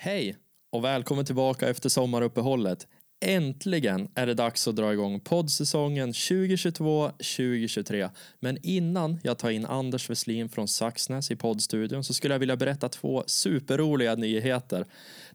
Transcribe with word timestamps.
Hej 0.00 0.36
och 0.72 0.84
välkommen 0.84 1.24
tillbaka 1.24 1.68
efter 1.68 1.88
sommaruppehållet. 1.88 2.86
Äntligen 3.20 4.08
är 4.14 4.26
det 4.26 4.34
dags 4.34 4.68
att 4.68 4.76
dra 4.76 4.92
igång 4.92 5.20
poddsäsongen 5.20 6.12
2022-2023. 6.12 8.10
Men 8.40 8.58
innan 8.62 9.20
jag 9.22 9.38
tar 9.38 9.50
in 9.50 9.66
Anders 9.66 10.10
Westlin 10.10 10.48
från 10.48 10.68
Saxnäs 10.68 11.30
i 11.30 11.36
poddstudion 11.36 12.04
så 12.04 12.14
skulle 12.14 12.34
jag 12.34 12.38
vilja 12.38 12.56
berätta 12.56 12.88
två 12.88 13.24
superroliga 13.26 14.14
nyheter. 14.14 14.86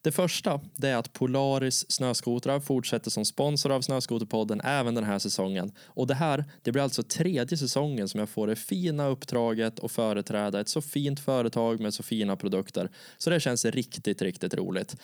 Det 0.01 0.11
första 0.11 0.61
det 0.75 0.89
är 0.89 0.95
att 0.95 1.13
Polaris 1.13 1.91
snöskotrar 1.91 2.59
fortsätter 2.59 3.11
som 3.11 3.25
sponsor 3.25 3.71
av 3.71 3.81
Snöskoterpodden 3.81 4.61
även 4.61 4.95
den 4.95 5.03
här 5.03 5.19
säsongen. 5.19 5.71
Och 5.85 6.07
det 6.07 6.15
här 6.15 6.45
det 6.61 6.71
blir 6.71 6.83
alltså 6.83 7.03
tredje 7.03 7.57
säsongen 7.57 8.09
som 8.09 8.19
jag 8.19 8.29
får 8.29 8.47
det 8.47 8.55
fina 8.55 9.07
uppdraget 9.07 9.79
att 9.79 9.91
företräda 9.91 10.59
ett 10.59 10.69
så 10.69 10.81
fint 10.81 11.19
företag 11.19 11.79
med 11.79 11.93
så 11.93 12.03
fina 12.03 12.35
produkter. 12.35 12.89
Så 13.17 13.29
det 13.29 13.39
känns 13.39 13.65
riktigt, 13.65 14.21
riktigt 14.21 14.53
roligt. 14.53 14.95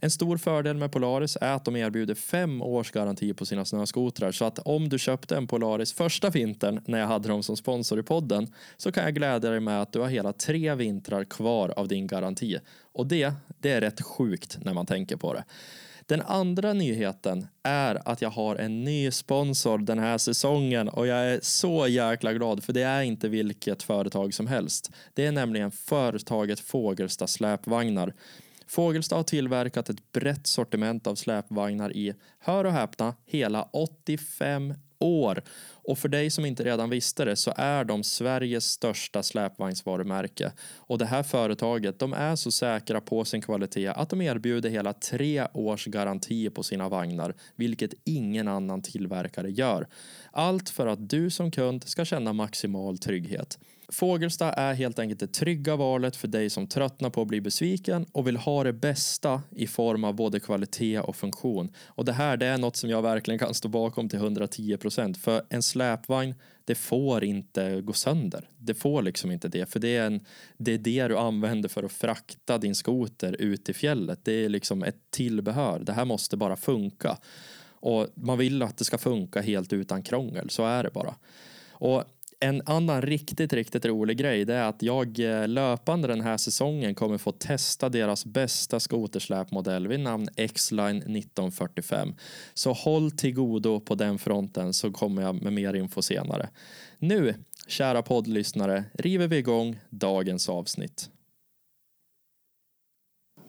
En 0.00 0.10
stor 0.10 0.36
fördel 0.36 0.76
med 0.76 0.92
Polaris 0.92 1.36
är 1.40 1.52
att 1.52 1.64
de 1.64 1.76
erbjuder 1.76 2.14
fem 2.24 2.62
års 2.62 2.90
garanti 2.90 3.34
på 3.34 3.46
sina 3.46 3.64
snöskotrar 3.64 4.32
så 4.32 4.44
att 4.44 4.58
om 4.58 4.88
du 4.88 4.98
köpte 4.98 5.36
en 5.36 5.46
Polaris 5.46 5.92
första 5.92 6.30
vintern 6.30 6.80
när 6.86 6.98
jag 6.98 7.06
hade 7.06 7.28
dem 7.28 7.42
som 7.42 7.56
sponsor 7.56 8.00
i 8.00 8.02
podden 8.02 8.52
så 8.76 8.92
kan 8.92 9.04
jag 9.04 9.14
glädja 9.14 9.50
dig 9.50 9.60
med 9.60 9.82
att 9.82 9.92
du 9.92 10.00
har 10.00 10.08
hela 10.08 10.32
tre 10.32 10.74
vintrar 10.74 11.24
kvar 11.24 11.74
av 11.76 11.88
din 11.88 12.06
garanti. 12.06 12.58
Och 12.92 13.06
det, 13.06 13.32
det 13.58 13.70
är 13.70 13.80
rätt 13.80 14.02
sjukt 14.02 14.58
när 14.64 14.74
man 14.74 14.86
tänker 14.86 15.16
på 15.16 15.34
det. 15.34 15.44
Den 16.06 16.22
andra 16.22 16.72
nyheten 16.72 17.46
är 17.62 18.08
att 18.08 18.22
jag 18.22 18.30
har 18.30 18.56
en 18.56 18.84
ny 18.84 19.10
sponsor 19.10 19.78
den 19.78 19.98
här 19.98 20.18
säsongen 20.18 20.88
och 20.88 21.06
jag 21.06 21.18
är 21.18 21.40
så 21.42 21.88
jäkla 21.88 22.32
glad 22.32 22.64
för 22.64 22.72
det 22.72 22.82
är 22.82 23.02
inte 23.02 23.28
vilket 23.28 23.82
företag 23.82 24.34
som 24.34 24.46
helst. 24.46 24.90
Det 25.14 25.26
är 25.26 25.32
nämligen 25.32 25.70
företaget 25.70 26.60
Fågelsta 26.60 27.26
släpvagnar. 27.26 28.14
Fågelsta 28.66 29.16
har 29.16 29.22
tillverkat 29.22 29.88
ett 29.88 30.12
brett 30.12 30.46
sortiment 30.46 31.06
av 31.06 31.14
släpvagnar 31.14 31.96
i, 31.96 32.14
hör 32.38 32.64
och 32.64 32.72
häpna, 32.72 33.14
hela 33.26 33.62
85 33.62 34.74
år. 34.98 35.42
Och 35.86 35.98
för 35.98 36.08
dig 36.08 36.30
som 36.30 36.44
inte 36.44 36.64
redan 36.64 36.90
visste 36.90 37.24
det 37.24 37.36
så 37.36 37.52
är 37.56 37.84
de 37.84 38.04
Sveriges 38.04 38.64
största 38.64 39.22
släpvagnsvarumärke. 39.22 40.52
Och 40.76 40.98
det 40.98 41.04
här 41.04 41.22
företaget, 41.22 41.98
de 41.98 42.12
är 42.12 42.36
så 42.36 42.50
säkra 42.50 43.00
på 43.00 43.24
sin 43.24 43.42
kvalitet 43.42 43.88
att 43.88 44.08
de 44.08 44.20
erbjuder 44.20 44.70
hela 44.70 44.92
tre 44.92 45.46
års 45.54 45.86
garanti 45.86 46.50
på 46.50 46.62
sina 46.62 46.88
vagnar, 46.88 47.34
vilket 47.56 47.94
ingen 48.04 48.48
annan 48.48 48.82
tillverkare 48.82 49.50
gör. 49.50 49.86
Allt 50.32 50.70
för 50.70 50.86
att 50.86 51.08
du 51.08 51.30
som 51.30 51.50
kund 51.50 51.88
ska 51.88 52.04
känna 52.04 52.32
maximal 52.32 52.98
trygghet. 52.98 53.58
Fågelsta 53.88 54.52
är 54.52 54.74
helt 54.74 54.98
enkelt 54.98 55.20
det 55.20 55.32
trygga 55.32 55.76
valet 55.76 56.16
för 56.16 56.28
dig 56.28 56.50
som 56.50 56.66
tröttnar 56.66 57.10
på 57.10 57.22
att 57.22 57.28
bli 57.28 57.40
besviken 57.40 58.06
och 58.12 58.26
vill 58.26 58.36
ha 58.36 58.64
det 58.64 58.72
bästa 58.72 59.42
i 59.50 59.66
form 59.66 60.04
av 60.04 60.14
både 60.14 60.40
kvalitet 60.40 61.00
och 61.00 61.16
funktion. 61.16 61.72
Och 61.86 62.04
det 62.04 62.12
här 62.12 62.36
det 62.36 62.46
är 62.46 62.58
något 62.58 62.76
som 62.76 62.90
jag 62.90 63.02
verkligen 63.02 63.38
kan 63.38 63.54
stå 63.54 63.68
bakom 63.68 64.08
till 64.08 64.18
110 64.18 64.76
procent. 64.76 65.18
För 65.18 65.42
en 65.48 65.62
släpvagn, 65.62 66.34
det 66.64 66.74
får 66.74 67.24
inte 67.24 67.80
gå 67.80 67.92
sönder. 67.92 68.48
Det 68.58 68.74
får 68.74 69.02
liksom 69.02 69.30
inte 69.30 69.48
det, 69.48 69.66
för 69.70 69.80
det 69.80 69.96
är, 69.96 70.06
en, 70.06 70.20
det 70.56 70.72
är 70.72 70.78
det 70.78 71.08
du 71.08 71.18
använder 71.18 71.68
för 71.68 71.82
att 71.82 71.92
frakta 71.92 72.58
din 72.58 72.74
skoter 72.74 73.36
ut 73.38 73.68
i 73.68 73.74
fjället. 73.74 74.20
Det 74.22 74.44
är 74.44 74.48
liksom 74.48 74.82
ett 74.82 75.10
tillbehör. 75.10 75.78
Det 75.78 75.92
här 75.92 76.04
måste 76.04 76.36
bara 76.36 76.56
funka. 76.56 77.18
Och 77.66 78.08
man 78.14 78.38
vill 78.38 78.62
att 78.62 78.76
det 78.76 78.84
ska 78.84 78.98
funka 78.98 79.40
helt 79.40 79.72
utan 79.72 80.02
krångel, 80.02 80.50
så 80.50 80.64
är 80.64 80.82
det 80.82 80.90
bara. 80.90 81.14
Och 81.70 82.04
en 82.44 82.62
annan 82.66 83.02
riktigt, 83.02 83.52
riktigt 83.52 83.84
rolig 83.84 84.16
grej 84.16 84.44
det 84.44 84.54
är 84.54 84.68
att 84.68 84.82
jag 84.82 85.18
eh, 85.18 85.48
löpande 85.48 86.08
den 86.08 86.20
här 86.20 86.36
säsongen 86.36 86.94
kommer 86.94 87.18
få 87.18 87.32
testa 87.32 87.88
deras 87.88 88.24
bästa 88.24 88.80
skotersläpmodell 88.80 89.88
vid 89.88 90.00
namn 90.00 90.28
X-Line 90.36 90.96
1945. 90.96 92.14
Så 92.54 92.72
håll 92.72 93.10
till 93.10 93.34
godo 93.34 93.80
på 93.80 93.94
den 93.94 94.18
fronten 94.18 94.72
så 94.72 94.92
kommer 94.92 95.22
jag 95.22 95.42
med 95.42 95.52
mer 95.52 95.74
info 95.74 96.02
senare. 96.02 96.48
Nu, 96.98 97.34
kära 97.66 98.02
poddlyssnare, 98.02 98.84
river 98.94 99.28
vi 99.28 99.36
igång 99.36 99.80
dagens 99.90 100.48
avsnitt. 100.48 101.10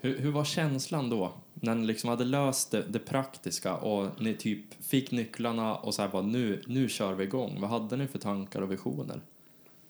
Hur, 0.01 0.19
hur 0.19 0.31
var 0.31 0.45
känslan 0.45 1.09
då? 1.09 1.33
När 1.59 1.75
ni 1.75 1.85
liksom 1.85 2.09
hade 2.09 2.25
löst 2.25 2.71
det, 2.71 2.83
det, 2.89 2.99
praktiska 2.99 3.75
och 3.75 4.21
ni 4.21 4.33
typ 4.33 4.83
fick 4.83 5.11
nycklarna 5.11 5.75
och 5.75 5.93
så 5.93 6.01
här 6.01 6.09
bara 6.09 6.21
nu, 6.21 6.61
nu 6.67 6.89
kör 6.89 7.13
vi 7.13 7.23
igång. 7.23 7.57
Vad 7.61 7.69
hade 7.69 7.97
ni 7.97 8.07
för 8.07 8.19
tankar 8.19 8.61
och 8.61 8.71
visioner? 8.71 9.21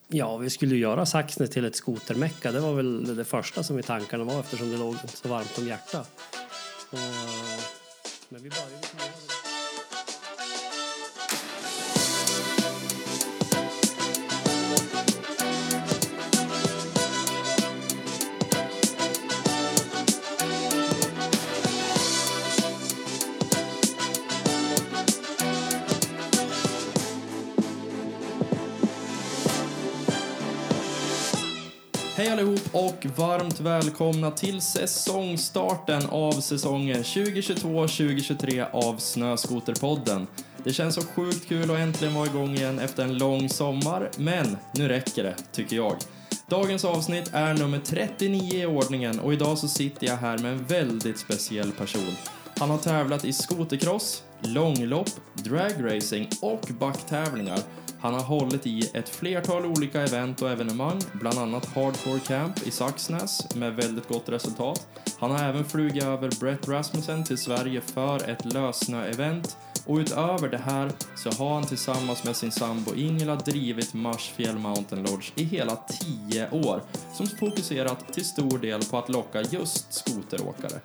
Ja, 0.08 0.38
vi 0.38 0.50
skulle 0.50 0.76
göra 0.76 1.06
Saxnäs 1.06 1.50
till 1.50 1.66
ett 1.66 1.76
skotermecka. 1.76 2.52
Det 2.52 2.60
var 2.60 2.74
väl 2.74 3.16
det 3.16 3.26
första 3.26 3.64
som 3.64 3.80
i 3.80 3.84
tankarna 3.84 4.24
var 4.24 4.40
eftersom 4.40 4.72
det 4.72 4.78
låg 4.78 4.96
så 5.14 5.30
varmt 5.30 5.58
om 5.58 5.68
hjärtat. 5.68 6.12
Men 8.30 8.44
vi 8.44 8.50
började 8.50 9.15
och 32.76 33.06
varmt 33.16 33.60
välkomna 33.60 34.32
till 34.32 34.62
säsongstarten 34.62 36.06
av 36.10 36.32
säsongen 36.32 37.04
2022-2023 37.04 38.66
av 38.72 38.98
Snöskoterpodden. 38.98 40.28
Det 40.64 40.74
känns 40.74 40.96
så 40.96 41.02
sjukt 41.02 41.48
kul 41.48 41.72
att 41.72 41.78
äntligen 41.78 42.14
vara 42.14 42.26
igång 42.26 42.56
igen 42.56 42.80
efter 42.80 43.04
en 43.04 43.18
lång 43.18 43.50
sommar, 43.50 44.10
men 44.18 44.58
nu 44.74 44.88
räcker 44.88 45.24
det, 45.24 45.36
tycker 45.52 45.76
jag. 45.76 45.96
Dagens 46.48 46.86
avsnitt 46.86 47.30
är 47.34 47.54
nummer 47.54 47.80
39 47.80 48.62
i 48.62 48.66
ordningen 48.66 49.20
och 49.20 49.34
idag 49.34 49.58
så 49.58 49.68
sitter 49.68 50.08
jag 50.08 50.18
här 50.18 50.38
med 50.38 50.52
en 50.52 50.64
väldigt 50.64 51.20
speciell 51.20 51.72
person. 51.72 52.16
Han 52.60 52.70
har 52.70 52.78
tävlat 52.78 53.26
i 53.26 53.34
skotercross, 53.34 54.24
långlopp, 54.42 55.10
dragracing 55.34 56.30
och 56.42 56.70
backtävlingar 56.80 57.60
han 58.00 58.14
har 58.14 58.24
hållit 58.24 58.68
i 58.68 58.90
ett 58.94 59.10
flertal 59.10 59.66
olika 59.66 60.02
event 60.02 60.42
och 60.42 60.52
evenemang, 60.52 61.02
bland 61.14 61.40
annat 61.40 61.66
Hardcore 61.66 62.20
Camp 62.20 62.68
i 62.68 62.72
Saxnäs 62.72 63.56
med 63.56 63.76
väldigt 63.76 64.08
gott 64.08 64.30
resultat. 64.30 64.88
Han 65.20 65.32
har 65.32 65.44
även 65.44 65.66
flugit 65.66 66.04
över 66.04 66.40
Brett 66.40 66.68
Rasmussen 66.68 67.24
till 67.24 67.38
Sverige 67.38 67.82
för 67.82 68.30
ett 68.30 68.54
lösnö-event 68.54 69.58
och 69.86 69.98
utöver 69.98 70.50
det 70.50 70.58
här 70.58 70.92
så 71.16 71.32
har 71.32 71.54
han 71.54 71.64
tillsammans 71.64 72.24
med 72.24 72.36
sin 72.36 72.52
sambo 72.52 72.96
Ingela 72.96 73.36
drivit 73.36 73.94
Marsfjäll 73.94 74.58
Mountain 74.58 75.04
Lodge 75.04 75.32
i 75.36 75.44
hela 75.44 75.76
10 75.76 76.50
år 76.52 76.82
som 77.14 77.28
fokuserat 77.28 78.14
till 78.14 78.26
stor 78.26 78.58
del 78.58 78.82
på 78.82 78.98
att 78.98 79.10
locka 79.10 79.42
just 79.42 79.94
skoteråkare. 79.94 80.80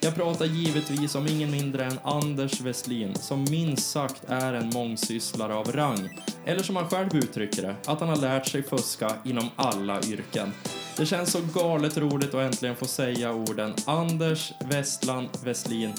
Jag 0.00 0.14
pratar 0.14 0.44
givetvis 0.44 1.14
om 1.14 1.26
ingen 1.26 1.50
mindre 1.50 1.84
än 1.84 1.98
Anders 2.02 2.60
Westlin 2.60 3.14
som 3.14 3.44
minst 3.50 3.90
sagt 3.90 4.22
är 4.28 4.52
en 4.52 4.70
mångsysslare 4.74 5.54
av 5.54 5.72
rang. 5.72 6.20
Eller 6.44 6.62
som 6.62 6.76
han 6.76 6.88
själv 6.88 7.16
uttrycker 7.16 7.62
det, 7.62 7.76
att 7.86 8.00
han 8.00 8.08
har 8.08 8.16
lärt 8.16 8.46
sig 8.46 8.62
fuska 8.62 9.14
inom 9.24 9.50
alla 9.56 10.00
yrken. 10.02 10.52
Det 10.96 11.06
känns 11.06 11.32
så 11.32 11.38
galet 11.54 11.96
roligt 11.96 12.34
att 12.34 12.40
äntligen 12.40 12.76
få 12.76 12.84
säga 12.84 13.32
orden 13.32 13.74
Anders 13.86 14.52
Westland 14.64 15.28
Westlin. 15.44 15.92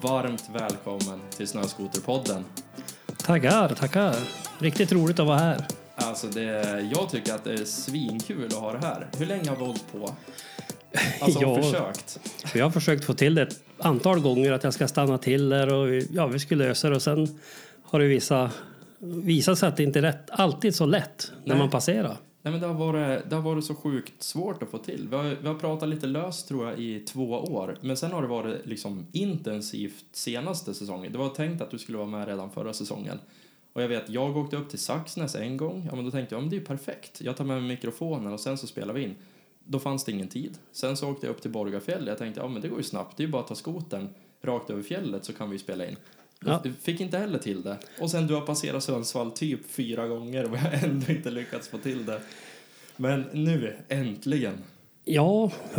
Varmt 0.00 0.50
välkommen 0.52 1.20
till 1.36 1.48
Snöskoterpodden. 1.48 2.44
Tackar, 3.16 3.68
tackar. 3.74 4.14
Riktigt 4.58 4.92
roligt 4.92 5.18
att 5.18 5.26
vara 5.26 5.38
här. 5.38 5.66
Alltså, 5.96 6.26
det, 6.26 6.80
jag 6.92 7.10
tycker 7.10 7.34
att 7.34 7.44
det 7.44 7.52
är 7.52 7.64
svinkul 7.64 8.46
att 8.46 8.52
ha 8.52 8.72
det 8.72 8.86
här. 8.86 9.08
Hur 9.18 9.26
länge 9.26 9.48
har 9.48 9.56
vi 9.56 9.64
hållit 9.64 9.92
på? 9.92 10.14
Alltså 11.20 11.40
ja, 11.42 11.62
försökt? 11.62 12.20
Vi 12.54 12.60
har 12.60 12.70
försökt 12.70 13.04
få 13.04 13.14
till 13.14 13.34
det 13.34 13.42
ett 13.42 13.62
antal 13.78 14.20
gånger 14.20 14.52
att 14.52 14.64
jag 14.64 14.74
ska 14.74 14.88
stanna 14.88 15.18
till 15.18 15.48
där 15.48 15.72
och 15.72 16.02
ja, 16.10 16.26
vi 16.26 16.38
skulle 16.38 16.68
lösa 16.68 16.88
det 16.88 16.96
och 16.96 17.02
sen 17.02 17.38
har 17.82 18.00
det 18.00 18.06
vissa, 18.06 18.50
visat 18.98 19.58
sig 19.58 19.68
att 19.68 19.76
det 19.76 19.82
inte 19.82 19.98
är 19.98 20.02
rätt, 20.02 20.30
alltid 20.30 20.74
så 20.74 20.86
lätt 20.86 21.32
när 21.44 21.56
man 21.56 21.70
passerar. 21.70 22.16
Nej, 22.42 22.52
men 22.52 22.60
det, 22.60 22.66
har 22.66 22.74
varit, 22.74 23.30
det 23.30 23.36
har 23.36 23.42
varit 23.42 23.64
så 23.64 23.74
sjukt 23.74 24.22
svårt 24.22 24.62
att 24.62 24.70
få 24.70 24.78
till. 24.78 25.08
Vi 25.10 25.16
har, 25.16 25.36
vi 25.42 25.48
har 25.48 25.54
pratat 25.54 25.88
lite 25.88 26.06
löst 26.06 26.48
tror 26.48 26.68
jag 26.70 26.78
i 26.78 27.00
två 27.00 27.30
år, 27.30 27.76
men 27.80 27.96
sen 27.96 28.12
har 28.12 28.22
det 28.22 28.28
varit 28.28 28.66
liksom 28.66 29.06
intensivt 29.12 30.04
senaste 30.12 30.74
säsongen. 30.74 31.12
Det 31.12 31.18
var 31.18 31.28
tänkt 31.28 31.62
att 31.62 31.70
du 31.70 31.78
skulle 31.78 31.98
vara 31.98 32.08
med 32.08 32.28
redan 32.28 32.50
förra 32.50 32.72
säsongen. 32.72 33.18
Och 33.72 33.82
jag 33.82 33.88
vet, 33.88 34.08
jag 34.08 34.36
åkte 34.36 34.56
upp 34.56 34.70
till 34.70 34.78
Saxnäs 34.78 35.34
en 35.34 35.56
gång, 35.56 35.86
ja 35.90 35.96
men 35.96 36.04
då 36.04 36.10
tänkte 36.10 36.34
jag, 36.34 36.38
ja, 36.38 36.42
men 36.42 36.50
det 36.50 36.56
är 36.56 36.60
perfekt. 36.60 37.20
Jag 37.20 37.36
tar 37.36 37.44
med 37.44 37.62
mig 37.62 37.68
mikrofonen 37.68 38.32
och 38.32 38.40
sen 38.40 38.58
så 38.58 38.66
spelar 38.66 38.94
vi 38.94 39.02
in 39.02 39.14
då 39.64 39.78
fanns 39.78 40.04
det 40.04 40.12
ingen 40.12 40.28
tid. 40.28 40.58
Sen 40.72 40.96
så 40.96 41.10
åkte 41.10 41.26
jag 41.26 41.30
upp 41.34 41.42
till 41.42 41.50
Borgafjäll. 41.50 42.06
Jag 42.06 42.18
tänkte, 42.18 42.40
ja 42.40 42.48
men 42.48 42.62
det 42.62 42.68
går 42.68 42.78
ju 42.78 42.84
snabbt. 42.84 43.16
Det 43.16 43.22
är 43.22 43.26
ju 43.26 43.30
bara 43.32 43.42
att 43.42 43.48
ta 43.48 43.54
skotern 43.54 44.08
rakt 44.42 44.70
över 44.70 44.82
fjället 44.82 45.24
så 45.24 45.32
kan 45.32 45.50
vi 45.50 45.58
spela 45.58 45.86
in. 45.86 45.96
Ja. 46.46 46.62
Fick 46.82 47.00
inte 47.00 47.18
heller 47.18 47.38
till 47.38 47.62
det. 47.62 47.76
Och 48.00 48.10
sen 48.10 48.26
du 48.26 48.34
har 48.34 48.40
passerat 48.40 48.84
Sundsvall 48.84 49.30
typ 49.30 49.60
fyra 49.70 50.08
gånger 50.08 50.44
och 50.50 50.56
jag 50.56 50.60
har 50.60 50.88
ändå 50.88 51.12
inte 51.12 51.30
lyckats 51.30 51.68
få 51.68 51.78
till 51.78 52.06
det. 52.06 52.20
Men 52.96 53.24
nu, 53.32 53.76
äntligen. 53.88 54.54
Ja, 55.04 55.50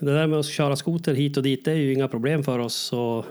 det 0.00 0.12
där 0.14 0.26
med 0.26 0.38
att 0.38 0.46
köra 0.46 0.76
skoter 0.76 1.14
hit 1.14 1.36
och 1.36 1.42
dit 1.42 1.64
det 1.64 1.72
är 1.72 1.76
ju 1.76 1.92
inga 1.92 2.08
problem 2.08 2.42
för 2.42 2.58
oss. 2.58 2.74
Så, 2.74 3.24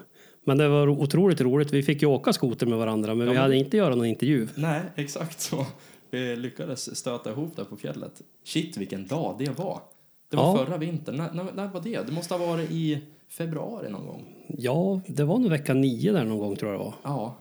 men 0.44 0.58
det 0.58 0.68
var 0.68 0.88
otroligt 0.90 1.42
roligt. 1.42 1.72
Vi 1.74 1.84
fick 1.84 2.02
ju 2.02 2.08
åka 2.08 2.34
skoter 2.34 2.66
med 2.66 2.78
varandra 2.78 3.16
men 3.16 3.28
Ja, 3.28 3.32
vi 3.32 3.36
men- 3.36 3.42
hade 3.42 3.56
inte 3.58 3.78
göra 3.78 3.96
någon 3.96 4.06
intervju. 4.06 4.48
Nej, 4.56 4.82
exakt 4.96 5.40
så. 5.40 5.66
Vi 6.10 6.36
lyckades 6.36 6.98
stöta 6.98 7.32
ihop 7.32 7.56
där 7.56 7.64
på 7.64 7.78
fjället. 7.78 8.22
Shit, 8.44 8.78
vilken 8.78 9.08
dag 9.08 9.36
det 9.40 9.58
var. 9.58 9.82
Det 10.30 10.38
var 10.38 10.44
Ja. 10.60 10.66
förra 10.66 10.78
vintern. 10.78 11.16
När, 11.16 11.34
när, 11.34 11.52
när 11.54 11.68
var 11.68 11.82
det? 11.82 12.02
Det 12.08 12.12
måste 12.12 12.34
ha 12.34 12.46
varit 12.48 12.72
i 12.72 13.00
februari 13.30 13.90
någon 13.90 14.06
gång. 14.06 14.26
Ja, 14.48 15.02
det 15.08 15.24
var 15.24 15.38
nog 15.40 15.50
vecka 15.50 15.74
nio 15.74 16.12
där 16.12 16.26
någon 16.26 16.38
gång 16.40 16.56
tror 16.56 16.72
jag 16.72 16.80
det 16.82 16.84
var. 16.86 16.94
Ja, 17.04 17.38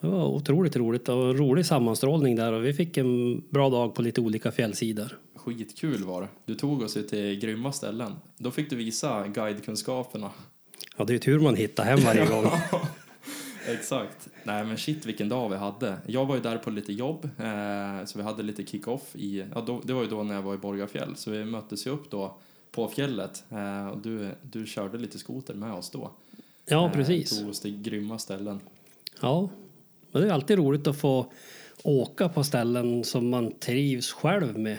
Det 0.00 0.06
var 0.06 0.26
otroligt 0.26 0.76
roligt 0.76 1.08
och 1.08 1.14
en 1.30 1.36
rolig 1.36 1.66
sammanstrålning 1.66 2.36
där 2.36 2.52
och 2.52 2.64
vi 2.64 2.72
fick 2.72 2.96
en 2.96 3.40
bra 3.50 3.70
dag 3.70 3.94
på 3.94 4.02
lite 4.02 4.20
olika 4.20 4.50
fjällsidor. 4.52 5.18
skitkul 5.36 6.04
var 6.04 6.20
det. 6.22 6.28
Du 6.44 6.54
tog 6.54 6.82
oss 6.82 6.96
ut 6.96 7.08
till 7.08 7.38
grymma 7.40 7.72
ställen. 7.72 8.12
Då 8.38 8.50
fick 8.50 8.70
du 8.70 8.76
visa 8.76 9.26
guidekunskaperna. 9.28 10.30
Ja, 10.96 11.04
det 11.04 11.10
är 11.10 11.14
ju 11.14 11.18
tur 11.18 11.40
man 11.40 11.56
hittar 11.56 11.84
hem 11.84 12.00
varje 12.00 12.26
gång. 12.30 12.44
Exakt. 13.66 14.28
Nej 14.44 14.64
men 14.64 14.76
shit 14.78 15.06
vilken 15.06 15.28
dag 15.28 15.48
vi 15.48 15.56
hade. 15.56 15.96
Jag 16.06 16.26
var 16.26 16.34
ju 16.34 16.40
där 16.40 16.58
på 16.58 16.70
lite 16.70 16.92
jobb, 16.92 17.24
eh, 17.38 18.04
så 18.04 18.18
vi 18.18 18.24
hade 18.24 18.42
lite 18.42 18.64
kick-off 18.64 19.16
i, 19.16 19.44
ja 19.54 19.60
då, 19.60 19.80
det 19.84 19.92
var 19.92 20.02
ju 20.02 20.08
då 20.08 20.22
när 20.22 20.34
jag 20.34 20.42
var 20.42 20.54
i 20.54 20.58
Borgafjäll, 20.58 21.16
så 21.16 21.30
vi 21.30 21.44
möttes 21.44 21.86
ju 21.86 21.90
upp 21.90 22.10
då 22.10 22.36
på 22.70 22.88
fjället 22.88 23.44
eh, 23.50 23.86
och 23.88 23.98
du, 23.98 24.30
du 24.42 24.66
körde 24.66 24.98
lite 24.98 25.18
skoter 25.18 25.54
med 25.54 25.72
oss 25.72 25.90
då. 25.90 26.10
Ja, 26.66 26.86
Eh, 26.86 26.92
precis. 26.92 27.38
tog 27.38 27.48
oss 27.48 27.60
till 27.60 27.82
grymma 27.82 28.18
ställen. 28.18 28.60
Ja, 29.20 29.48
men 30.12 30.22
det 30.22 30.28
är 30.28 30.32
alltid 30.32 30.58
roligt 30.58 30.86
att 30.86 30.96
få 30.96 31.26
åka 31.82 32.28
på 32.28 32.44
ställen 32.44 33.04
som 33.04 33.28
man 33.28 33.52
trivs 33.60 34.12
själv 34.12 34.58
med. 34.58 34.78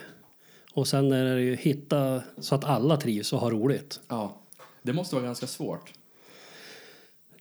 Och 0.74 0.88
sen 0.88 1.12
är 1.12 1.36
det 1.36 1.42
ju 1.42 1.56
hitta 1.56 2.22
så 2.38 2.56
att 2.56 2.64
alla 2.66 2.98
trivs 2.98 3.34
och 3.34 3.40
har 3.40 3.52
roligt. 3.52 4.00
Ja, 4.08 4.36
det 4.82 4.94
måste 4.94 5.16
vara 5.16 5.26
ganska 5.26 5.48
svårt. 5.48 5.94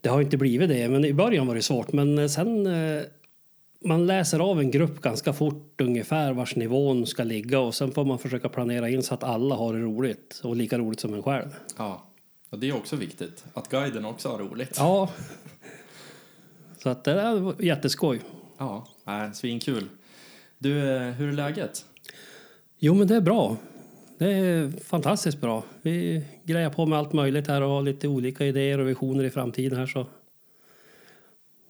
Det 0.03 0.09
har 0.09 0.21
inte 0.21 0.37
blivit 0.37 0.69
det, 0.69 0.89
men 0.89 1.05
i 1.05 1.13
början 1.13 1.47
var 1.47 1.55
det 1.55 1.61
svårt. 1.61 1.93
Men 1.93 2.29
sen 2.29 2.65
eh, 2.67 3.01
man 3.85 4.05
läser 4.05 4.39
av 4.39 4.59
en 4.59 4.71
grupp 4.71 5.01
ganska 5.01 5.33
fort 5.33 5.81
ungefär 5.81 6.33
vars 6.33 6.55
nivån 6.55 7.07
ska 7.07 7.23
ligga 7.23 7.59
och 7.59 7.75
sen 7.75 7.91
får 7.91 8.05
man 8.05 8.19
försöka 8.19 8.49
planera 8.49 8.89
in 8.89 9.03
så 9.03 9.13
att 9.13 9.23
alla 9.23 9.55
har 9.55 9.73
det 9.73 9.79
roligt 9.79 10.41
och 10.43 10.55
lika 10.55 10.77
roligt 10.77 10.99
som 10.99 11.13
en 11.13 11.23
själv. 11.23 11.55
Ja, 11.77 12.03
och 12.49 12.59
det 12.59 12.69
är 12.69 12.75
också 12.75 12.95
viktigt, 12.95 13.45
att 13.53 13.69
guiden 13.69 14.05
också 14.05 14.29
har 14.29 14.37
roligt. 14.37 14.75
Ja. 14.77 15.09
Så 16.77 16.89
att 16.89 17.03
det 17.03 17.39
var 17.39 17.61
jätteskoj. 17.61 18.21
Ja, 18.57 18.87
svinkul. 19.33 19.89
Du, 20.57 20.95
eh, 20.95 21.01
hur 21.01 21.27
är 21.27 21.33
läget? 21.33 21.85
Jo, 22.79 22.93
men 22.93 23.07
det 23.07 23.15
är 23.15 23.21
bra. 23.21 23.57
Det 24.23 24.31
är 24.31 24.71
fantastiskt 24.83 25.41
bra. 25.41 25.63
Vi 25.81 26.23
grejar 26.43 26.69
på 26.69 26.85
med 26.85 26.99
allt 26.99 27.13
möjligt 27.13 27.47
här 27.47 27.61
och 27.61 27.69
har 27.69 27.81
lite 27.81 28.07
olika 28.07 28.45
idéer 28.45 28.79
och 28.79 28.87
visioner 28.87 29.23
i 29.23 29.29
framtiden 29.29 29.77
här 29.77 29.87
så. 29.87 30.07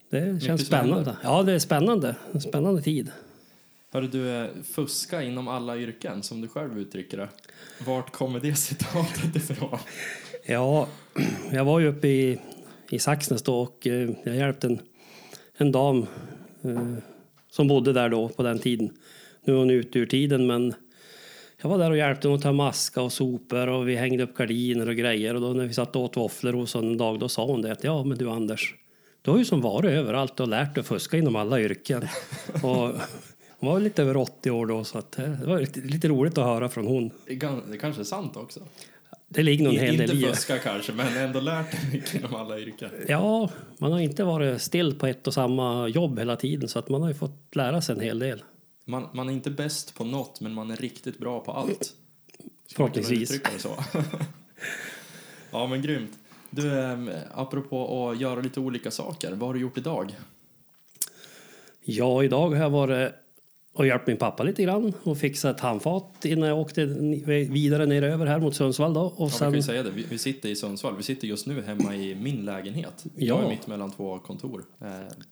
Det 0.10 0.44
känns 0.44 0.66
spännande. 0.66 1.18
Ja, 1.24 1.44
det 1.44 1.54
är 1.54 1.60
spännande. 1.60 2.16
En 2.34 2.42
spännande 2.42 2.82
tid. 2.82 3.12
Hörru 3.92 4.08
du, 4.08 4.30
eh, 4.30 4.50
fuska 4.64 5.24
inom 5.24 5.48
alla 5.48 5.78
yrken, 5.78 6.24
som 6.24 6.42
du 6.42 6.48
själv 6.48 6.80
uttrycker 6.80 7.18
det. 7.18 7.30
Vart 7.86 8.12
kommer 8.12 8.40
det 8.40 8.56
citatet 8.56 9.36
ifrån? 9.50 9.80
Ja, 10.46 10.88
jag 11.52 11.66
var 11.66 11.80
ju 11.80 11.88
uppe 11.88 12.08
i, 12.08 12.40
i 12.90 13.00
Saxnäs 13.00 13.44
då 13.44 13.60
och 13.60 13.88
eh, 13.88 14.10
jag 14.24 14.36
hjälpte 14.36 14.68
en, 14.68 14.80
en 15.58 15.72
dam 15.72 16.06
eh, 16.62 16.94
som 17.52 17.68
bodde 17.68 17.94
där 17.94 18.10
då 18.10 18.30
på 18.30 18.44
den 18.44 18.60
tiden. 18.60 18.90
Nu 19.44 19.54
är 19.54 19.58
hon 19.58 19.70
ute 19.70 20.00
ur 20.00 20.06
tiden 20.06 20.48
men 20.48 20.74
jag 21.64 21.70
var 21.70 21.78
där 21.78 21.92
och 21.92 21.98
hjälpte 21.98 22.28
henne 22.28 22.36
att 22.36 22.42
ta 22.42 22.52
maska 22.52 23.02
och 23.02 23.12
sopor 23.12 23.68
och 23.68 23.90
vi 23.90 23.96
hängde 23.96 24.24
upp 24.24 24.38
gardiner 24.38 24.90
och 24.90 24.96
grejer 24.96 25.36
och 25.36 25.42
då 25.42 25.48
när 25.48 25.66
vi 25.66 25.74
satt 25.74 25.96
och 25.96 26.02
åt 26.02 26.18
våfflor 26.18 26.54
hos 26.54 26.74
henne 26.74 26.88
en 26.88 26.98
dag 26.98 27.20
då 27.20 27.30
sa 27.30 27.46
hon 27.46 27.62
det 27.62 27.72
att 27.72 27.84
ja 27.84 28.04
men 28.04 28.18
du 28.18 28.30
Anders, 28.30 28.76
du 29.22 29.32
har 29.32 29.38
ju 29.38 29.46
som 29.46 29.62
varit 29.62 29.92
överallt 29.92 30.40
och 30.40 30.48
lärt 30.48 30.76
dig 30.76 30.82
att 30.82 30.88
fuska 30.88 31.18
inom 31.18 31.36
alla 31.36 31.60
yrken. 31.60 32.08
och 32.54 32.92
hon 33.60 33.70
var 33.70 33.80
lite 33.80 34.02
över 34.02 34.18
80 34.18 34.52
år 34.52 34.66
då 34.66 34.84
så 34.84 34.98
att 34.98 35.20
eh, 35.20 35.26
det 35.26 35.46
var 35.46 35.60
lite, 35.60 35.80
lite 35.80 36.08
roligt 36.08 36.38
att 36.38 36.46
höra 36.46 36.70
från 36.70 36.88
hon. 36.88 37.12
Det 37.26 37.36
det 37.72 37.78
kanske 37.78 38.02
är 38.02 38.06
sant 38.06 38.38
också. 38.38 38.60
Det 39.28 39.44
ligger 39.44 39.64
nog 39.64 39.74
en 39.74 39.80
hel 39.80 39.94
inte 39.94 40.06
del 40.06 40.18
i 40.18 40.22
det. 40.22 40.28
fuska 40.28 40.58
kanske, 40.58 40.94
men 40.94 41.18
ändå 41.18 41.40
lärt 41.40 41.72
dig 41.72 41.80
mycket 41.94 42.16
inom 42.16 42.36
alla 42.36 42.60
yrken. 42.60 42.90
Ja, 43.08 43.50
man 43.78 43.92
har 43.92 44.00
inte 44.00 44.24
varit 44.24 44.62
still 44.62 44.96
på 44.96 45.08
ett 45.08 45.28
och 45.28 45.34
samma 45.34 45.88
jobb 45.88 46.20
hela 46.20 46.36
tiden 46.36 46.70
så 46.70 46.80
att 46.80 46.90
man 46.90 47.02
har 47.02 47.10
ju 47.10 47.16
fått 47.16 47.56
lära 47.56 47.82
sig 47.82 47.96
en 47.96 48.02
hel 48.02 48.20
del. 48.20 48.44
Man, 48.86 49.08
man 49.14 49.30
är 49.30 49.34
inte 49.34 49.52
bäst 49.52 49.96
på 49.96 50.04
något, 50.04 50.42
men 50.42 50.54
man 50.54 50.72
är 50.72 50.76
riktigt 50.76 51.20
bra 51.20 51.40
på 51.40 51.52
allt. 51.52 51.94
Förhoppningsvis. 52.76 53.42
ja, 55.52 55.68
men 55.68 55.82
grymt. 55.82 56.20
Du, 56.50 56.80
eh, 56.80 56.98
apropå 57.34 58.10
att 58.10 58.22
göra 58.22 58.42
lite 58.42 58.60
olika 58.60 58.92
saker, 58.92 59.32
vad 59.32 59.50
har 59.50 59.54
du 59.54 59.60
gjort 59.60 59.78
idag? 59.78 60.16
Ja, 61.82 62.24
idag 62.24 62.50
har 62.50 62.56
jag 62.56 62.70
varit 62.70 63.14
och 63.76 63.88
hjälpt 63.88 64.08
min 64.08 64.18
pappa 64.18 64.44
lite 64.44 64.64
grann 64.64 64.94
och 65.04 65.18
fixat 65.18 65.56
ett 65.56 65.62
handfat 65.62 66.26
innan 66.26 66.50
jag 66.50 66.60
åkte 66.60 66.86
vidare 67.50 67.86
ner 67.86 68.02
över 68.02 68.26
här 68.26 68.40
mot 68.40 68.56
Sundsvall 68.56 68.94
då. 68.94 69.02
Och 69.02 69.26
Ja, 69.26 69.30
sen, 69.30 69.64
säga 69.64 69.84
det. 69.84 69.90
Vi, 69.90 70.06
vi 70.10 70.18
sitter 70.18 70.50
i 70.50 70.56
Sundsvall. 70.56 70.98
Vi 70.98 71.04
sitter 71.04 71.28
just 71.28 71.48
nu 71.48 71.62
hemma 71.62 71.96
i 71.96 72.16
min 72.16 72.46
lägenhet. 72.46 73.04
Ja. 73.04 73.12
Jag 73.16 73.44
är 73.44 73.50
mitt 73.50 73.68
mellan 73.68 73.92
två 73.92 74.20
kontor. 74.20 74.66
Eh, 74.82 74.88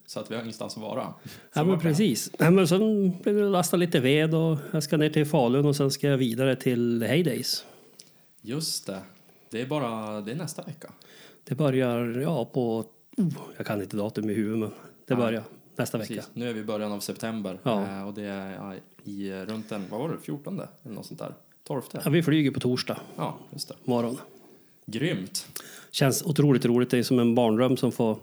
så 0.06 0.20
att 0.20 0.30
vi 0.30 0.34
har 0.34 0.42
ingenstans 0.42 0.76
att 0.76 0.82
vara. 0.82 1.14
ja, 1.54 1.64
men 1.64 1.80
precis. 1.80 2.30
Ja, 2.38 2.50
men 2.50 2.68
sen 2.68 3.12
blir 3.22 3.34
det 3.34 3.48
lasta 3.48 3.76
lite 3.76 4.00
ved 4.00 4.34
och 4.34 4.58
jag 4.72 4.82
ska 4.82 4.96
ner 4.96 5.10
till 5.10 5.26
Falun 5.26 5.66
och 5.66 5.76
sen 5.76 5.90
ska 5.90 6.08
jag 6.08 6.18
vidare 6.18 6.56
till 6.56 7.02
Heydays. 7.02 7.64
Just 8.40 8.86
det. 8.86 8.98
Det 9.50 9.60
är 9.60 9.66
bara 9.66 10.20
det 10.20 10.32
är 10.32 10.36
nästa 10.36 10.62
vecka. 10.62 10.92
Det 11.44 11.54
börjar, 11.54 12.20
ja, 12.20 12.44
på... 12.44 12.84
Oh, 13.16 13.32
jag 13.56 13.66
kan 13.66 13.82
inte 13.82 13.96
datum 13.96 14.30
i 14.30 14.34
huvudet, 14.34 14.60
men 14.60 14.70
det 15.06 15.14
börjar 15.14 15.42
nästa 15.82 15.98
vecka. 15.98 16.14
Precis. 16.14 16.30
Nu 16.34 16.48
är 16.50 16.52
vi 16.54 16.60
i 16.60 16.64
början 16.64 16.92
av 16.92 17.00
september. 17.00 17.58
Ja. 17.62 17.82
Eh, 17.86 18.06
och 18.08 18.14
det 18.14 18.22
är 18.24 18.80
i 19.04 19.32
runt 19.32 19.68
den, 19.68 19.84
vad 19.90 20.00
var 20.00 20.08
det, 20.08 20.18
14 20.22 20.54
eller 20.84 20.94
något 20.94 21.06
sånt 21.06 21.20
där? 21.20 21.34
12? 21.64 21.82
Ja, 21.92 22.10
vi 22.10 22.22
flyger 22.22 22.50
på 22.50 22.60
torsdag 22.60 23.00
Ja, 23.16 23.38
just 23.52 23.68
det. 23.68 23.74
morgon. 23.84 24.18
Grymt. 24.86 25.46
Känns 25.90 26.22
otroligt 26.22 26.64
roligt. 26.64 26.90
Det 26.90 26.98
är 26.98 27.02
som 27.02 27.18
en 27.18 27.34
barndröm 27.34 27.76
som 27.76 27.92
får 27.92 28.16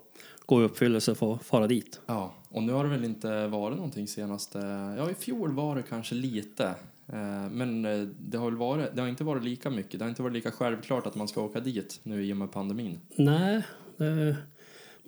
gå 0.46 0.62
i 0.62 0.66
uppfyllelse 0.66 1.12
och 1.12 1.18
få 1.18 1.38
fara 1.38 1.68
dit. 1.68 2.00
Ja, 2.06 2.34
och 2.50 2.64
nu 2.64 2.74
har 2.74 2.84
det 2.84 2.90
väl 2.90 3.04
inte 3.06 3.48
varit 3.48 3.76
någonting 3.76 4.08
senaste... 4.08 4.58
Ja, 4.98 5.12
i 5.12 5.14
fjol 5.14 5.52
var 5.52 5.76
det 5.76 5.82
kanske 5.90 6.16
lite. 6.16 6.66
Eh, 7.08 7.50
Men 7.52 7.86
eh, 7.86 8.08
det 8.20 8.38
har, 8.38 8.46
väl 8.46 8.56
varit, 8.58 8.96
det 8.96 9.02
har 9.02 9.08
inte 9.10 9.24
varit 9.24 9.44
lika 9.44 9.70
mycket. 9.70 10.00
Det 10.00 10.06
har 10.06 10.10
inte 10.10 10.22
varit 10.22 10.34
lika 10.34 10.52
självklart 10.52 11.08
att 11.08 11.16
man 11.16 11.28
ska 11.28 11.42
åka 11.42 11.60
dit 11.60 12.00
nu 12.04 12.26
i 12.26 12.34
och 12.34 12.38
med 12.38 12.52
pandemin. 12.52 13.00
Nej, 13.16 13.62
det, 13.98 14.36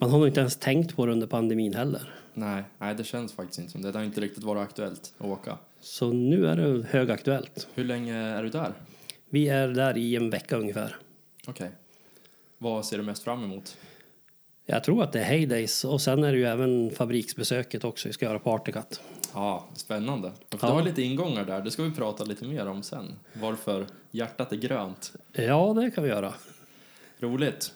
man 0.02 0.10
har 0.10 0.18
nog 0.18 0.28
inte 0.28 0.40
ens 0.40 0.56
tänkt 0.56 0.96
på 0.96 1.06
det 1.06 1.12
under 1.12 1.26
pandemin 1.26 1.74
heller. 1.74 2.14
Nej, 2.34 2.64
nej, 2.78 2.94
det 2.94 3.04
känns 3.04 3.32
faktiskt 3.32 3.58
inte 3.58 3.72
som 3.72 3.82
det. 3.82 3.92
Det 3.92 3.98
har 3.98 4.04
inte 4.04 4.20
riktigt 4.20 4.44
varit 4.44 4.62
aktuellt 4.62 5.14
att 5.18 5.26
åka. 5.26 5.58
Så 5.80 6.12
nu 6.12 6.46
är 6.46 6.56
det 6.56 6.86
högaktuellt. 6.90 7.68
Hur 7.74 7.84
länge 7.84 8.16
är 8.16 8.42
du 8.42 8.48
där? 8.48 8.72
Vi 9.28 9.48
är 9.48 9.68
där 9.68 9.98
i 9.98 10.16
en 10.16 10.30
vecka 10.30 10.56
ungefär. 10.56 10.96
Okej. 11.46 11.70
Vad 12.58 12.84
ser 12.84 12.98
du 12.98 13.02
mest 13.02 13.22
fram 13.22 13.44
emot? 13.44 13.76
Jag 14.66 14.84
tror 14.84 15.02
att 15.02 15.12
det 15.12 15.20
är 15.20 15.24
Heydays 15.24 15.84
och 15.84 16.00
sen 16.00 16.24
är 16.24 16.32
det 16.32 16.38
ju 16.38 16.44
även 16.44 16.90
fabriksbesöket 16.90 17.84
också. 17.84 18.08
Vi 18.08 18.12
ska 18.12 18.24
göra 18.24 18.38
Partycut. 18.38 19.00
Ja, 19.34 19.64
spännande. 19.74 20.32
Ja. 20.50 20.58
Du 20.60 20.66
har 20.66 20.82
lite 20.82 21.02
ingångar 21.02 21.44
där. 21.44 21.60
Det 21.60 21.70
ska 21.70 21.82
vi 21.82 21.90
prata 21.90 22.24
lite 22.24 22.44
mer 22.44 22.66
om 22.66 22.82
sen. 22.82 23.14
Varför 23.32 23.86
hjärtat 24.10 24.52
är 24.52 24.56
grönt. 24.56 25.12
Ja, 25.32 25.72
det 25.74 25.90
kan 25.90 26.04
vi 26.04 26.10
göra. 26.10 26.34
Roligt. 27.18 27.72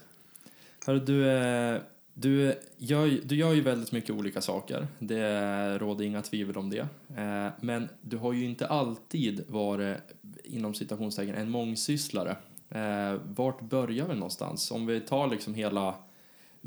Hörru, 0.87 0.99
du, 0.99 1.29
eh, 1.29 1.81
du, 2.19 2.55
gör, 2.77 3.07
ju- 3.07 3.21
du 3.25 3.37
gör 3.37 3.53
ju 3.53 3.61
väldigt 3.61 3.93
mycket 3.93 4.11
olika 4.11 4.41
saker. 4.41 4.87
Det 4.99 5.79
råder 5.79 6.05
inga 6.05 6.23
tvivel 6.23 6.57
om 6.57 6.71
det. 6.71 6.89
Eh, 7.17 7.49
men 7.61 7.89
du 8.01 8.17
har 8.17 8.33
ju 8.33 8.45
inte 8.45 8.67
alltid 8.67 9.45
varit, 9.49 9.97
inom 10.45 10.75
citationstecken, 10.75 11.35
en 11.35 11.51
mångsysslare. 11.51 12.37
Eh, 12.71 13.21
vart 13.37 13.61
börjar 13.63 14.09
vi 14.09 14.15
någonstans? 14.15 14.71
Om 14.71 14.87
vi 14.87 15.01
tar 15.01 15.29
liksom 15.29 15.55
hela... 15.55 15.95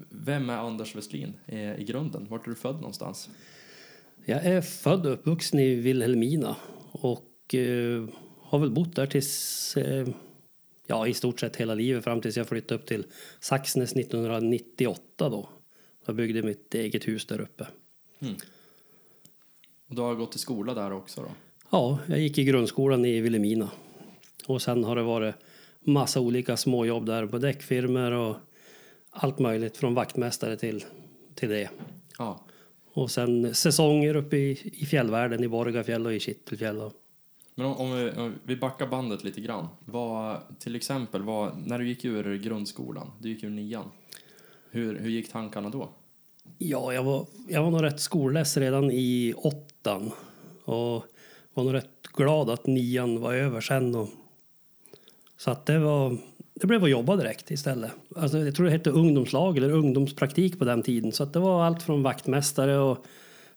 Vem 0.10 0.50
är 0.50 0.58
Anders 0.58 0.96
Westlin 0.96 1.34
i 1.78 1.84
grunden? 1.84 2.28
Vart 2.30 2.46
är 2.46 2.50
du 2.50 2.56
född 2.56 2.76
någonstans? 2.76 3.30
Jag 4.26 4.46
är 4.46 4.62
född 4.62 5.06
och 5.06 5.14
uppvuxen 5.14 5.60
i 5.60 5.76
Vilhelmina 5.76 6.56
och 6.92 7.56
eh, 7.56 8.06
har 8.42 8.60
väl 8.60 8.72
bott 8.72 8.96
där 8.96 9.06
tills, 9.06 9.78
ja 10.90 11.08
i 11.08 11.14
stort 11.14 11.40
sett 11.40 11.56
hela 11.56 11.76
livet 11.76 12.04
fram 12.04 12.22
tills 12.22 12.38
jag 12.38 12.48
flyttade 12.48 12.82
upp 12.82 12.88
till 12.88 13.06
Saxnäs 13.40 13.94
1998 13.96 15.30
då. 15.30 15.50
Jag 16.06 16.16
byggde 16.16 16.44
mitt 16.44 16.76
eget 16.76 17.08
hus 17.08 17.26
där 17.26 17.42
uppe. 17.42 17.68
Och 19.90 19.96
du 19.96 20.02
har 20.02 20.16
gått 20.16 20.36
i 20.36 20.40
skola 20.40 20.74
där 20.74 20.94
också 20.94 21.22
då? 21.22 21.30
Ja, 21.70 22.00
jag 22.08 22.20
gick 22.20 22.38
i 22.38 22.44
grundskolan 22.44 23.06
i 23.06 23.22
Vilhelmina 23.22 23.70
och 24.46 24.62
sen 24.62 24.84
har 24.84 24.96
det 24.96 25.04
varit 25.04 25.36
massa 25.80 26.20
olika 26.20 26.58
småjobb 26.58 27.06
där 27.06 27.28
på 27.28 27.38
däckfirmor 27.38 28.12
och 28.12 28.36
allt 29.10 29.40
möjligt 29.40 29.78
från 29.78 29.94
vaktmästare 29.94 30.58
till, 30.58 30.86
till 31.36 31.50
det. 31.50 31.70
Ja. 32.18 32.46
Och 32.94 33.12
sen 33.12 33.56
säsonger 33.56 34.16
uppe 34.16 34.38
i, 34.38 34.72
i 34.74 34.86
fjällvärlden 34.86 35.44
i 35.44 35.48
Borgafjäll 35.48 36.06
och 36.06 36.14
i 36.14 36.20
Kittelfjäll. 36.20 36.78
Och, 36.78 36.94
men 37.60 37.68
om, 37.68 37.78
om, 37.78 37.96
vi, 37.96 38.12
om 38.12 38.36
vi 38.44 38.56
backar 38.56 38.88
bandet 38.88 39.24
lite 39.24 39.42
grann. 39.42 39.68
Vad, 39.86 40.38
till 40.60 40.76
exempel, 40.76 41.22
vad, 41.22 41.68
när 41.68 41.80
du 41.80 41.88
gick 41.88 42.06
ur 42.06 42.38
grundskolan, 42.38 43.12
du 43.20 43.30
gick 43.30 43.44
ur 43.44 43.50
nian. 43.50 43.92
Hur, 44.72 45.00
hur 45.00 45.10
gick 45.10 45.32
tankarna 45.32 45.70
då? 45.70 45.90
Ja, 46.58 46.94
jag 46.94 47.04
var, 47.04 47.26
jag 47.48 47.64
var 47.64 47.72
nog 47.72 47.84
rätt 47.84 48.00
skolless 48.00 48.58
redan 48.58 48.92
i 48.92 49.34
åttan. 49.38 50.12
Och 50.66 51.04
var 51.54 51.64
nog 51.64 51.74
rätt 51.74 52.08
glad 52.14 52.50
att 52.50 52.68
nian 52.68 53.22
var 53.22 53.34
över 53.34 53.62
sen. 53.62 53.96
Och, 53.96 54.10
så 55.38 55.52
att 55.52 55.66
det 55.66 55.80
var... 55.80 56.18
Det 56.54 56.68
blev 56.68 56.84
att 56.84 56.90
jobba 56.90 57.16
direkt 57.16 57.52
istället. 57.52 57.92
Alltså, 58.16 58.38
jag 58.38 58.56
tror 58.56 58.66
det 58.66 58.72
hette 58.72 58.90
ungdomslag 58.90 59.58
eller 59.58 59.72
ungdomspraktik 59.72 60.60
på 60.60 60.66
den 60.66 60.84
tiden. 60.84 61.12
Så 61.12 61.24
att 61.24 61.34
det 61.34 61.40
var 61.40 61.64
allt 61.64 61.84
från 61.84 62.04
vaktmästare 62.04 62.78
och 62.78 63.06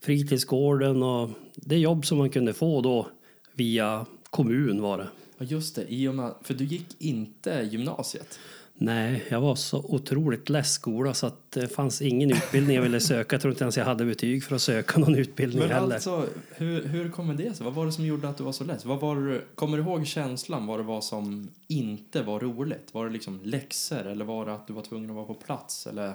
fritidsgården 0.00 1.02
och 1.02 1.30
det 1.54 1.78
jobb 1.78 2.06
som 2.06 2.18
man 2.18 2.30
kunde 2.30 2.52
få 2.52 2.80
då 2.80 3.06
via 3.54 4.06
kommun 4.30 4.82
var 4.82 4.98
det. 4.98 5.08
Ja, 5.38 5.44
just 5.44 5.74
det. 5.74 5.92
I 5.92 6.08
och 6.08 6.14
med, 6.14 6.34
för 6.42 6.54
du 6.54 6.64
gick 6.64 6.86
inte 6.98 7.68
gymnasiet. 7.70 8.38
Nej, 8.74 9.24
jag 9.28 9.40
var 9.40 9.54
så 9.54 9.78
otroligt 9.78 10.48
less 10.48 10.72
skola 10.72 11.14
så 11.14 11.26
att 11.26 11.50
det 11.50 11.68
fanns 11.68 12.02
ingen 12.02 12.30
utbildning 12.30 12.76
jag 12.76 12.82
ville 12.82 13.00
söka. 13.00 13.34
Jag 13.34 13.42
tror 13.42 13.52
inte 13.52 13.64
ens 13.64 13.76
jag 13.76 13.84
hade 13.84 14.04
betyg 14.04 14.44
för 14.44 14.54
att 14.54 14.62
söka 14.62 15.00
någon 15.00 15.14
utbildning 15.14 15.58
Men 15.60 15.70
heller. 15.70 15.94
alltså, 15.94 16.26
hur, 16.50 16.84
hur 16.86 17.10
kommer 17.10 17.34
det 17.34 17.54
sig? 17.56 17.64
Vad 17.64 17.74
var 17.74 17.86
det 17.86 17.92
som 17.92 18.06
gjorde 18.06 18.28
att 18.28 18.36
du 18.38 18.44
var 18.44 18.52
så 18.52 18.64
less? 18.64 18.84
Vad 18.84 19.00
var 19.00 19.44
kommer 19.54 19.76
du 19.76 19.82
ihåg 19.82 20.06
känslan 20.06 20.66
vad 20.66 20.78
det 20.78 20.82
var 20.82 21.00
som 21.00 21.48
inte 21.68 22.22
var 22.22 22.40
roligt? 22.40 22.94
Var 22.94 23.06
det 23.06 23.12
liksom 23.12 23.40
läxor 23.44 24.06
eller 24.06 24.24
var 24.24 24.46
det 24.46 24.54
att 24.54 24.66
du 24.66 24.72
var 24.72 24.82
tvungen 24.82 25.10
att 25.10 25.16
vara 25.16 25.26
på 25.26 25.34
plats? 25.34 25.86
Eller 25.86 26.12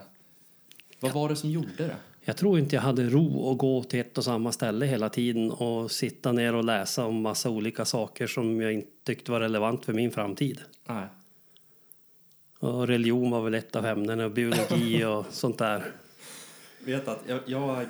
vad 0.99 1.13
var 1.13 1.29
det 1.29 1.35
som 1.35 1.49
gjorde 1.49 1.67
det? 1.77 1.95
Jag 2.27 2.37
tror 2.37 2.59
inte 2.59 2.75
jag 2.75 2.81
hade 2.81 3.09
ro 3.09 3.51
att 3.51 3.57
gå 3.57 3.83
till 3.83 3.99
ett 3.99 4.17
och 4.17 4.23
samma 4.23 4.51
ställe 4.51 4.85
hela 4.85 5.09
tiden 5.09 5.51
och 5.51 5.91
sitta 5.91 6.31
ner 6.31 6.55
och 6.55 6.63
läsa 6.63 7.05
om 7.05 7.21
massa 7.21 7.49
olika 7.49 7.85
saker 7.85 8.27
som 8.27 8.61
jag 8.61 8.73
inte 8.73 8.91
tyckte 9.03 9.31
var 9.31 9.39
relevant 9.39 9.85
för 9.85 9.93
min 9.93 10.11
framtid. 10.11 10.61
Nej. 10.85 11.07
Och 12.59 12.87
religion 12.87 13.31
var 13.31 13.41
väl 13.41 13.53
ett 13.53 13.75
av 13.75 13.85
ämnena 13.85 14.25
och 14.25 14.31
biologi 14.31 15.05
och 15.05 15.25
sånt 15.29 15.57
där. 15.57 15.91
vet 16.85 17.07
att 17.07 17.19
jag, 17.27 17.39
jag, 17.45 17.81
eh, 17.81 17.83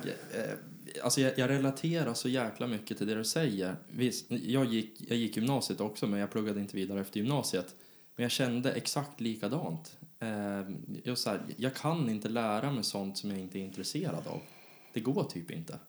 alltså 1.03 1.22
jag, 1.22 1.38
jag 1.38 1.50
relaterar 1.50 2.13
så 2.13 2.29
jäkla 2.29 2.67
mycket 2.67 2.98
till 2.98 3.08
det 3.08 3.15
du 3.15 3.25
säger. 3.25 3.75
Visst, 3.91 4.25
jag, 4.29 4.65
gick, 4.65 5.01
jag 5.08 5.17
gick 5.17 5.38
gymnasiet 5.38 5.82
också, 5.82 6.08
men 6.08 6.20
jag 6.20 6.32
pluggade 6.32 6.60
inte 6.60 6.75
vidare 6.75 7.01
efter 7.01 7.20
gymnasiet. 7.20 7.75
Men 8.15 8.24
jag 8.24 8.32
kände 8.32 8.72
exakt 8.72 9.22
likadant. 9.22 9.97
Eh, 10.19 10.75
jag, 11.03 11.17
så 11.17 11.29
här, 11.29 11.41
jag 11.57 11.75
kan 11.75 12.09
inte 12.09 12.29
lära 12.29 12.71
mig 12.71 12.83
sånt 12.83 13.17
som 13.17 13.31
jag 13.31 13.39
inte 13.39 13.59
är 13.59 13.63
intresserad 13.63 14.27
av. 14.27 14.41
Det 14.93 15.00
går 15.00 15.24
typ 15.24 15.51
inte. 15.51 15.79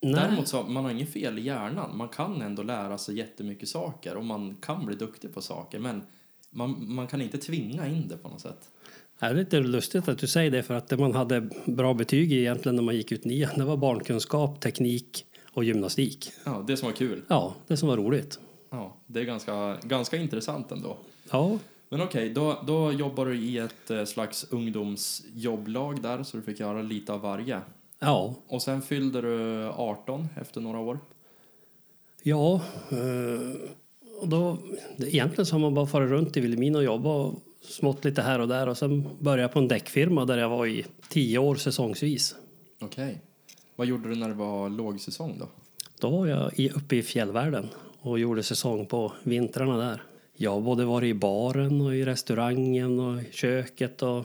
Nej. 0.00 0.14
Däremot 0.14 0.48
så 0.48 0.62
man 0.62 0.84
har 0.84 0.90
inget 0.90 1.12
fel 1.12 1.38
i 1.38 1.42
hjärnan. 1.42 1.96
Man 1.96 2.08
kan 2.08 2.42
ändå 2.42 2.62
lära 2.62 2.98
sig 2.98 3.18
jättemycket 3.18 3.68
saker 3.68 4.16
och 4.16 4.24
man 4.24 4.56
kan 4.56 4.86
bli 4.86 4.96
duktig 4.96 5.34
på 5.34 5.42
saker. 5.42 5.78
Men 5.78 6.02
man, 6.50 6.94
man 6.94 7.06
kan 7.06 7.22
inte 7.22 7.38
tvinga 7.38 7.86
in 7.86 8.08
det 8.08 8.16
på 8.16 8.28
något 8.28 8.40
sätt. 8.40 8.70
Det 9.18 9.26
är 9.26 9.34
lite 9.34 9.60
lustigt 9.60 10.08
att 10.08 10.18
du 10.18 10.26
säger 10.26 10.50
det 10.50 10.62
för 10.62 10.74
att 10.74 10.88
det 10.88 10.96
man 10.96 11.14
hade 11.14 11.48
bra 11.64 11.94
betyg 11.94 12.32
i 12.32 12.40
egentligen 12.40 12.76
när 12.76 12.82
man 12.82 12.96
gick 12.96 13.12
ut 13.12 13.24
nian 13.24 13.58
det 13.58 13.64
var 13.64 13.76
barnkunskap, 13.76 14.60
teknik 14.60 15.26
och 15.52 15.64
gymnastik. 15.64 16.32
Ja, 16.44 16.64
det 16.66 16.76
som 16.76 16.86
var 16.86 16.96
kul. 16.96 17.22
Ja, 17.28 17.54
det 17.66 17.76
som 17.76 17.88
var 17.88 17.96
roligt. 17.96 18.40
Ja, 18.70 18.96
det 19.06 19.20
är 19.20 19.24
ganska, 19.24 19.76
ganska 19.82 20.16
intressant 20.16 20.72
ändå. 20.72 20.98
Ja, 21.30 21.58
Men 21.88 22.00
okej, 22.00 22.30
då, 22.30 22.58
då 22.66 22.92
jobbar 22.92 23.26
du 23.26 23.36
i 23.38 23.58
ett 23.58 23.90
eh, 23.90 24.04
slags 24.04 24.46
ungdomsjobblag 24.50 26.02
där 26.02 26.22
så 26.22 26.36
du 26.36 26.42
fick 26.42 26.60
göra 26.60 26.82
lite 26.82 27.12
av 27.12 27.20
varje. 27.20 27.60
ja, 27.98 28.34
Och 28.48 28.62
sen 28.62 28.82
fyllde 28.82 29.20
du 29.20 29.64
18 29.68 30.28
efter 30.40 30.60
några 30.60 30.78
år. 30.78 30.98
ja. 32.22 32.60
eh, 32.90 33.70
Och 34.20 34.28
då, 34.28 34.58
egentligen 34.98 35.46
så 35.46 35.54
har 35.54 35.60
man 35.60 35.74
bara 35.74 35.86
farit 35.86 36.10
runt 36.10 36.36
i 36.36 36.40
Vilhelmina 36.40 36.78
och 36.78 36.84
jobbat 36.84 37.06
och 37.32 37.34
smått 37.60 38.04
lite 38.04 38.22
här 38.22 38.38
och 38.38 38.48
där 38.48 38.68
och 38.68 38.78
sen 38.78 39.08
började 39.18 39.42
jag 39.42 39.52
på 39.52 39.58
en 39.58 39.68
däckfirma 39.68 40.24
där 40.24 40.38
jag 40.38 40.48
var 40.48 40.66
i 40.66 40.86
tio 41.08 41.38
år 41.38 41.54
säsongsvis. 41.54 42.34
Okej. 42.80 43.20
Vad 43.76 43.86
gjorde 43.86 44.08
du 44.08 44.14
när 44.16 44.28
det 44.28 44.34
var 44.34 44.68
lågsäsong 44.68 45.36
då? 45.38 45.46
Då 46.00 46.10
var 46.10 46.26
jag 46.26 46.60
uppe 46.76 46.96
i 46.96 47.02
fjällvärlden 47.02 47.68
och 48.00 48.18
gjorde 48.18 48.42
säsong 48.42 48.86
på 48.86 49.12
vintrarna 49.22 49.76
där. 49.76 50.02
Jag 50.38 50.50
har 50.50 50.60
både 50.60 50.84
varit 50.84 51.08
i 51.08 51.14
baren 51.14 51.80
och 51.80 51.96
i 51.96 52.04
restaurangen 52.04 53.00
och 53.00 53.22
i 53.22 53.32
köket 53.32 54.02
och 54.02 54.24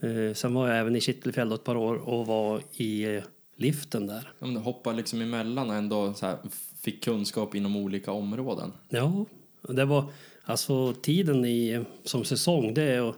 eh, 0.00 0.34
sen 0.34 0.54
var 0.54 0.68
jag 0.68 0.78
även 0.78 0.96
i 0.96 1.00
Kittelfjäll 1.00 1.52
ett 1.52 1.64
par 1.64 1.76
år 1.76 2.08
och 2.08 2.26
var 2.26 2.60
i 2.72 3.16
eh, 3.16 3.22
liften 3.56 4.06
där. 4.06 4.32
Ja, 4.38 4.46
du 4.46 4.58
hoppade 4.58 4.96
liksom 4.96 5.20
emellan 5.20 5.70
och 5.70 5.76
ändå 5.76 6.14
här, 6.22 6.36
fick 6.80 7.04
kunskap 7.04 7.54
inom 7.54 7.76
olika 7.76 8.12
områden. 8.12 8.72
Ja, 8.88 9.24
det 9.68 9.84
var 9.84 10.04
alltså 10.44 10.92
tiden 10.92 11.44
i, 11.44 11.84
som 12.04 12.24
säsong 12.24 12.74
det 12.74 12.82
är, 12.82 13.14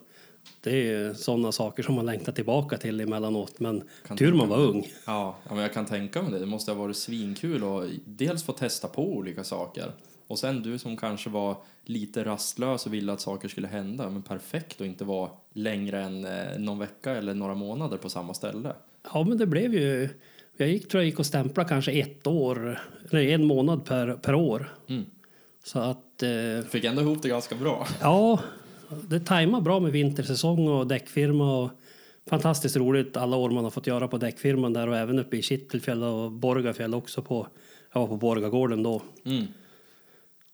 det 0.60 0.92
är 0.92 1.14
sådana 1.14 1.52
saker 1.52 1.82
som 1.82 1.94
man 1.94 2.06
längtar 2.06 2.32
tillbaka 2.32 2.78
till 2.78 3.00
emellanåt 3.00 3.60
men 3.60 3.82
Kan 4.06 4.16
tur 4.16 4.32
man 4.32 4.48
var 4.48 4.58
ung. 4.58 4.92
Ja, 5.06 5.36
men 5.48 5.58
jag 5.58 5.72
kan 5.72 5.86
tänka 5.86 6.22
mig 6.22 6.32
det. 6.32 6.38
Det 6.38 6.46
måste 6.46 6.70
ha 6.70 6.78
varit 6.78 6.96
svinkul 6.96 7.64
och 7.64 7.84
dels 8.04 8.44
få 8.44 8.52
testa 8.52 8.88
på 8.88 9.12
olika 9.12 9.44
saker. 9.44 9.92
Och 10.28 10.38
sen 10.38 10.62
du 10.62 10.78
som 10.78 10.96
kanske 10.96 11.30
var 11.30 11.56
lite 11.84 12.24
rastlös 12.24 12.86
och 12.86 12.94
ville 12.94 13.12
att 13.12 13.20
saker 13.20 13.48
skulle 13.48 13.68
hända. 13.68 14.10
Men 14.10 14.22
perfekt 14.22 14.80
att 14.80 14.86
inte 14.86 15.04
vara 15.04 15.30
längre 15.52 16.02
än 16.02 16.24
eh, 16.24 16.58
någon 16.58 16.78
vecka 16.78 17.10
eller 17.10 17.34
några 17.34 17.54
månader 17.54 17.96
på 17.96 18.08
samma 18.08 18.34
ställe. 18.34 18.72
Ja, 19.12 19.24
men 19.24 19.38
det 19.38 19.46
blev 19.46 19.74
ju... 19.74 20.08
Jag 20.56 20.68
gick, 20.68 20.88
tror 20.88 21.02
jag 21.02 21.06
gick 21.06 21.18
och 21.18 21.26
stämplade 21.26 21.68
kanske 21.68 21.92
ett 21.92 22.26
år, 22.26 22.80
nej, 23.10 23.32
en 23.32 23.44
månad 23.44 23.84
per, 23.84 24.12
per 24.12 24.34
år. 24.34 24.74
Mm. 24.88 25.04
Så 25.64 25.78
att, 25.78 26.22
eh, 26.22 26.68
Fick 26.68 26.84
ändå 26.84 27.02
ihop 27.02 27.22
det 27.22 27.28
ganska 27.28 27.54
bra. 27.54 27.86
ja, 28.00 28.40
det 29.08 29.20
tajmar 29.20 29.60
bra 29.60 29.80
med 29.80 29.92
vintersäsong 29.92 30.68
och 30.68 30.86
däckfirma 30.86 31.58
och 31.58 31.70
fantastiskt 32.26 32.76
roligt 32.76 33.16
alla 33.16 33.36
år 33.36 33.50
man 33.50 33.64
har 33.64 33.70
fått 33.70 33.86
göra 33.86 34.08
på 34.08 34.18
däckfirman 34.18 34.72
där 34.72 34.88
och 34.88 34.96
även 34.96 35.18
uppe 35.18 35.36
i 35.36 35.42
Kittelfjäll 35.42 36.02
och 36.02 36.32
Borgafjäll 36.32 36.94
också 36.94 37.22
på, 37.22 37.46
jag 37.92 38.00
var 38.00 38.08
på 38.08 38.16
Borgagården 38.16 38.82
då. 38.82 39.02
Mm. 39.24 39.44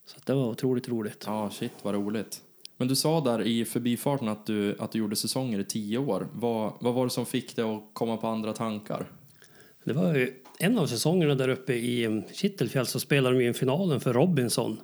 Så 0.06 0.16
det 0.24 0.34
var 0.34 0.46
otroligt 0.46 0.88
roligt. 0.88 1.24
Ja, 1.26 1.50
shit 1.50 1.72
vad 1.82 1.94
roligt. 1.94 2.42
Men 2.76 2.88
du 2.88 2.96
sa 2.96 3.20
där 3.20 3.42
i 3.42 3.64
förbifarten 3.64 4.28
att 4.28 4.46
du, 4.46 4.76
att 4.78 4.92
du 4.92 4.98
gjorde 4.98 5.16
säsonger 5.16 5.58
i 5.58 5.64
tio 5.64 5.98
år. 5.98 6.28
Vad, 6.32 6.72
vad 6.80 6.94
var 6.94 7.04
det 7.04 7.10
som 7.10 7.26
fick 7.26 7.56
dig 7.56 7.64
att 7.64 7.82
komma 7.92 8.16
på 8.16 8.26
andra 8.26 8.52
tankar? 8.52 9.10
Det 9.84 9.92
var 9.92 10.14
ju 10.14 10.32
en 10.58 10.78
av 10.78 10.86
säsongerna 10.86 11.34
där 11.34 11.48
uppe 11.48 11.74
i 11.74 12.22
Kittelfjäll 12.32 12.86
så 12.86 13.00
spelade 13.00 13.36
de 13.36 13.42
ju 13.42 13.48
en 13.48 13.54
finalen 13.54 14.00
för 14.00 14.12
Robinson. 14.12 14.80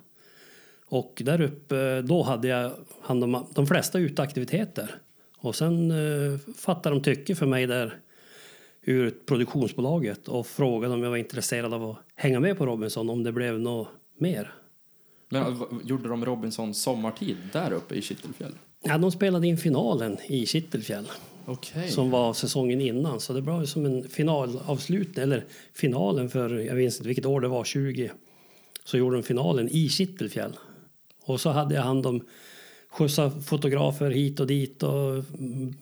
Och 0.85 1.21
där 1.25 1.41
uppe, 1.41 2.01
då 2.01 2.23
hade 2.23 2.47
jag 2.47 2.71
hand 3.01 3.23
om 3.23 3.45
de 3.55 3.67
flesta 3.67 3.99
uteaktiviteter. 3.99 4.95
Och 5.37 5.55
sen 5.55 5.91
eh, 5.91 6.39
fattade 6.57 6.95
de 6.95 7.03
tycke 7.03 7.35
för 7.35 7.45
mig 7.45 7.67
där 7.67 7.99
ur 8.81 9.09
produktionsbolaget 9.25 10.27
och 10.27 10.47
frågade 10.47 10.93
om 10.93 11.03
jag 11.03 11.09
var 11.09 11.17
intresserad 11.17 11.73
av 11.73 11.89
att 11.89 11.97
hänga 12.15 12.39
med 12.39 12.57
på 12.57 12.65
Robinson 12.65 13.09
om 13.09 13.23
det 13.23 13.31
blev 13.31 13.59
något 13.59 13.87
mer. 14.17 14.53
Men, 15.31 15.59
v- 15.59 15.65
Gjorde 15.83 16.09
de 16.09 16.25
Robinson 16.25 16.73
sommartid 16.73 17.37
där 17.53 17.71
uppe 17.73 17.95
i 17.95 18.01
Kittelfjäll? 18.01 18.51
Ja, 18.83 18.97
de 18.97 19.11
spelade 19.11 19.47
in 19.47 19.57
finalen 19.57 20.17
i 20.27 20.45
Kittelfjäll 20.45 21.07
Okej. 21.45 21.89
som 21.91 22.09
var 22.09 22.33
säsongen 22.33 22.81
innan. 22.81 23.19
Så 23.19 23.33
det 23.33 23.41
var 23.41 23.65
som 23.65 23.85
en 23.85 24.09
finalavslutning, 24.09 25.23
eller 25.23 25.45
finalen 25.73 26.29
för, 26.29 26.49
jag 26.59 26.75
vet 26.75 26.93
inte 26.95 27.07
vilket 27.07 27.25
år 27.25 27.41
det 27.41 27.47
var, 27.47 27.63
20. 27.63 28.11
Så 28.85 28.97
gjorde 28.97 29.15
de 29.15 29.23
finalen 29.23 29.69
i 29.71 29.89
Kittelfjäll. 29.89 30.57
Och 31.25 31.41
så 31.41 31.49
hade 31.49 31.75
jag 31.75 31.81
hand 31.81 32.05
om 32.05 32.21
skjutsa 32.89 33.31
fotografer 33.31 34.11
hit 34.11 34.39
och 34.39 34.47
dit 34.47 34.83
och 34.83 35.23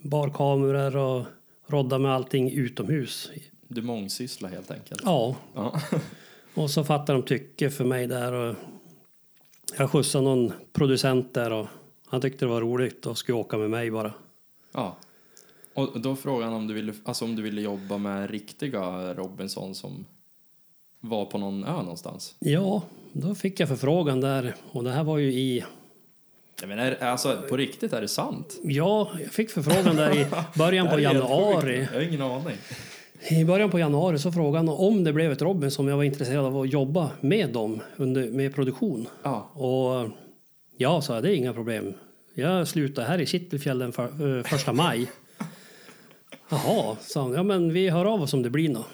barkameror 0.02 0.96
och 0.98 1.26
rodda 1.68 1.98
med 2.00 2.12
allting 2.12 2.52
utomhus. 2.52 3.32
Du 3.68 3.82
mångsysslar 3.82 4.50
helt 4.50 4.72
enkelt. 4.72 5.02
Ja, 5.06 5.36
Ja. 5.56 5.82
och 6.54 6.70
så 6.72 6.84
fattade 6.84 7.20
de 7.20 7.26
tycke 7.26 7.70
för 7.70 7.86
mig 7.86 8.08
där 8.08 8.34
och 8.34 8.56
jag 9.78 9.92
skjutsade 9.92 10.24
någon 10.24 10.54
producent 10.74 11.34
där 11.34 11.52
och 11.52 11.68
han 12.08 12.22
tyckte 12.22 12.46
det 12.46 12.50
var 12.50 12.62
roligt 12.62 13.06
och 13.06 13.18
skulle 13.18 13.38
åka 13.38 13.58
med 13.58 13.70
mig 13.70 13.92
bara. 13.92 14.14
ja. 14.74 14.98
Och 15.74 16.00
då 16.02 16.16
frågade 16.16 16.46
han 16.46 16.54
om 16.54 16.68
du, 16.68 16.74
ville, 16.74 16.94
alltså 17.04 17.26
om 17.26 17.36
du 17.36 17.42
ville 17.42 17.62
jobba 17.62 17.98
med 17.98 18.30
riktiga 18.30 19.14
Robinson 19.14 19.76
som 19.76 20.06
var 21.00 21.26
på 21.26 21.38
någon 21.38 21.64
ö 21.64 21.72
någonstans. 21.74 22.36
Ja, 22.40 22.82
då 23.14 23.36
fick 23.36 23.60
jag 23.60 23.70
förfrågan 23.70 24.22
där 24.22 24.56
och 24.72 24.84
det 24.84 24.92
här 24.92 25.04
var 25.04 25.18
ju 25.18 25.34
i 25.34 25.66
Jag 26.62 26.70
menar, 26.70 26.92
alltså 27.02 27.42
på 27.50 27.58
riktigt, 27.58 27.94
är 27.94 28.02
det 28.02 28.08
sant? 28.08 28.58
Ja, 28.64 29.12
jag 29.20 29.32
fick 29.32 29.50
förfrågan 29.50 29.96
där 29.96 30.18
i 30.18 30.26
början 30.58 30.90
på 30.90 31.00
januari. 31.00 31.80
Jag 31.80 32.00
har 32.00 32.02
ingen 32.02 32.22
aning. 32.22 32.58
I 33.28 33.46
början 33.46 33.70
på 33.70 33.80
januari 33.80 34.20
så 34.20 34.32
frågade 34.32 34.58
han 34.58 34.70
om 34.70 35.04
det 35.04 35.14
blev 35.14 35.32
ett 35.32 35.42
Robinson 35.42 35.86
om 35.86 35.90
jag 35.90 35.98
var 35.98 36.04
intresserad 36.04 36.46
av 36.46 36.58
att 36.58 36.70
jobba 36.70 37.12
med 37.22 37.50
dem 37.50 37.82
under, 37.98 38.32
med 38.32 38.56
produktion. 38.56 39.08
Ja. 39.24 39.52
Och 39.54 40.10
ja, 40.78 41.02
sa 41.02 41.14
jag, 41.14 41.24
det 41.24 41.34
är 41.34 41.36
inga 41.36 41.54
problem. 41.54 41.94
Jag 42.34 42.68
slutar 42.68 43.04
här 43.04 43.22
i 43.22 43.26
Kittelfjäll 43.26 43.80
den 43.80 43.92
för, 43.92 44.38
eh, 44.38 44.44
första 44.44 44.74
maj. 44.74 45.12
Jaha, 46.50 46.96
sa 47.00 47.22
han. 47.22 47.34
Ja, 47.34 47.44
men 47.44 47.74
vi 47.74 47.90
hör 47.90 48.06
av 48.06 48.22
oss 48.22 48.34
om 48.34 48.44
det 48.44 48.50
blir 48.50 48.70
något. 48.70 48.86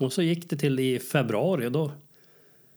Och 0.00 0.12
så 0.12 0.22
gick 0.22 0.50
det 0.50 0.56
till 0.56 0.80
i 0.80 0.98
februari 0.98 1.70
då 1.70 1.84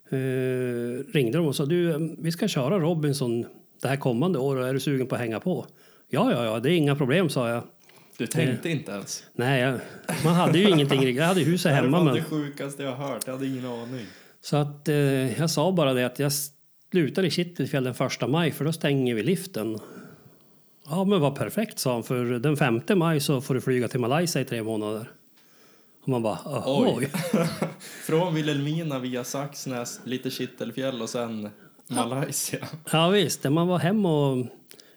eh, 0.10 1.14
ringde 1.14 1.38
de 1.38 1.48
och 1.48 1.56
sa 1.56 1.66
du, 1.66 2.16
vi 2.20 2.32
ska 2.32 2.48
köra 2.48 2.80
Robinson 2.80 3.46
det 3.82 3.88
här 3.88 3.98
kommande 3.98 4.40
år 4.40 4.56
och 4.56 4.68
är 4.68 4.74
du 4.74 4.80
sugen 4.80 5.08
på 5.08 5.16
att 5.16 5.22
hänga 5.22 5.40
på? 5.40 5.66
Ja, 6.10 6.32
ja, 6.32 6.46
ja, 6.46 6.60
det 6.60 6.72
är 6.72 6.78
inga 6.78 6.96
problem, 6.96 7.30
sa 7.30 7.50
jag. 7.50 7.64
Du 8.20 8.28
tänkte 8.28 8.70
inte 8.70 8.92
ens? 8.92 9.24
Nej, 9.34 9.62
jag, 9.62 9.80
man 10.24 10.36
hade 10.36 10.60
ju 10.60 10.70
ingenting. 10.70 11.16
Jag 11.16 11.26
hade 11.26 11.42
huset 11.42 11.72
hemma. 11.72 11.86
Det 11.86 11.92
var 11.92 12.04
Men, 12.04 12.14
det 12.14 12.24
sjukaste 12.24 12.84
jag 12.84 12.96
hört. 12.96 13.22
Jag 13.26 13.34
hade 13.34 13.48
ingen 13.48 13.66
aning. 13.66 14.06
så 14.42 14.58
att 14.58 14.88
eh, 14.88 15.40
jag 15.40 15.50
sa 15.50 15.72
bara 15.72 15.94
det 15.94 16.06
att 16.06 16.20
jag 16.20 16.32
slutar 16.92 17.26
i 17.26 17.32
Kittelfjäll 17.32 17.84
den 17.84 17.94
första 17.94 18.28
maj 18.28 18.52
för 18.52 18.66
då 18.66 18.74
stänger 18.74 19.16
vi 19.16 19.24
liften. 19.24 19.80
Ja, 20.86 21.04
men 21.04 21.22
vad 21.22 21.36
perfekt, 21.36 21.80
sa 21.80 21.94
han. 21.94 22.04
För 22.04 22.26
den 22.26 22.58
5 22.58 22.82
maj 22.96 23.20
så 23.20 23.42
får 23.42 23.54
du 23.54 23.62
flyga 23.62 23.88
till 23.88 24.00
Malaysia 24.00 24.42
i 24.42 24.46
tre 24.46 24.64
månader. 24.64 25.12
Och 26.02 26.10
man 26.10 26.24
bara, 26.24 26.40
oj. 26.66 26.94
Oj. 26.98 27.12
Från 27.80 28.36
Vilhelmina 28.36 29.00
via 29.00 29.24
Saxnäs, 29.24 30.00
lite 30.04 30.30
Kittelfjäll 30.30 31.02
och 31.02 31.10
sen 31.10 31.50
Malaysia. 31.88 32.68
Ja 32.92 33.10
visst, 33.10 33.44
man 33.44 33.68
var 33.68 33.80
hem 33.80 34.06
och 34.06 34.46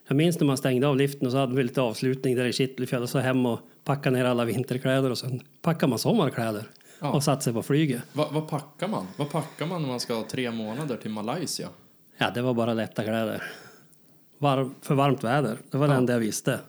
jag 0.09 0.17
minns 0.17 0.41
när 0.41 0.47
man 0.47 0.57
stängde 0.57 0.87
av 0.87 0.97
liften 0.97 1.27
och 1.27 1.33
så 1.33 1.39
hade 1.39 1.57
vi 1.57 1.63
lite 1.63 1.81
avslutning 1.81 2.35
där 2.37 2.45
i 2.45 2.53
Kittelfjäll 2.53 3.03
och 3.03 3.09
så 3.09 3.19
hem 3.19 3.47
och 3.47 3.61
packa 3.85 4.11
ner 4.11 4.25
alla 4.25 4.45
vinterkläder 4.45 5.11
och 5.11 5.19
sen 5.19 5.41
packar 5.63 5.87
man 5.87 5.99
sommarkläder 5.99 6.65
Ja. 7.01 7.13
och 7.13 7.25
satte 7.25 7.45
sig 7.45 7.53
på 7.53 7.63
flyget. 7.63 8.03
Va, 8.13 8.29
vad 8.33 8.49
packar 8.49 8.89
man? 8.89 9.07
Vad 9.17 9.31
packar 9.31 9.67
man 9.67 9.83
när 9.83 9.89
man 9.89 10.01
ska 10.01 10.15
ha 10.15 10.29
tre 10.31 10.51
månader 10.51 10.97
till 10.97 11.11
Malaysia? 11.11 11.69
Ja, 12.19 12.31
det 12.31 12.43
var 12.43 12.55
bara 12.55 12.75
lätta 12.75 13.03
kläder. 13.03 13.43
Var, 14.39 14.71
för 14.81 14.95
varmt 14.95 15.25
väder, 15.25 15.59
det 15.71 15.77
var 15.79 15.89
det 15.89 15.95
Ja. 15.95 15.99
enda 15.99 16.13
jag 16.13 16.21
visste. 16.21 16.61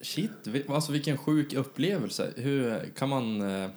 Shit, 0.00 0.30
alltså 0.68 0.92
vilken 0.92 1.18
sjuk 1.18 1.54
upplevelse. 1.54 2.32
Hur 2.36 2.80
kan 2.98 3.08
man... 3.08 3.40
eh, 3.62 3.70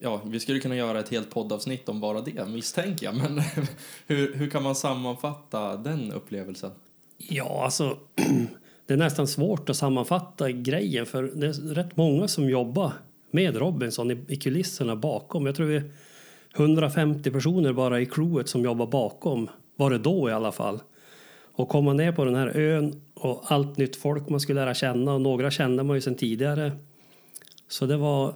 Ja, 0.00 0.20
vi 0.24 0.40
skulle 0.40 0.60
kunna 0.60 0.76
göra 0.76 1.00
ett 1.00 1.08
helt 1.08 1.30
poddavsnitt 1.30 1.88
om 1.88 2.00
bara 2.00 2.20
det, 2.20 2.46
misstänker 2.48 3.06
jag. 3.06 3.16
Men 3.16 3.38
hur, 4.06 4.34
hur 4.34 4.50
kan 4.50 4.62
man 4.62 4.74
sammanfatta 4.74 5.76
den 5.76 6.12
upplevelsen? 6.12 6.70
Ja, 7.18 7.64
alltså 7.64 7.98
det 8.86 8.94
är 8.94 8.98
nästan 8.98 9.26
svårt 9.26 9.70
att 9.70 9.76
sammanfatta 9.76 10.50
grejen 10.50 11.06
för 11.06 11.22
det 11.22 11.46
är 11.46 11.74
rätt 11.74 11.96
många 11.96 12.28
som 12.28 12.50
jobbar 12.50 12.92
med 13.30 13.56
Robinson 13.56 14.10
i, 14.10 14.18
i 14.28 14.36
kulisserna 14.36 14.96
bakom. 14.96 15.46
Jag 15.46 15.54
tror 15.54 15.66
vi 15.66 15.76
är 15.76 15.90
150 16.56 17.30
personer 17.30 17.72
bara 17.72 18.00
i 18.00 18.06
crewet 18.06 18.48
som 18.48 18.64
jobbar 18.64 18.86
bakom, 18.86 19.48
var 19.76 19.90
det 19.90 19.98
då 19.98 20.30
i 20.30 20.32
alla 20.32 20.52
fall. 20.52 20.80
Och 21.52 21.68
komma 21.68 21.92
ner 21.92 22.12
på 22.12 22.24
den 22.24 22.34
här 22.34 22.56
ön 22.56 23.02
och 23.14 23.44
allt 23.46 23.76
nytt 23.76 23.96
folk 23.96 24.28
man 24.28 24.40
skulle 24.40 24.60
lära 24.60 24.74
känna 24.74 25.14
och 25.14 25.20
några 25.20 25.50
kände 25.50 25.82
man 25.82 25.96
ju 25.96 26.00
sedan 26.00 26.14
tidigare. 26.14 26.72
Så 27.68 27.86
det 27.86 27.96
var 27.96 28.34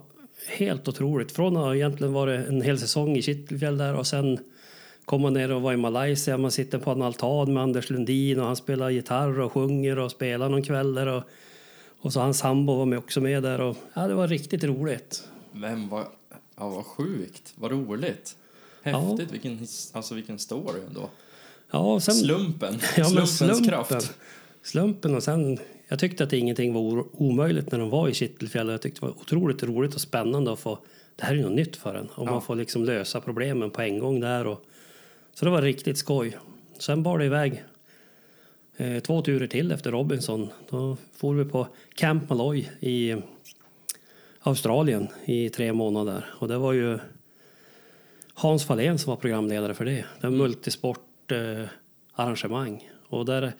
helt 0.58 0.88
otroligt. 0.88 1.32
Från 1.32 1.56
att 1.56 1.74
egentligen 1.74 2.12
var 2.12 2.26
det 2.26 2.36
en 2.36 2.62
hel 2.62 2.78
säsong 2.78 3.16
i 3.16 3.22
Kittelfjäll 3.22 3.78
där 3.78 3.94
och 3.94 4.06
sen 4.06 4.38
komma 5.04 5.30
ner 5.30 5.52
och 5.52 5.62
vara 5.62 5.74
i 5.74 5.76
Malaysia. 5.76 6.38
Man 6.38 6.50
sitter 6.50 6.78
på 6.78 6.90
en 6.90 7.02
altan 7.02 7.54
med 7.54 7.62
Anders 7.62 7.90
Lundin 7.90 8.40
och 8.40 8.46
han 8.46 8.56
spelar 8.56 8.90
gitarr 8.90 9.40
och 9.40 9.52
sjunger 9.52 9.98
och 9.98 10.10
spelar 10.10 10.48
någon 10.48 10.62
kväll 10.62 10.94
där. 10.94 11.06
Och, 11.06 11.22
och 12.00 12.12
så 12.12 12.20
hans 12.20 12.38
sambo 12.38 12.74
var 12.76 12.86
med 12.86 12.98
också 12.98 13.20
med 13.20 13.42
där 13.42 13.60
och 13.60 13.76
ja, 13.94 14.08
det 14.08 14.14
var 14.14 14.28
riktigt 14.28 14.64
roligt. 14.64 15.28
Vem 15.52 15.88
var... 15.88 16.04
Ja, 16.58 16.68
vad 16.68 16.84
sjukt. 16.86 17.52
Vad 17.56 17.70
roligt. 17.70 18.36
Häftigt. 18.82 19.32
Vilken, 19.32 19.58
his- 19.58 19.96
alltså, 19.96 20.14
vilken 20.14 20.38
story 20.38 20.80
ändå. 20.88 21.08
Ja, 21.70 22.00
sen, 22.00 22.14
Slumpen. 22.14 22.78
ja, 22.96 23.10
men 23.14 23.26
Slumpens 23.26 23.68
kraft. 23.68 24.12
Slumpen 24.62 25.14
och 25.14 25.22
sen, 25.22 25.58
jag 25.88 25.98
tyckte 25.98 26.24
att 26.24 26.32
ingenting 26.32 26.74
var 26.74 27.04
omöjligt 27.22 27.72
när 27.72 27.78
de 27.78 27.90
var 27.90 28.08
i 28.08 28.14
Kittelfjäll. 28.14 28.68
Jag 28.68 28.82
tyckte 28.82 29.00
det 29.00 29.06
var 29.06 29.14
otroligt 29.20 29.62
roligt 29.62 29.94
och 29.94 30.00
spännande 30.00 30.52
att 30.52 30.58
få, 30.60 30.78
det 31.16 31.24
här 31.24 31.32
är 31.32 31.36
ju 31.36 31.42
något 31.42 31.52
nytt 31.52 31.76
för 31.76 31.94
en. 31.94 32.06
Och 32.06 32.26
Ja. 32.26 32.30
man 32.30 32.42
får 32.42 32.56
liksom 32.56 32.84
lösa 32.84 33.20
problemen 33.20 33.70
på 33.70 33.82
en 33.82 33.98
gång 33.98 34.20
där. 34.20 34.46
Och, 34.46 34.64
så 35.34 35.44
det 35.44 35.50
var 35.50 35.62
riktigt 35.62 35.98
skoj. 35.98 36.38
Sen 36.78 37.02
bar 37.02 37.18
det 37.18 37.24
iväg 37.24 37.64
eh, 38.76 39.02
två 39.02 39.22
turer 39.22 39.46
till 39.46 39.72
efter 39.72 39.90
Robinson. 39.90 40.48
Då 40.70 40.96
for 41.16 41.34
vi 41.34 41.44
på 41.44 41.66
Camp 41.94 42.28
Malloy 42.28 42.68
i 42.80 43.16
Australien 44.40 45.08
i 45.24 45.48
tre 45.48 45.72
månader. 45.72 46.24
Och 46.38 46.48
det 46.48 46.58
var 46.58 46.72
ju 46.72 46.98
Hans 48.34 48.64
Fahlén 48.66 48.98
som 48.98 49.10
var 49.10 49.16
programledare 49.16 49.74
för 49.74 49.84
det. 49.84 50.04
Det 50.20 50.26
var 50.26 50.30
multisport 50.30 51.32
eh, 51.32 51.68
arrangemang. 52.12 52.90
Och 53.08 53.24
där 53.24 53.52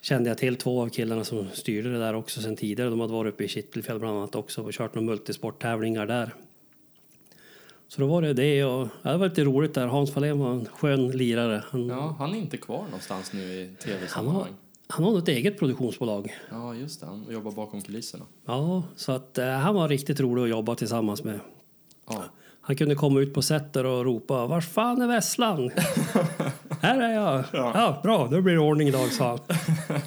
kände 0.00 0.30
jag 0.30 0.38
till 0.38 0.56
två 0.56 0.82
av 0.82 0.88
killarna 0.88 1.24
som 1.24 1.48
styrde 1.52 1.92
det 1.92 1.98
där 1.98 2.14
också 2.14 2.40
sen 2.40 2.56
tidigare. 2.56 2.90
De 2.90 3.00
hade 3.00 3.12
varit 3.12 3.34
uppe 3.34 3.44
i 3.44 3.48
Kittelfjäll 3.48 3.98
bland 3.98 4.18
annat 4.18 4.34
också 4.34 4.62
och 4.62 4.72
kört 4.72 4.94
några 4.94 5.06
multisporttävlingar 5.06 6.06
där. 6.06 6.34
Så 7.94 8.00
då 8.00 8.06
var 8.06 8.22
det 8.22 8.32
det 8.32 8.64
och 8.64 8.88
ja, 9.02 9.10
det 9.12 9.16
var 9.18 9.28
lite 9.28 9.44
roligt 9.44 9.74
där. 9.74 9.86
Hans 9.86 10.10
Fahlén 10.12 10.38
var 10.38 10.50
en 10.50 10.66
skön 10.66 11.08
lirare. 11.10 11.64
Han, 11.70 11.86
Ja, 11.86 12.16
han 12.18 12.34
är 12.34 12.38
inte 12.38 12.56
kvar 12.56 12.84
någonstans 12.84 13.32
nu 13.32 13.40
i 13.40 13.76
tv-sammanhang. 13.84 14.52
han 14.88 15.04
har 15.04 15.12
något 15.12 15.28
eget 15.28 15.58
produktionsbolag. 15.58 16.34
Ja, 16.50 16.74
just 16.74 17.00
det. 17.00 17.06
Han 17.06 17.26
jobbar 17.30 17.52
bakom 17.52 17.82
kulisserna. 17.82 18.24
Ja, 18.46 18.82
så 18.96 19.12
att 19.12 19.38
eh, 19.38 19.46
han 19.48 19.74
var 19.74 19.88
riktigt 19.88 20.20
rolig 20.20 20.42
att 20.42 20.48
jobba 20.48 20.74
tillsammans 20.74 21.24
med. 21.24 21.40
Ja. 22.08 22.24
Han 22.60 22.76
kunde 22.76 22.94
komma 22.94 23.20
ut 23.20 23.34
på 23.34 23.42
set 23.42 23.76
och 23.76 24.04
ropa 24.04 24.46
Var 24.46 24.60
fan 24.60 25.02
är 25.02 25.06
Vesslan? 25.06 25.70
Här 26.80 27.00
är 27.00 27.14
jag! 27.14 27.44
Ja. 27.52 28.00
bra, 28.02 28.28
då 28.30 28.40
blir 28.40 28.54
det 28.54 28.60
ordning 28.60 28.88
idag, 28.88 29.12
sa 29.12 29.28
han. 29.28 29.38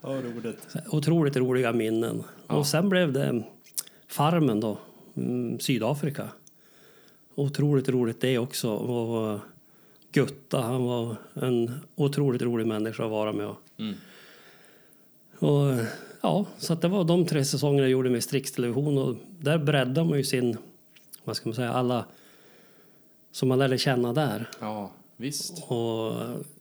Ja, 0.00 0.08
roligt. 0.08 0.66
Otroligt 0.90 1.36
roliga 1.36 1.72
minnen. 1.72 2.22
Och 2.46 2.66
sen 2.66 2.88
blev 2.88 3.12
det 3.12 3.42
Farmen 4.08 4.60
då, 4.60 4.78
mm, 5.16 5.60
Sydafrika. 5.60 6.28
Otroligt 7.38 7.88
roligt 7.88 8.20
det 8.20 8.38
också. 8.38 8.70
Och 8.70 9.40
Gutta, 10.12 10.60
han 10.60 10.84
var 10.84 11.16
en 11.34 11.80
otroligt 11.94 12.42
rolig 12.42 12.66
människa 12.66 13.04
att 13.04 13.10
vara 13.10 13.32
med. 13.32 13.54
Mm. 13.78 13.94
Och, 15.38 15.86
ja, 16.20 16.46
så 16.58 16.74
det 16.74 16.88
var 16.88 17.04
de 17.04 17.26
tre 17.26 17.44
säsongerna 17.44 17.82
jag 17.82 17.90
gjorde 17.90 18.10
med 18.10 18.24
Strix 18.24 18.52
Television 18.52 18.98
och 18.98 19.16
där 19.40 19.58
breddade 19.58 20.08
man 20.08 20.18
ju 20.18 20.24
sin, 20.24 20.56
vad 21.24 21.36
ska 21.36 21.48
man 21.48 21.56
säga, 21.56 21.72
alla 21.72 22.04
som 23.32 23.48
man 23.48 23.58
lärde 23.58 23.78
känna 23.78 24.12
där. 24.12 24.50
Ja, 24.60 24.90
visst. 25.16 25.64
Och 25.68 26.14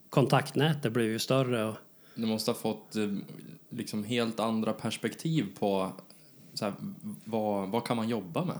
kontaktnätet 0.09 0.91
blev 0.91 1.05
ju 1.05 1.19
större. 1.19 1.65
Och, 1.65 1.75
Du 2.15 2.25
måste 2.25 2.51
ha 2.51 2.55
fått 2.55 2.95
eh, 2.95 3.13
liksom 3.69 4.03
helt 4.03 4.39
andra 4.39 4.73
perspektiv 4.73 5.47
på 5.59 5.91
så 6.53 6.65
här, 6.65 6.73
vad, 7.23 7.69
vad 7.69 7.85
kan 7.85 7.97
man 7.97 8.09
jobba 8.09 8.45
med? 8.45 8.57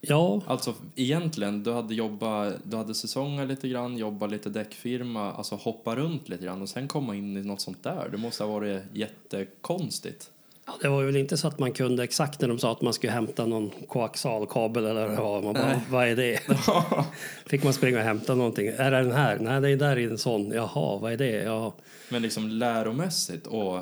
Ja, 0.00 0.42
Alltså 0.46 0.74
egentligen, 0.94 1.62
du 1.62 1.72
hade 1.72 1.94
jobbat, 1.94 2.54
du 2.62 2.76
hade 2.76 2.94
säsonger 2.94 3.46
lite 3.46 3.68
grann, 3.68 3.96
jobbat 3.96 4.30
lite 4.30 4.48
däckfirma, 4.48 5.32
alltså 5.32 5.54
hoppa 5.54 5.96
runt 5.96 6.28
lite 6.28 6.44
grann 6.44 6.62
och 6.62 6.68
sen 6.68 6.88
komma 6.88 7.14
in 7.14 7.36
i 7.36 7.42
något 7.42 7.60
sånt 7.60 7.82
där. 7.82 8.08
Det 8.12 8.16
måste 8.16 8.44
ha 8.44 8.52
varit 8.52 8.82
jättekonstigt. 8.92 10.30
Ja, 10.66 10.72
det 10.82 10.88
var 10.88 11.02
väl 11.02 11.16
inte 11.16 11.36
så 11.36 11.48
att 11.48 11.58
man 11.58 11.72
kunde 11.72 12.04
exakt 12.04 12.40
när 12.40 12.48
de 12.48 12.58
sa 12.58 12.72
att 12.72 12.82
man 12.82 12.92
skulle 12.92 13.12
hämta 13.12 13.46
någon 13.46 13.70
koaxialkabel 13.88 14.84
eller 14.84 15.08
vad. 15.08 15.44
Man 15.44 15.54
bara, 15.54 15.80
vad 15.90 16.08
är 16.08 16.16
det? 16.16 16.40
Fick 17.46 17.64
man 17.64 17.72
springa 17.72 17.98
och 17.98 18.04
hämta 18.04 18.34
någonting. 18.34 18.66
Är 18.66 18.90
det 18.90 19.02
den 19.02 19.12
här? 19.12 19.38
Nej, 19.38 19.60
det 19.60 19.70
är 19.70 19.76
där 19.76 19.98
i 19.98 20.04
en 20.04 20.18
sån. 20.18 20.50
Jaha, 20.50 20.98
vad 20.98 21.12
är 21.12 21.16
det? 21.16 21.42
Ja, 21.42 21.74
Men 22.08 22.22
liksom 22.22 22.48
läromässigt 22.48 23.46
och 23.46 23.80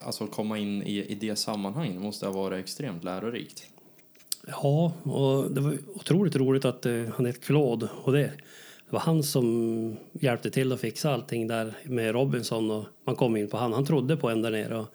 alltså 0.00 0.26
komma 0.26 0.58
in 0.58 0.82
i, 0.82 1.04
i 1.08 1.14
det 1.14 1.36
sammanhanget 1.36 2.00
måste 2.00 2.26
ha 2.26 2.32
varit 2.32 2.64
extremt 2.64 3.04
lärorikt. 3.04 3.66
Ja 4.46 4.92
och 5.02 5.50
det 5.50 5.60
var 5.60 5.78
otroligt 5.94 6.36
roligt 6.36 6.64
att 6.64 6.86
eh, 6.86 7.04
han 7.16 7.26
heter 7.26 7.40
Claude 7.40 7.88
och 8.04 8.12
det, 8.12 8.18
det 8.18 8.92
var 8.92 9.00
han 9.00 9.22
som 9.22 9.96
hjälpte 10.12 10.50
till 10.50 10.72
att 10.72 10.80
fixa 10.80 11.14
allting 11.14 11.48
där 11.48 11.74
med 11.84 12.12
Robinson 12.12 12.70
och 12.70 12.84
man 13.06 13.16
kom 13.16 13.36
in 13.36 13.48
på 13.48 13.56
han. 13.56 13.72
Han 13.72 13.86
trodde 13.86 14.16
på 14.16 14.28
en 14.30 14.42
där 14.42 14.50
nere 14.50 14.78
och 14.78 14.86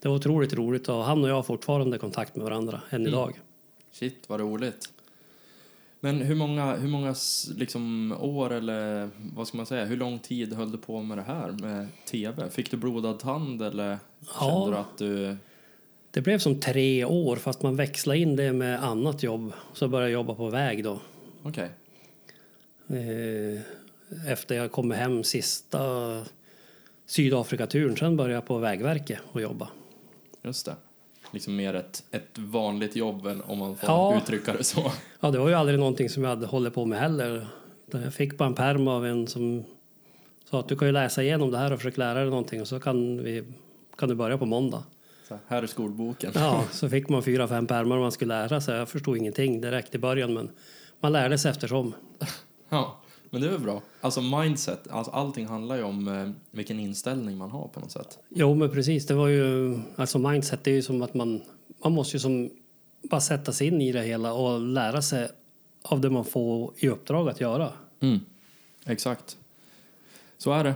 det 0.00 0.08
var 0.08 0.16
otroligt 0.16 0.54
roligt 0.54 0.88
och 0.88 1.04
han 1.04 1.24
och 1.24 1.30
jag 1.30 1.34
har 1.34 1.42
fortfarande 1.42 1.98
kontakt 1.98 2.36
med 2.36 2.44
varandra 2.44 2.80
än 2.90 3.06
idag. 3.06 3.40
Shit, 3.92 4.24
vad 4.28 4.40
roligt. 4.40 4.88
Men 6.00 6.16
hur 6.16 6.34
många, 6.34 6.76
hur 6.76 6.88
många 6.88 7.14
liksom, 7.56 8.14
år 8.20 8.52
eller 8.52 9.10
vad 9.34 9.48
ska 9.48 9.56
man 9.56 9.66
säga, 9.66 9.84
hur 9.84 9.96
lång 9.96 10.18
tid 10.18 10.52
höll 10.52 10.72
du 10.72 10.78
på 10.78 11.02
med 11.02 11.18
det 11.18 11.22
här 11.22 11.50
med 11.52 11.86
tv? 12.10 12.50
Fick 12.50 12.70
du 12.70 12.76
blodad 12.76 13.18
tand 13.18 13.62
eller 13.62 13.98
Ja. 14.20 14.50
kände 14.50 14.70
du 14.70 14.76
att 14.76 14.98
du... 14.98 15.36
Det 16.10 16.20
blev 16.20 16.38
som 16.38 16.60
tre 16.60 17.04
år 17.04 17.36
fast 17.36 17.62
man 17.62 17.76
växlade 17.76 18.18
in 18.18 18.36
det 18.36 18.52
med 18.52 18.84
annat 18.84 19.22
jobb. 19.22 19.52
Så 19.72 19.88
började 19.88 20.10
jag 20.10 20.18
jobba 20.20 20.34
på 20.34 20.48
väg 20.48 20.84
då. 20.84 21.00
Okej. 21.42 21.70
Eh, 22.88 23.60
efter 24.32 24.54
jag 24.56 24.72
kom 24.72 24.90
hem 24.90 25.24
sista 25.24 25.78
Sydafrikaturen. 27.06 27.96
Sen 27.96 28.16
började 28.16 28.34
jag 28.34 28.46
på 28.46 28.58
Vägverket 28.58 29.18
och 29.32 29.40
jobba. 29.40 29.68
Just 30.42 30.66
det. 30.66 30.74
Liksom 31.32 31.56
mer 31.56 31.74
ett, 31.74 32.04
ett 32.10 32.38
vanligt 32.38 32.96
jobb 32.96 33.26
än 33.26 33.42
om 33.42 33.58
man 33.58 33.76
får 33.76 33.88
Ja. 33.88 34.16
uttrycka 34.22 34.52
det 34.52 34.64
så. 34.64 34.92
Ja, 35.20 35.30
det 35.30 35.38
var 35.38 35.48
ju 35.48 35.54
aldrig 35.54 35.78
någonting 35.78 36.08
som 36.08 36.22
jag 36.22 36.30
hade 36.30 36.46
hållit 36.46 36.74
på 36.74 36.84
med 36.84 36.98
heller. 36.98 37.46
Jag 37.90 38.14
fick 38.14 38.38
bara 38.38 38.46
en 38.46 38.54
perm 38.54 38.88
av 38.88 39.06
en 39.06 39.26
som 39.26 39.64
sa 40.50 40.60
att 40.60 40.68
du 40.68 40.76
kan 40.76 40.88
ju 40.88 40.92
läsa 40.92 41.22
igenom 41.22 41.50
det 41.50 41.58
här 41.58 41.72
och 41.72 41.78
försöka 41.78 41.98
lära 41.98 42.14
dig 42.20 42.30
någonting 42.30 42.60
och 42.60 42.68
så 42.68 42.80
kan, 42.80 43.22
vi, 43.24 43.44
kan 43.96 44.08
du 44.08 44.14
börja 44.14 44.38
på 44.38 44.46
måndag. 44.46 44.84
Här 45.46 45.62
är 45.62 45.66
skolboken. 45.66 46.32
Ja, 46.34 46.64
så 46.72 46.88
fick 46.88 47.08
man 47.08 47.22
fyra, 47.22 47.48
fem 47.48 47.66
pärmar 47.66 47.98
man 47.98 48.12
skulle 48.12 48.34
lära 48.34 48.60
sig. 48.60 48.76
Jag 48.76 48.88
förstod 48.88 49.16
ingenting 49.16 49.60
direkt 49.60 49.94
i 49.94 49.98
början 49.98 50.34
men 50.34 50.50
man 51.00 51.12
lärde 51.12 51.38
sig 51.38 51.50
eftersom. 51.50 51.94
Ja. 52.72 53.00
Men 53.30 53.40
det 53.40 53.46
är 53.46 53.50
väl 53.50 53.60
bra. 53.60 53.82
Alltså 54.00 54.20
mindset, 54.20 54.88
alltså 54.90 55.12
allting 55.12 55.46
handlar 55.46 55.76
ju 55.76 55.82
om 55.82 56.08
eh, 56.08 56.30
vilken 56.50 56.80
inställning 56.80 57.38
man 57.38 57.50
har 57.50 57.68
på 57.68 57.80
något 57.80 57.90
sätt. 57.90 58.18
Jo, 58.28 58.54
men 58.54 58.70
precis. 58.70 59.06
Det 59.06 59.14
var 59.14 59.28
ju, 59.28 59.78
alltså 59.96 60.18
mindset, 60.18 60.64
det 60.64 60.70
är 60.70 60.74
ju 60.74 60.82
som 60.82 61.02
att 61.02 61.14
man, 61.14 61.42
man 61.84 61.92
måste 61.92 62.16
ju 62.16 62.20
som 62.20 62.50
bara 63.02 63.20
sätta 63.20 63.52
sig 63.52 63.66
in 63.66 63.80
i 63.80 63.92
det 63.92 64.02
hela 64.02 64.32
och 64.32 64.60
lära 64.60 65.02
sig 65.02 65.28
av 65.82 66.00
det 66.00 66.10
man 66.10 66.24
får 66.24 66.72
i 66.76 66.88
uppdrag 66.88 67.28
att 67.28 67.40
göra. 67.40 67.72
Mm. 68.00 68.20
Exakt. 68.86 69.36
Så 70.38 70.52
är 70.52 70.64
det. 70.64 70.74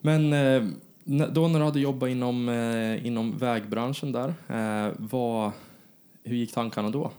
Men 0.00 0.32
eh, 0.32 0.68
då 1.04 1.48
när 1.48 1.58
du 1.58 1.64
hade 1.64 1.80
jobbat 1.80 2.08
inom, 2.10 2.48
eh, 2.48 3.06
inom 3.06 3.38
vägbranschen 3.38 4.12
där, 4.12 4.34
eh, 4.48 4.92
vad, 4.98 5.50
hur 6.24 6.36
gick 6.36 6.52
tankarna 6.52 6.90
då? 6.90 7.10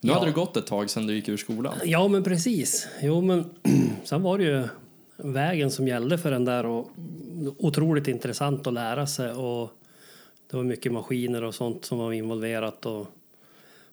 Nu 0.00 0.08
Ja. 0.08 0.14
hade 0.14 0.26
det 0.26 0.32
gått 0.32 0.56
ett 0.56 0.66
tag 0.66 0.90
sedan 0.90 1.06
du 1.06 1.14
gick 1.14 1.28
ur 1.28 1.36
skolan. 1.36 1.74
Ja, 1.84 2.08
men 2.08 2.24
precis. 2.24 2.88
Jo, 3.02 3.20
men 3.20 3.44
sen 4.04 4.22
var 4.22 4.38
det 4.38 4.44
ju 4.44 4.68
vägen 5.16 5.70
som 5.70 5.88
gällde 5.88 6.18
för 6.18 6.30
den 6.30 6.44
där 6.44 6.66
och 6.66 6.90
otroligt 7.58 8.08
intressant 8.08 8.66
att 8.66 8.72
lära 8.72 9.06
sig 9.06 9.32
och 9.32 9.70
det 10.50 10.56
var 10.56 10.64
mycket 10.64 10.92
maskiner 10.92 11.44
och 11.44 11.54
sånt 11.54 11.84
som 11.84 11.98
var 11.98 12.12
involverat 12.12 12.86
och 12.86 13.06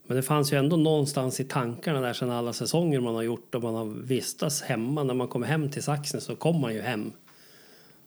men 0.08 0.18
det 0.18 0.24
fanns 0.24 0.54
ju 0.54 0.58
ändå 0.58 0.76
någonstans 0.76 1.40
i 1.40 1.44
tankarna 1.44 2.02
där 2.02 2.14
sen 2.14 2.32
alla 2.32 2.54
säsonger 2.54 3.00
man 3.00 3.16
har 3.16 3.22
gjort 3.22 3.56
och 3.56 3.64
man 3.64 3.76
har 3.76 3.86
vistats 3.86 4.62
hemma. 4.62 5.04
När 5.04 5.14
man 5.14 5.28
kommer 5.28 5.48
hem 5.48 5.72
till 5.72 5.84
Saxen 5.84 6.22
så 6.22 6.36
kommer 6.36 6.60
man 6.60 6.74
ju 6.74 6.82
hem. 6.82 7.12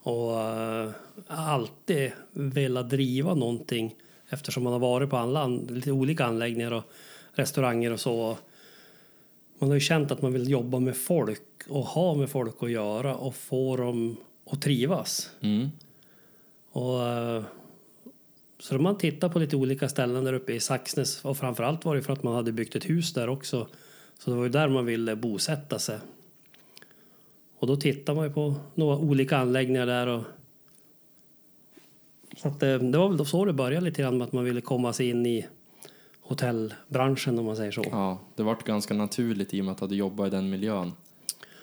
Och 0.02 0.30
uh, 0.30 0.90
alltid 1.26 2.12
velat 2.32 2.90
driva 2.90 3.34
någonting 3.34 3.94
eftersom 4.28 4.62
man 4.62 4.72
har 4.72 4.80
varit 4.80 5.10
på 5.10 5.16
alla, 5.16 5.46
lite 5.46 5.92
olika 5.92 6.24
anläggningar 6.24 6.72
och 6.72 6.84
restauranger 7.32 7.92
och 7.92 8.00
så. 8.00 8.38
Man 9.58 9.68
har 9.68 9.74
ju 9.74 9.80
känt 9.80 10.10
att 10.10 10.22
man 10.22 10.32
vill 10.32 10.50
jobba 10.50 10.78
med 10.78 10.96
folk 10.96 11.42
och 11.68 11.84
ha 11.84 12.14
med 12.14 12.30
folk 12.30 12.62
att 12.62 12.70
göra 12.70 13.14
och 13.14 13.34
få 13.34 13.76
dem 13.76 14.16
att 14.50 14.62
trivas. 14.62 15.30
Mm. 15.40 15.68
Och, 16.72 17.08
eh, 17.08 17.42
så 18.58 18.74
då 18.74 18.80
man 18.80 18.98
tittar 18.98 19.28
på 19.28 19.38
lite 19.38 19.56
olika 19.56 19.88
ställen 19.88 20.24
där 20.24 20.32
uppe 20.32 20.52
i 20.52 20.60
Saxnäs 20.60 21.24
och 21.24 21.36
framförallt 21.36 21.84
var 21.84 21.96
det 21.96 22.02
för 22.02 22.12
att 22.12 22.22
man 22.22 22.34
hade 22.34 22.52
byggt 22.52 22.76
ett 22.76 22.90
hus 22.90 23.12
där 23.12 23.28
också. 23.28 23.68
Så 24.18 24.30
det 24.30 24.36
var 24.36 24.42
ju 24.42 24.48
där 24.48 24.68
man 24.68 24.86
ville 24.86 25.16
bosätta 25.16 25.78
sig. 25.78 25.98
Och 27.60 27.66
då 27.66 27.76
tittar 27.76 28.14
man 28.14 28.24
ju 28.24 28.32
på 28.32 28.54
några 28.74 28.96
olika 28.96 29.38
anläggningar 29.38 29.86
där 29.86 30.06
och 30.06 30.22
så 32.36 32.48
att 32.48 32.60
det, 32.60 32.78
det 32.78 32.98
var 32.98 33.08
väl 33.08 33.16
då 33.16 33.24
så 33.24 33.44
det 33.44 33.52
började 33.52 33.84
lite 33.84 34.02
grann 34.02 34.18
med 34.18 34.26
att 34.26 34.32
man 34.32 34.44
ville 34.44 34.60
komma 34.60 34.92
sig 34.92 35.10
in 35.10 35.26
i 35.26 35.46
hotellbranschen 36.20 37.38
om 37.38 37.44
man 37.44 37.56
säger 37.56 37.72
så. 37.72 37.84
Ja, 37.90 38.18
det 38.36 38.42
vart 38.42 38.64
ganska 38.64 38.94
naturligt 38.94 39.54
i 39.54 39.60
och 39.60 39.64
med 39.64 39.82
att 39.82 39.88
du 39.88 39.96
jobbat 39.96 40.26
i 40.26 40.30
den 40.30 40.50
miljön. 40.50 40.92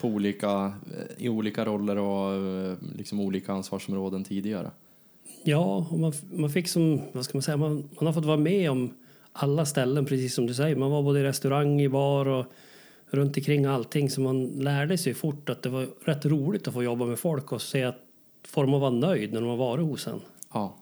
På 0.01 0.07
olika, 0.07 0.73
eh, 0.97 1.25
I 1.25 1.29
olika 1.29 1.65
roller 1.65 1.97
och 1.97 2.33
eh, 2.33 2.77
liksom 2.97 3.19
olika 3.19 3.53
ansvarsområden 3.53 4.23
tidigare. 4.23 4.71
Ja, 5.43 5.87
och 5.91 5.99
man, 5.99 6.13
man 6.31 6.49
fick 6.49 6.67
som, 6.67 7.01
vad 7.11 7.25
ska 7.25 7.37
man 7.37 7.41
säga, 7.41 7.57
man, 7.57 7.89
man 7.99 8.05
har 8.05 8.13
fått 8.13 8.25
vara 8.25 8.37
med 8.37 8.71
om 8.71 8.93
alla 9.31 9.65
ställen 9.65 10.05
precis 10.05 10.35
som 10.35 10.47
du 10.47 10.53
säger. 10.53 10.75
Man 10.75 10.91
var 10.91 11.03
både 11.03 11.19
i 11.19 11.23
restaurang, 11.23 11.81
i 11.81 11.89
bar 11.89 12.27
och 12.27 12.45
runt 13.09 13.37
omkring 13.37 13.65
allting. 13.65 14.09
Så 14.09 14.21
man 14.21 14.45
lärde 14.45 14.97
sig 14.97 15.13
fort 15.13 15.49
att 15.49 15.63
det 15.63 15.69
var 15.69 15.87
rätt 16.05 16.25
roligt 16.25 16.67
att 16.67 16.73
få 16.73 16.83
jobba 16.83 17.05
med 17.05 17.19
folk 17.19 17.51
och 17.51 17.61
se 17.61 17.83
att 17.83 18.03
får 18.43 18.63
de 18.65 18.73
att 18.73 18.81
vara 18.81 18.91
nöjd 18.91 19.33
när 19.33 19.41
de 19.41 19.49
har 19.49 19.57
varit 19.57 19.85
hos 19.85 20.07
en. 20.07 20.21
Ja, 20.53 20.75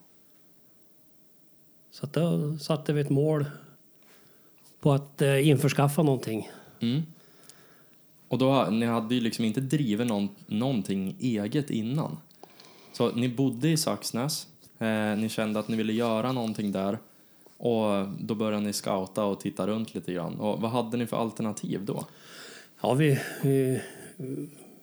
Så 1.90 2.06
att 2.06 2.12
då 2.12 2.58
satte 2.58 2.92
vi 2.92 3.00
ett 3.00 3.10
mål 3.10 3.44
på 4.80 4.92
att 4.92 5.22
eh, 5.22 5.48
införskaffa 5.48 6.02
någonting. 6.02 6.48
Mm. 6.80 7.02
Och 8.28 8.38
då, 8.38 8.68
ni 8.70 8.86
hade 8.86 9.14
ju 9.14 9.20
liksom 9.20 9.44
inte 9.44 9.60
drivit 9.60 10.06
någon, 10.06 10.28
någonting 10.46 11.16
eget 11.20 11.70
innan. 11.70 12.16
Så 12.92 13.12
ni 13.12 13.28
bodde 13.28 13.68
i 13.68 13.76
Saxnäs, 13.76 14.46
eh, 14.78 15.16
ni 15.16 15.28
kände 15.28 15.60
att 15.60 15.68
ni 15.68 15.76
ville 15.76 15.92
göra 15.92 16.32
någonting 16.32 16.72
där 16.72 16.98
och 17.58 18.08
då 18.20 18.34
började 18.34 18.66
ni 18.66 18.72
scouta 18.72 19.24
och 19.24 19.40
titta 19.40 19.66
runt 19.66 19.94
lite 19.94 20.12
grann. 20.12 20.34
Och 20.34 20.60
vad 20.60 20.70
hade 20.70 20.96
ni 20.96 21.06
för 21.06 21.16
alternativ 21.16 21.84
då? 21.84 22.04
Ja, 22.80 22.94
vi, 22.94 23.20
vi, 23.42 23.80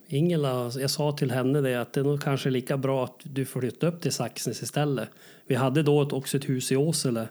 Ingela, 0.08 0.72
jag 0.80 0.90
sa 0.90 1.12
till 1.12 1.32
henne 1.32 1.62
det 1.62 1.82
att 1.82 1.94
det 1.94 2.00
är 2.00 2.04
nog 2.04 2.22
kanske 2.22 2.50
lika 2.50 2.78
bra 2.78 3.04
att 3.04 3.20
du 3.24 3.46
flyttar 3.46 3.88
upp 3.88 4.02
till 4.02 4.12
Saxnäs 4.12 4.62
istället. 4.62 5.10
Vi 5.48 5.56
hade 5.56 5.84
då 5.84 6.10
också 6.12 6.38
ett 6.38 6.50
hus 6.50 6.72
i 6.72 6.76
Åsele 6.76 7.28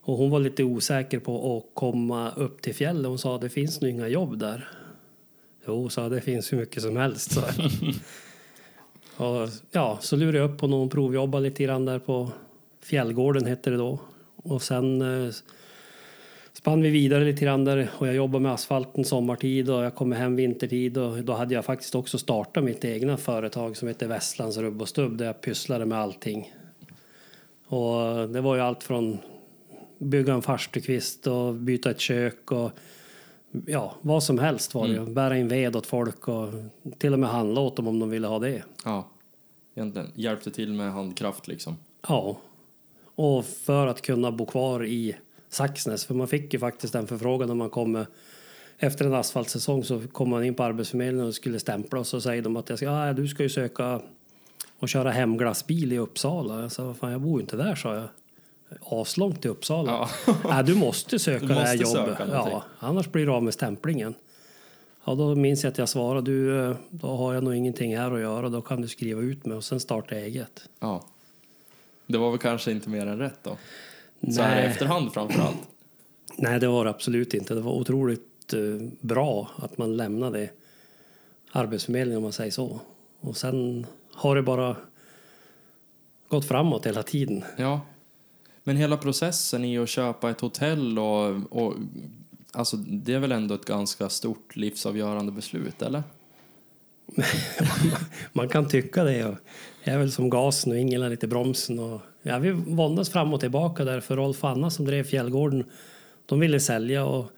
och 0.00 0.16
hon 0.16 0.30
var 0.30 0.40
lite 0.40 0.64
osäker 0.64 1.18
på 1.18 1.56
att 1.56 1.74
komma 1.74 2.30
upp 2.30 2.62
till 2.62 2.74
fjället. 2.74 3.06
Hon 3.06 3.18
sa 3.18 3.34
att 3.34 3.40
det 3.40 3.48
finns 3.48 3.80
nog 3.80 3.90
inga 3.90 4.08
jobb 4.08 4.38
där. 4.38 4.68
Jo, 5.66 5.88
sa 5.88 6.08
det 6.08 6.20
finns 6.20 6.52
hur 6.52 6.58
mycket 6.58 6.82
som 6.82 6.96
helst. 6.96 7.32
Så. 7.32 7.40
och, 9.24 9.48
ja, 9.70 9.98
så 10.00 10.16
lurade 10.16 10.38
jag 10.38 10.50
upp 10.50 10.58
på 10.58 10.66
någon 10.66 10.88
provjobba 10.88 11.38
lite 11.38 11.64
grann 11.64 11.84
där 11.84 11.98
på 11.98 12.30
Fjällgården 12.82 13.46
hette 13.46 13.70
det 13.70 13.76
då. 13.76 13.98
Och 14.48 14.62
sen 14.62 15.02
eh, 15.02 15.32
spann 16.52 16.82
vi 16.82 16.90
vidare 16.90 17.24
lite 17.24 17.44
grann 17.44 17.64
där 17.64 17.90
och 17.98 18.06
jag 18.06 18.14
jobbade 18.14 18.42
med 18.42 18.52
asfalten 18.52 19.04
sommartid 19.04 19.70
och 19.70 19.84
jag 19.84 19.94
kom 19.94 20.12
hem 20.12 20.36
vintertid 20.36 20.98
och 20.98 21.24
då 21.24 21.32
hade 21.32 21.54
jag 21.54 21.64
faktiskt 21.64 21.94
också 21.94 22.18
startat 22.18 22.64
mitt 22.64 22.84
egna 22.84 23.16
företag 23.16 23.76
som 23.76 23.88
heter 23.88 24.06
Västlands 24.06 24.56
rubb 24.56 24.82
och 24.82 24.88
stubb 24.88 25.18
där 25.18 25.26
jag 25.26 25.40
pysslade 25.40 25.86
med 25.86 25.98
allting. 25.98 26.54
Och 27.66 28.28
det 28.28 28.40
var 28.40 28.54
ju 28.54 28.60
allt 28.60 28.82
från 28.82 29.18
bygga 29.98 30.34
en 30.34 30.42
farstukvist 30.42 31.26
och 31.26 31.54
byta 31.54 31.90
ett 31.90 32.00
kök 32.00 32.52
och 32.52 32.70
ja, 33.66 33.94
vad 34.00 34.22
som 34.22 34.38
helst 34.38 34.74
var 34.74 34.88
det 34.88 34.94
ju. 34.94 35.06
Bära 35.06 35.38
in 35.38 35.48
ved 35.48 35.76
åt 35.76 35.86
folk 35.86 36.28
och 36.28 36.48
till 36.98 37.12
och 37.12 37.18
med 37.18 37.28
handla 37.28 37.60
åt 37.60 37.76
dem 37.76 37.88
om 37.88 37.98
de 37.98 38.10
ville 38.10 38.26
ha 38.26 38.38
det. 38.38 38.62
Ja, 38.84 39.08
egentligen 39.74 40.08
hjälpte 40.14 40.50
till 40.50 40.72
med 40.72 40.92
handkraft 40.92 41.48
liksom. 41.48 41.76
Ja, 42.08 42.36
och 43.16 43.44
för 43.44 43.86
att 43.86 44.02
kunna 44.02 44.32
bo 44.32 44.46
kvar 44.46 44.84
i 44.84 45.16
Saxnäs, 45.48 46.04
för 46.04 46.14
man 46.14 46.28
fick 46.28 46.52
ju 46.54 46.58
faktiskt 46.60 46.94
en 46.94 47.06
förfrågan 47.06 47.48
när 47.48 47.54
man 47.54 47.70
kom 47.70 48.06
efter 48.78 49.04
en 49.04 49.14
asfaltsäsong 49.14 49.84
så 49.84 50.00
kom 50.12 50.30
man 50.30 50.44
in 50.44 50.54
på 50.54 50.62
Arbetsförmedlingen 50.62 51.26
och 51.26 51.34
skulle 51.34 51.60
stämpla 51.60 52.00
och 52.00 52.06
så 52.06 52.20
säger 52.20 52.42
de 52.42 52.56
att 52.56 52.68
jag 52.68 52.78
ska, 52.78 52.90
ah, 52.90 53.12
du 53.12 53.28
ska 53.28 53.42
ju 53.42 53.48
söka 53.48 54.00
och 54.78 54.88
köra 54.88 55.10
hemglassbil 55.10 55.92
i 55.92 55.98
Uppsala. 55.98 56.62
Jag 56.62 56.72
sa, 56.72 56.84
vad 56.84 56.96
fan 56.96 57.12
jag 57.12 57.20
bor 57.20 57.38
ju 57.38 57.42
inte 57.42 57.56
där, 57.56 57.74
sa 57.74 57.94
jag. 57.94 58.08
Aslångt 58.80 59.42
till 59.42 59.50
Uppsala. 59.50 60.08
Ja. 60.26 60.34
Nej, 60.48 60.64
du 60.64 60.74
måste 60.74 61.18
söka 61.18 61.46
Du 61.46 61.46
det 61.46 61.54
här 61.54 61.78
måste 61.78 61.98
jobbet. 61.98 62.18
ja, 62.32 62.62
annars 62.78 63.08
blir 63.12 63.26
du 63.26 63.32
av 63.32 63.42
med 63.42 63.54
stämplingen. 63.54 64.14
Ja, 65.04 65.14
då 65.14 65.34
minns 65.34 65.64
jag 65.64 65.70
att 65.70 65.78
jag 65.78 65.88
svarade, 65.88 66.30
du, 66.30 66.64
eh, 66.64 66.76
då 66.90 67.06
har 67.08 67.34
jag 67.34 67.42
nog 67.42 67.54
ingenting 67.54 67.96
här 67.96 68.10
att 68.10 68.20
göra, 68.20 68.48
då 68.48 68.60
kan 68.62 68.80
du 68.82 68.88
skriva 68.88 69.20
ut 69.20 69.46
mig 69.46 69.56
och 69.56 69.64
sen 69.64 69.80
starta 69.80 70.14
eget. 70.14 70.68
Ja. 70.80 71.04
Det 72.06 72.18
var 72.18 72.30
väl 72.30 72.38
kanske 72.38 72.70
inte 72.70 72.88
mer 72.88 73.06
än 73.06 73.18
rätt 73.18 73.38
då? 73.42 73.56
Så 74.32 74.42
här 74.42 74.62
i 74.62 74.64
efterhand 74.64 75.12
framför 75.12 75.42
allt. 75.42 75.56
Nej, 76.38 76.60
det 76.60 76.68
var 76.68 76.84
det 76.84 76.90
absolut 76.90 77.34
inte. 77.34 77.54
Det 77.54 77.60
var 77.60 77.72
otroligt 77.72 78.52
eh, 78.52 78.88
bra 79.00 79.50
att 79.56 79.78
man 79.78 79.96
lämnade 79.96 80.50
Arbetsförmedlingen 81.52 82.16
om 82.16 82.22
man 82.22 82.32
säger 82.32 82.50
så. 82.50 82.80
Och 83.20 83.36
sen 83.36 83.86
har 84.12 84.36
det 84.36 84.42
bara 84.42 84.76
gått 86.28 86.48
framåt 86.48 86.86
hela 86.86 87.02
tiden. 87.02 87.44
Ja. 87.56 87.80
Men 88.64 88.76
hela 88.76 88.96
processen 88.96 89.64
i 89.64 89.78
att 89.78 89.88
köpa 89.88 90.30
ett 90.30 90.40
hotell 90.40 90.98
och, 90.98 91.34
och 91.50 91.74
alltså 92.52 92.76
det 92.76 93.14
är 93.14 93.18
väl 93.18 93.32
ändå 93.32 93.54
ett 93.54 93.64
ganska 93.64 94.08
stort 94.08 94.56
livsavgörande 94.56 95.32
beslut, 95.32 95.82
eller? 95.82 96.02
Man 98.32 98.48
kan 98.48 98.68
tycka 98.68 99.04
det. 99.04 99.24
Och 99.24 99.36
jag 99.84 99.94
är 99.94 99.98
väl 99.98 100.12
som 100.12 100.30
gasen 100.30 100.72
och 100.72 100.78
Ingela 100.78 101.08
lite 101.08 101.26
bromsen. 101.26 101.78
Och, 101.78 102.00
ja, 102.22 102.38
vi 102.38 102.50
våndas 102.50 103.10
fram 103.10 103.34
och 103.34 103.40
tillbaka 103.40 103.84
där 103.84 104.00
för 104.00 104.16
Rolf 104.16 104.44
och 104.44 104.50
Anna 104.50 104.70
som 104.70 104.84
drev 104.84 105.04
Fjällgården. 105.04 105.64
De 106.26 106.40
ville 106.40 106.60
sälja 106.60 107.04
och 107.04 107.30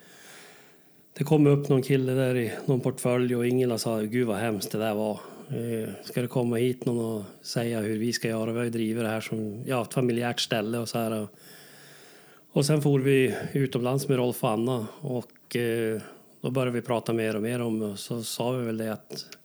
det 1.19 1.25
kom 1.25 1.47
upp 1.47 1.69
någon 1.69 1.83
kille 1.83 2.13
där 2.13 2.37
i 2.37 2.53
någon 2.67 2.81
portfölj 2.81 3.37
och 3.37 3.47
Ingela 3.47 3.79
sa 3.79 4.01
gud 4.01 4.27
vad 4.27 4.37
hemskt 4.37 4.73
det 4.73 4.79
där 4.79 4.95
var. 4.95 5.21
Eh, 5.49 5.89
ska 6.05 6.23
det 6.23 6.29
komma 6.29 6.57
hit 6.57 6.85
någon 6.85 7.17
och 7.17 7.25
säga 7.43 7.81
hur 7.81 7.99
vi 7.99 8.13
ska 8.13 8.29
göra? 8.29 8.53
Vi 8.53 8.59
har 8.59 8.65
ju 8.65 8.71
drivit 8.71 9.03
det 9.03 9.09
här 9.09 9.21
som 9.21 9.63
ja, 9.67 9.83
ett 9.83 9.95
familjärt 9.95 10.41
ställe 10.41 10.79
och 10.79 10.89
så 10.89 10.99
här. 10.99 11.13
Och, 11.23 11.29
och 12.53 12.67
sen 12.67 12.83
for 12.83 12.99
vi 12.99 13.35
utomlands 13.53 14.09
med 14.09 14.19
Rolf 14.19 14.45
och 14.45 14.51
Anna 14.51 14.87
och 15.01 15.57
eh, 15.57 16.01
då 16.41 16.51
började 16.51 16.71
vi 16.71 16.83
prata 16.83 17.13
mer 17.13 17.37
och 17.37 17.43
mer 17.43 17.61
om 17.61 17.79
det 17.79 17.87
och 17.87 17.99
så 17.99 18.23
sa 18.23 18.51
vi 18.51 18.67
väl 18.67 18.79
det 18.79 18.93
att 18.93 19.38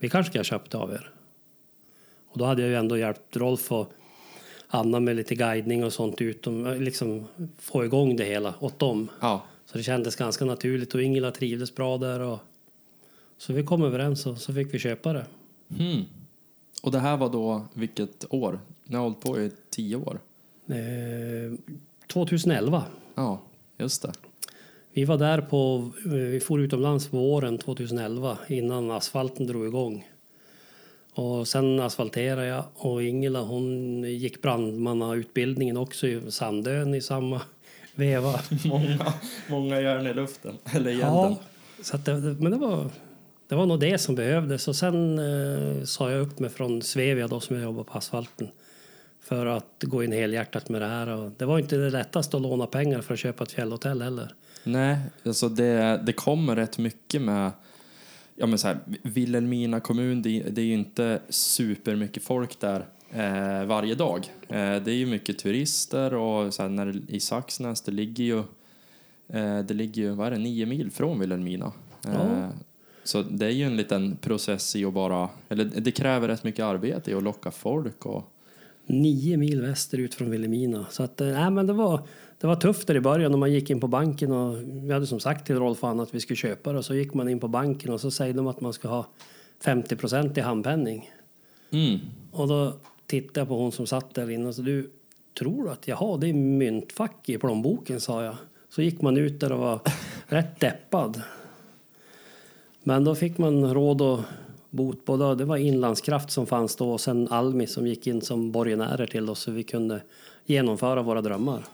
vi 0.00 0.08
kanske 0.08 0.30
ska 0.30 0.38
ha 0.38 0.44
köpt 0.44 0.74
av 0.74 0.92
er. 0.92 1.10
Och 2.28 2.38
då 2.38 2.44
hade 2.44 2.62
jag 2.62 2.70
ju 2.70 2.76
ändå 2.76 2.98
hjälpt 2.98 3.36
Rolf 3.36 3.72
och 3.72 3.92
Anna 4.68 5.00
med 5.00 5.16
lite 5.16 5.34
guidning 5.34 5.84
och 5.84 5.92
sånt 5.92 6.20
utom, 6.20 6.76
liksom 6.78 7.26
få 7.58 7.84
igång 7.84 8.16
det 8.16 8.24
hela 8.24 8.54
åt 8.60 8.78
dem. 8.78 9.10
Ja. 9.20 9.42
Så 9.64 9.78
det 9.78 9.84
kändes 9.84 10.16
ganska 10.16 10.44
naturligt 10.44 10.94
och 10.94 11.02
Ingela 11.02 11.30
trivdes 11.30 11.74
bra 11.74 11.98
där 11.98 12.20
och 12.20 12.38
så 13.38 13.52
vi 13.52 13.64
kom 13.64 13.82
överens 13.82 14.26
och 14.26 14.38
så 14.38 14.54
fick 14.54 14.74
vi 14.74 14.78
köpa 14.78 15.12
det. 15.12 15.26
Hmm. 15.76 16.04
Och 16.82 16.92
det 16.92 16.98
här 16.98 17.16
var 17.16 17.28
då 17.28 17.66
vilket 17.74 18.24
år? 18.30 18.60
Ni 18.84 18.96
har 18.96 19.02
hållit 19.02 19.20
på 19.20 19.40
i 19.40 19.50
tio 19.70 19.96
år. 19.96 20.20
Eh, 20.66 21.58
2011. 22.06 22.84
Ja, 23.14 23.42
just 23.78 24.02
det. 24.02 24.12
Vi 24.92 25.04
var 25.04 25.18
där 25.18 25.40
på, 25.40 25.90
vi 26.04 26.40
for 26.40 26.60
utomlands 26.60 27.12
våren 27.12 27.58
2011 27.58 28.38
innan 28.48 28.90
asfalten 28.90 29.46
drog 29.46 29.66
igång. 29.66 30.08
Och 31.14 31.48
sen 31.48 31.80
asfalterade 31.80 32.46
jag 32.46 32.64
och 32.74 33.02
Ingela 33.02 33.40
hon 33.40 34.02
gick 34.04 34.42
brandmannautbildningen 34.42 35.76
också 35.76 36.06
i 36.06 36.30
Sandön 36.30 36.94
i 36.94 37.00
samma 37.00 37.40
veva. 37.94 38.40
många, 38.64 39.12
många 39.50 39.80
järn 39.80 40.06
i 40.06 40.14
luften, 40.14 40.58
eller 40.74 40.90
i. 40.90 41.00
Ja, 41.00 41.36
så 41.82 41.96
det, 41.96 42.12
men 42.12 42.52
det 42.52 42.58
var, 42.58 42.90
det 43.48 43.54
var 43.54 43.66
nog 43.66 43.80
det 43.80 43.98
som 43.98 44.14
behövdes. 44.14 44.68
Och 44.68 44.76
sen 44.76 45.18
eh, 45.18 45.84
sa 45.84 46.10
jag 46.10 46.20
upp 46.20 46.38
mig 46.38 46.50
från 46.50 46.82
Svevia 46.82 47.28
då 47.28 47.40
som 47.40 47.56
jag 47.56 47.62
jobbar 47.62 47.84
på 47.84 47.98
asfalten 47.98 48.48
för 49.22 49.46
att 49.46 49.74
gå 49.80 50.04
in 50.04 50.12
helhjärtat 50.12 50.68
med 50.68 50.80
det 50.80 50.86
här. 50.86 51.08
Och 51.08 51.30
det 51.36 51.44
var 51.44 51.58
inte 51.58 51.76
det 51.76 51.90
lättaste 51.90 52.36
att 52.36 52.42
låna 52.42 52.66
pengar 52.66 53.00
för 53.00 53.14
att 53.14 53.20
köpa 53.20 53.44
ett 53.44 53.52
fjällhotell 53.52 54.02
heller. 54.02 54.34
Nej, 54.64 54.98
alltså 55.24 55.48
det, 55.48 56.02
det 56.06 56.12
kommer 56.12 56.56
rätt 56.56 56.78
mycket 56.78 57.22
med 57.22 57.50
ja 58.40 58.46
men 58.46 58.58
så 58.58 58.66
här, 58.66 58.78
Vilhelmina 59.02 59.80
kommun, 59.80 60.22
det, 60.22 60.42
det 60.42 60.60
är 60.60 60.64
ju 60.64 60.74
inte 60.74 61.20
supermycket 61.28 62.22
folk 62.22 62.60
där 62.60 62.86
eh, 63.10 63.64
varje 63.64 63.94
dag. 63.94 64.30
Eh, 64.48 64.76
det 64.82 64.90
är 64.90 64.94
ju 64.94 65.06
mycket 65.06 65.38
turister 65.38 66.14
och 66.14 66.54
så 66.54 66.62
här, 66.62 66.68
när, 66.68 67.10
i 67.10 67.20
Saxnäs, 67.20 67.80
det 67.80 67.92
ligger 67.92 68.24
ju, 68.24 68.38
eh, 69.28 69.58
det 69.58 69.74
ligger 69.74 70.02
ju, 70.02 70.10
vad 70.10 70.26
är 70.26 70.30
det, 70.30 70.38
nio 70.38 70.66
mil 70.66 70.90
från 70.90 71.20
Vilhelmina. 71.20 71.72
Ja. 72.02 72.10
Eh, 72.10 72.48
så 73.04 73.22
det 73.22 73.46
är 73.46 73.50
ju 73.50 73.64
en 73.64 73.76
liten 73.76 74.16
process 74.16 74.76
i 74.76 74.84
att 74.84 74.94
bara, 74.94 75.28
eller 75.48 75.64
det 75.64 75.92
kräver 75.92 76.28
rätt 76.28 76.44
mycket 76.44 76.64
arbete 76.64 77.10
i 77.10 77.14
att 77.14 77.22
locka 77.22 77.50
folk 77.50 78.06
och 78.06 78.32
Nio 78.90 79.36
mil 79.36 79.60
västerut 79.60 80.14
från 80.14 80.30
Vilhelmina. 80.30 80.86
Så 80.90 81.02
att, 81.02 81.18
nej, 81.18 81.50
men 81.50 81.66
det 81.66 81.72
var, 81.72 82.00
det 82.38 82.46
var 82.46 82.56
tufft 82.56 82.86
där 82.86 82.94
i 82.94 83.00
början 83.00 83.30
när 83.30 83.38
man 83.38 83.52
gick 83.52 83.70
in 83.70 83.80
på 83.80 83.86
banken 83.86 84.32
och 84.32 84.56
vi 84.62 84.92
hade 84.92 85.06
som 85.06 85.20
sagt 85.20 85.46
till 85.46 85.56
Rolf 85.56 85.82
och 85.82 85.88
Anna 85.88 86.02
att 86.02 86.14
vi 86.14 86.20
skulle 86.20 86.36
köpa 86.36 86.72
det 86.72 86.78
och 86.78 86.84
så 86.84 86.94
gick 86.94 87.14
man 87.14 87.28
in 87.28 87.40
på 87.40 87.48
banken 87.48 87.92
och 87.92 88.00
så 88.00 88.10
säger 88.10 88.34
de 88.34 88.46
att 88.46 88.60
man 88.60 88.72
ska 88.72 88.88
ha 88.88 89.06
50 89.64 89.96
procent 89.96 90.38
i 90.38 90.40
handpenning. 90.40 91.10
mm. 91.70 91.98
Och 92.32 92.48
då 92.48 92.72
tittade 93.06 93.40
jag 93.40 93.48
på 93.48 93.58
hon 93.58 93.72
som 93.72 93.86
satt 93.86 94.14
där 94.14 94.30
inne 94.30 94.48
och 94.48 94.54
så 94.54 94.62
du 94.62 94.90
tror 95.38 95.64
du 95.64 95.70
att 95.70 95.88
jaha 95.88 96.16
det 96.16 96.28
är 96.28 96.32
myntfack 96.32 97.28
i 97.28 97.38
plånboken 97.38 98.00
sa 98.00 98.24
jag. 98.24 98.36
Så 98.68 98.82
gick 98.82 99.00
man 99.00 99.16
ut 99.16 99.40
där 99.40 99.52
och 99.52 99.58
var 99.58 99.80
rätt 100.26 100.60
deppad. 100.60 101.22
Men 102.82 103.04
då 103.04 103.14
fick 103.14 103.38
man 103.38 103.74
råd 103.74 104.02
och 104.02 104.20
bot 104.70 105.04
både, 105.04 105.34
det 105.34 105.44
var 105.44 105.56
Inlandskraft 105.56 106.30
som 106.30 106.46
fanns 106.46 106.76
då 106.76 106.92
och 106.92 107.00
sen 107.00 107.28
Almi 107.28 107.66
som 107.66 107.86
gick 107.86 108.06
in 108.06 108.22
som 108.22 108.52
borgenärer 108.52 109.06
till 109.06 109.30
oss 109.30 109.40
så 109.40 109.50
vi 109.50 109.62
kunde 109.62 110.02
genomföra 110.46 111.02
våra 111.02 111.22
drömmar. 111.22 111.64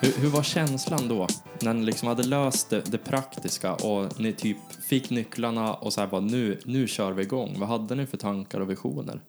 Hur, 0.00 0.22
hur 0.22 0.28
var 0.28 0.42
känslan 0.42 1.08
då? 1.08 1.26
När 1.62 1.74
ni 1.74 1.84
liksom 1.84 2.08
hade 2.08 2.22
löst 2.22 2.70
det, 2.70 2.82
det 2.90 2.98
praktiska 2.98 3.74
och 3.74 4.20
ni 4.20 4.32
typ 4.32 4.56
fick 4.88 5.10
nycklarna 5.10 5.74
och 5.74 5.92
så 5.92 6.00
här 6.00 6.08
bara 6.08 6.20
nu, 6.20 6.58
nu 6.64 6.86
kör 6.86 7.12
vi 7.12 7.22
igång. 7.22 7.56
Vad 7.58 7.68
hade 7.68 7.94
ni 7.94 8.06
för 8.06 8.16
tankar 8.16 8.60
och 8.60 8.70
visioner? 8.70 9.20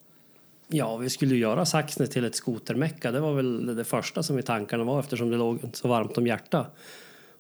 Ja, 0.71 0.97
vi 0.97 1.09
skulle 1.09 1.35
ju 1.35 1.41
göra 1.41 1.65
Saxnäs 1.65 2.09
till 2.09 2.25
ett 2.25 2.35
skotermecka. 2.35 3.11
Det 3.11 3.19
var 3.19 3.33
väl 3.33 3.75
det 3.75 3.83
första 3.83 4.23
som 4.23 4.39
i 4.39 4.43
tankarna 4.43 4.83
var 4.83 4.99
eftersom 4.99 5.29
det 5.29 5.37
låg 5.37 5.59
så 5.73 5.87
varmt 5.87 6.17
om 6.17 6.27
hjärta. 6.27 6.65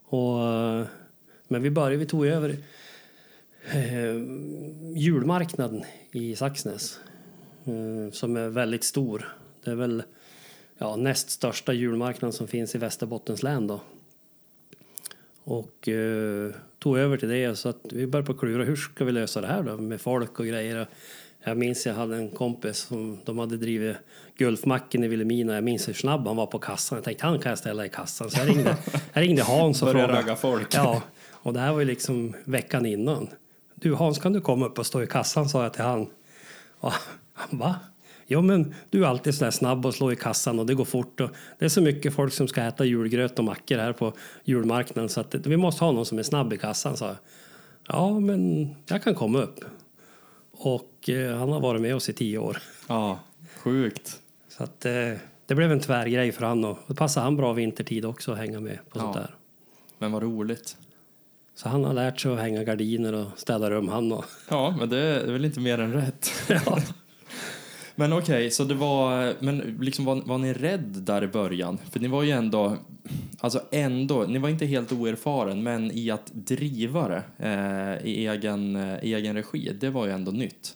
Och, 0.03 0.37
men 1.47 1.61
vi 1.61 1.69
började, 1.69 1.97
vi 1.97 2.05
tog 2.05 2.27
över 2.27 2.57
eh, 3.71 4.15
julmarknaden 4.95 5.83
i 6.11 6.35
Saxnäs 6.35 6.99
eh, 7.65 8.11
som 8.11 8.37
är 8.37 8.49
väldigt 8.49 8.83
stor. 8.83 9.35
Det 9.63 9.71
är 9.71 9.75
väl 9.75 10.03
ja, 10.77 10.95
näst 10.95 11.29
största 11.29 11.73
julmarknaden 11.73 12.33
som 12.33 12.47
finns 12.47 12.75
i 12.75 12.77
Västerbottens 12.77 13.43
län 13.43 13.67
då. 13.67 13.81
Och 15.43 15.87
eh, 15.87 16.51
tog 16.79 16.97
över 16.97 17.17
till 17.17 17.29
det 17.29 17.55
så 17.55 17.69
att 17.69 17.81
vi 17.91 18.07
började 18.07 18.25
på 18.25 18.31
att 18.31 18.39
klura 18.39 18.63
hur 18.63 18.75
ska 18.75 19.05
vi 19.05 19.11
lösa 19.11 19.41
det 19.41 19.47
här 19.47 19.63
då 19.63 19.77
med 19.77 20.01
folk 20.01 20.39
och 20.39 20.45
grejer. 20.45 20.87
Jag 21.43 21.57
minns 21.57 21.85
jag 21.85 21.93
hade 21.93 22.15
en 22.15 22.29
kompis 22.29 22.77
som 22.77 23.19
de 23.25 23.39
hade 23.39 23.57
drivit 23.57 23.97
Gulfmacken 24.37 25.03
i 25.03 25.07
Vilhelmina. 25.07 25.53
Jag 25.53 25.63
minns 25.63 25.87
hur 25.87 25.93
snabb 25.93 26.27
han 26.27 26.35
var 26.35 26.45
på 26.45 26.59
kassan. 26.59 26.95
Jag 26.95 27.05
tänkte 27.05 27.25
han 27.25 27.39
kan 27.39 27.49
jag 27.49 27.59
ställa 27.59 27.85
i 27.85 27.89
kassan. 27.89 28.29
Så 28.29 28.39
jag 28.39 28.49
ringde, 28.49 28.77
jag 29.13 29.21
ringde 29.21 29.43
Hans 29.43 29.81
och 29.81 29.91
frågade. 29.91 30.13
ragga 30.13 30.35
folk. 30.35 30.75
Ja, 30.75 31.01
och 31.31 31.53
det 31.53 31.59
här 31.59 31.71
var 31.73 31.79
ju 31.79 31.85
liksom 31.85 32.33
veckan 32.43 32.85
innan. 32.85 33.27
Du 33.75 33.93
Hans, 33.93 34.19
kan 34.19 34.33
du 34.33 34.41
komma 34.41 34.65
upp 34.65 34.79
och 34.79 34.85
stå 34.85 35.03
i 35.03 35.07
kassan? 35.07 35.49
sa 35.49 35.63
jag 35.63 35.73
till 35.73 35.83
han. 35.83 36.07
Och 36.79 36.93
han 37.33 37.59
va? 37.59 37.75
Jo, 38.27 38.41
men 38.41 38.75
du 38.89 39.03
är 39.03 39.07
alltid 39.07 39.35
så 39.35 39.43
där 39.43 39.51
snabb 39.51 39.85
och 39.85 39.95
slå 39.95 40.11
i 40.11 40.15
kassan 40.15 40.59
och 40.59 40.65
det 40.65 40.73
går 40.73 40.85
fort. 40.85 41.21
Och 41.21 41.29
det 41.59 41.65
är 41.65 41.69
så 41.69 41.81
mycket 41.81 42.13
folk 42.13 42.33
som 42.33 42.47
ska 42.47 42.61
äta 42.61 42.85
julgröt 42.85 43.39
och 43.39 43.45
mackor 43.45 43.77
här 43.77 43.93
på 43.93 44.13
julmarknaden 44.43 45.09
så 45.09 45.21
att 45.21 45.35
vi 45.35 45.57
måste 45.57 45.83
ha 45.83 45.91
någon 45.91 46.05
som 46.05 46.19
är 46.19 46.23
snabb 46.23 46.53
i 46.53 46.57
kassan, 46.57 46.97
sa 46.97 47.07
jag. 47.07 47.15
Ja, 47.87 48.19
men 48.19 48.69
jag 48.85 49.03
kan 49.03 49.15
komma 49.15 49.39
upp. 49.39 49.59
Och 50.61 51.09
eh, 51.09 51.37
han 51.37 51.49
har 51.51 51.59
varit 51.59 51.81
med 51.81 51.95
oss 51.95 52.09
i 52.09 52.13
tio 52.13 52.37
år. 52.37 52.57
Ja, 52.87 53.19
sjukt. 53.57 54.19
Så 54.49 54.63
att 54.63 54.85
eh, 54.85 55.11
det 55.45 55.55
blev 55.55 55.71
en 55.71 55.79
tvärgrej 55.79 56.31
för 56.31 56.45
han 56.45 56.65
och 56.65 56.77
det 56.87 56.95
passade 56.95 57.23
han 57.23 57.35
bra 57.37 57.53
vintertid 57.53 58.05
också 58.05 58.31
att 58.31 58.37
hänga 58.37 58.59
med 58.59 58.79
på 58.89 58.99
sånt 58.99 59.15
Ja. 59.15 59.21
där. 59.21 59.35
Men 59.97 60.11
vad 60.11 60.23
roligt. 60.23 60.77
Så 61.55 61.69
han 61.69 61.83
har 61.83 61.93
lärt 61.93 62.19
sig 62.19 62.31
att 62.33 62.39
hänga 62.39 62.63
gardiner 62.63 63.13
och 63.13 63.27
städa 63.35 63.69
rum 63.69 63.87
han 63.89 64.11
och 64.11 64.25
Ja, 64.49 64.75
men 64.79 64.89
det 64.89 64.97
är 64.99 65.31
väl 65.31 65.45
inte 65.45 65.59
mer 65.59 65.77
än 65.79 65.93
rätt. 65.93 66.29
ja. 66.49 66.79
Men 67.99 68.13
okej, 68.13 68.35
okay, 68.35 68.49
så 68.49 68.63
det 68.63 68.73
var, 68.73 69.33
men 69.39 69.77
liksom 69.81 70.05
var, 70.05 70.21
var 70.25 70.37
ni 70.37 70.53
rädd 70.53 70.97
där 71.01 71.23
i 71.23 71.27
början? 71.27 71.77
För 71.91 71.99
ni 71.99 72.07
var 72.07 72.23
ju 72.23 72.31
ändå, 72.31 72.77
alltså 73.39 73.61
ändå, 73.71 74.23
ni 74.23 74.39
var 74.39 74.49
inte 74.49 74.65
helt 74.65 74.91
oerfaren, 74.91 75.63
men 75.63 75.91
i 75.91 76.11
att 76.11 76.31
driva 76.33 77.07
det 77.07 77.23
eh, 77.37 78.07
i 78.07 78.27
egen, 78.27 78.75
eh, 78.75 78.97
egen 79.01 79.35
regi, 79.35 79.71
det 79.79 79.89
var 79.89 80.05
ju 80.05 80.11
ändå 80.11 80.31
nytt. 80.31 80.75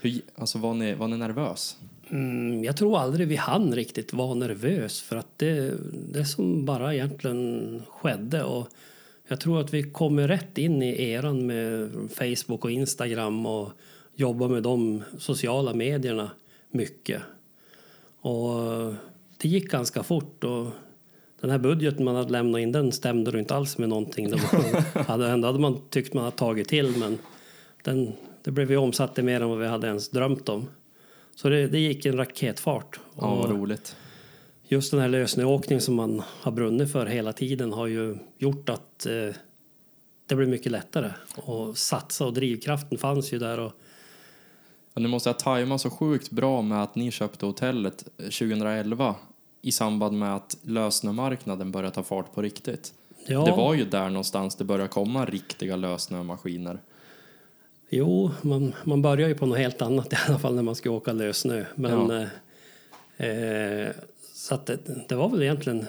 Hur, 0.00 0.20
alltså 0.34 0.58
var 0.58 0.74
ni, 0.74 0.94
var 0.94 1.08
ni 1.08 1.16
nervös? 1.16 1.76
Mm, 2.10 2.64
jag 2.64 2.76
tror 2.76 2.98
aldrig 2.98 3.28
vi 3.28 3.36
hann 3.36 3.74
riktigt 3.74 4.12
vara 4.12 4.34
nervös 4.34 5.02
för 5.02 5.16
att 5.16 5.38
det, 5.38 5.74
det 6.12 6.24
som 6.24 6.64
bara 6.64 6.94
egentligen 6.94 7.82
skedde 7.88 8.44
och 8.44 8.68
jag 9.28 9.40
tror 9.40 9.60
att 9.60 9.74
vi 9.74 9.82
kommer 9.82 10.28
rätt 10.28 10.58
in 10.58 10.82
i 10.82 11.10
eran 11.10 11.46
med 11.46 11.90
Facebook 12.14 12.64
och 12.64 12.70
Instagram 12.70 13.46
och 13.46 13.72
jobba 14.14 14.48
med 14.48 14.62
de 14.62 15.02
sociala 15.18 15.74
medierna 15.74 16.30
mycket. 16.70 17.22
Och 18.20 18.94
det 19.38 19.48
gick 19.48 19.70
ganska 19.70 20.02
fort 20.02 20.44
och 20.44 20.66
den 21.40 21.50
här 21.50 21.58
budgeten 21.58 22.04
man 22.04 22.16
hade 22.16 22.30
lämnat 22.30 22.60
in 22.60 22.72
den 22.72 22.92
stämde 22.92 23.38
inte 23.38 23.54
alls 23.54 23.78
med 23.78 23.88
någonting. 23.88 24.30
Det 24.30 24.38
hade, 25.06 25.28
ändå 25.28 25.48
hade 25.48 25.58
man 25.58 25.80
tyckt 25.90 26.14
man 26.14 26.24
hade 26.24 26.36
tagit 26.36 26.68
till 26.68 26.96
men 26.96 27.18
den, 27.82 28.12
det 28.42 28.50
blev 28.50 28.70
ju 28.70 28.76
omsatt 28.76 29.14
till 29.14 29.24
mer 29.24 29.40
än 29.40 29.48
vad 29.48 29.58
vi 29.58 29.66
hade 29.66 29.86
ens 29.86 30.08
drömt 30.08 30.48
om. 30.48 30.68
Så 31.34 31.48
det, 31.48 31.66
det 31.66 31.78
gick 31.78 32.06
en 32.06 32.16
raketfart. 32.16 33.00
Ja, 33.20 33.34
vad 33.34 33.50
roligt. 33.50 33.96
just 34.62 34.90
den 34.90 35.00
här 35.00 35.08
lösnöåkning 35.08 35.80
som 35.80 35.94
man 35.94 36.22
har 36.40 36.52
brunnit 36.52 36.92
för 36.92 37.06
hela 37.06 37.32
tiden 37.32 37.72
har 37.72 37.86
ju 37.86 38.18
gjort 38.38 38.68
att 38.68 39.06
eh, 39.06 39.34
det 40.26 40.34
blir 40.34 40.46
mycket 40.46 40.72
lättare 40.72 41.10
att 41.46 41.78
satsa 41.78 42.26
och 42.26 42.32
drivkraften 42.32 42.98
fanns 42.98 43.32
ju 43.32 43.38
där. 43.38 43.60
Och, 43.60 43.72
Och 44.96 45.02
ni 45.02 45.08
måste 45.08 45.28
ha 45.28 45.34
tajmat 45.34 45.80
så 45.80 45.90
sjukt 45.90 46.30
bra 46.30 46.62
med 46.62 46.82
att 46.82 46.94
ni 46.94 47.10
köpte 47.10 47.46
hotellet 47.46 48.04
eh, 48.18 48.24
2011 48.24 49.14
i 49.62 49.72
samband 49.72 50.18
med 50.18 50.36
att 50.36 50.56
lösnömarknaden 50.62 51.70
började 51.70 51.94
ta 51.94 52.02
fart 52.02 52.34
på 52.34 52.42
riktigt. 52.42 52.94
ja, 53.26 53.44
Det 53.44 53.50
var 53.50 53.74
ju 53.74 53.84
där 53.84 54.08
någonstans 54.10 54.56
det 54.56 54.64
började 54.64 54.88
komma 54.88 55.24
riktiga 55.24 55.76
lösnömaskiner. 55.76 56.78
Jo, 57.90 58.30
man, 58.42 58.74
man 58.84 59.02
börjar 59.02 59.28
ju 59.28 59.34
på 59.34 59.46
något 59.46 59.58
helt 59.58 59.82
annat 59.82 60.12
i 60.12 60.16
alla 60.28 60.38
fall 60.38 60.54
när 60.54 60.62
man 60.62 60.74
ska 60.74 60.90
åka 60.90 61.12
lössnö. 61.12 61.64
Men, 61.74 62.10
Ja. 62.10 62.26
eh, 63.24 63.30
eh, 63.86 63.88
så 64.34 64.54
att 64.54 64.66
det, 64.66 64.78
det 65.08 65.14
var 65.14 65.28
väl 65.28 65.42
egentligen 65.42 65.86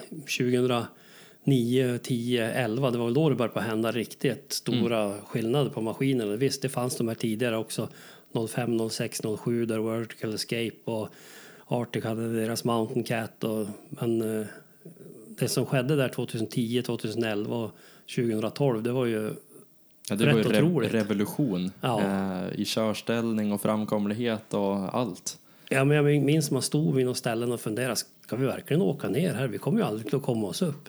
2009, 1.44 1.98
10, 2.02 2.50
11, 2.52 2.90
det 2.90 2.98
var 2.98 3.04
väl 3.04 3.14
då 3.14 3.28
det 3.28 3.34
började 3.34 3.54
på 3.54 3.60
hända 3.60 3.92
riktigt 3.92 4.52
stora 4.52 5.14
skillnader 5.26 5.70
på 5.70 5.80
maskinerna. 5.80 6.36
Visst, 6.36 6.62
det 6.62 6.68
fanns 6.68 6.96
de 6.96 7.08
här 7.08 7.14
tidigare 7.14 7.56
också, 7.56 7.88
05, 8.48 8.90
06, 8.90 9.20
07 9.44 9.66
där 9.66 9.78
Vertical 9.78 10.34
Escape 10.34 10.72
och 10.84 11.08
Arctic 11.66 12.04
hade 12.04 12.40
deras 12.40 12.64
Mountain 12.64 13.04
Cat. 13.04 13.44
Och, 13.44 13.66
men 13.88 14.40
eh, 14.40 14.46
det 15.38 15.48
som 15.48 15.66
skedde 15.66 15.96
där 15.96 16.08
2010, 16.08 16.82
2011 16.82 17.56
och 17.56 17.70
2012, 18.16 18.82
det 18.82 18.92
var 18.92 19.06
ju 19.06 19.30
Ja, 20.10 20.16
det 20.16 20.26
Rätt 20.26 20.34
var 20.46 20.52
ju 20.52 20.58
otroligt. 20.66 20.94
revolution 20.94 21.70
Ja. 21.80 22.00
eh, 22.02 22.60
i 22.60 22.64
körställning 22.64 23.52
och 23.52 23.60
framkomlighet 23.62 24.54
och 24.54 24.94
allt. 24.98 25.38
Ja, 25.68 25.84
men 25.84 25.96
jag 25.96 26.22
minns 26.22 26.50
man 26.50 26.62
stod 26.62 26.94
vid 26.94 27.06
något 27.06 27.16
ställen 27.16 27.52
och 27.52 27.60
funderade, 27.60 27.96
ska 27.96 28.36
vi 28.36 28.46
verkligen 28.46 28.82
åka 28.82 29.08
ner 29.08 29.34
här? 29.34 29.46
Vi 29.48 29.58
kommer 29.58 29.78
ju 29.78 29.84
aldrig 29.84 30.14
att 30.14 30.22
komma 30.22 30.46
oss 30.46 30.62
upp. 30.62 30.88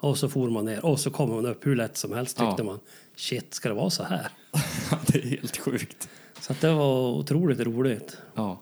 Och 0.00 0.18
så 0.18 0.28
for 0.28 0.50
man 0.50 0.64
ner 0.64 0.84
och 0.84 1.00
så 1.00 1.10
kommer 1.10 1.34
man 1.34 1.46
upp 1.46 1.66
hur 1.66 1.76
lätt 1.76 1.96
som 1.96 2.12
helst 2.12 2.36
tyckte 2.36 2.54
Ja. 2.58 2.64
man. 2.64 2.78
Shit, 3.16 3.54
ska 3.54 3.68
det 3.68 3.74
vara 3.74 3.90
så 3.90 4.02
här? 4.02 4.28
det 5.06 5.18
är 5.18 5.26
helt 5.26 5.56
sjukt. 5.56 6.08
Så 6.40 6.54
det 6.60 6.72
var 6.72 7.10
otroligt 7.10 7.60
roligt. 7.60 8.16
Ja. 8.34 8.58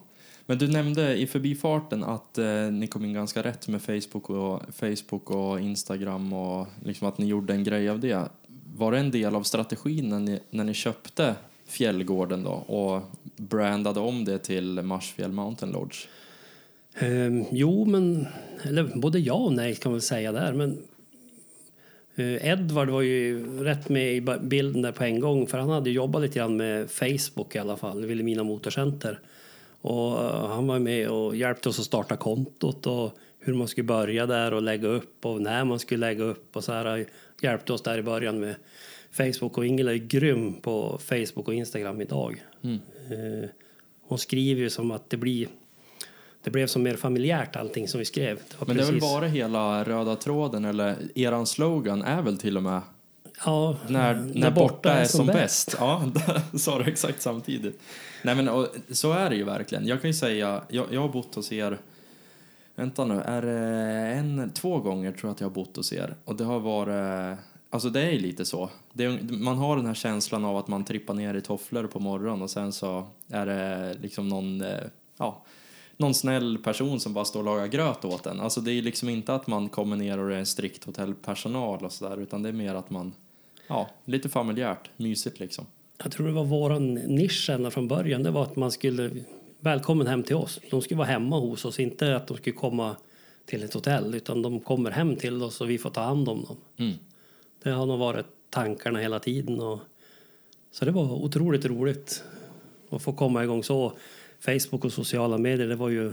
Men 0.46 0.58
du 0.58 0.68
nämnde 0.68 1.16
i 1.16 1.26
förbifarten 1.26 2.04
att 2.04 2.38
eh, 2.38 2.70
ni 2.70 2.86
kom 2.86 3.04
in 3.04 3.12
ganska 3.12 3.42
rätt 3.42 3.68
med 3.68 3.82
Facebook 3.82 4.30
och, 4.30 4.62
Facebook 4.74 5.30
och 5.30 5.60
Instagram 5.60 6.32
och 6.32 6.66
liksom 6.84 7.08
att 7.08 7.18
ni 7.18 7.26
gjorde 7.26 7.52
en 7.52 7.64
grej 7.64 7.88
av 7.88 8.00
det. 8.00 8.28
Var 8.76 8.92
det 8.92 8.98
en 8.98 9.10
del 9.10 9.34
av 9.34 9.42
strategin 9.42 10.08
när 10.08 10.18
ni, 10.18 10.40
när 10.50 10.64
ni 10.64 10.74
köpte 10.74 11.34
Fjällgården 11.66 12.42
då 12.42 12.50
och 12.50 13.02
brandade 13.36 14.00
om 14.00 14.24
det 14.24 14.38
till 14.38 14.82
Marsfjäll 14.82 15.32
Mountain 15.32 15.72
Lodge? 15.72 16.06
Ehm, 16.98 17.44
jo, 17.50 17.84
men 17.84 18.26
eller 18.62 18.84
både 18.84 19.18
ja 19.18 19.34
och 19.34 19.52
nej 19.52 19.74
kan 19.74 19.92
man 19.92 20.00
säga 20.00 20.32
där. 20.32 20.52
Men 20.52 20.82
eh, 22.18 22.48
Edvard 22.50 22.88
var 22.88 23.02
ju 23.02 23.46
rätt 23.64 23.88
med 23.88 24.14
i 24.14 24.20
bilden 24.40 24.82
där 24.82 24.92
på 24.92 25.04
en 25.04 25.20
gång 25.20 25.46
för 25.46 25.58
han 25.58 25.68
hade 25.68 25.90
jobbat 25.90 26.22
lite 26.22 26.38
grann 26.38 26.56
med 26.56 26.90
Facebook 26.90 27.54
i 27.54 27.58
alla 27.58 27.76
fall, 27.76 28.06
Vilhelmina 28.06 28.44
Motorcenter. 28.44 29.20
Och 29.80 30.24
eh, 30.24 30.46
han 30.48 30.66
var 30.66 30.78
med 30.78 31.08
och 31.08 31.36
hjälpte 31.36 31.68
oss 31.68 31.78
att 31.78 31.84
starta 31.84 32.16
kontot 32.16 32.86
och 32.86 33.12
hur 33.40 33.54
man 33.54 33.68
skulle 33.68 33.84
börja 33.84 34.26
där 34.26 34.54
och 34.54 34.62
lägga 34.62 34.88
upp 34.88 35.26
och 35.26 35.42
när 35.42 35.64
man 35.64 35.78
skulle 35.78 36.06
lägga 36.06 36.24
upp 36.24 36.56
och 36.56 36.64
så 36.64 36.72
här. 36.72 37.06
Hjälpte 37.42 37.72
oss 37.72 37.82
där 37.82 37.98
i 37.98 38.02
början 38.02 38.40
med 38.40 38.54
Facebook 39.10 39.58
och 39.58 39.66
Ingela 39.66 39.92
är 39.92 39.96
grym 39.96 40.54
på 40.54 40.98
Facebook 41.02 41.48
och 41.48 41.54
Instagram 41.54 42.00
idag. 42.00 42.44
Eh, 43.10 43.48
Hon 44.02 44.18
skriver 44.18 44.60
ju 44.60 44.70
som 44.70 44.90
att 44.90 45.10
det 45.10 45.16
blir 45.16 45.48
det 46.48 46.52
blev 46.52 46.66
som 46.66 46.82
mer 46.82 46.96
familjärt 46.96 47.56
allting 47.56 47.88
som 47.88 47.98
vi 47.98 48.04
skrev. 48.04 48.36
Det 48.36 48.66
Men 48.66 48.76
det 48.76 48.82
har 48.82 48.92
väl 48.92 49.00
precis- 49.00 49.12
varit 49.12 49.30
hela 49.30 49.84
röda 49.84 50.16
tråden 50.16 50.64
eller 50.64 50.96
eran 51.14 51.46
slogan 51.46 52.02
är 52.02 52.22
väl 52.22 52.38
till 52.38 52.56
och 52.56 52.62
med 52.62 52.80
Ja, 53.44 53.76
när, 53.88 54.14
när, 54.34 54.50
borta, 54.50 54.92
är 54.92 55.04
som 55.04 55.26
bäst. 55.26 55.76
Ja, 55.78 56.02
sa 56.58 56.78
du 56.78 56.84
exakt 56.84 57.22
samtidigt. 57.22 57.80
Nej 58.22 58.34
men 58.34 58.48
och, 58.48 58.68
så 58.90 59.12
är 59.12 59.30
det 59.30 59.36
ju 59.36 59.44
verkligen. 59.44 59.86
Jag 59.86 60.00
kan 60.00 60.10
ju 60.10 60.14
säga, 60.14 60.62
jag, 60.68 60.86
jag 60.90 61.00
har 61.00 61.08
bott 61.08 61.34
hos 61.34 61.52
er, 61.52 61.78
vänta 62.74 63.04
nu, 63.04 63.20
är 63.20 63.42
en, 64.16 64.50
två 64.54 64.78
gånger 64.78 65.12
tror 65.12 65.28
jag 65.28 65.34
att 65.34 65.40
jag 65.40 65.48
har 65.48 65.54
bott 65.54 65.76
hos 65.76 65.92
er. 65.92 66.14
Och 66.24 66.36
det 66.36 66.44
har 66.44 66.60
varit, 66.60 67.38
alltså 67.70 67.90
det 67.90 68.00
är 68.00 68.10
ju 68.10 68.18
lite 68.18 68.44
så. 68.44 68.70
Det 68.92 69.04
är, 69.04 69.32
man 69.32 69.58
har 69.58 69.76
den 69.76 69.86
här 69.86 69.94
känslan 69.94 70.44
av 70.44 70.56
att 70.56 70.68
man 70.68 70.84
trippar 70.84 71.14
ner 71.14 71.34
i 71.34 71.40
tofflor 71.40 71.86
på 71.86 72.00
morgonen 72.00 72.42
och 72.42 72.50
sen 72.50 72.72
så 72.72 73.06
är 73.28 73.46
det 73.46 73.96
liksom 74.02 74.28
någon, 74.28 74.60
eh, 74.60 74.84
ja, 75.18 75.42
någon 75.98 76.14
snäll 76.14 76.58
person 76.58 77.00
som 77.00 77.14
bara 77.14 77.24
står 77.24 77.40
och 77.40 77.46
lagar 77.46 77.66
gröt 77.66 78.04
åt 78.04 78.26
en. 78.26 78.40
Alltså 78.40 78.60
det 78.60 78.72
är 78.72 78.82
liksom 78.82 79.08
inte 79.08 79.34
att 79.34 79.46
man 79.46 79.68
kommer 79.68 79.96
ner 79.96 80.18
och 80.18 80.28
det 80.28 80.34
är 80.34 80.38
en 80.38 80.46
strikt 80.46 80.84
hotellpersonal 80.84 81.84
och 81.84 81.92
sådär 81.92 82.16
utan 82.16 82.42
det 82.42 82.48
är 82.48 82.52
mer 82.52 82.74
att 82.74 82.90
man, 82.90 83.12
ja, 83.66 83.90
lite 84.04 84.28
familjärt, 84.28 84.90
mysigt 84.96 85.40
liksom. 85.40 85.66
Jag 86.02 86.12
tror 86.12 86.26
det 86.26 86.32
var 86.32 86.44
våran 86.44 86.94
nisch 86.94 87.50
ända 87.50 87.70
från 87.70 87.88
början. 87.88 88.22
Det 88.22 88.30
var 88.30 88.42
att 88.42 88.56
man 88.56 88.70
skulle 88.70 89.10
välkommen 89.60 90.06
hem 90.06 90.22
till 90.22 90.36
oss. 90.36 90.60
De 90.70 90.82
skulle 90.82 90.98
vara 90.98 91.08
hemma 91.08 91.38
hos 91.38 91.64
oss, 91.64 91.80
inte 91.80 92.16
att 92.16 92.26
de 92.26 92.36
skulle 92.36 92.56
komma 92.56 92.96
till 93.46 93.62
ett 93.62 93.74
hotell 93.74 94.14
utan 94.14 94.42
de 94.42 94.60
kommer 94.60 94.90
hem 94.90 95.16
till 95.16 95.42
oss 95.42 95.60
och 95.60 95.70
vi 95.70 95.78
får 95.78 95.90
ta 95.90 96.00
hand 96.00 96.28
om 96.28 96.44
dem. 96.44 96.56
Mm. 96.76 96.98
Det 97.62 97.70
har 97.70 97.86
nog 97.86 97.98
varit 97.98 98.26
tankarna 98.50 98.98
hela 98.98 99.18
tiden. 99.18 99.60
Och, 99.60 99.80
så 100.70 100.84
det 100.84 100.90
var 100.90 101.12
otroligt 101.12 101.64
roligt 101.64 102.24
att 102.90 103.02
få 103.02 103.12
komma 103.12 103.44
igång 103.44 103.64
så. 103.64 103.92
Facebook 104.40 104.84
och 104.84 104.92
sociala 104.92 105.38
medier, 105.38 105.68
det 105.68 105.76
var 105.76 105.88
ju 105.88 106.12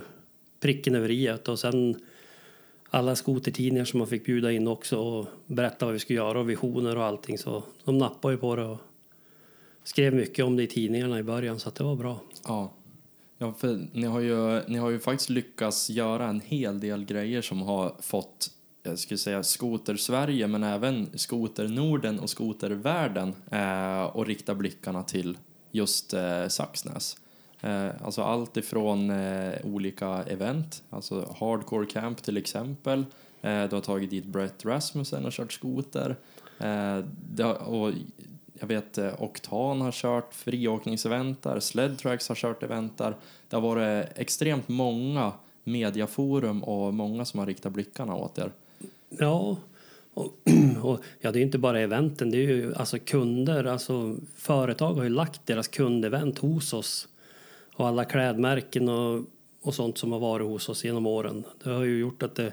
pricken 0.60 0.96
över 0.96 1.12
i 1.12 1.38
och 1.48 1.60
sen 1.60 1.96
alla 2.90 3.16
skotertidningar 3.16 3.86
som 3.86 3.98
man 3.98 4.08
fick 4.08 4.26
bjuda 4.26 4.52
in 4.52 4.68
också 4.68 4.98
och 5.00 5.28
berätta 5.46 5.86
vad 5.86 5.94
vi 5.94 6.00
skulle 6.00 6.20
göra 6.20 6.40
och 6.40 6.50
visioner 6.50 6.96
och 6.96 7.04
allting. 7.04 7.38
Så 7.38 7.64
de 7.84 7.98
nappade 7.98 8.34
ju 8.34 8.38
på 8.38 8.56
det 8.56 8.64
och 8.64 8.80
skrev 9.84 10.16
mycket 10.16 10.46
om 10.46 10.56
det 10.56 10.64
i 10.64 10.68
tidningarna 10.68 11.20
i 11.20 11.24
början 11.24 11.60
så 11.60 11.70
att 11.70 11.76
det 11.76 11.84
var 11.84 11.96
bra. 11.96 12.20
Ja. 12.48 12.74
Ja, 13.38 13.54
för 13.54 13.88
ni 13.94 14.08
har, 14.08 14.20
ju, 14.20 14.62
ni 14.68 14.78
har 14.78 14.90
ju 14.90 15.00
faktiskt 15.00 15.30
lyckats 15.30 15.90
göra 15.90 16.28
en 16.28 16.42
hel 16.42 16.80
del 16.80 17.06
grejer 17.06 17.42
som 17.42 17.62
har 17.62 17.96
fått, 18.00 18.52
jag 18.84 19.00
skulle 19.00 19.18
säga 19.18 19.44
skoter-Sverige, 19.44 20.48
men 20.48 20.64
även 20.64 21.08
skoter-Norden 21.14 22.20
och 22.20 22.30
skotervärlden 22.30 23.34
eh, 23.52 24.04
och 24.04 24.26
rikta 24.26 24.56
blickarna 24.56 25.04
till 25.04 25.38
just 25.72 26.14
eh, 26.14 26.48
Saxnäs. 26.48 27.18
Eh, 27.66 27.90
alltså 28.04 28.22
allt 28.22 28.58
ifrån 28.58 29.10
eh, 29.10 29.54
olika 29.64 30.08
event, 30.08 30.84
alltså 30.90 31.36
Hardcore 31.40 31.86
Camp 31.86 32.24
till 32.24 32.38
exempel. 32.38 33.06
Eh, 33.42 33.64
du 33.64 33.76
har 33.76 33.82
tagit 33.82 34.10
dit 34.10 34.26
Brett 34.26 34.66
Rasmussen 34.66 35.26
och 35.26 35.32
kört 35.32 35.54
skoter. 35.54 36.16
Och 37.66 37.92
jag 38.60 38.68
vet 38.68 38.98
Oktan 39.20 39.82
har 39.82 39.92
kört 39.92 40.34
friåkningsevent 40.34 41.42
där, 41.42 41.60
Sledtracks 41.60 42.30
har 42.30 42.36
kört 42.36 42.64
event 42.64 42.98
där. 42.98 43.16
Det 43.50 43.56
har 43.56 43.62
varit 43.62 44.08
extremt 44.16 44.68
många 44.68 45.32
mediaforum 45.64 46.64
och 46.64 46.94
många 46.94 47.26
som 47.26 47.40
har 47.40 47.48
riktat 47.48 47.72
blickarna 47.72 48.16
åt 48.16 48.38
er. 48.38 48.52
Ja, 49.10 49.58
och, 50.14 50.38
och 50.82 51.00
ja, 51.20 51.32
det 51.32 51.38
är 51.38 51.40
ju 51.40 51.46
inte 51.46 51.58
bara 51.58 51.80
eventen, 51.80 52.32
det 52.32 52.38
är 52.38 52.42
ju 52.42 52.76
alltså 52.76 52.98
kunder, 53.00 53.64
alltså 53.64 54.16
företag 54.36 54.94
har 54.94 55.04
ju 55.04 55.10
lagt 55.10 55.46
deras 55.46 55.68
kundevent 55.68 56.38
hos 56.38 56.74
oss 56.74 57.08
och 57.76 57.88
alla 57.88 58.06
klädmärken 58.06 58.90
och, 58.90 59.24
och 59.62 59.74
sånt 59.74 59.98
som 59.98 60.12
har 60.12 60.20
varit 60.20 60.48
hos 60.48 60.70
oss 60.70 60.84
genom 60.84 61.06
åren. 61.06 61.44
Det 61.64 61.70
har 61.70 61.84
ju 61.84 62.00
gjort 62.00 62.24
att 62.24 62.36
det, 62.36 62.52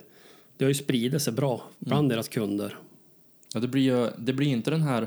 det 0.56 0.64
har 0.64 0.70
ju 0.70 0.74
spridit 0.74 1.22
sig 1.22 1.32
bra 1.32 1.62
bland 1.78 2.08
deras 2.08 2.28
kunder. 2.28 2.76
Ja, 3.54 3.60
det 3.60 3.68
blir 3.68 3.82
ju 3.82 4.10
det 4.18 4.32
blir 4.32 4.48
inte 4.48 4.70
den 4.70 4.82
här 4.82 5.06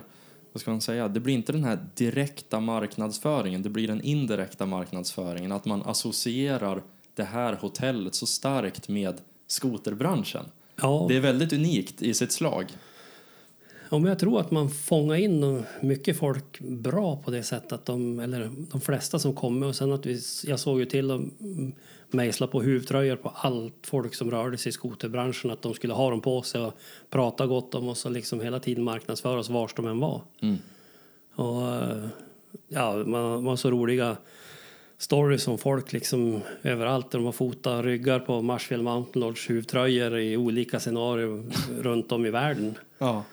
vad 0.56 0.62
ska 0.62 0.72
man 0.72 0.82
säga, 0.82 1.08
det 1.08 1.20
blir 1.20 1.34
inte 1.34 1.52
den 1.52 1.64
här 1.64 1.80
direkta 1.96 2.60
marknadsföringen, 2.60 3.62
det 3.62 3.70
blir 3.70 3.88
den 3.88 4.02
indirekta 4.02 4.66
marknadsföringen, 4.66 5.52
att 5.52 5.66
man 5.66 5.82
associerar 5.82 6.84
det 7.16 7.24
här 7.24 7.54
hotellet 7.54 8.16
så 8.16 8.26
starkt 8.26 8.90
med 8.90 9.22
skoterbranschen. 9.48 10.46
Ja, 10.76 11.06
Det 11.10 11.16
är 11.16 11.20
väldigt 11.20 11.54
unikt 11.54 12.02
i 12.02 12.14
sitt 12.14 12.32
slag. 12.32 12.66
Men 13.90 14.06
jag 14.06 14.20
tror 14.20 14.40
att 14.40 14.52
man 14.52 14.70
fångar 14.70 15.16
in 15.16 15.64
mycket 15.82 16.18
folk 16.18 16.60
bra 16.60 17.16
på 17.16 17.32
det 17.32 17.44
sättet 17.44 17.72
att 17.72 17.86
de, 17.86 18.20
eller 18.20 18.52
de 18.72 18.82
flesta 18.82 19.20
som 19.20 19.36
kommer 19.36 19.68
och 19.68 19.76
sen 19.76 19.92
att 19.92 20.06
vi, 20.06 20.22
jag 20.46 20.60
såg 20.60 20.80
ju 20.80 20.86
till 20.86 21.12
att 21.12 21.22
mejsla 22.10 22.48
på 22.48 22.62
huvudtröjor 22.62 23.16
på 23.16 23.32
allt 23.36 23.74
folk 23.88 24.16
som 24.16 24.32
rörde 24.32 24.58
sig 24.58 24.70
i 24.70 24.74
skoterbranschen 24.74 25.52
att 25.52 25.62
de 25.62 25.74
skulle 25.74 25.94
ha 25.94 26.10
dem 26.10 26.22
på 26.22 26.42
sig 26.42 26.62
och 26.62 26.74
prata 27.10 27.48
gott 27.48 27.76
om 27.76 27.88
oss 27.88 28.06
och 28.06 28.12
liksom 28.12 28.42
hela 28.42 28.60
tiden 28.60 28.84
marknadsföra 28.84 29.40
oss 29.40 29.50
vars 29.50 29.74
de 29.74 29.88
än 29.88 30.00
var. 30.00 30.22
Mm. 30.42 30.58
Och 31.36 31.64
ja, 32.68 32.96
man, 32.96 33.22
man 33.22 33.46
har 33.46 33.56
så 33.56 33.72
roliga 33.72 34.18
stories 34.98 35.48
om 35.48 35.58
folk 35.58 35.94
liksom 35.94 36.42
överallt 36.64 37.12
där 37.12 37.20
de 37.20 37.26
har 37.26 37.32
fotat 37.32 37.86
ryggar 37.86 38.20
på 38.20 38.42
Marsfjäll 38.42 38.82
Mountain 38.82 39.26
Lodge 39.26 39.50
huvudtröjor 39.50 40.18
i 40.18 40.38
olika 40.38 40.80
scenarier 40.80 41.44
runt 41.82 42.12
om 42.12 42.26
i 42.26 42.30
världen. 42.30 42.78
Ja. 42.98 43.24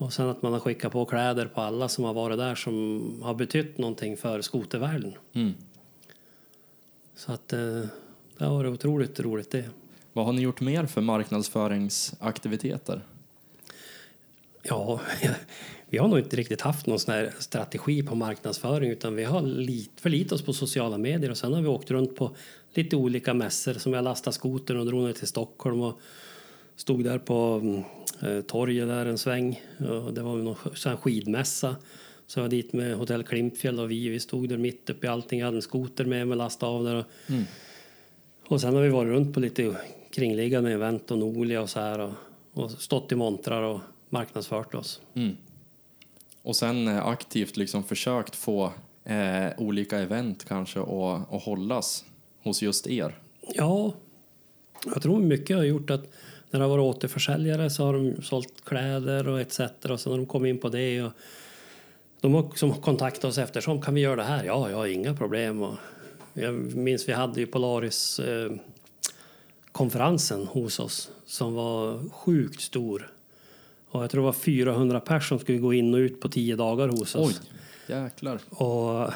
Och 0.00 0.12
sen 0.12 0.28
att 0.28 0.42
man 0.42 0.52
har 0.52 0.60
skickat 0.60 0.92
på 0.92 1.04
kläder 1.04 1.46
på 1.46 1.60
alla 1.60 1.88
som 1.88 2.04
har 2.04 2.14
varit 2.14 2.38
där 2.38 2.54
som 2.54 3.22
har 3.22 3.34
betytt 3.34 3.78
någonting 3.78 4.16
för 4.16 4.40
skotervärlden. 4.40 5.14
Mm. 5.32 5.54
Så 7.16 7.32
att 7.32 7.52
eh, 7.52 7.82
det 8.38 8.44
har 8.44 8.54
varit 8.54 8.72
otroligt 8.72 9.20
roligt 9.20 9.50
det. 9.50 9.70
Vad 10.12 10.26
har 10.26 10.32
ni 10.32 10.42
gjort 10.42 10.60
mer 10.60 10.86
för 10.86 11.00
marknadsföringsaktiviteter? 11.00 13.02
Ja, 14.62 15.00
vi 15.90 15.98
har 15.98 16.08
nog 16.08 16.18
inte 16.18 16.36
riktigt 16.36 16.60
haft 16.60 16.86
någon 16.86 16.98
sån 16.98 17.14
här 17.14 17.34
strategi 17.38 18.02
på 18.02 18.14
marknadsföring 18.14 18.90
utan 18.90 19.16
vi 19.16 19.24
har 19.24 19.42
lit, 19.42 19.92
förlitat 19.96 20.32
oss 20.32 20.42
på 20.42 20.52
sociala 20.52 20.98
medier 20.98 21.30
och 21.30 21.38
sen 21.38 21.52
har 21.52 21.62
vi 21.62 21.68
åkt 21.68 21.90
runt 21.90 22.16
på 22.16 22.36
lite 22.74 22.96
olika 22.96 23.34
mässor 23.34 23.74
som 23.74 23.92
jag 23.92 24.04
lastade 24.04 24.34
skotern 24.34 24.76
och 24.76 24.86
drog 24.86 25.02
ner 25.02 25.12
till 25.12 25.28
Stockholm 25.28 25.80
och 25.80 26.00
stod 26.80 27.04
där 27.04 27.18
på 27.18 27.60
mm, 27.62 27.82
eh, 28.22 28.42
torget 28.42 28.88
där 28.88 29.06
en 29.06 29.18
sväng. 29.18 29.60
Och 29.78 30.14
det 30.14 30.22
var 30.22 30.36
någon 30.36 30.54
skidmässa. 30.96 31.76
Så 32.26 32.38
jag 32.38 32.44
var 32.44 32.48
dit 32.50 32.72
med 32.72 32.96
Hotell 32.96 33.22
Klimpfjäll 33.24 33.80
och 33.80 33.90
vi, 33.90 34.08
vi 34.08 34.20
stod 34.20 34.48
där 34.48 34.56
mitt 34.56 34.90
uppe 34.90 35.06
i 35.06 35.10
allting. 35.10 35.38
Jag 35.38 35.46
hade 35.46 35.58
en 35.58 35.62
skoter 35.62 36.04
med 36.04 36.28
mig 36.28 36.36
lastade 36.38 36.72
av 36.72 36.84
där. 36.84 36.94
Och, 36.94 37.04
Mm. 37.28 37.44
och 38.46 38.60
sen 38.60 38.74
har 38.74 38.82
vi 38.82 38.88
varit 38.88 39.10
runt 39.10 39.34
på 39.34 39.40
lite 39.40 39.76
kringliggande 40.10 40.72
event 40.72 41.10
och 41.10 41.18
Nolia 41.18 41.62
och 41.62 41.70
så 41.70 41.80
här 41.80 41.98
och, 41.98 42.12
och 42.52 42.70
stått 42.70 43.12
i 43.12 43.14
montrar 43.14 43.62
och 43.62 43.80
marknadsfört 44.08 44.74
oss. 44.74 45.00
Mm. 45.14 45.36
Och 46.42 46.56
sen 46.56 46.88
eh, 46.88 47.06
aktivt 47.06 47.56
liksom 47.56 47.84
försökt 47.84 48.36
få 48.36 48.72
eh, 49.04 49.46
olika 49.58 49.98
event 49.98 50.44
kanske 50.44 50.80
att 50.80 51.32
att 51.32 51.42
hållas 51.42 52.04
hos 52.42 52.62
just 52.62 52.86
er. 52.86 53.18
Ja, 53.54 53.94
jag 54.86 55.02
tror 55.02 55.20
mycket 55.20 55.56
har 55.56 55.64
gjort 55.64 55.90
att 55.90 56.12
när 56.50 56.60
det 56.60 56.66
har 56.66 56.76
varit 56.76 56.96
återförsäljare 56.96 57.70
så 57.70 57.84
har 57.84 57.92
de 57.92 58.22
sålt 58.22 58.64
kläder 58.64 59.28
och 59.28 59.40
etc. 59.40 59.60
Och 59.90 60.00
sen 60.00 60.12
har 60.12 60.18
de 60.18 60.26
kommit 60.26 60.50
in 60.50 60.58
på 60.58 60.68
det 60.68 61.02
och 61.02 61.12
de 62.20 62.34
har 62.34 62.50
som 62.54 62.74
kontaktat 62.74 63.24
oss 63.24 63.38
eftersom. 63.38 63.82
Kan 63.82 63.94
vi 63.94 64.00
göra 64.00 64.16
det 64.16 64.22
här? 64.22 64.44
Ja, 64.44 64.70
jag 64.70 64.76
har 64.76 64.86
inga 64.86 65.14
problem. 65.14 65.62
Och 65.62 65.74
jag 66.34 66.54
minns 66.54 67.08
vi 67.08 67.12
hade 67.12 67.40
ju 67.40 67.46
Polaris 67.46 68.20
eh, 68.20 68.52
konferensen 69.72 70.46
hos 70.46 70.80
oss 70.80 71.10
som 71.26 71.54
var 71.54 72.08
sjukt 72.10 72.60
stor. 72.60 73.12
Och 73.90 74.02
jag 74.02 74.10
tror 74.10 74.20
det 74.20 74.26
var 74.26 74.32
400 74.32 75.00
personer 75.00 75.20
som 75.20 75.38
skulle 75.38 75.58
gå 75.58 75.72
in 75.72 75.94
och 75.94 75.98
ut 75.98 76.20
på 76.20 76.28
tio 76.28 76.56
dagar 76.56 76.88
hos 76.88 77.14
oss. 77.14 77.40
Oj, 77.40 77.96
jäklar. 77.96 78.38
Och 78.48 79.12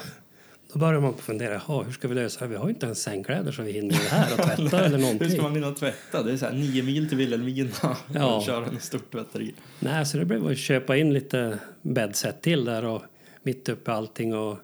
Då 0.75 0.81
börjar 0.81 1.01
man 1.01 1.15
fundera, 1.15 1.59
hur 1.85 1.93
ska 1.93 2.09
vi 2.09 2.15
lösa 2.15 2.41
det? 2.41 2.47
Vi 2.47 2.57
har 2.57 2.65
ju 2.65 2.71
inte 2.75 2.87
ens 2.87 3.03
sängkläder 3.03 3.53
så 3.53 3.63
vi 3.63 3.73
hinner 3.73 3.91
det 3.95 4.09
här 4.17 4.33
och 4.33 4.39
tvätta 4.45 4.85
eller 4.85 4.97
Hur 4.99 5.03
någonting. 5.05 5.31
ska 5.31 5.43
man 5.43 5.55
hinna 5.55 5.71
tvätta? 5.75 6.23
Det 6.23 6.33
är 6.33 6.37
så 6.37 6.45
här 6.47 6.53
nio 6.53 6.83
mil 6.83 7.09
till 7.09 7.19
Vilhelmina 7.19 7.71
Ja. 8.15 8.37
och 8.37 8.43
köra 8.43 8.67
en 8.67 8.81
stort 8.81 9.13
tvätteri. 9.13 9.55
Nej, 9.81 10.07
så 10.07 10.17
det 10.19 10.25
blev 10.25 10.47
att 10.47 10.59
köpa 10.59 10.97
in 10.97 11.13
lite 11.13 11.59
bäddset 11.83 12.43
till 12.43 12.65
där 12.65 12.85
och 12.85 13.03
mitt 13.43 13.69
uppe 13.69 13.93
allting. 13.93 14.35
Och, 14.35 14.59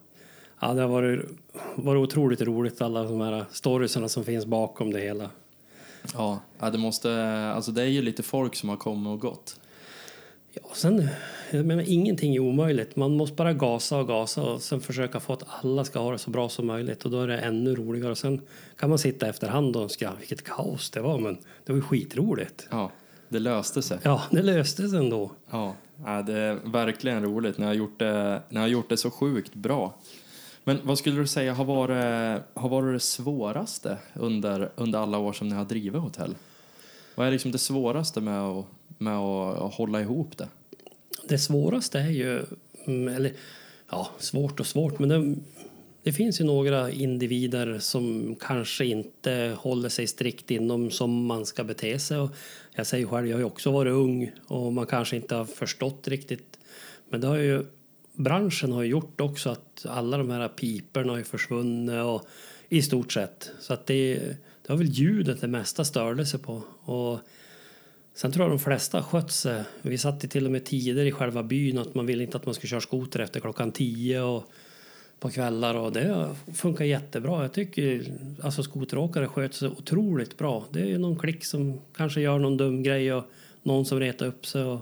ja, 0.61 0.73
det 0.73 0.81
har 0.81 0.89
varit, 0.89 1.19
varit 1.75 1.99
otroligt 1.99 2.41
roligt, 2.41 2.81
alla 2.81 3.03
de 3.03 3.21
här 3.21 3.45
storiesarna 3.51 4.09
som 4.09 4.23
finns 4.23 4.45
bakom 4.45 4.93
det 4.93 4.99
hela. 4.99 5.29
Ja, 6.13 6.39
ja, 6.59 6.69
det 6.69 6.77
måste, 6.77 7.25
alltså 7.55 7.71
det 7.71 7.81
är 7.81 7.85
ju 7.87 8.01
lite 8.01 8.23
folk 8.23 8.55
som 8.55 8.69
har 8.69 8.77
kommit 8.77 9.07
och 9.07 9.19
gått. 9.19 9.59
Ja, 10.53 10.61
sen, 10.73 11.07
jag 11.51 11.65
menar, 11.65 11.83
ingenting 11.87 12.35
är 12.35 12.39
omöjligt. 12.39 12.95
Man 12.95 13.11
måste 13.11 13.35
bara 13.35 13.53
gasa 13.53 13.97
och 13.97 14.07
gasa 14.07 14.43
och 14.43 14.61
sen 14.61 14.81
försöka 14.81 15.19
få 15.19 15.33
att 15.33 15.43
alla 15.47 15.85
ska 15.85 15.99
ha 15.99 16.11
det 16.11 16.17
så 16.17 16.29
bra 16.29 16.49
som 16.49 16.67
möjligt. 16.67 17.05
Och 17.05 17.11
då 17.11 17.21
är 17.21 17.27
det 17.27 17.37
ännu 17.37 17.75
roligare. 17.75 18.11
Och 18.11 18.17
sen 18.17 18.41
kan 18.77 18.89
man 18.89 18.99
sitta 18.99 19.27
efterhand 19.27 19.75
och 19.75 19.83
önska 19.83 20.13
vilket 20.19 20.43
kaos 20.43 20.89
det 20.89 21.01
var, 21.01 21.19
men 21.19 21.37
det 21.65 21.71
var 21.71 21.75
ju 21.77 21.81
skitroligt. 21.81 22.67
Ja, 22.71 22.91
det 23.29 23.39
löste 23.39 23.81
sig. 23.81 23.99
Ja, 24.03 24.21
det 24.31 24.41
löstes 24.41 24.93
ändå. 24.93 25.31
Ja, 25.49 25.75
ja, 26.05 26.21
det 26.21 26.37
är 26.37 26.53
verkligen 26.71 27.23
roligt 27.23 27.57
när 27.57 27.65
jag 27.65 27.69
har 27.69 27.77
gjort 27.77 27.99
det, 27.99 28.41
jag 28.49 28.61
har 28.61 28.67
gjort 28.67 28.89
det 28.89 28.97
så 28.97 29.11
sjukt 29.11 29.53
bra. 29.53 29.97
Men 30.63 30.79
vad 30.83 30.97
skulle 30.97 31.19
du 31.19 31.27
säga 31.27 31.53
har 31.53 31.65
varit, 31.65 32.41
har 32.53 32.69
varit 32.69 32.95
det 32.95 32.99
svåraste 32.99 33.97
under, 34.13 34.71
under 34.75 34.99
alla 34.99 35.17
år 35.17 35.33
som 35.33 35.49
ni 35.49 35.55
har 35.55 35.65
drivit 35.65 36.01
hotell? 36.01 36.35
Vad 37.15 37.27
är 37.27 37.31
liksom 37.31 37.51
det 37.51 37.57
svåraste 37.57 38.21
med 38.21 38.41
att, 38.41 38.65
med 39.01 39.17
att 39.17 39.73
hålla 39.73 40.01
ihop 40.01 40.37
det? 40.37 40.47
Det 41.23 41.37
svåraste 41.37 41.99
är 41.99 42.09
ju, 42.09 42.43
mm, 42.85 43.15
eller 43.15 43.33
ja, 43.91 44.09
svårt 44.19 44.59
och 44.59 44.67
svårt, 44.67 44.99
men 44.99 45.09
det, 45.09 45.35
det 46.03 46.13
finns 46.13 46.41
ju 46.41 46.45
några 46.45 46.91
individer 46.91 47.79
som 47.79 48.35
kanske 48.39 48.85
inte 48.85 49.55
håller 49.57 49.89
sig 49.89 50.07
strikt 50.07 50.51
inom 50.51 50.91
som 50.91 51.25
man 51.25 51.45
ska 51.45 51.63
bete 51.63 51.99
sig. 51.99 52.17
Och 52.17 52.31
jag 52.75 52.87
säger 52.87 53.07
själv, 53.07 53.27
jag 53.27 53.35
har 53.35 53.39
ju 53.39 53.45
också 53.45 53.71
varit 53.71 53.91
ung 53.91 54.31
och 54.47 54.73
man 54.73 54.85
kanske 54.85 55.15
inte 55.15 55.35
har 55.35 55.45
förstått 55.45 56.07
riktigt. 56.07 56.59
Men 57.09 57.21
det 57.21 57.27
har 57.27 57.37
ju, 57.37 57.65
branschen 58.13 58.71
har 58.71 58.83
ju 58.83 58.89
gjort 58.89 59.21
också 59.21 59.49
att 59.49 59.85
alla 59.89 60.17
de 60.17 60.29
här 60.29 60.47
piperna 60.47 61.11
har 61.11 61.17
ju 61.17 61.23
försvunnit 61.23 62.03
och 62.05 62.27
i 62.69 62.81
stort 62.81 63.13
sett. 63.13 63.51
Så 63.59 63.73
att 63.73 63.85
det, 63.85 64.15
det 64.61 64.67
har 64.67 64.77
väl 64.77 64.89
ljudet 64.89 65.41
det 65.41 65.47
mesta 65.47 65.85
störde 65.85 66.25
sig 66.25 66.39
på. 66.39 66.63
Och 66.83 67.19
Sen 68.21 68.31
tror 68.31 68.45
jag 68.45 68.51
de 68.51 68.59
flesta 68.59 69.03
skött 69.03 69.31
sig. 69.31 69.63
Vi 69.81 69.97
satte 69.97 70.27
till 70.27 70.45
och 70.45 70.51
med 70.51 70.65
tider 70.65 71.05
i 71.05 71.11
själva 71.11 71.43
byn 71.43 71.77
att 71.77 71.95
man 71.95 72.05
ville 72.05 72.23
inte 72.23 72.37
att 72.37 72.45
man 72.45 72.55
skulle 72.55 72.69
köra 72.69 72.81
skoter 72.81 73.19
efter 73.19 73.39
klockan 73.39 73.71
tio 73.71 74.21
och 74.21 74.43
på 75.19 75.29
kvällar 75.29 75.75
och 75.75 75.91
det 75.91 76.35
funkar 76.53 76.85
jättebra. 76.85 77.41
Jag 77.41 77.53
tycker 77.53 78.13
alltså 78.43 78.63
skoteråkare 78.63 79.27
sköter 79.27 79.55
sig 79.55 79.67
otroligt 79.67 80.37
bra. 80.37 80.65
Det 80.71 80.91
är 80.91 80.97
någon 80.97 81.19
klick 81.19 81.45
som 81.45 81.79
kanske 81.95 82.21
gör 82.21 82.39
någon 82.39 82.57
dum 82.57 82.83
grej 82.83 83.13
och 83.13 83.23
någon 83.63 83.85
som 83.85 83.99
retar 83.99 84.25
upp 84.25 84.45
sig 84.45 84.63
och 84.63 84.79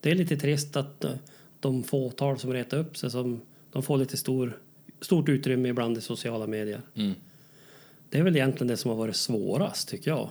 det 0.00 0.10
är 0.10 0.14
lite 0.14 0.36
trist 0.36 0.76
att 0.76 1.04
eh, 1.04 1.10
de 1.60 1.82
fåtal 1.84 2.38
som 2.38 2.52
retar 2.52 2.78
upp 2.78 2.96
sig 2.96 3.10
som 3.10 3.40
de 3.72 3.82
får 3.82 3.96
lite 3.96 4.16
stor, 4.16 4.58
stort 5.00 5.28
utrymme 5.28 5.68
ibland 5.68 5.98
i 5.98 6.00
sociala 6.00 6.46
medier. 6.46 6.80
Mm. 6.94 7.12
Det 8.10 8.18
är 8.18 8.22
väl 8.22 8.36
egentligen 8.36 8.68
det 8.68 8.76
som 8.76 8.90
har 8.90 8.98
varit 8.98 9.16
svårast 9.16 9.88
tycker 9.88 10.10
jag. 10.10 10.30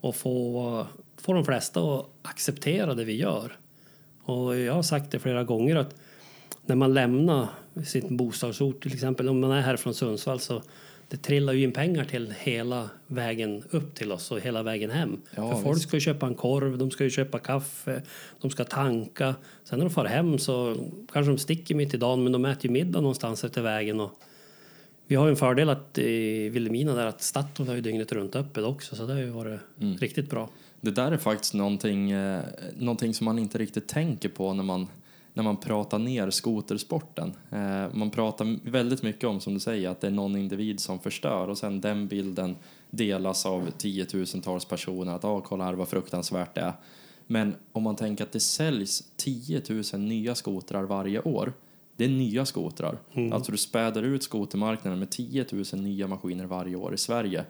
Att 0.00 0.16
få, 0.16 0.86
få 1.20 1.32
de 1.32 1.44
flesta 1.44 1.80
att 1.80 2.06
acceptera 2.22 2.94
det 2.94 3.04
vi 3.04 3.16
gör. 3.16 3.56
Och 4.22 4.56
jag 4.56 4.72
har 4.72 4.82
sagt 4.82 5.10
det 5.10 5.18
flera 5.18 5.44
gånger 5.44 5.76
att 5.76 5.94
när 6.66 6.76
man 6.76 6.94
lämnar 6.94 7.48
sin 7.86 8.16
bostadsort, 8.16 8.82
till 8.82 8.94
exempel 8.94 9.28
om 9.28 9.40
man 9.40 9.50
är 9.50 9.60
här 9.60 9.76
från 9.76 9.94
Sundsvall 9.94 10.40
så 10.40 10.62
det 11.08 11.16
trillar 11.16 11.52
ju 11.52 11.62
in 11.64 11.72
pengar 11.72 12.04
till 12.04 12.34
hela 12.38 12.90
vägen 13.06 13.62
upp 13.70 13.94
till 13.94 14.12
oss 14.12 14.30
och 14.30 14.40
hela 14.40 14.62
vägen 14.62 14.90
hem. 14.90 15.20
Ja, 15.36 15.52
För 15.54 15.62
folk 15.62 15.76
visst. 15.76 15.88
ska 15.88 15.96
ju 15.96 16.00
köpa 16.00 16.26
en 16.26 16.34
korv, 16.34 16.78
de 16.78 16.90
ska 16.90 17.04
ju 17.04 17.10
köpa 17.10 17.38
kaffe, 17.38 18.02
de 18.40 18.50
ska 18.50 18.64
tanka. 18.64 19.34
Sen 19.64 19.78
när 19.78 19.86
de 19.86 19.90
far 19.94 20.04
hem 20.04 20.38
så 20.38 20.76
kanske 21.12 21.32
de 21.32 21.38
sticker 21.38 21.74
mitt 21.74 21.94
i 21.94 21.96
dagen 21.96 22.22
men 22.22 22.32
de 22.32 22.44
äter 22.44 22.64
ju 22.66 22.70
middag 22.70 23.00
någonstans 23.00 23.44
efter 23.44 23.62
vägen. 23.62 24.00
Och 24.00 24.10
vi 25.06 25.14
har 25.16 25.26
ju 25.26 25.30
en 25.30 25.36
fördel 25.36 25.68
att 25.68 25.98
i 25.98 26.48
Vilhelmina 26.48 26.94
där 26.94 27.06
att 27.06 27.22
Statoil 27.22 27.68
har 27.68 27.74
ju 27.74 27.80
dygnet 27.80 28.12
runt 28.12 28.36
öppet 28.36 28.64
också 28.64 28.96
så 28.96 29.06
det 29.06 29.12
har 29.12 29.20
ju 29.20 29.30
varit 29.30 29.60
riktigt 30.00 30.30
bra. 30.30 30.50
Det 30.80 30.90
där 30.90 31.12
är 31.12 31.16
faktiskt 31.16 31.54
någonting, 31.54 32.10
eh, 32.10 32.42
någonting 32.76 33.14
som 33.14 33.24
man 33.24 33.38
inte 33.38 33.58
riktigt 33.58 33.88
tänker 33.88 34.28
på 34.28 34.54
när 34.54 34.62
man, 34.62 34.86
när 35.34 35.42
man 35.42 35.56
pratar 35.56 35.98
ner 35.98 36.30
skotersporten. 36.30 37.32
Eh, 37.50 37.86
man 37.92 38.10
pratar 38.10 38.70
väldigt 38.70 39.02
mycket 39.02 39.24
om, 39.24 39.40
som 39.40 39.54
du 39.54 39.60
säger, 39.60 39.88
att 39.88 40.00
det 40.00 40.06
är 40.06 40.10
någon 40.10 40.36
individ 40.36 40.80
som 40.80 40.98
förstör 40.98 41.48
och 41.48 41.58
sen 41.58 41.80
den 41.80 42.08
bilden 42.08 42.56
delas 42.90 43.46
av 43.46 43.70
tiotusentals 43.78 44.64
personer 44.64 45.14
att 45.14 45.24
ah, 45.24 45.40
kolla 45.40 45.64
här 45.64 45.74
vad 45.74 45.88
fruktansvärt 45.88 46.54
det 46.54 46.60
är. 46.60 46.72
Men 47.26 47.54
om 47.72 47.82
man 47.82 47.96
tänker 47.96 48.24
att 48.24 48.32
det 48.32 48.40
säljs 48.40 49.04
10 49.16 49.62
000 49.92 50.00
nya 50.00 50.34
skotrar 50.34 50.82
varje 50.82 51.20
år. 51.20 51.52
Det 51.96 52.04
är 52.04 52.08
nya 52.08 52.46
skotrar. 52.46 52.98
Alltså 53.32 53.52
du 53.52 53.58
späder 53.58 54.02
ut 54.02 54.22
skotermarknaden 54.22 54.98
med 54.98 55.10
10 55.10 55.46
000 55.52 55.64
nya 55.72 56.06
maskiner 56.06 56.46
varje 56.46 56.76
år 56.76 56.94
i 56.94 56.98
Sverige. 56.98 57.44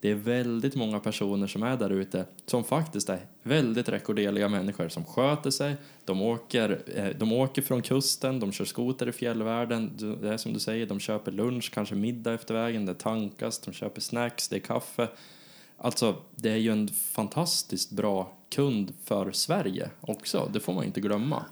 Det 0.00 0.10
är 0.10 0.14
väldigt 0.14 0.74
många 0.74 1.00
personer 1.00 1.46
som 1.46 1.62
är 1.62 1.76
där 1.76 1.90
ute 1.90 2.24
som 2.46 2.64
faktiskt 2.64 3.08
är 3.08 3.20
väldigt 3.42 3.88
rekorderliga 3.88 4.48
människor 4.48 4.88
som 4.88 5.04
sköter 5.04 5.50
sig. 5.50 5.76
De 6.04 6.22
åker, 6.22 6.82
eh, 6.94 7.08
de 7.18 7.32
åker 7.32 7.62
från 7.62 7.82
kusten, 7.82 8.40
de 8.40 8.52
kör 8.52 8.64
skoter 8.64 9.08
i 9.08 9.12
fjällvärlden. 9.12 9.90
Det 10.20 10.28
är 10.28 10.36
som 10.36 10.52
du 10.52 10.60
säger, 10.60 10.86
de 10.86 11.00
köper 11.00 11.32
lunch, 11.32 11.70
kanske 11.74 11.94
middag 11.94 12.34
efter 12.34 12.54
vägen, 12.54 12.86
det 12.86 12.94
tankas, 12.94 13.58
de 13.58 13.72
köper 13.72 14.00
snacks, 14.00 14.48
det 14.48 14.56
är 14.56 14.60
kaffe. 14.60 15.08
Alltså, 15.76 16.16
det 16.34 16.50
är 16.50 16.56
ju 16.56 16.72
en 16.72 16.88
fantastiskt 16.88 17.90
bra 17.90 18.32
kund 18.50 18.92
för 19.04 19.32
Sverige 19.32 19.90
också. 20.00 20.50
Det 20.52 20.60
får 20.60 20.72
man 20.72 20.84
inte 20.84 21.00
glömma. 21.00 21.44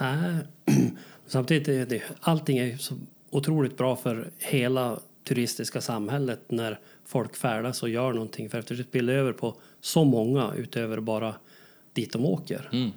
Nej, 0.00 0.36
samtidigt 1.26 1.68
är 1.68 1.86
det, 1.86 2.02
allting 2.20 2.58
är 2.58 2.64
ju 2.64 2.78
så 2.78 2.94
otroligt 3.30 3.76
bra 3.76 3.96
för 3.96 4.30
hela 4.38 5.00
turistiska 5.24 5.80
samhället 5.80 6.40
när 6.48 6.80
folk 7.10 7.36
färdas 7.36 7.82
och 7.82 7.88
gör 7.88 8.12
någonting 8.12 8.50
för 8.50 8.58
att 8.58 8.66
det 8.66 8.76
spiller 8.76 9.14
över 9.14 9.32
på 9.32 9.56
så 9.80 10.04
många 10.04 10.52
utöver 10.56 11.00
bara 11.00 11.34
dit 11.92 12.12
de 12.12 12.24
åker. 12.24 12.68
Mm. 12.72 12.90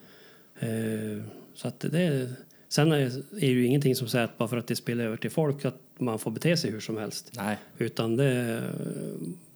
Eh, 0.60 1.24
så 1.54 1.68
att 1.68 1.80
det, 1.80 2.30
sen 2.70 2.92
är, 2.92 3.12
är 3.44 3.50
ju 3.50 3.66
ingenting 3.66 3.96
som 3.96 4.08
säger 4.08 4.26
att 4.26 4.38
bara 4.38 4.48
för 4.48 4.58
att 4.58 4.68
det 4.68 4.76
spiller 4.76 5.06
över 5.06 5.18
till 5.18 5.32
folk 5.32 5.66
att 5.66 5.82
man 5.98 6.20
får 6.20 6.32
bete 6.32 6.58
sig 6.58 6.72
hur 6.72 6.80
som 6.80 6.98
helst. 6.98 7.32
Nej, 7.36 7.58
Utan 7.78 8.16
det, 8.16 8.64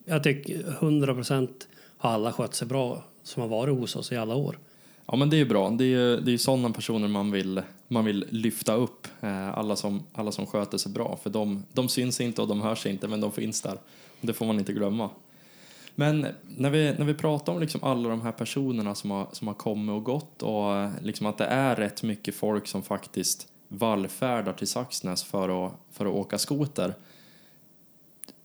jag 0.06 0.24
tycker 0.24 0.68
100 0.70 1.14
procent 1.14 1.68
har 1.98 2.10
alla 2.10 2.32
skött 2.32 2.56
sig 2.56 2.68
bra 2.68 3.04
som 3.24 3.42
har 3.42 3.50
varit 3.50 3.76
hos 3.76 3.96
oss 3.96 4.12
i 4.12 4.18
alla 4.18 4.36
år. 4.36 4.60
Ja 5.08 5.16
men 5.16 5.30
det 5.30 5.36
är 5.36 5.38
ju 5.38 5.46
bra. 5.46 5.70
Det 5.70 5.84
är 5.84 5.88
ju 5.88 6.18
det 6.20 6.34
är 6.34 6.38
sådana 6.38 6.70
personer 6.70 7.08
man 7.08 7.32
vill, 7.32 7.62
man 7.88 8.06
vill 8.06 8.26
lyfta 8.30 8.74
upp. 8.74 9.08
Eh, 9.22 9.58
alla, 9.58 9.76
som, 9.76 10.04
alla 10.14 10.32
som 10.32 10.46
sköter 10.46 10.78
sig 10.78 10.92
bra. 10.92 11.20
För 11.24 11.30
de, 11.30 11.64
de 11.74 11.90
syns 11.90 12.22
inte 12.22 12.42
och 12.42 12.48
de 12.48 12.62
hörs 12.62 12.86
inte 12.86 13.08
men 13.08 13.22
de 13.22 13.32
finns 13.32 13.62
där. 13.62 13.78
Det 14.22 14.34
får 14.34 14.46
man 14.46 14.60
inte 14.60 14.74
glömma. 14.74 15.10
Men 15.96 16.28
när 16.58 16.70
vi, 16.70 16.94
när 16.98 17.06
vi 17.06 17.14
pratar 17.14 17.54
om 17.54 17.60
liksom 17.60 17.84
alla 17.84 18.10
de 18.10 18.22
här 18.22 18.32
personerna 18.32 18.96
som 18.96 19.12
har, 19.12 19.28
som 19.32 19.48
har 19.48 19.56
kommit 19.56 19.94
och 19.94 20.04
gått 20.04 20.44
och 20.44 20.76
eh, 20.76 20.90
liksom 21.02 21.26
att 21.26 21.38
det 21.38 21.46
är 21.46 21.76
rätt 21.76 22.04
mycket 22.04 22.36
folk 22.36 22.68
som 22.68 22.84
faktiskt 22.84 23.48
vallfärdar 23.68 24.54
till 24.54 24.68
Saxnäs 24.68 25.24
för 25.24 25.66
att, 25.66 25.74
för 25.92 26.06
att 26.06 26.14
åka 26.14 26.38
skoter. 26.38 26.94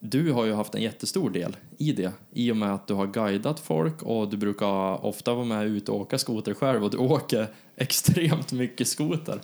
Du 0.05 0.33
har 0.33 0.45
ju 0.45 0.53
haft 0.53 0.75
en 0.75 0.83
jättestor 0.83 1.31
del 1.31 1.57
i 1.79 1.93
det 1.93 2.13
i 2.33 2.53
och 2.53 2.57
med 2.57 2.75
att 2.75 2.87
du 2.87 2.95
har 2.95 3.07
guidat 3.07 3.61
folk 3.61 4.03
och 4.03 4.31
du 4.31 4.37
brukar 4.37 5.05
ofta 5.05 5.35
vara 5.35 5.45
med 5.45 5.67
ut 5.67 5.89
och 5.89 6.01
åka 6.01 6.19
skoter 6.19 6.55
själv 6.55 6.85
och 6.85 6.91
du 6.91 6.97
åker 7.13 7.47
extremt 7.77 8.53
mycket 8.53 8.89
skoter. 8.89 9.41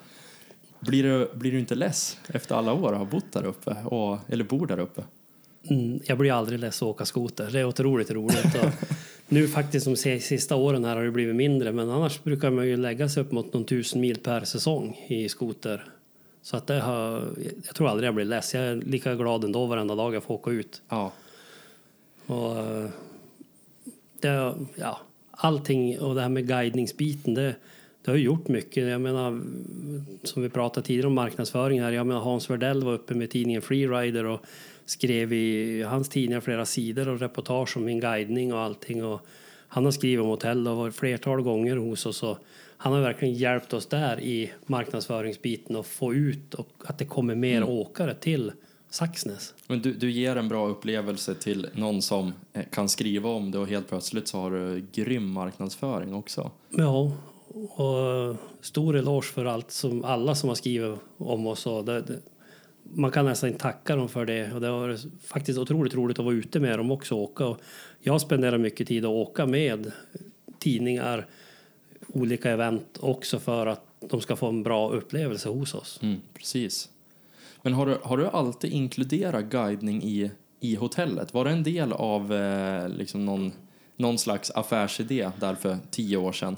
Blir 0.80 1.02
du, 1.02 1.30
blir 1.34 1.52
du 1.52 1.58
inte 1.58 1.74
less 1.74 2.18
efter 2.28 2.54
alla 2.54 2.72
år 2.72 2.92
att 2.92 2.98
ha 2.98 3.04
bott 3.04 3.32
där 3.32 3.44
uppe, 3.44 3.76
och, 3.84 4.18
eller 4.28 4.44
bor 4.44 4.66
där 4.66 4.78
uppe? 4.78 5.02
Mm, 5.70 6.00
jag 6.04 6.18
blir 6.18 6.32
aldrig 6.32 6.58
less 6.58 6.82
att 6.82 6.88
åka 6.88 7.04
skoter. 7.04 7.48
Det 7.52 7.60
är 7.60 7.64
otroligt 7.64 8.10
roligt. 8.10 8.56
Nu 9.28 9.48
faktiskt 9.48 9.86
de 9.86 9.96
sista 10.20 10.56
åren 10.56 10.84
här 10.84 10.96
har 10.96 11.04
det 11.04 11.10
blivit 11.10 11.36
mindre 11.36 11.72
men 11.72 11.90
annars 11.90 12.22
brukar 12.22 12.50
man 12.50 12.66
ju 12.66 12.76
lägga 12.76 13.08
sig 13.08 13.22
upp 13.22 13.32
mot 13.32 13.52
någon 13.52 13.64
tusen 13.64 14.00
mil 14.00 14.18
per 14.18 14.44
säsong 14.44 15.06
i 15.08 15.28
skoter. 15.28 15.84
Så 16.48 16.56
att 16.56 16.66
det 16.66 16.80
har, 16.80 17.28
jag 17.66 17.74
tror 17.74 17.88
aldrig 17.88 18.06
jag 18.06 18.14
blir 18.14 18.24
less. 18.24 18.54
Jag 18.54 18.64
är 18.64 18.76
lika 18.76 19.14
glad 19.14 19.44
ändå 19.44 19.66
varenda 19.66 19.94
dag 19.94 20.14
jag 20.14 20.22
får 20.22 20.34
åka 20.34 20.50
ut. 20.50 20.82
Ja, 20.88 21.12
Och, 22.26 22.58
eh, 22.58 22.90
det, 24.20 24.54
ja, 24.74 25.00
allting 25.30 26.00
och 26.00 26.14
det 26.14 26.20
här 26.20 26.28
med 26.28 26.48
guidningsbiten 26.48 27.34
det, 27.34 27.54
det 28.04 28.10
har 28.10 28.18
gjort 28.18 28.48
mycket. 28.48 28.88
Jag 28.88 29.00
menar, 29.00 29.40
som 30.22 30.42
vi 30.42 30.48
pratade 30.48 30.86
tidigare 30.86 31.06
om 31.06 31.14
marknadsföring 31.14 31.82
här. 31.82 31.92
Jag 31.92 32.06
menar, 32.06 32.20
Hans 32.20 32.50
Werdell 32.50 32.84
var 32.84 32.92
uppe 32.92 33.14
med 33.14 33.30
tidningen 33.30 33.62
Freerider 33.62 34.24
och 34.24 34.40
skrev 34.84 35.32
i 35.32 35.82
hans 35.82 36.08
tidningar 36.08 36.40
flera 36.40 36.66
sidor 36.66 37.08
och 37.08 37.20
reportage 37.20 37.76
om 37.76 37.84
min 37.84 38.00
guidning 38.00 38.52
och 38.52 38.60
allting. 38.60 39.04
Och 39.04 39.20
han 39.68 39.84
har 39.84 39.92
skrivit 39.92 40.20
om 40.20 40.28
hotell 40.28 40.68
och 40.68 40.76
varit 40.76 40.94
flertal 40.94 41.42
gånger 41.42 41.76
hos 41.76 42.06
oss. 42.06 42.22
Och 42.22 42.38
han 42.78 42.92
har 42.92 43.00
verkligen 43.00 43.34
hjälpt 43.34 43.72
oss 43.72 43.86
där 43.86 44.20
i 44.20 44.52
marknadsföringsbiten 44.66 45.76
och 45.76 45.86
få 45.86 46.14
ut 46.14 46.54
och 46.54 46.68
att 46.84 46.98
det 46.98 47.04
kommer 47.04 47.34
mer 47.34 47.64
åkare 47.64 48.14
till 48.14 48.52
Saxnäs. 48.90 49.54
Men 49.66 49.82
du, 49.82 49.92
du 49.92 50.10
ger 50.10 50.36
en 50.36 50.48
bra 50.48 50.68
upplevelse 50.68 51.34
till 51.34 51.66
någon 51.72 52.02
som 52.02 52.32
eh, 52.52 52.64
kan 52.70 52.88
skriva 52.88 53.28
om 53.28 53.50
det 53.50 53.58
och 53.58 53.68
helt 53.68 53.88
plötsligt 53.88 54.28
så 54.28 54.38
har 54.38 54.50
du 54.50 54.86
grym 54.92 55.30
marknadsföring 55.30 56.14
också. 56.14 56.50
Ja, 56.70 57.12
och 57.54 58.36
stor 58.60 58.96
eloge 58.96 59.26
för 59.26 59.44
allt 59.44 59.70
som 59.70 60.04
alla 60.04 60.34
som 60.34 60.48
har 60.48 60.56
skrivit 60.56 60.98
om 61.16 61.46
oss. 61.46 61.66
Och 61.66 61.84
det, 61.84 62.00
det, 62.00 62.18
man 62.82 63.10
kan 63.10 63.24
nästan 63.24 63.52
tacka 63.52 63.96
dem 63.96 64.08
för 64.08 64.26
det. 64.26 64.52
Och 64.52 64.60
det 64.60 64.70
var 64.70 64.98
faktiskt 65.26 65.58
otroligt 65.58 65.94
roligt 65.94 66.18
att 66.18 66.24
vara 66.24 66.34
ute 66.34 66.60
med 66.60 66.78
dem 66.78 66.90
också. 66.90 67.14
Åka. 67.14 67.46
Och 67.46 67.60
jag 68.00 68.20
spenderar 68.20 68.58
mycket 68.58 68.88
tid 68.88 69.04
att 69.04 69.10
åka 69.10 69.46
med 69.46 69.92
tidningar, 70.58 71.26
olika 72.08 72.50
event 72.50 72.98
också 73.00 73.38
för 73.38 73.66
att 73.66 73.84
de 74.00 74.20
ska 74.20 74.36
få 74.36 74.48
en 74.48 74.62
bra 74.62 74.90
upplevelse 74.90 75.48
hos 75.48 75.74
oss. 75.74 76.00
Mm, 76.02 76.20
precis. 76.34 76.88
Men 77.62 77.72
har 77.72 77.86
du, 77.86 77.98
har 78.02 78.16
du 78.16 78.26
alltid 78.26 78.72
inkluderat 78.72 79.44
guidning 79.44 80.02
i, 80.02 80.30
i 80.60 80.74
hotellet? 80.74 81.34
Var 81.34 81.44
det 81.44 81.50
en 81.50 81.62
del 81.62 81.92
av 81.92 82.34
eh, 82.34 82.88
liksom 82.88 83.24
någon, 83.24 83.52
någon 83.96 84.18
slags 84.18 84.50
affärsidé 84.50 85.30
där 85.40 85.54
för 85.54 85.76
tio 85.90 86.16
år 86.16 86.32
sedan? 86.32 86.56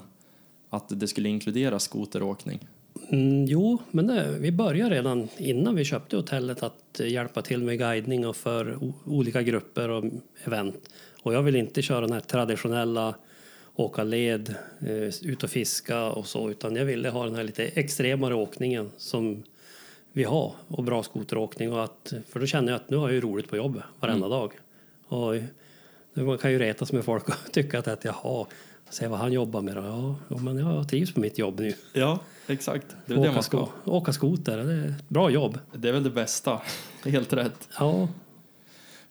Att 0.69 0.99
det 0.99 1.07
skulle 1.07 1.29
inkludera 1.29 1.79
skoteråkning? 1.79 2.67
Mm, 3.09 3.45
jo, 3.45 3.77
men 3.91 4.07
det, 4.07 4.37
vi 4.39 4.51
började 4.51 4.95
redan 4.95 5.27
innan 5.37 5.75
vi 5.75 5.85
köpte 5.85 6.15
hotellet 6.15 6.63
att 6.63 7.01
hjälpa 7.05 7.41
till 7.41 7.63
med 7.63 7.77
guidning 7.77 8.27
och 8.27 8.35
för 8.35 8.79
olika 9.05 9.41
grupper 9.41 9.89
och 9.89 10.03
event. 10.43 10.89
Och 11.23 11.33
jag 11.33 11.43
vill 11.43 11.55
inte 11.55 11.81
köra 11.81 12.01
den 12.01 12.11
här 12.11 12.19
traditionella 12.19 13.15
åka 13.75 14.03
led, 14.03 14.55
eh, 14.79 15.27
ut 15.29 15.43
och 15.43 15.49
fiska 15.49 16.03
och 16.03 16.27
så, 16.27 16.49
utan 16.49 16.75
jag 16.75 16.85
ville 16.85 17.09
ha 17.09 17.25
den 17.25 17.35
här 17.35 17.43
lite 17.43 17.63
extremare 17.63 18.35
åkningen 18.35 18.91
som 18.97 19.43
vi 20.13 20.23
har 20.23 20.53
och 20.67 20.83
bra 20.83 21.03
skoteråkning 21.03 21.73
och 21.73 21.83
att, 21.83 22.13
för 22.29 22.39
då 22.39 22.45
känner 22.45 22.71
jag 22.71 22.81
att 22.81 22.89
nu 22.89 22.97
har 22.97 23.07
jag 23.07 23.15
ju 23.15 23.21
roligt 23.21 23.49
på 23.49 23.57
jobbet 23.57 23.83
varenda 23.99 24.27
mm. 24.27 24.39
dag. 24.39 24.51
Och 25.07 25.35
man 26.13 26.37
kan 26.37 26.51
ju 26.51 26.59
retas 26.59 26.91
med 26.91 27.05
folk 27.05 27.29
och 27.29 27.35
tycka 27.51 27.79
att, 27.79 27.87
att 27.87 28.05
jaha, 28.05 28.45
se 28.89 29.07
vad 29.07 29.19
han 29.19 29.33
jobbar 29.33 29.61
med 29.61 29.75
då. 29.75 30.15
Ja, 30.29 30.37
men 30.37 30.57
jag 30.57 30.89
trivs 30.89 31.13
på 31.13 31.19
mitt 31.19 31.37
jobb 31.37 31.59
nu. 31.59 31.73
Ja, 31.93 32.19
exakt. 32.47 32.87
Det 33.05 33.13
är 33.13 33.17
åka, 33.17 33.27
det 33.27 33.33
man 33.33 33.43
ska. 33.43 33.67
åka 33.85 34.13
skoter, 34.13 34.57
det 34.57 34.73
är 34.73 34.87
ett 34.87 35.09
bra 35.09 35.29
jobb. 35.29 35.59
Det 35.73 35.89
är 35.89 35.93
väl 35.93 36.03
det 36.03 36.09
bästa. 36.09 36.61
Helt 37.03 37.33
rätt. 37.33 37.69
Ja. 37.79 38.07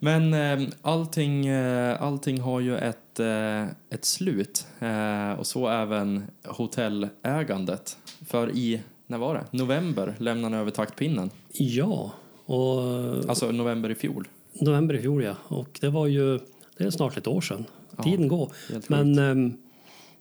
Men 0.03 0.35
eh, 0.35 0.69
allting, 0.83 1.47
eh, 1.47 2.03
allting 2.03 2.41
har 2.41 2.61
ju 2.61 2.77
ett, 2.79 3.21
eh, 3.21 3.63
ett 3.65 4.05
slut. 4.05 4.67
Eh, 4.79 5.33
och 5.33 5.47
så 5.47 5.69
även 5.69 6.23
hotellägandet. 6.45 7.97
För 8.27 8.51
i 8.57 8.81
när 9.07 9.19
var 9.19 9.35
det? 9.35 9.59
November 9.59 10.15
lämnade 10.19 10.55
han 10.55 10.61
över 10.61 10.71
taktpinnen. 10.71 11.31
Ja. 11.53 12.13
Och, 12.47 12.81
alltså 13.29 13.53
november 13.53 13.91
i 13.91 13.95
fjol. 13.95 14.29
November 14.53 14.95
i 14.95 15.01
fjol, 15.01 15.25
ja. 15.25 15.35
Och 15.49 15.79
det 15.81 15.89
var 15.89 16.07
ju 16.07 16.39
det 16.77 16.85
är 16.85 16.91
snart 16.91 17.17
ett 17.17 17.27
år 17.27 17.41
sedan. 17.41 17.65
Tiden 18.05 18.23
ja, 18.23 18.29
går. 18.29 18.53
Men 18.87 19.19
um, 19.19 19.59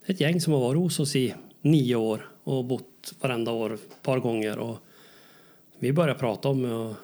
ett 0.05 0.21
gäng 0.21 0.41
som 0.41 0.53
har 0.53 0.59
varit 0.59 0.79
hos 0.79 0.99
oss 0.99 1.15
i 1.15 1.33
nio 1.61 1.95
år 1.95 2.29
och 2.43 2.65
bott 2.65 3.13
varenda 3.21 3.51
år 3.51 3.73
ett 3.73 4.01
par 4.03 4.19
gånger. 4.19 4.57
Och 4.57 4.77
vi 5.79 5.93
började 5.93 6.19
prata 6.19 6.49
om 6.49 6.95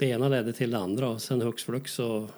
det 0.00 0.06
ena 0.06 0.28
ledde 0.28 0.52
till 0.52 0.70
det 0.70 0.78
andra 0.78 1.08
och 1.08 1.22
sen 1.22 1.40
hux 1.40 1.64
flux 1.64 1.92
så 1.92 2.28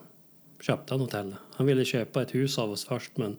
köpte 0.60 0.94
han 0.94 1.00
hotellet. 1.00 1.34
Han 1.54 1.66
ville 1.66 1.84
köpa 1.84 2.22
ett 2.22 2.34
hus 2.34 2.58
av 2.58 2.70
oss 2.70 2.84
först 2.84 3.16
men 3.16 3.36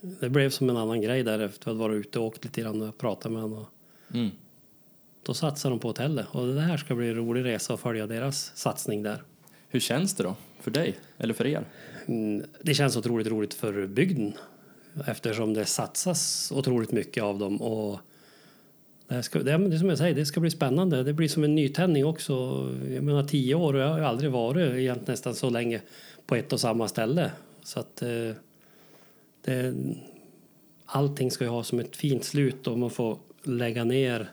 det 0.00 0.28
blev 0.28 0.50
som 0.50 0.70
en 0.70 0.76
annan 0.76 1.00
grej 1.00 1.22
där 1.22 1.38
efter 1.38 1.70
att 1.70 1.76
ha 1.76 1.88
varit 1.88 2.06
ute 2.06 2.18
och 2.18 2.24
åkt 2.24 2.44
lite 2.44 2.60
grann 2.60 2.82
och 2.82 2.98
pratat 2.98 3.32
med 3.32 3.42
honom. 3.42 3.66
Mm. 4.14 4.30
Då 5.22 5.34
satsar 5.34 5.70
de 5.70 5.78
på 5.78 5.88
hotellet 5.88 6.26
och 6.30 6.46
det 6.46 6.60
här 6.60 6.76
ska 6.76 6.94
bli 6.94 7.08
en 7.08 7.14
rolig 7.14 7.44
resa 7.44 7.74
att 7.74 7.80
följa 7.80 8.06
deras 8.06 8.52
satsning 8.54 9.02
där. 9.02 9.22
Hur 9.68 9.80
känns 9.80 10.14
det 10.14 10.22
då? 10.22 10.36
För 10.60 10.70
dig 10.70 10.98
eller 11.18 11.34
för 11.34 11.46
er? 11.46 11.64
Mm, 12.06 12.44
det 12.62 12.74
känns 12.74 12.96
otroligt 12.96 13.26
roligt 13.26 13.54
för 13.54 13.86
bygden 13.86 14.32
eftersom 15.06 15.54
det 15.54 15.64
satsas 15.64 16.52
otroligt 16.54 16.92
mycket 16.92 17.22
av 17.22 17.38
dem. 17.38 17.62
Och 17.62 18.00
det, 19.08 19.22
ska, 19.22 19.38
det, 19.38 19.52
är 19.52 19.78
som 19.78 19.88
jag 19.88 19.98
säger, 19.98 20.14
det 20.14 20.26
ska 20.26 20.40
bli 20.40 20.50
spännande. 20.50 21.02
Det 21.02 21.12
blir 21.12 21.28
som 21.28 21.44
en 21.44 21.54
nytändning 21.54 22.06
också. 22.06 22.32
Jag 22.90 23.04
menar 23.04 23.24
tio 23.24 23.54
år 23.54 23.74
och 23.74 23.80
jag 23.80 23.88
har 23.88 24.00
aldrig 24.00 24.30
varit 24.30 24.76
egentligen 24.76 25.12
nästan 25.12 25.34
så 25.34 25.50
länge 25.50 25.80
på 26.26 26.34
ett 26.34 26.52
och 26.52 26.60
samma 26.60 26.88
ställe. 26.88 27.30
Så 27.62 27.80
att 27.80 28.02
eh, 28.02 28.30
det, 29.44 29.74
allting 30.86 31.30
ska 31.30 31.44
ju 31.44 31.50
ha 31.50 31.62
som 31.62 31.80
ett 31.80 31.96
fint 31.96 32.24
slut 32.24 32.66
och 32.66 32.78
man 32.78 32.90
får 32.90 33.18
lägga 33.42 33.84
ner 33.84 34.30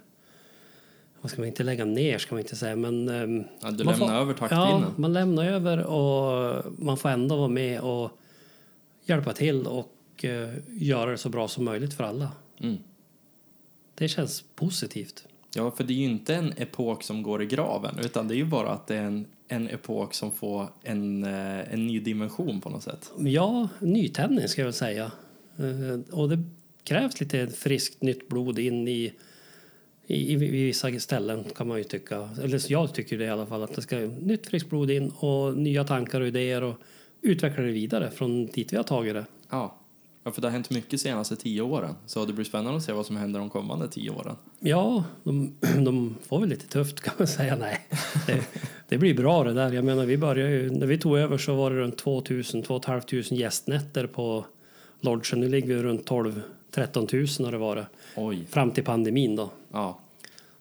vad 1.21 1.32
ska 1.32 1.41
man 1.41 1.47
inte 1.47 1.63
lägga 1.63 1.86
ner 1.86 2.17
ska 2.17 2.36
man 2.36 2.39
inte 2.41 2.55
säga 2.55 2.76
men 2.76 3.09
um, 3.09 3.43
ja, 3.61 3.71
du 3.71 3.84
lämnar 3.84 4.07
får, 4.07 4.11
över 4.11 4.34
taktpinnen? 4.34 4.82
Ja, 4.82 4.93
man 4.95 5.13
lämnar 5.13 5.45
över 5.45 5.86
och 5.86 6.63
man 6.78 6.97
får 6.97 7.09
ändå 7.09 7.36
vara 7.36 7.47
med 7.47 7.82
och 7.82 8.11
hjälpa 9.05 9.34
till 9.34 9.67
och 9.67 9.89
uh, 10.24 10.53
göra 10.67 11.11
det 11.11 11.17
så 11.17 11.30
bra 11.30 11.47
som 11.47 11.65
möjligt 11.65 11.93
för 11.93 12.03
alla. 12.03 12.32
Mm. 12.59 12.78
Det 13.96 14.08
känns 14.08 14.44
positivt. 14.56 15.28
Ja, 15.56 15.72
för 15.72 15.84
det 15.84 15.94
är 15.94 15.96
ju 15.96 16.06
inte 16.06 16.36
en 16.36 16.54
epok 16.58 17.04
som 17.04 17.24
går 17.24 17.44
i 17.44 17.46
graven 17.46 18.00
utan 18.04 18.28
det 18.28 18.34
är 18.34 18.38
ju 18.38 18.46
bara 18.46 18.70
att 18.70 18.88
det 18.88 18.96
är 18.96 19.04
en, 19.04 19.26
en 19.48 19.70
epok 19.70 20.14
som 20.14 20.32
får 20.32 20.68
en, 20.84 21.24
uh, 21.24 21.74
en 21.74 21.88
ny 21.88 22.00
dimension 22.00 22.62
på 22.62 22.70
något 22.70 22.84
sätt. 22.84 23.12
Ja, 23.20 23.70
nytändning 23.80 24.48
ska 24.48 24.62
jag 24.62 24.66
väl 24.66 24.74
säga. 24.74 25.12
Uh, 25.60 26.00
och 26.12 26.30
det 26.30 26.44
krävs 26.84 27.20
lite 27.20 27.48
friskt 27.48 28.02
nytt 28.02 28.30
blod 28.30 28.60
in 28.60 28.88
i 28.88 29.14
i, 30.08 30.34
i, 30.34 30.36
vissa 30.36 31.00
ställen 31.00 31.44
kan 31.56 31.68
man 31.68 31.78
ju 31.78 31.84
tycka, 31.84 32.30
eller 32.44 32.72
jag 32.72 32.94
tycker 32.94 33.18
det 33.18 33.26
i 33.26 33.30
alla 33.30 33.46
fall, 33.46 33.64
att 33.64 33.76
det 33.76 33.82
ska 33.82 33.98
nytt 33.98 34.48
friskt 34.48 34.70
blod 34.70 34.91
in 34.91 35.10
och 35.10 35.58
nya 35.58 35.84
tankar 35.84 36.22
och 36.22 36.28
idéer 36.28 36.64
och 36.64 36.76
utveckla 37.22 37.64
det 37.64 37.72
vidare 37.72 38.12
från 38.12 38.46
dit 38.46 38.74
vi 38.74 38.78
har 38.78 38.84
tagit 38.84 39.14
det. 39.14 39.26
Ja. 39.50 39.80
Ja, 40.24 40.32
för 40.32 40.41
det 40.41 40.47
har 40.47 40.51
hänt 40.51 40.69
mycket 40.69 40.91
de 40.91 40.97
senaste 40.97 41.36
tio 41.36 41.61
åren. 41.61 41.95
Så 42.05 42.26
det 42.26 42.34
blir 42.34 42.45
spännande 42.45 42.78
att 42.78 42.84
se 42.84 42.91
vad 42.91 43.05
som 43.05 43.15
händer 43.15 43.39
de 43.39 43.49
kommande 43.49 43.88
tio 43.88 44.09
åren. 44.09 44.36
Ja, 44.59 45.03
de, 45.24 45.55
de 45.86 46.15
får 46.28 46.39
väl 46.39 46.49
lite 46.49 46.67
tufft 46.67 46.99
kan 46.99 47.13
man 47.17 47.28
säga. 47.28 47.55
Nej, 47.55 47.88
det, 48.28 48.47
det, 48.89 48.97
blir 48.97 49.13
bra 49.13 49.43
det 49.43 49.53
där. 49.53 49.71
Jag 49.71 49.86
menar, 49.86 50.05
vi 50.05 50.17
började 50.17 50.51
ju, 50.51 50.71
när 50.71 50.88
vi 50.88 50.97
tog 50.97 51.17
över 51.17 51.38
så 51.38 51.55
var 51.55 51.71
det 51.71 51.78
runt 51.78 51.97
2000, 51.97 52.63
2 52.63 52.82
500 52.86 53.03
gästnätter 53.30 54.07
på 54.07 54.45
lodgen. 55.01 55.39
Nu 55.39 55.49
ligger 55.49 55.67
vi 55.67 55.84
runt 55.84 56.05
12 56.05 56.41
13 56.74 57.07
000 57.13 57.28
har 57.45 57.51
det 57.51 57.57
varit. 57.57 57.86
Oj. 58.15 58.45
Fram 58.49 58.71
till 58.71 58.84
pandemin 58.84 59.36
då. 59.36 59.49
Ja. 59.71 59.99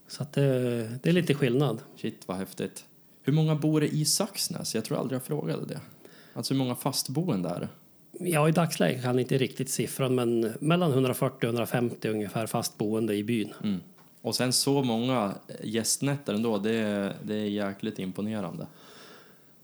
Så 0.08 0.22
att 0.22 0.32
det, 0.32 0.82
det 1.02 1.08
är 1.08 1.12
lite 1.12 1.34
skillnad. 1.34 1.80
Shit 1.96 2.22
vad 2.26 2.36
häftigt. 2.36 2.84
Hur 3.22 3.32
många 3.32 3.54
bor 3.54 3.80
det 3.80 3.88
i 3.88 4.04
Saxnäs? 4.04 4.74
Jag 4.74 4.84
tror 4.84 4.98
aldrig 4.98 5.16
jag 5.16 5.24
frågade 5.24 5.66
det. 5.66 5.80
Alltså 6.34 6.54
hur 6.54 6.58
många 6.58 6.74
fastboende 6.74 7.48
är 7.48 7.60
det? 7.60 7.68
Ja, 8.18 8.48
i 8.48 8.52
dagsläget 8.52 9.02
kan 9.02 9.14
jag 9.14 9.20
inte 9.20 9.38
riktigt 9.38 9.70
siffran, 9.70 10.14
men 10.14 10.52
mellan 10.60 10.90
140 10.92 11.36
och 11.36 11.44
150 11.44 12.08
ungefär 12.08 12.46
fastboende 12.46 13.14
i 13.14 13.24
byn. 13.24 13.54
Mm. 13.64 13.80
Och 14.22 14.34
sen 14.34 14.52
så 14.52 14.82
många 14.82 15.34
gästnätter 15.62 16.34
ändå, 16.34 16.58
det 16.58 16.72
är, 16.72 17.16
det 17.22 17.34
är 17.34 17.44
jäkligt 17.44 17.98
imponerande. 17.98 18.66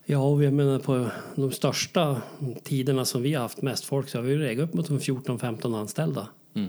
Ja, 0.04 0.18
och 0.18 0.44
jag 0.44 0.52
menar 0.52 0.78
på 0.78 1.10
de 1.34 1.52
största 1.52 2.22
tiderna 2.62 3.04
som 3.04 3.22
vi 3.22 3.34
har 3.34 3.42
haft 3.42 3.62
mest 3.62 3.84
folk 3.84 4.08
så 4.08 4.18
har 4.18 4.22
vi 4.22 4.36
legat 4.36 4.68
upp 4.68 4.74
mot 4.74 4.88
14-15 4.88 5.80
anställda. 5.80 6.28
Mm. 6.54 6.68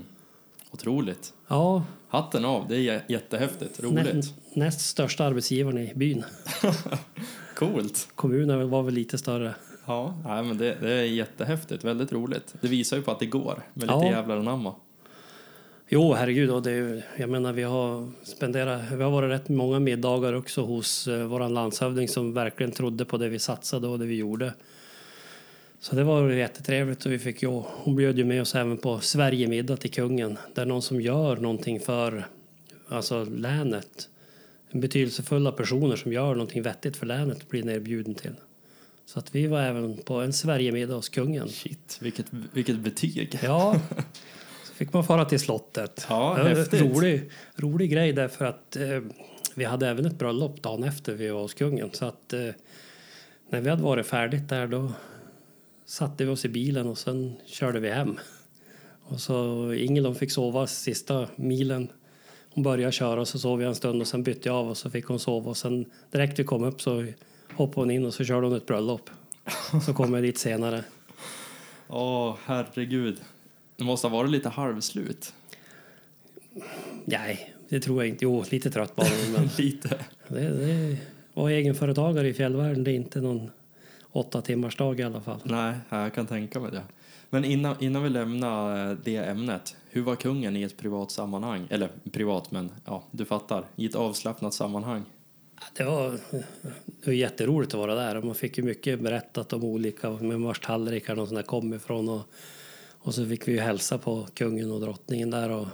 Otroligt. 0.70 1.32
Ja. 1.48 1.84
Hatten 2.08 2.44
av, 2.44 2.68
det 2.68 2.76
är 2.76 3.04
jättehäftigt, 3.08 3.80
roligt. 3.80 4.14
Nä, 4.14 4.22
näst 4.54 4.80
största 4.80 5.24
arbetsgivaren 5.24 5.78
i 5.78 5.94
byn. 5.94 6.24
Coolt. 7.54 8.08
Kommunen 8.14 8.70
var 8.70 8.82
väl 8.82 8.94
lite 8.94 9.18
större. 9.18 9.54
Ja, 9.86 10.18
nej, 10.24 10.42
men 10.42 10.58
det, 10.58 10.76
det, 10.80 10.92
är 10.92 11.02
jättehäftigt, 11.02 11.84
väldigt 11.84 12.12
roligt. 12.12 12.54
Det 12.60 12.68
visar 12.68 12.96
ju 12.96 13.02
på 13.02 13.10
att 13.10 13.18
det 13.18 13.26
går 13.26 13.62
med 13.74 13.82
lite 13.82 13.92
ja. 13.92 14.10
jävlar 14.10 14.36
anamma. 14.36 14.74
Jo, 15.88 16.12
herregud. 16.12 16.50
Och 16.50 16.62
det, 16.62 17.02
jag 17.16 17.30
menar, 17.30 17.52
vi 17.52 17.62
har 17.62 18.08
spenderat, 18.22 18.82
vi 18.92 19.02
har 19.02 19.10
varit 19.10 19.30
rätt 19.30 19.48
många 19.48 19.78
middagar 19.78 20.32
också 20.32 20.62
hos 20.62 21.08
uh, 21.08 21.24
vår 21.24 21.48
landshövding 21.48 22.08
som 22.08 22.32
verkligen 22.32 22.72
trodde 22.72 23.04
på 23.04 23.16
det 23.16 23.28
vi 23.28 23.38
satsade 23.38 23.88
och 23.88 23.98
det 23.98 24.06
vi 24.06 24.16
gjorde. 24.16 24.52
Så 25.80 25.96
det 25.96 26.04
var 26.04 26.30
jättetrevligt 26.30 27.06
och 27.06 27.12
vi 27.12 27.18
fick 27.18 27.42
ju, 27.42 27.48
hon 27.66 27.96
bjöd 27.96 28.18
ju 28.18 28.24
med 28.24 28.42
oss 28.42 28.54
även 28.54 28.78
på 28.78 29.00
Sverigemiddag 29.00 29.76
till 29.76 29.90
kungen. 29.90 30.38
Där 30.54 30.66
någon 30.66 30.82
som 30.82 31.00
gör 31.00 31.36
någonting 31.36 31.80
för 31.80 32.24
alltså 32.88 33.24
länet, 33.24 34.08
betydelsefulla 34.72 35.52
personer 35.52 35.96
som 35.96 36.12
gör 36.12 36.34
någonting 36.34 36.62
vettigt 36.62 36.96
för 36.96 37.06
länet 37.06 37.48
blir 37.48 37.64
nerbjuden 37.64 38.14
till. 38.14 38.34
Så 39.10 39.18
att 39.18 39.34
vi 39.34 39.46
var 39.46 39.60
även 39.60 39.96
på 39.96 40.14
en 40.14 40.32
Sverigemiddag 40.32 40.94
hos 40.94 41.08
kungen. 41.08 41.48
Shit, 41.48 41.98
vilket, 42.00 42.26
vilket 42.52 42.78
betyg! 42.78 43.38
Ja, 43.42 43.80
så 44.64 44.74
fick 44.74 44.92
man 44.92 45.04
fara 45.04 45.24
till 45.24 45.40
slottet. 45.40 46.06
Ja, 46.08 46.34
häftigt. 46.34 46.80
Rolig, 46.80 47.30
rolig 47.56 47.90
grej 47.90 48.12
därför 48.12 48.44
att 48.44 48.76
eh, 48.76 49.00
vi 49.54 49.64
hade 49.64 49.88
även 49.88 50.06
ett 50.06 50.18
bröllop 50.18 50.62
dagen 50.62 50.84
efter 50.84 51.14
vi 51.14 51.28
var 51.28 51.40
hos 51.40 51.54
kungen. 51.54 51.90
Så 51.92 52.04
att 52.04 52.32
eh, 52.32 52.40
när 53.48 53.60
vi 53.60 53.70
hade 53.70 53.82
varit 53.82 54.06
färdigt 54.06 54.48
där 54.48 54.66
då 54.66 54.92
satte 55.84 56.24
vi 56.24 56.30
oss 56.30 56.44
i 56.44 56.48
bilen 56.48 56.86
och 56.86 56.98
sen 56.98 57.36
körde 57.46 57.80
vi 57.80 57.90
hem. 57.90 58.18
Och 59.02 59.20
så 59.20 59.72
Ingelon 59.72 60.14
fick 60.14 60.32
sova 60.32 60.66
sista 60.66 61.28
milen 61.36 61.88
hon 62.54 62.64
började 62.64 62.92
köra 62.92 63.20
och 63.20 63.28
så 63.28 63.38
sov 63.38 63.62
jag 63.62 63.68
en 63.68 63.74
stund 63.74 64.00
och 64.00 64.08
sen 64.08 64.22
bytte 64.22 64.48
jag 64.48 64.56
av 64.56 64.68
och 64.68 64.76
så 64.76 64.90
fick 64.90 65.04
hon 65.04 65.18
sova 65.18 65.50
och 65.50 65.56
sen 65.56 65.90
direkt 66.10 66.38
vi 66.38 66.44
kom 66.44 66.64
upp 66.64 66.82
så 66.82 67.06
hoppade 67.54 67.80
hon 67.80 67.90
in 67.90 68.04
och 68.04 68.14
så 68.14 68.24
körde 68.24 68.46
hon 68.46 68.56
ett 68.56 68.66
bröllop. 68.66 69.10
Så 69.86 69.94
kom 69.94 70.14
jag 70.14 70.22
dit 70.22 70.38
senare. 70.38 70.84
Åh, 71.88 72.36
herregud. 72.44 73.20
Det 73.76 73.84
måste 73.84 74.06
ha 74.06 74.16
varit 74.16 74.30
lite 74.30 74.48
halvslut. 74.48 75.34
Nej, 77.04 77.54
det 77.68 77.80
tror 77.80 78.02
jag 78.02 78.08
inte. 78.08 78.24
Jo, 78.24 78.44
lite 78.50 78.70
trött 78.70 78.96
bara. 78.96 79.08
Men 79.32 79.48
lite. 79.58 80.04
det, 80.28 80.48
det, 80.48 80.96
vara 81.34 81.52
egenföretagare 81.52 82.28
i 82.28 82.34
fjällvärlden, 82.34 82.84
det 82.84 82.90
är 82.90 82.94
inte 82.94 83.20
någon 83.20 83.50
åtta 84.12 84.42
timmars 84.42 84.76
dag 84.76 85.00
i 85.00 85.02
alla 85.02 85.20
fall. 85.20 85.40
Nej, 85.44 85.74
jag 85.88 86.14
kan 86.14 86.26
tänka 86.26 86.60
mig 86.60 86.70
det. 86.70 86.82
Men 87.30 87.44
innan, 87.44 87.76
innan 87.80 88.02
vi 88.02 88.08
lämnar 88.08 88.90
eh, 88.90 88.96
det 89.04 89.16
ämnet, 89.16 89.76
hur 89.90 90.02
var 90.02 90.16
kungen 90.16 90.56
i 90.56 90.62
ett 90.62 90.76
privat 90.76 91.10
sammanhang? 91.10 91.66
Eller 91.70 91.88
privat, 92.12 92.50
men 92.50 92.70
ja, 92.84 93.02
du 93.10 93.24
fattar. 93.24 93.64
I 93.76 93.86
ett 93.86 93.94
avslappnat 93.94 94.54
sammanhang. 94.54 95.04
Det 95.76 95.84
var, 95.84 96.10
det 96.86 97.06
var 97.06 97.12
jätteroligt 97.12 97.74
att 97.74 97.80
vara 97.80 97.94
där. 97.94 98.22
Man 98.22 98.34
fick 98.34 98.58
ju 98.58 98.64
mycket 98.64 99.00
berättat 99.00 99.52
om 99.52 99.64
olika, 99.64 100.10
med 100.10 100.40
vars 100.40 100.60
tallrikar 100.60 101.16
de 101.16 101.34
där 101.34 101.42
kom 101.42 101.74
ifrån. 101.74 102.08
Och, 102.08 102.22
och 102.98 103.14
så 103.14 103.26
fick 103.26 103.48
vi 103.48 103.52
ju 103.52 103.60
hälsa 103.60 103.98
på 103.98 104.26
kungen 104.34 104.72
och 104.72 104.80
drottningen 104.80 105.30
där. 105.30 105.50
Och, 105.50 105.66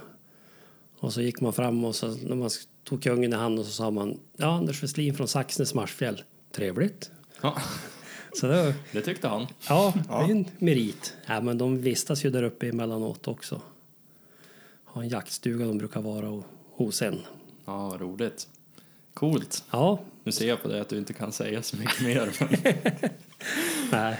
och 0.99 1.13
så 1.13 1.21
gick 1.21 1.41
man 1.41 1.53
fram 1.53 1.85
och 1.85 1.95
så, 1.95 2.07
när 2.07 2.35
man 2.35 2.49
tog 2.83 3.03
kungen 3.03 3.33
i 3.33 3.35
hand 3.35 3.59
och 3.59 3.65
så 3.65 3.71
sa 3.71 3.91
man 3.91 4.19
ja, 4.37 4.57
Anders 4.57 4.83
Westlin 4.83 5.15
från 5.15 5.27
Saxnäs 5.27 5.73
marsfjäll. 5.73 6.23
Trevligt. 6.51 7.11
Ja. 7.41 7.57
Så 8.33 8.47
det, 8.47 8.63
var, 8.63 8.73
det 8.91 9.01
tyckte 9.01 9.27
han. 9.27 9.47
Ja, 9.69 9.93
det 10.07 10.13
är 10.13 10.31
en 10.31 10.45
merit. 10.57 11.13
Ja, 11.25 11.41
men 11.41 11.57
de 11.57 11.81
vistas 11.81 12.25
ju 12.25 12.29
där 12.29 12.43
uppe 12.43 12.67
emellanåt 12.67 13.27
också. 13.27 13.61
Har 14.83 15.01
en 15.01 15.09
jaktstuga 15.09 15.65
de 15.65 15.77
brukar 15.77 16.01
vara 16.01 16.43
hos 16.71 17.01
en. 17.01 17.19
Ja, 17.65 17.97
roligt. 17.99 18.47
Coolt. 19.17 19.63
Ja. 19.71 19.99
Nu 20.23 20.31
ser 20.31 20.47
jag 20.47 20.61
på 20.61 20.67
dig 20.67 20.79
att 20.79 20.89
du 20.89 20.97
inte 20.97 21.13
kan 21.13 21.31
säga 21.31 21.61
så 21.61 21.77
mycket 21.77 22.01
mer. 22.01 22.31
Nej. 23.91 24.19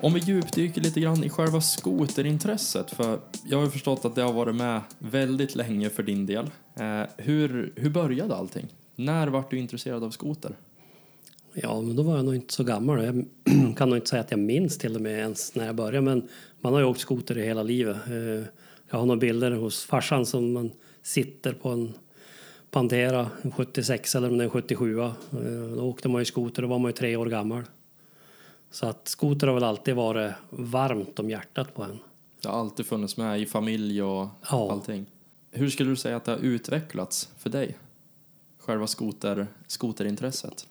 Om 0.00 0.14
vi 0.14 0.20
djupdyker 0.20 0.80
lite 0.80 1.00
grann 1.00 1.24
i 1.24 1.30
själva 1.30 1.60
skoterintresset, 1.60 2.90
för 2.90 3.20
jag 3.44 3.60
har 3.60 3.68
förstått 3.68 4.04
att 4.04 4.14
det 4.14 4.22
har 4.22 4.32
varit 4.32 4.54
med 4.54 4.80
väldigt 4.98 5.54
länge 5.54 5.90
för 5.90 6.02
din 6.02 6.26
del. 6.26 6.50
Eh, 6.74 7.02
hur, 7.16 7.72
hur 7.76 7.90
började 7.90 8.36
allting? 8.36 8.66
När 8.96 9.28
var 9.28 9.44
du 9.50 9.58
intresserad 9.58 10.04
av 10.04 10.10
skoter? 10.10 10.56
Ja, 11.54 11.80
men 11.80 11.96
då 11.96 12.02
var 12.02 12.16
jag 12.16 12.24
nog 12.24 12.34
inte 12.34 12.54
så 12.54 12.64
gammal. 12.64 13.04
Jag 13.04 13.24
kan 13.76 13.88
nog 13.88 13.98
inte 13.98 14.08
säga 14.08 14.20
att 14.20 14.30
jag 14.30 14.40
minns 14.40 14.78
till 14.78 14.94
och 14.94 15.02
med 15.02 15.18
ens 15.18 15.54
när 15.54 15.66
jag 15.66 15.74
började, 15.74 16.00
men 16.00 16.28
man 16.60 16.72
har 16.72 16.80
ju 16.80 16.86
åkt 16.86 17.00
skoter 17.00 17.38
i 17.38 17.44
hela 17.44 17.62
livet. 17.62 17.96
Eh, 18.06 18.46
jag 18.90 18.98
har 18.98 19.06
några 19.06 19.20
bilder 19.20 19.50
hos 19.50 19.84
farsan 19.84 20.26
som 20.26 20.52
man 20.52 20.70
sitter 21.02 21.52
på 21.52 21.68
en 21.68 21.92
Pantera, 22.70 23.30
en 23.42 23.52
76 23.52 24.14
eller 24.14 24.42
en 24.42 24.50
77. 24.50 25.00
Eh, 25.00 25.12
då 25.76 25.82
åkte 25.82 26.08
man 26.08 26.20
ju 26.20 26.24
skoter, 26.24 26.62
då 26.62 26.68
var 26.68 26.78
man 26.78 26.88
ju 26.88 26.92
tre 26.92 27.16
år 27.16 27.26
gammal. 27.26 27.62
Så 28.70 28.86
att 28.86 29.08
skoter 29.08 29.46
har 29.46 29.54
väl 29.54 29.64
alltid 29.64 29.94
varit 29.94 30.32
varmt 30.50 31.18
om 31.18 31.30
hjärtat 31.30 31.74
på 31.74 31.82
en. 31.82 31.98
Det 32.42 32.48
har 32.48 32.60
alltid 32.60 32.86
funnits 32.86 33.16
med 33.16 33.40
i 33.40 33.46
familj 33.46 34.02
och 34.02 34.28
ja. 34.50 34.72
allting. 34.72 35.06
Hur 35.50 35.70
skulle 35.70 35.90
du 35.90 35.96
säga 35.96 36.16
att 36.16 36.24
det 36.24 36.32
har 36.32 36.38
utvecklats 36.38 37.28
för 37.38 37.50
dig? 37.50 37.78
Själva 38.58 38.86
skoter, 38.86 39.46
skoterintresset? 39.66 40.66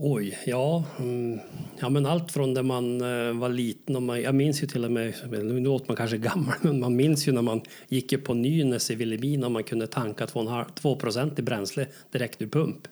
Oj, 0.00 0.38
ja. 0.46 0.84
Mm, 0.98 1.40
ja 1.80 1.88
men 1.88 2.06
allt 2.06 2.32
från 2.32 2.52
när 2.52 2.62
man 2.62 3.00
eh, 3.00 3.32
var 3.32 3.48
liten. 3.48 3.96
Och 3.96 4.02
man, 4.02 4.22
jag 4.22 4.34
minns 4.34 4.62
ju 4.62 4.66
till 4.66 4.84
och 4.84 4.90
med, 4.90 5.14
nu 5.30 5.60
låter 5.60 5.86
man 5.88 5.96
kanske 5.96 6.16
gammal, 6.28 6.54
men 6.62 6.80
man 6.80 6.96
minns 6.96 7.28
ju 7.28 7.32
när 7.32 7.42
man 7.42 7.60
gick 7.88 8.24
på 8.24 8.34
Nynäs 8.34 8.90
i 8.90 8.94
Vilhelmina 8.94 9.46
och 9.46 9.52
man 9.52 9.64
kunde 9.64 9.86
tanka 9.86 10.26
2 10.26 10.98
i 11.36 11.42
bränsle 11.42 11.86
direkt 12.10 12.42
ur 12.42 12.48
pump. 12.48 12.88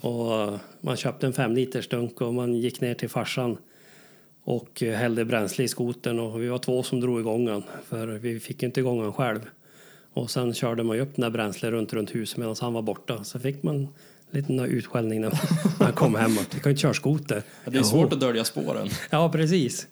Och 0.00 0.58
man 0.80 0.96
köpte 0.96 1.26
en 1.26 1.32
fem 1.32 1.54
liters 1.54 1.88
dunk 1.88 2.20
och 2.20 2.34
man 2.34 2.54
gick 2.54 2.80
ner 2.80 2.94
till 2.94 3.08
farsan 3.08 3.56
och 4.44 4.80
hällde 4.80 5.24
bränsle 5.24 5.64
i 5.64 5.68
skotern 5.68 6.18
och 6.18 6.42
vi 6.42 6.48
var 6.48 6.58
två 6.58 6.82
som 6.82 7.00
drog 7.00 7.20
igång 7.20 7.44
den 7.44 7.62
för 7.84 8.06
vi 8.06 8.40
fick 8.40 8.62
inte 8.62 8.80
igång 8.80 9.02
den 9.02 9.12
själv. 9.12 9.40
Och 10.12 10.30
sen 10.30 10.54
körde 10.54 10.82
man 10.82 10.96
ju 10.96 11.02
upp 11.02 11.16
den 11.16 11.22
där 11.22 11.30
bränslet 11.30 11.72
runt, 11.72 11.92
runt 11.92 12.14
huset 12.14 12.38
medan 12.38 12.56
han 12.60 12.72
var 12.72 12.82
borta. 12.82 13.24
Så 13.24 13.38
fick 13.38 13.62
man 13.62 13.88
liten 14.30 14.60
utskällning 14.60 15.20
när 15.20 15.40
man 15.78 15.92
kom 15.92 16.14
hem 16.14 16.38
att 16.38 16.54
vi 16.54 16.60
kan 16.60 16.70
inte 16.70 16.82
köra 16.82 16.94
skoter. 16.94 17.42
Ja, 17.64 17.70
det 17.70 17.78
är 17.78 17.82
svårt 17.82 18.12
att 18.12 18.20
dölja 18.20 18.44
spåren. 18.44 18.88
Ja, 19.10 19.32
precis. 19.32 19.86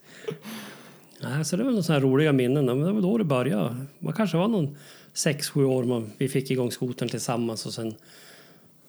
Ja, 1.20 1.44
så 1.44 1.56
det 1.56 1.64
var 1.64 1.82
sådana 1.82 2.04
roliga 2.04 2.32
minnen. 2.32 2.64
Men 2.64 2.80
det 2.80 2.92
var 2.92 3.00
då 3.00 3.18
det 3.18 3.24
började. 3.24 3.76
Man 3.98 4.12
kanske 4.12 4.36
var 4.36 4.48
någon 4.48 4.76
sex, 5.12 5.48
sju 5.48 5.64
år 5.64 5.84
man, 5.84 6.10
vi 6.18 6.28
fick 6.28 6.50
igång 6.50 6.70
skotern 6.70 7.08
tillsammans 7.08 7.66
och 7.66 7.72
sen 7.72 7.94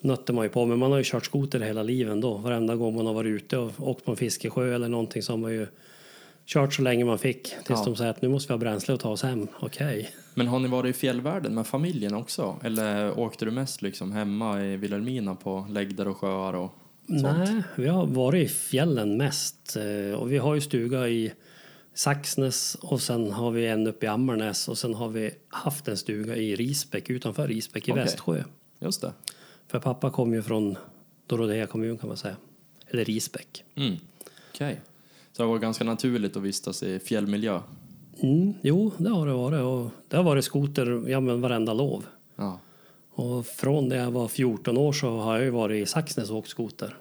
nötte 0.01 0.33
man 0.33 0.45
ju 0.45 0.49
på. 0.49 0.65
Men 0.65 0.79
man 0.79 0.91
har 0.91 0.97
ju 0.97 1.03
kört 1.03 1.25
skoter 1.25 1.59
hela 1.59 1.83
livet 1.83 2.11
ändå. 2.11 2.37
Varenda 2.37 2.75
gång 2.75 2.95
man 2.95 3.05
har 3.05 3.13
varit 3.13 3.29
ute 3.29 3.57
och 3.57 3.71
åkt 3.77 4.05
på 4.05 4.11
en 4.11 4.17
fiskesjö 4.17 4.75
eller 4.75 4.87
någonting 4.87 5.23
så 5.23 5.33
har 5.33 5.37
man 5.37 5.51
ju 5.51 5.67
kört 6.49 6.73
så 6.73 6.81
länge 6.81 7.05
man 7.05 7.19
fick. 7.19 7.43
Tills 7.43 7.79
ja. 7.79 7.85
de 7.85 7.95
säger 7.95 8.11
att 8.11 8.21
nu 8.21 8.29
måste 8.29 8.47
vi 8.47 8.53
ha 8.53 8.57
bränsle 8.57 8.93
och 8.93 8.99
ta 8.99 9.09
oss 9.09 9.23
hem. 9.23 9.47
Okej. 9.59 9.99
Okay. 9.99 10.11
Men 10.33 10.47
har 10.47 10.59
ni 10.59 10.67
varit 10.67 10.95
i 10.95 10.99
fjällvärlden 10.99 11.55
med 11.55 11.67
familjen 11.67 12.13
också? 12.13 12.59
Eller 12.63 13.19
åkte 13.19 13.45
du 13.45 13.51
mest 13.51 13.81
liksom 13.81 14.11
hemma 14.11 14.63
i 14.63 14.77
Vilhelmina 14.77 15.35
på 15.35 15.67
lägder 15.69 16.07
och 16.07 16.17
sjöar 16.17 16.53
och 16.53 16.75
sånt? 17.07 17.21
Nej, 17.21 17.63
vi 17.75 17.87
har 17.87 18.05
varit 18.05 18.45
i 18.45 18.53
fjällen 18.53 19.17
mest. 19.17 19.77
Eh, 19.77 20.19
och 20.19 20.31
vi 20.31 20.37
har 20.37 20.55
ju 20.55 20.61
stuga 20.61 21.07
i 21.07 21.33
Saxnäs 21.93 22.75
och 22.75 23.01
sen 23.01 23.31
har 23.31 23.51
vi 23.51 23.67
en 23.67 23.87
uppe 23.87 24.05
i 24.05 24.09
Ammarnäs 24.09 24.67
och 24.67 24.77
sen 24.77 24.93
har 24.93 25.09
vi 25.09 25.31
haft 25.49 25.87
en 25.87 25.97
stuga 25.97 26.35
i 26.35 26.55
Risbäck 26.55 27.09
utanför 27.09 27.47
Risbäck 27.47 27.87
i 27.87 27.91
okay. 27.91 28.03
Västsjö. 28.03 28.43
Just 28.79 29.01
det. 29.01 29.13
För 29.67 29.79
pappa 29.79 30.11
kom 30.11 30.33
ju 30.33 30.41
från 30.41 30.77
Dorotea 31.27 31.67
kommun 31.67 31.97
kan 31.97 32.07
man 32.07 32.17
säga. 32.17 32.35
Eller 32.87 33.05
Risbäck. 33.05 33.63
Mm. 33.75 33.95
Okay. 34.53 34.75
Så 35.39 35.43
det 35.43 35.49
var 35.49 35.57
ganska 35.57 35.83
naturligt 35.83 36.37
att 36.37 36.43
vistas 36.43 36.83
i 36.83 36.99
fjällmiljö? 36.99 37.61
Mm, 38.21 38.53
jo, 38.61 38.91
det 38.97 39.09
har 39.09 39.27
det 39.27 39.33
varit. 39.33 39.61
Och 39.61 39.91
det 40.07 40.17
har 40.17 40.23
varit 40.23 40.45
skoter 40.45 41.09
ja, 41.09 41.19
men 41.19 41.41
varenda 41.41 41.73
lov. 41.73 42.05
Ja. 42.35 42.59
Och 43.11 43.45
från 43.45 43.89
det 43.89 43.95
jag 43.95 44.11
var 44.11 44.27
14 44.27 44.77
år 44.77 44.93
så 44.93 45.17
har 45.17 45.35
jag 45.35 45.43
ju 45.43 45.49
varit 45.49 45.83
i 45.83 45.85
Saxnäs 45.85 46.29
och 46.29 46.37
åkt 46.37 46.49
skoter. 46.49 46.97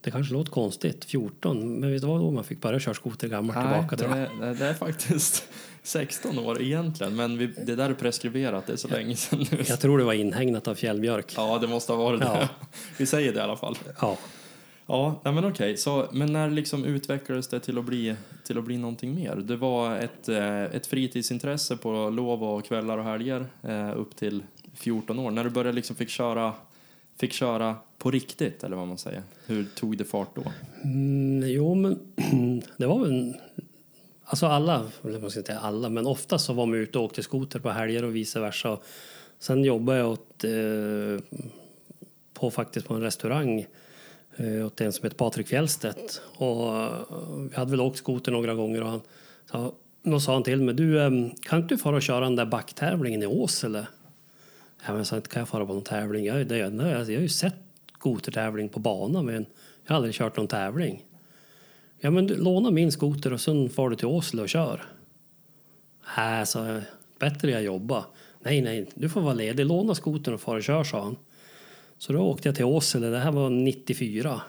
Det 0.00 0.10
kanske 0.10 0.32
låter 0.32 0.50
konstigt, 0.50 1.04
14, 1.04 1.80
men 1.80 1.92
vet 1.92 2.02
du 2.02 2.08
vad 2.08 2.20
då 2.20 2.30
man 2.30 2.44
fick 2.44 2.60
börja 2.60 2.78
köra 2.78 2.94
skoter 2.94 3.28
gammalt 3.28 3.58
Nej, 3.58 3.88
tillbaka 3.88 3.96
det, 3.96 4.46
är, 4.46 4.54
det 4.54 4.66
är 4.66 4.74
faktiskt 4.74 5.48
16 5.82 6.38
år 6.38 6.62
egentligen, 6.62 7.16
men 7.16 7.38
vi, 7.38 7.46
det 7.46 7.76
där 7.76 7.90
är 7.90 7.94
preskriberat, 7.94 8.66
det 8.66 8.72
är 8.72 8.76
så 8.76 8.88
länge 8.88 9.16
sedan 9.16 9.44
nu. 9.50 9.62
Jag 9.68 9.80
tror 9.80 9.98
det 9.98 10.04
var 10.04 10.12
inhägnat 10.12 10.68
av 10.68 10.74
fjällbjörk. 10.74 11.34
Ja, 11.36 11.58
det 11.58 11.66
måste 11.66 11.92
ha 11.92 12.04
varit 12.04 12.20
ja. 12.20 12.34
det. 12.34 12.48
Vi 12.98 13.06
säger 13.06 13.32
det 13.32 13.38
i 13.38 13.42
alla 13.42 13.56
fall. 13.56 13.78
Ja. 14.00 14.16
Ja, 14.90 15.20
men 15.24 15.44
okej. 15.44 15.76
Så, 15.76 16.08
men 16.12 16.32
när 16.32 16.50
liksom 16.50 16.84
utvecklades 16.84 17.48
det 17.48 17.60
till 17.60 17.78
att, 17.78 17.84
bli, 17.84 18.16
till 18.44 18.58
att 18.58 18.64
bli 18.64 18.78
någonting 18.78 19.14
mer? 19.14 19.36
Det 19.36 19.56
var 19.56 19.96
ett, 19.96 20.28
eh, 20.28 20.62
ett 20.62 20.86
fritidsintresse 20.86 21.76
på 21.76 22.10
lov 22.10 22.44
och 22.44 22.64
kvällar 22.64 22.98
och 22.98 23.04
helger 23.04 23.46
eh, 23.62 23.98
upp 23.98 24.16
till 24.16 24.42
14 24.74 25.18
år. 25.18 25.30
När 25.30 25.44
du 25.44 25.50
började 25.50 25.72
liksom 25.72 25.96
fick 25.96 26.08
köra 26.08 26.52
fick 27.16 27.32
köra 27.32 27.76
på 27.98 28.10
riktigt, 28.10 28.64
eller 28.64 28.76
vad 28.76 28.88
man 28.88 28.98
säger? 28.98 29.22
Hur 29.46 29.64
tog 29.64 29.96
det 29.98 30.04
fart 30.04 30.28
då? 30.34 30.42
Mm, 30.84 31.48
jo, 31.48 31.74
men 31.74 31.98
det 32.76 32.86
var 32.86 32.98
väl... 32.98 33.34
Alltså 34.24 34.46
alla, 34.46 34.86
eller 35.04 35.20
man 35.20 35.30
ska 35.30 35.40
inte 35.40 35.52
säga 35.52 35.60
alla, 35.60 35.88
men 35.88 36.06
ofta 36.06 36.38
så 36.38 36.52
var 36.52 36.66
man 36.66 36.78
ute 36.78 36.98
och 36.98 37.04
åkte 37.04 37.22
skoter 37.22 37.58
på 37.58 37.70
helger 37.70 38.04
och 38.04 38.16
vice 38.16 38.40
versa. 38.40 38.78
Sen 39.38 39.64
jobbade 39.64 39.98
jag 39.98 40.10
åt, 40.10 40.44
eh, 40.44 41.38
på, 42.34 42.50
faktiskt 42.50 42.86
på 42.86 42.94
en 42.94 43.02
restaurang 43.02 43.66
Eh, 44.40 44.66
åt 44.66 44.80
en 44.80 44.92
som 44.92 45.04
heter 45.04 45.16
Patrik 45.16 45.48
Fjellstedt. 45.48 46.20
Och 46.36 46.76
eh, 46.76 46.92
vi 47.50 47.56
hade 47.56 47.70
väl 47.70 47.80
åkt 47.80 47.98
skoter 47.98 48.32
några 48.32 48.54
gånger 48.54 48.82
och 48.82 48.88
han 48.88 49.00
sa, 49.50 49.74
då 50.02 50.20
sa 50.20 50.32
han 50.32 50.42
till 50.42 50.62
mig, 50.62 50.74
du 50.74 51.02
eh, 51.02 51.10
kan 51.42 51.62
inte 51.62 51.74
du 51.74 51.78
fara 51.78 51.96
och 51.96 52.02
köra 52.02 52.24
den 52.24 52.36
där 52.36 52.46
backtävlingen 52.46 53.22
i 53.22 53.26
Åsele? 53.26 53.86
Ja, 54.86 54.94
men 54.94 55.04
så 55.04 55.16
inte 55.16 55.28
kan 55.28 55.40
jag 55.40 55.48
fara 55.48 55.66
på 55.66 55.72
någon 55.72 55.82
tävling. 55.82 56.24
Jag, 56.24 56.46
det, 56.46 56.58
jag, 56.58 56.74
jag 56.74 56.98
har 56.98 57.04
ju 57.04 57.28
sett 57.28 57.54
skotertävling 57.94 58.68
på 58.68 58.80
banan 58.80 59.26
men 59.26 59.46
jag 59.84 59.90
har 59.90 59.96
aldrig 59.96 60.14
kört 60.14 60.36
någon 60.36 60.46
tävling. 60.46 61.04
Ja 62.00 62.10
men 62.10 62.26
du, 62.26 62.36
låna 62.36 62.70
min 62.70 62.92
skoter 62.92 63.32
och 63.32 63.40
sen 63.40 63.70
far 63.70 63.90
du 63.90 63.96
till 63.96 64.06
Åsele 64.06 64.42
och 64.42 64.48
kör. 64.48 64.74
Äh, 66.16 66.16
nej, 66.16 66.46
så 66.46 66.58
jag. 66.58 66.82
Bättre 67.18 67.50
jag 67.50 67.62
jobba. 67.62 68.04
Nej, 68.40 68.60
nej, 68.60 68.90
du 68.94 69.08
får 69.08 69.20
vara 69.20 69.34
ledig. 69.34 69.66
Låna 69.66 69.94
skotern 69.94 70.34
och 70.34 70.40
fara 70.40 70.56
och 70.56 70.62
kör, 70.62 70.84
sa 70.84 71.02
han. 71.02 71.16
Så 71.98 72.12
då 72.12 72.20
åkte 72.20 72.48
jag 72.48 72.56
till 72.56 72.64
Åsele. 72.64 73.06
Det 73.06 73.18
här 73.18 73.32
var 73.32 73.50
94. 73.50 74.40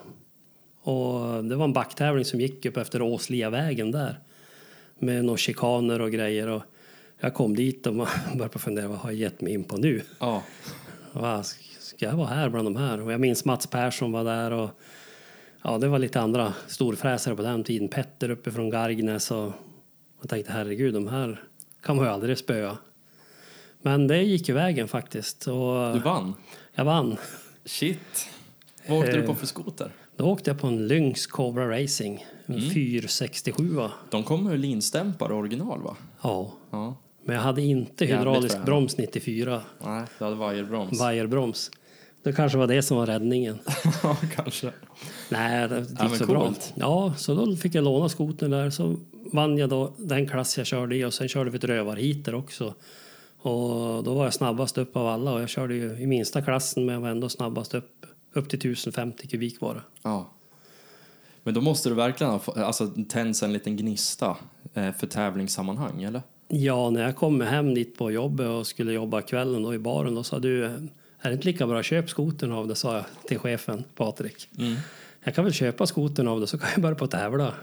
Och 0.82 1.44
det 1.44 1.56
var 1.56 1.66
en 1.66 1.74
backtävling 1.74 2.26
som 2.26 2.40
gick 2.42 2.66
upp 2.66 2.78
efter 2.78 3.02
Åsliavägen 3.02 3.92
där. 3.92 4.20
Med 5.00 5.26
några 5.26 5.38
chikaner 5.38 6.02
och 6.02 6.12
grejer. 6.12 6.48
Och 6.48 6.64
jag 7.20 7.34
kom 7.34 7.56
dit 7.56 7.88
och 7.88 7.94
började 8.36 8.60
fundera, 8.60 8.88
vad 8.88 8.98
har 8.98 9.12
jag 9.12 9.20
gett 9.20 9.42
mig 9.42 9.54
in 9.54 9.64
på 9.64 9.78
nu? 9.78 10.02
Ja. 10.20 10.44
Va, 11.14 11.44
ska 11.80 12.06
jag 12.06 12.16
vara 12.16 12.28
här 12.28 12.50
bland 12.50 12.66
de 12.66 12.76
här? 12.76 13.02
Och 13.02 13.12
jag 13.12 13.20
minns 13.20 13.46
Mats 13.46 13.68
Persson 13.68 14.12
var 14.12 14.24
där 14.24 14.52
och 14.52 14.70
ja, 15.64 15.78
det 15.78 15.88
var 15.88 16.00
lite 16.00 16.22
andra 16.22 16.54
storfräsare 16.68 17.36
på 17.36 17.42
den 17.42 17.64
tiden. 17.64 17.88
Petter 17.88 18.30
uppe 18.30 18.52
från 18.52 18.70
Gargnäs 18.70 19.32
och 19.32 19.52
jag 20.22 20.30
tänkte 20.30 20.52
herregud, 20.52 20.94
de 20.94 21.08
här 21.08 21.44
kan 21.82 21.96
man 21.96 22.06
ju 22.06 22.12
aldrig 22.12 22.38
spöa. 22.38 22.78
Men 23.82 24.08
det 24.08 24.24
gick 24.24 24.50
ju 24.50 24.54
vägen 24.54 24.88
faktiskt. 24.88 25.48
Och 25.48 25.94
Du 25.94 26.00
vann? 26.00 26.34
Jag 26.76 26.86
vann. 26.86 27.18
Shit. 27.66 28.30
Vad 28.88 28.98
åkte 29.00 29.12
du 29.12 29.22
på 29.22 29.32
Eh. 29.32 29.38
för 29.38 29.46
skoter? 29.48 29.92
Då 30.18 30.26
åkte 30.26 30.50
jag 30.50 30.60
på 30.60 30.68
en 30.68 30.88
Lynx 30.88 31.28
Cobra 31.28 31.82
Racing, 31.82 32.26
en 32.46 32.62
467. 32.72 33.80
De 34.10 34.24
kommer 34.24 34.52
ju 34.52 34.58
linstämpare 34.58 35.34
original 35.34 35.82
va? 35.84 35.96
Ja, 36.22 36.52
Ja. 36.72 36.96
men 37.24 37.36
jag 37.36 37.44
hade 37.44 37.62
inte 37.62 38.06
Jävligt 38.06 38.20
hydraulisk 38.20 38.56
frän. 38.56 38.66
broms 38.66 38.98
94, 38.98 39.62
Nej, 39.86 40.04
du 40.18 40.24
hade 40.24 40.36
vajerbroms. 40.36 41.00
vajerbroms. 41.00 41.72
Det 42.24 42.34
kanske 42.34 42.58
var 42.58 42.68
det 42.68 42.82
som 42.82 42.98
var 42.98 43.06
räddningen. 43.06 43.60
ja, 44.04 44.18
kanske. 44.36 44.72
Nej, 45.30 45.68
det 45.70 45.80
gick 45.80 46.00
men 46.00 46.18
så 46.18 46.26
bra. 46.26 46.46
coolt. 46.46 46.74
Ja, 46.76 47.14
så 47.18 47.36
då 47.36 47.56
fick 47.56 47.76
jag 47.76 47.84
låna 47.84 48.10
skotern 48.10 48.52
där. 48.52 48.70
Så 48.70 48.96
vann 49.34 49.58
jag 49.58 49.70
då 49.70 49.94
den 49.98 50.28
klass 50.28 50.58
jag 50.58 50.68
körde 50.68 50.96
i 50.96 51.06
och 51.06 51.14
sen 51.14 51.28
körde 51.28 51.50
vi 51.50 51.58
ett 51.58 51.64
rövarheater 51.64 52.36
också. 52.36 52.74
Och 53.42 54.04
då 54.04 54.14
var 54.14 54.24
jag 54.24 54.34
snabbast 54.34 54.78
upp 54.78 54.96
av 54.96 55.08
alla 55.08 55.34
och 55.34 55.42
jag 55.42 55.50
körde 55.50 55.76
ju 55.76 55.98
i 56.00 56.08
minsta 56.08 56.42
klassen 56.42 56.86
men 56.86 56.94
jag 56.94 57.02
var 57.02 57.10
ändå 57.10 57.30
snabbast 57.30 57.74
upp. 57.74 58.06
Upp 58.34 58.50
till 58.50 58.60
1050 58.60 59.28
kubik 59.28 59.62
var 59.62 59.74
det. 59.74 59.82
Ja. 60.04 60.30
Men 61.44 61.54
då 61.54 61.62
måste 61.62 61.90
du 61.90 61.96
verkligen 61.96 62.34
ha 62.34 62.42
alltså, 62.56 62.92
tänds 63.10 63.44
en 63.44 63.54
liten 63.54 63.78
gnista 63.78 64.38
eh, 64.74 64.92
för 64.92 65.08
tävlingssammanhang, 65.08 66.04
eller? 66.04 66.22
Ja, 66.48 66.90
när 66.90 67.04
jag 67.04 67.16
kom 67.16 67.42
hem 67.42 67.74
dit 67.74 67.98
på 67.98 68.12
jobbet 68.12 68.48
och 68.48 68.68
skulle 68.68 68.94
jobba 68.94 69.22
kvällen 69.22 69.64
då 69.64 69.74
i 69.74 69.80
baren 69.80 70.16
då 70.16 70.24
sa 70.24 70.40
du, 70.40 70.66
är 70.66 71.30
det 71.30 71.34
inte 71.34 71.46
lika 71.46 71.68
bra 71.68 71.84
köp 71.84 72.10
skotern 72.10 72.52
av 72.52 72.68
det, 72.68 72.76
sa 72.76 72.96
jag 72.96 73.06
till 73.28 73.40
chefen 73.40 73.84
Patrik. 73.96 74.50
Jag 75.24 75.36
kan 75.36 75.44
väl 75.44 75.54
köpa 75.54 75.88
skotern 75.88 76.28
av 76.28 76.40
det 76.40 76.48
så 76.48 76.58
kan 76.58 76.70
jag 76.74 76.82
börja 76.82 76.96
på 76.96 77.06
att 77.06 77.12
tävla. 77.12 77.54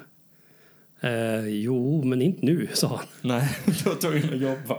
Eh, 1.01 1.47
jo, 1.49 2.05
men 2.05 2.23
inte 2.23 2.47
nu, 2.47 2.69
sa 2.75 2.89
han. 2.89 3.07
Nej, 3.21 3.57
var 3.85 3.95
tvungen 3.95 4.35
att 4.35 4.41
jobba. 4.41 4.79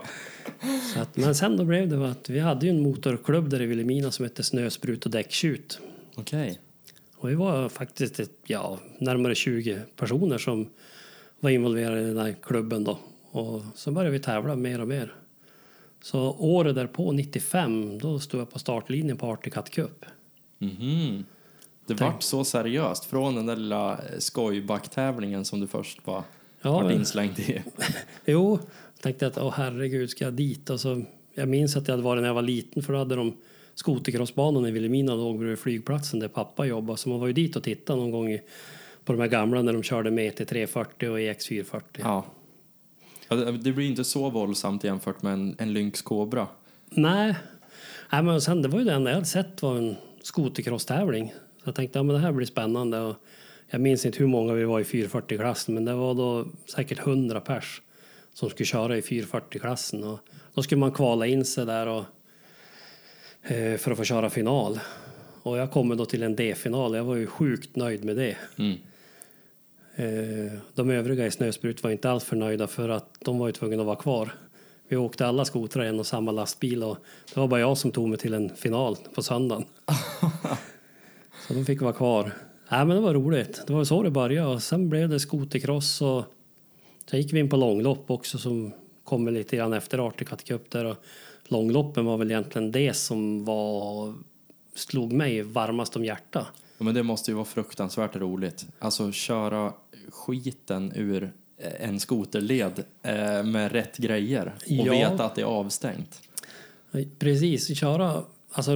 Så 0.93 0.99
att, 0.99 1.17
men 1.17 1.35
sen 1.35 1.57
då 1.57 1.65
blev 1.65 1.89
det 1.89 2.09
att 2.09 2.29
vi 2.29 2.39
hade 2.39 2.65
ju 2.65 2.69
en 2.69 2.81
motorklubb 2.83 3.49
där 3.49 3.61
i 3.61 3.65
Vilhelmina 3.65 4.11
som 4.11 4.25
hette 4.25 4.43
Snösprut 4.43 5.05
och 5.05 5.11
däcktjut. 5.11 5.79
Okej. 6.15 6.59
Och 7.15 7.29
vi 7.29 7.35
var 7.35 7.69
faktiskt 7.69 8.19
ett, 8.19 8.31
ja, 8.47 8.79
närmare 8.99 9.35
20 9.35 9.81
personer 9.95 10.37
som 10.37 10.69
var 11.39 11.49
involverade 11.49 12.01
i 12.01 12.05
den 12.05 12.17
här 12.17 12.35
klubben 12.41 12.83
då. 12.83 12.99
Och 13.31 13.61
så 13.75 13.91
började 13.91 14.11
vi 14.11 14.19
tävla 14.19 14.55
mer 14.55 14.81
och 14.81 14.87
mer. 14.87 15.13
Så 16.01 16.35
året 16.39 16.75
därpå, 16.75 17.11
95, 17.11 17.99
då 17.99 18.19
stod 18.19 18.41
jag 18.41 18.51
på 18.51 18.59
startlinjen 18.59 19.17
på 19.17 19.31
Arctic 19.31 19.53
Cut 19.53 19.69
Cup. 19.69 20.05
Mhm. 20.57 21.25
Det 21.85 21.93
vart 21.93 22.23
så 22.23 22.43
seriöst 22.43 23.05
från 23.05 23.35
den 23.35 23.45
där 23.45 23.55
lilla 23.55 23.99
skojbacktävlingen 24.17 25.45
som 25.45 25.59
du 25.59 25.67
först 25.67 26.07
var 26.07 26.23
Ja, 26.61 26.91
inslängd 26.91 27.39
i. 27.39 27.61
Jo, 28.25 28.59
tänkte 29.01 29.27
att 29.27 29.37
åh 29.37 29.53
herregud, 29.57 30.09
ska 30.09 30.23
jag 30.25 30.33
dit? 30.33 30.69
Och 30.69 30.79
så, 30.79 31.03
jag 31.33 31.49
minns 31.49 31.77
att 31.77 31.87
jag 31.87 31.93
hade 31.93 32.03
varit 32.03 32.21
när 32.21 32.29
jag 32.29 32.35
var 32.35 32.41
liten 32.41 32.83
för 32.83 32.93
då 32.93 32.99
hade 32.99 33.15
de 33.15 33.37
skotercrossbanan 33.75 34.65
i 34.65 34.71
Vilhelmina 34.71 35.15
låg 35.15 35.37
bredvid 35.39 35.59
flygplatsen 35.59 36.19
där 36.19 36.27
pappa 36.27 36.65
jobbade. 36.65 36.97
Så 36.97 37.09
man 37.09 37.19
var 37.19 37.27
ju 37.27 37.33
dit 37.33 37.55
och 37.55 37.63
tittade 37.63 37.99
någon 37.99 38.11
gång 38.11 38.31
i, 38.31 38.41
på 39.05 39.13
de 39.13 39.19
här 39.21 39.27
gamla 39.27 39.61
när 39.61 39.73
de 39.73 39.83
körde 39.83 40.11
med 40.11 40.35
till 40.35 40.45
340 40.45 41.09
och 41.09 41.19
EX 41.21 41.47
440. 41.47 42.01
Ja. 42.05 42.25
Ja, 43.29 43.35
det- 43.35 43.71
blir 43.71 43.85
inte 43.89 44.03
så 44.03 44.29
våldsamt 44.29 44.83
jämfört 44.83 45.21
med 45.21 45.33
en, 45.33 45.55
en 45.57 45.73
Lynx 45.73 46.01
Cobra. 46.01 46.47
Nej. 46.89 47.35
Nej, 48.11 48.23
men 48.23 48.41
sen 48.41 48.61
det 48.61 48.67
var 48.67 48.79
ju 48.79 48.85
det 48.85 48.93
enda 48.93 49.09
jag 49.09 49.15
hade 49.15 49.25
sett 49.27 49.61
var 49.61 49.77
en 49.77 49.95
skotercross-tävling. 50.23 51.27
Så 51.29 51.63
jag 51.63 51.75
tänkte, 51.75 51.99
ja 51.99 52.03
men 52.03 52.13
det 52.15 52.21
här 52.21 52.31
blir 52.31 52.45
spännande. 52.47 52.99
Och 52.99 53.15
jag 53.69 53.81
minns 53.81 54.05
inte 54.05 54.19
hur 54.19 54.27
många 54.27 54.53
vi 54.53 54.63
var 54.63 54.79
i 54.79 54.83
440-klassen, 54.83 55.73
men 55.73 55.85
det 55.85 55.93
var 55.93 56.13
då 56.13 56.45
säkert 56.75 56.99
100 56.99 57.39
pers 57.41 57.81
som 58.37 58.49
skulle 58.49 58.65
köra 58.65 58.97
i 58.97 59.01
440-klassen. 59.01 60.03
Och 60.03 60.19
då 60.53 60.63
skulle 60.63 60.79
man 60.79 60.91
kvala 60.91 61.27
in 61.27 61.45
sig 61.45 61.65
där 61.65 61.87
och, 61.87 62.03
eh, 63.51 63.77
för 63.77 63.91
att 63.91 63.97
få 63.97 64.03
köra 64.03 64.29
final. 64.29 64.79
Och 65.43 65.57
jag 65.57 65.71
kom 65.71 65.97
då 65.97 66.05
till 66.05 66.23
en 66.23 66.35
D-final. 66.35 66.95
Jag 66.95 67.03
var 67.03 67.15
ju 67.15 67.27
sjukt 67.27 67.75
nöjd 67.75 68.05
med 68.05 68.15
det. 68.15 68.37
Mm. 68.57 68.77
Eh, 69.95 70.59
De 70.75 70.89
övriga 70.89 71.25
i 71.25 71.31
Snösprut 71.31 71.83
var 71.83 71.91
inte 71.91 72.09
alls 72.11 72.23
för 72.23 72.35
nöjda 72.35 72.67
för 72.67 72.89
att 72.89 73.17
de 73.19 73.39
var 73.39 73.47
ju 73.47 73.53
tvungna 73.53 73.81
att 73.81 73.85
vara 73.85 73.95
kvar. 73.95 74.31
Vi 74.87 74.95
åkte 74.95 75.27
alla 75.27 75.45
skotrar 75.45 75.85
i 75.85 75.87
en 75.87 75.99
och 75.99 76.07
samma 76.07 76.31
lastbil 76.31 76.83
och 76.83 76.97
det 77.33 77.39
var 77.39 77.47
bara 77.47 77.59
jag 77.59 77.77
som 77.77 77.91
tog 77.91 78.09
mig 78.09 78.17
till 78.17 78.33
en 78.33 78.55
final 78.55 78.97
på 79.15 79.23
söndagen. 79.23 79.65
så 81.47 81.53
de 81.53 81.65
fick 81.65 81.81
vara 81.81 81.93
kvar. 81.93 82.31
Nej, 82.71 82.85
men 82.85 82.95
det 82.95 83.01
var 83.01 83.13
roligt. 83.13 83.63
Det 83.67 83.73
var 83.73 83.83
så 83.83 84.03
det 84.03 84.11
började 84.11 84.47
och 84.47 84.63
sen 84.63 84.89
blev 84.89 85.09
det 85.09 85.19
skotercross 85.19 86.01
och 86.01 86.25
sen 87.09 87.21
gick 87.21 87.33
vi 87.33 87.39
in 87.39 87.49
på 87.49 87.57
långlopp 87.57 88.11
också 88.11 88.37
som 88.37 88.71
kommer 89.03 89.31
lite 89.31 89.55
grann 89.55 89.73
efter 89.73 90.07
Arctic 90.07 90.27
Cup 90.43 90.69
där 90.69 90.85
och 90.85 90.95
långloppen 91.47 92.05
var 92.05 92.17
väl 92.17 92.31
egentligen 92.31 92.71
det 92.71 92.93
som 92.93 93.45
var 93.45 94.13
slog 94.75 95.11
mig 95.13 95.41
varmast 95.41 95.95
om 95.95 96.05
hjärtat. 96.05 96.47
Ja, 96.77 96.83
men 96.83 96.93
det 96.95 97.03
måste 97.03 97.31
ju 97.31 97.35
vara 97.35 97.45
fruktansvärt 97.45 98.15
roligt. 98.15 98.65
Alltså 98.79 99.11
köra 99.11 99.73
skiten 100.09 100.91
ur 100.95 101.31
eh, 101.57 101.89
en 101.89 101.99
skoterled 101.99 102.83
eh, 103.03 103.43
med 103.43 103.71
rätt 103.71 103.97
grejer 103.97 104.53
och 104.55 104.71
Ja. 104.71 104.91
veta 104.91 105.25
att 105.25 105.35
det 105.35 105.41
är 105.41 105.45
avstängt. 105.45 106.21
Precis, 107.19 107.79
köra. 107.79 108.23
Alltså, 108.51 108.75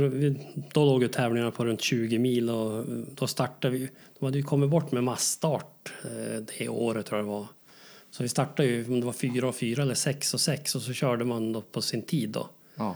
då 0.73 0.86
låg 0.86 1.01
ju 1.01 1.07
tävlingarna 1.07 1.51
på 1.51 1.65
runt 1.65 1.82
20 1.82 2.19
mil 2.19 2.49
och 2.49 2.77
eh, 2.77 2.84
då 3.15 3.27
startade 3.27 3.77
vi. 3.77 3.89
De 4.19 4.25
hade 4.25 4.38
ju 4.38 4.43
kommit 4.43 4.69
bort 4.69 4.91
med 4.91 5.03
massstart 5.03 5.93
eh, 6.03 6.41
det 6.57 6.69
året 6.69 7.05
tror 7.05 7.19
jag 7.19 7.27
det 7.27 7.32
var. 7.32 7.47
Så 8.12 8.24
vi 8.24 8.30
startade 8.30 8.70
ju 8.70 8.86
om 8.86 8.99
det 8.99 9.05
var 9.05 9.14
4 9.14 9.47
och 9.47 9.55
4 9.55 9.82
eller 9.82 9.95
6 9.95 10.34
och 10.34 10.39
6 10.39 10.76
och 10.76 10.82
så 10.82 10.93
körde 10.93 11.26
man 11.26 11.53
då 11.53 11.62
på 11.62 11.82
sin 11.82 12.01
tid 12.01 12.30
då. 12.30 12.49
Ja. 12.76 12.95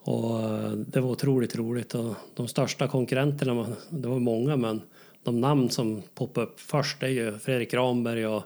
Och 0.00 0.42
eh, 0.42 0.70
det 0.70 1.00
var 1.00 1.10
otroligt 1.10 1.56
roligt 1.56 1.94
och 1.94 2.14
de 2.34 2.48
största 2.48 2.88
konkurrenterna, 2.88 3.66
det 3.90 4.08
var 4.08 4.18
många 4.18 4.56
men 4.56 4.82
de 5.22 5.40
namn 5.40 5.70
som 5.70 6.02
poppade 6.14 6.46
upp 6.46 6.60
först 6.60 7.02
är 7.02 7.08
ju 7.08 7.38
Fredrik 7.38 7.74
Ramberg 7.74 8.26
och 8.26 8.42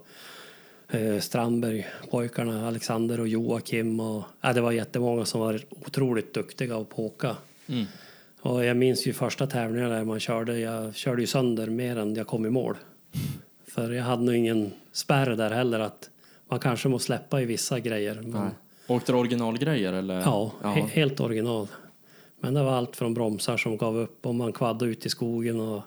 eh, 0.90 1.18
Strandberg, 1.20 1.86
pojkarna 2.10 2.68
Alexander 2.68 3.20
och 3.20 3.28
Joakim 3.28 4.00
och 4.00 4.24
ja, 4.40 4.52
det 4.52 4.60
var 4.60 4.72
jättemånga 4.72 5.24
som 5.24 5.40
var 5.40 5.60
otroligt 5.70 6.34
duktiga 6.34 6.76
att 6.76 6.98
åka. 6.98 7.36
Mm. 7.66 7.84
Och 8.40 8.64
jag 8.64 8.76
minns 8.76 9.06
ju 9.06 9.12
första 9.12 9.46
tävlingen 9.46 9.90
där 9.90 10.04
man 10.04 10.20
körde, 10.20 10.58
jag 10.58 10.94
körde 10.94 11.20
ju 11.20 11.26
sönder 11.26 11.66
mer 11.66 11.98
än 11.98 12.14
jag 12.14 12.26
kom 12.26 12.46
i 12.46 12.50
mål. 12.50 12.76
För 13.74 13.90
jag 13.90 14.04
hade 14.04 14.22
nog 14.22 14.34
ingen 14.34 14.72
spärr 14.92 15.26
där 15.36 15.50
heller 15.50 15.80
att 15.80 16.10
man 16.48 16.58
kanske 16.58 16.88
måste 16.88 17.06
släppa 17.06 17.40
i 17.40 17.44
vissa 17.44 17.80
grejer. 17.80 18.22
Men. 18.26 18.50
Åkte 18.86 19.12
du 19.12 19.18
originalgrejer 19.18 19.92
eller? 19.92 20.20
Ja, 20.20 20.52
ja. 20.62 20.68
he- 20.68 20.86
helt 20.88 21.20
original. 21.20 21.66
Men 22.40 22.54
det 22.54 22.62
var 22.62 22.72
allt 22.72 22.96
från 22.96 23.14
bromsar 23.14 23.56
som 23.56 23.76
gav 23.76 23.96
upp 23.96 24.26
och 24.26 24.34
man 24.34 24.52
kvaddade 24.52 24.90
ut 24.90 25.06
i 25.06 25.08
skogen 25.08 25.60
och 25.60 25.82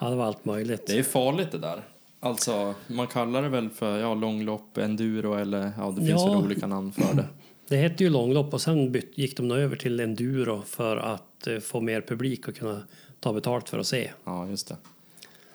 ja, 0.00 0.10
det 0.10 0.16
var 0.16 0.24
allt 0.24 0.44
möjligt. 0.44 0.86
Det 0.86 0.98
är 0.98 1.02
farligt 1.02 1.52
det 1.52 1.58
där. 1.58 1.82
Alltså, 2.20 2.74
man 2.86 3.06
kallar 3.06 3.42
det 3.42 3.48
väl 3.48 3.70
för 3.70 3.98
ja, 3.98 4.14
långlopp, 4.14 4.78
enduro 4.78 5.34
eller 5.34 5.72
ja, 5.78 5.90
det 5.90 6.06
finns 6.06 6.10
Ja. 6.22 6.28
väl 6.28 6.36
olika 6.44 6.66
namn 6.66 6.92
för 6.92 7.14
det. 7.14 7.24
Det 7.68 7.76
hette 7.76 8.04
ju 8.04 8.10
långlopp 8.10 8.54
och 8.54 8.60
sen 8.60 9.02
gick 9.14 9.36
de 9.36 9.50
över 9.50 9.76
till 9.76 10.00
enduro 10.00 10.62
för 10.66 10.96
att 10.96 11.46
eh, 11.46 11.58
få 11.58 11.80
mer 11.80 12.00
publik 12.00 12.48
och 12.48 12.54
kunna 12.56 12.82
ta 13.20 13.32
betalt 13.32 13.68
för 13.68 13.78
att 13.78 13.86
se. 13.86 14.10
Ja, 14.24 14.46
just 14.48 14.68
det. 14.68 14.76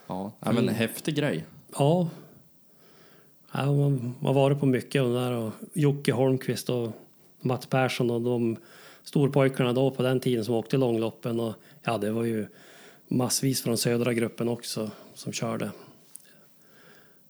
Ja, 0.06 0.32
ja 0.40 0.52
men 0.52 0.68
häftig 0.68 1.14
grej. 1.16 1.44
Ja, 1.78 2.08
ja 3.52 3.66
man 3.66 4.14
man 4.20 4.34
har 4.34 4.34
varit 4.34 4.60
på 4.60 4.66
mycket 4.66 5.02
av 5.02 5.12
där 5.12 5.32
och 5.32 5.52
Jocke 5.72 6.12
Holmqvist 6.12 6.70
och 6.70 6.92
Mats 7.40 7.66
Persson 7.66 8.10
och 8.10 8.20
de 8.20 8.56
storpojkarna 9.02 9.72
då 9.72 9.90
på 9.90 10.02
den 10.02 10.20
tiden 10.20 10.44
som 10.44 10.54
åkte 10.54 10.76
långloppen 10.76 11.40
och 11.40 11.54
ja, 11.82 11.98
det 11.98 12.10
var 12.10 12.24
ju 12.24 12.46
massvis 13.08 13.62
från 13.62 13.78
södra 13.78 14.12
gruppen 14.12 14.48
också 14.48 14.90
som 15.14 15.32
körde. 15.32 15.70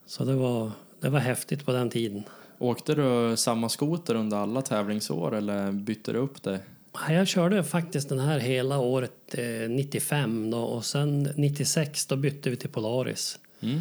Så 0.06 0.24
det 0.24 0.34
var, 0.34 0.70
det 1.00 1.08
var 1.08 1.20
häftigt 1.20 1.64
på 1.64 1.72
den 1.72 1.90
tiden. 1.90 2.22
Åkte 2.58 2.94
du 2.94 3.36
samma 3.36 3.68
skoter 3.68 4.14
under 4.14 4.36
alla 4.36 4.62
tävlingsår 4.62 5.34
eller 5.34 5.72
bytte 5.72 6.12
du 6.12 6.18
upp 6.18 6.42
det? 6.42 6.60
Ja, 6.92 7.12
Jag 7.12 7.28
körde 7.28 7.64
faktiskt 7.64 8.08
den 8.08 8.18
här 8.18 8.38
hela 8.38 8.78
året 8.78 9.34
eh, 9.34 9.70
95 9.70 10.50
då, 10.50 10.58
och 10.58 10.84
sen 10.84 11.22
96 11.36 12.06
då 12.06 12.16
bytte 12.16 12.50
vi 12.50 12.56
till 12.56 12.68
Polaris. 12.68 13.38
Mm. 13.60 13.80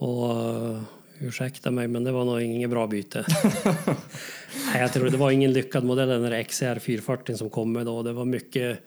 Och 0.00 0.30
uh, 0.30 0.82
ursäkta 1.18 1.70
mig, 1.70 1.88
men 1.88 2.04
det 2.04 2.12
var 2.12 2.24
nog 2.24 2.42
inget 2.42 2.70
bra 2.70 2.86
byte. 2.86 3.24
Nej, 4.72 4.80
jag 4.80 4.92
tror 4.92 5.10
det 5.10 5.16
var 5.16 5.30
ingen 5.30 5.52
lyckad 5.52 5.84
modell 5.84 6.08
den 6.08 6.22
där 6.22 6.42
XR 6.42 6.78
440 6.78 7.36
som 7.36 7.50
kom 7.50 7.72
med 7.72 7.86
då. 7.86 8.02
Det 8.02 8.12
var 8.12 8.24
mycket, 8.24 8.78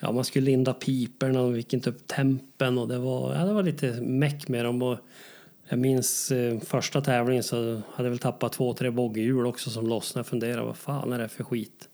ja 0.00 0.12
man 0.12 0.24
skulle 0.24 0.44
linda 0.44 0.74
piperna 0.74 1.40
och 1.40 1.54
fick 1.54 1.72
inte 1.72 1.90
upp 1.90 2.06
tempen 2.06 2.78
och 2.78 2.88
det 2.88 2.98
var, 2.98 3.34
ja, 3.34 3.44
det 3.44 3.52
var 3.52 3.62
lite 3.62 4.00
meck 4.00 4.48
med 4.48 4.64
dem. 4.64 4.82
Och 4.82 4.98
jag 5.68 5.78
minns 5.78 6.30
eh, 6.30 6.60
första 6.60 7.00
tävlingen 7.00 7.42
så 7.42 7.56
hade 7.94 8.08
jag 8.08 8.10
väl 8.10 8.18
tappat 8.18 8.52
två, 8.52 8.74
tre 8.74 8.90
bogghjul 8.90 9.46
också 9.46 9.70
som 9.70 9.86
lossnade. 9.86 10.18
Jag 10.20 10.26
funderade, 10.26 10.62
vad 10.62 10.76
fan 10.76 11.12
är 11.12 11.18
det 11.18 11.28
för 11.28 11.44
skit? 11.44 11.88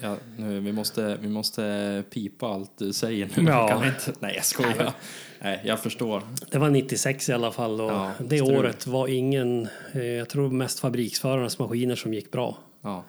Ja, 0.00 0.16
nu, 0.36 0.60
vi, 0.60 0.72
måste, 0.72 1.18
vi 1.22 1.28
måste 1.28 2.02
pipa 2.10 2.46
allt 2.46 2.70
du 2.78 2.92
säger 2.92 3.30
nu. 3.36 3.48
Ja. 3.50 3.68
Kan 3.68 3.86
inte? 3.86 4.12
Nej, 4.20 4.32
jag 4.34 4.44
skojar. 4.44 4.92
Nej, 5.40 5.60
jag 5.64 5.80
förstår. 5.80 6.22
Det 6.50 6.58
var 6.58 6.70
96 6.70 7.28
i 7.28 7.32
alla 7.32 7.50
fall 7.52 7.80
och 7.80 7.90
Ja, 7.90 8.12
det 8.18 8.38
strul. 8.38 8.56
året 8.56 8.86
var 8.86 9.08
ingen, 9.08 9.68
eh, 9.92 10.04
jag 10.04 10.28
tror 10.28 10.50
mest 10.50 10.80
fabriksförarnas 10.80 11.58
maskiner 11.58 11.96
som 11.96 12.14
gick 12.14 12.30
bra. 12.30 12.58
Ja. 12.82 13.04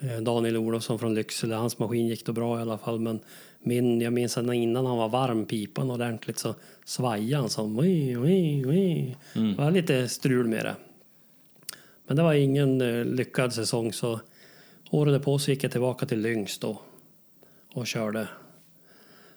Eh, 0.00 0.20
Daniel 0.22 0.56
Olofsson 0.56 0.98
från 0.98 1.14
Lycksele, 1.14 1.54
hans 1.54 1.78
maskin 1.78 2.06
gick 2.06 2.26
då 2.26 2.32
bra 2.32 2.58
i 2.58 2.62
alla 2.62 2.78
fall. 2.78 3.00
Men 3.00 3.20
min, 3.62 4.00
jag 4.00 4.12
minns 4.12 4.38
att 4.38 4.54
innan 4.54 4.86
han 4.86 4.96
var 4.98 5.08
varm 5.08 5.46
pipan 5.46 5.90
ordentligt 5.90 6.38
så 6.38 6.54
svajade 6.84 7.42
han 7.42 7.50
som 7.50 7.78
ui, 7.78 8.16
ui, 8.16 8.64
ui. 8.66 9.16
Det 9.32 9.62
var 9.62 9.70
lite 9.70 10.08
strul 10.08 10.46
med 10.46 10.64
det. 10.64 10.76
Men 12.06 12.16
det 12.16 12.22
var 12.22 12.34
ingen 12.34 12.80
eh, 12.80 13.04
lyckad 13.04 13.52
säsong 13.52 13.92
så 13.92 14.20
året 14.90 15.14
därpå 15.14 15.38
så 15.38 15.50
gick 15.50 15.64
jag 15.64 15.72
tillbaka 15.72 16.06
till 16.06 16.20
Lyngs 16.20 16.58
då 16.58 16.80
och 17.74 17.86
körde. 17.86 18.28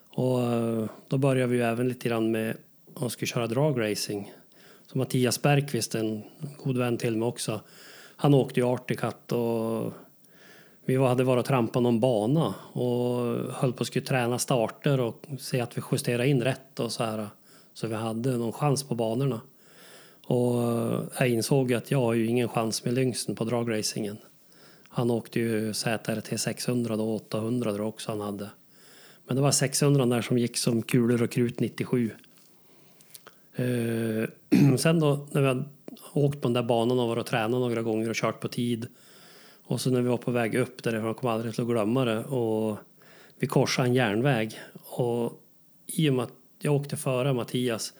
Och 0.08 0.42
eh, 0.42 0.86
då 1.08 1.18
började 1.18 1.52
vi 1.52 1.56
ju 1.56 1.62
även 1.62 1.88
lite 1.88 2.08
grann 2.08 2.30
med 2.30 2.56
att 2.94 3.12
skulle 3.12 3.26
köra 3.26 3.46
dragracing. 3.46 4.32
Så 4.86 4.98
Mattias 4.98 5.42
Bergqvist, 5.42 5.94
en 5.94 6.22
god 6.64 6.78
vän 6.78 6.96
till 6.96 7.16
mig 7.16 7.28
också, 7.28 7.60
han 8.16 8.34
åkte 8.34 8.60
ju 8.60 8.66
Articat 8.66 9.32
och 9.32 9.92
vi 10.84 10.96
hade 10.96 11.24
varit 11.24 11.40
och 11.40 11.46
trampat 11.46 11.82
någon 11.82 12.00
bana 12.00 12.54
och 12.72 13.16
höll 13.54 13.72
på 13.72 13.82
att 13.82 13.86
skulle 13.86 14.04
träna 14.04 14.38
starter 14.38 15.00
och 15.00 15.26
se 15.38 15.60
att 15.60 15.78
vi 15.78 15.82
justerade 15.92 16.28
in 16.28 16.42
rätt 16.42 16.80
och 16.80 16.92
så 16.92 17.04
här. 17.04 17.28
Så 17.74 17.86
vi 17.86 17.94
hade 17.94 18.36
någon 18.36 18.52
chans 18.52 18.82
på 18.88 18.94
banorna. 18.94 19.40
Och 20.26 20.62
eh, 20.62 21.00
jag 21.18 21.28
insåg 21.28 21.72
att 21.72 21.90
jag 21.90 21.98
har 21.98 22.12
ju 22.12 22.26
ingen 22.26 22.48
chans 22.48 22.84
med 22.84 22.94
Lyngsen 22.94 23.36
på 23.36 23.44
dragracingen. 23.44 24.18
Han 24.94 25.10
åkte 25.10 25.40
ju 25.40 25.74
ZRT 25.74 26.40
600 26.40 26.94
och 26.94 27.14
800 27.14 27.70
tror 27.70 27.80
jag 27.80 27.88
också 27.88 28.10
han 28.10 28.20
hade. 28.20 28.50
Men 29.26 29.36
det 29.36 29.42
var 29.42 29.50
600 29.50 30.06
där 30.06 30.22
som 30.22 30.38
gick 30.38 30.56
som 30.56 30.82
kulor 30.82 31.22
och 31.22 31.30
krut 31.30 31.60
97. 31.60 32.10
Eh, 33.54 34.76
sen 34.78 35.00
då 35.00 35.26
när 35.30 35.40
vi 35.40 35.46
hade 35.46 35.64
åkt 36.12 36.40
på 36.40 36.48
den 36.48 36.52
där 36.52 36.62
banan 36.62 36.98
och 36.98 37.08
varit 37.08 37.20
och 37.20 37.26
tränat 37.26 37.50
några 37.50 37.82
gånger 37.82 38.08
och 38.08 38.16
kört 38.16 38.40
på 38.40 38.48
tid. 38.48 38.86
Och 39.64 39.80
så 39.80 39.90
när 39.90 40.00
vi 40.00 40.08
var 40.08 40.16
på 40.16 40.30
väg 40.30 40.54
upp 40.54 40.82
därifrån, 40.82 41.06
jag 41.06 41.16
kommer 41.16 41.32
aldrig 41.32 41.54
till 41.54 41.62
att 41.62 41.68
glömma 41.68 42.04
det. 42.04 42.24
Och 42.24 42.78
vi 43.38 43.46
korsade 43.46 43.88
en 43.88 43.94
järnväg. 43.94 44.60
Och 44.74 45.42
i 45.86 46.10
och 46.10 46.14
med 46.14 46.22
att 46.22 46.34
jag 46.58 46.74
åkte 46.74 46.96
före 46.96 47.32
Mattias 47.32 47.92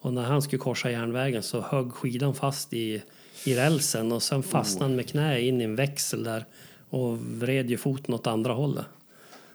och 0.00 0.12
när 0.12 0.22
han 0.22 0.42
skulle 0.42 0.58
korsa 0.58 0.90
järnvägen 0.90 1.42
så 1.42 1.60
högg 1.60 1.92
skidan 1.92 2.34
fast 2.34 2.72
i, 2.72 3.02
i 3.44 3.54
rälsen 3.54 4.12
och 4.12 4.22
sen 4.22 4.42
fastnade 4.42 4.84
han 4.84 4.96
med 4.96 5.08
knä 5.08 5.40
in 5.40 5.60
i 5.60 5.64
en 5.64 5.76
växel 5.76 6.24
där 6.24 6.44
och 6.90 7.18
vred 7.18 7.70
ju 7.70 7.76
foten 7.76 8.14
åt 8.14 8.26
andra 8.26 8.52
hållet. 8.52 8.86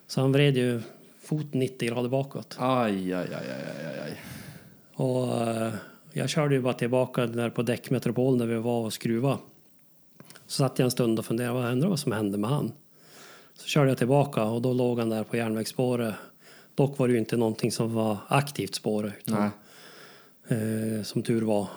Så 0.07 0.21
han 0.21 0.31
vred 0.31 0.57
ju 0.57 0.81
foten 1.21 1.59
90 1.59 1.89
grader 1.89 2.09
bakåt. 2.09 2.55
Aj, 2.59 3.13
aj, 3.13 3.27
aj, 3.33 3.33
aj, 3.33 3.85
aj, 3.85 3.99
aj. 4.05 4.21
Och 4.93 5.47
eh, 5.47 5.73
jag 6.13 6.29
körde 6.29 6.55
ju 6.55 6.61
bara 6.61 6.73
tillbaka 6.73 7.25
där 7.25 7.49
på 7.49 7.61
däckmetropol 7.61 8.37
när 8.37 8.45
vi 8.45 8.55
var 8.55 8.85
och 8.85 8.93
skruva. 8.93 9.37
Så 10.47 10.57
satt 10.63 10.79
jag 10.79 10.85
en 10.85 10.91
stund 10.91 11.19
och 11.19 11.25
funderade, 11.25 11.53
vad 11.53 11.71
undrar 11.71 11.89
vad 11.89 11.99
som 11.99 12.11
hände 12.11 12.37
med 12.37 12.49
han? 12.49 12.71
Så 13.53 13.67
körde 13.67 13.89
jag 13.89 13.97
tillbaka 13.97 14.43
och 14.43 14.61
då 14.61 14.73
låg 14.73 14.99
han 14.99 15.09
där 15.09 15.23
på 15.23 15.37
järnvägsspåret. 15.37 16.15
Dock 16.75 16.97
var 16.97 17.07
det 17.07 17.13
ju 17.13 17.19
inte 17.19 17.37
någonting 17.37 17.71
som 17.71 17.93
var 17.93 18.17
aktivt 18.27 18.75
spåret, 18.75 19.13
utan, 19.19 19.43
eh, 20.47 21.03
som 21.03 21.23
tur 21.23 21.41
var. 21.41 21.67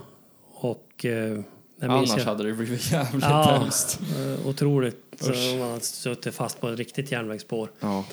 Och 0.44 1.04
eh, 1.04 1.40
Annars 1.80 2.08
jag- 2.16 2.24
hade 2.24 2.44
det 2.44 2.52
blivit 2.52 2.92
jävligt 2.92 3.22
Ja, 3.24 3.42
hemskt. 3.60 4.00
eh, 4.16 4.46
otroligt 4.46 5.28
Usch. 5.28 5.52
om 5.52 5.58
man 5.58 5.68
hade 5.70 5.80
suttit 5.84 6.34
fast 6.34 6.60
på 6.60 6.68
ett 6.68 6.78
riktigt 6.78 7.12
järnvägsspår. 7.12 7.70
Ja. 7.80 8.04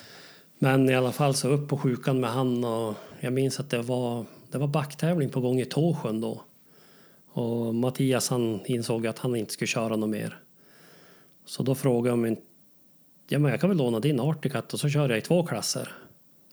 Men 0.60 0.90
i 0.90 0.96
alla 0.96 1.12
fall 1.12 1.34
så 1.36 1.48
upp 1.50 1.68
på 1.70 1.78
sjukan 1.78 2.20
med 2.20 2.30
han 2.30 2.64
och 2.64 2.96
jag 3.20 3.34
minns 3.34 3.60
att 3.60 3.70
det 3.70 3.82
var, 3.82 4.26
det 4.52 4.58
var 4.58 4.68
backtävling 4.68 5.30
på 5.30 5.42
gång 5.42 5.60
i 5.60 5.66
Tåsjön 5.66 6.22
då. 6.22 6.42
Och 7.32 7.76
Mattias 7.76 8.30
han 8.30 8.60
insåg 8.66 9.08
att 9.08 9.20
han 9.20 9.36
inte 9.36 9.54
skulle 9.54 9.68
köra 9.68 9.96
något 9.96 10.10
mer. 10.10 10.40
Så 11.46 11.64
då 11.64 11.76
frågade 11.76 12.08
jag 12.10 12.14
om 12.14 12.26
inte, 12.26 12.42
ja 13.28 13.40
men 13.40 13.52
jag 13.52 13.60
kan 13.62 13.70
väl 13.70 13.78
låna 13.78 14.00
din 14.00 14.20
Articat 14.20 14.74
och 14.74 14.80
så 14.80 14.90
kör 14.90 15.10
jag 15.10 15.18
i 15.18 15.22
två 15.22 15.46
klasser. 15.46 15.92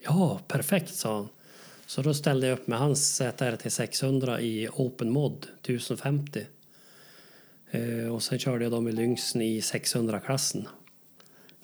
Ja, 0.05 0.39
perfekt 0.47 0.95
sa 0.95 1.15
han. 1.15 1.27
Så 1.85 2.01
då 2.01 2.13
ställde 2.13 2.47
jag 2.47 2.59
upp 2.59 2.67
med 2.67 2.79
hans 2.79 3.15
ZRT 3.15 3.69
600 3.71 4.41
i 4.41 4.67
Open 4.73 5.09
Mod 5.11 5.47
1050. 5.61 6.45
Eh, 7.73 8.13
och 8.13 8.23
sen 8.23 8.39
körde 8.39 8.65
jag 8.65 8.71
dem 8.71 8.87
i 8.87 8.91
Lynxen 8.91 9.41
i 9.41 9.59
600-klassen. 9.59 10.67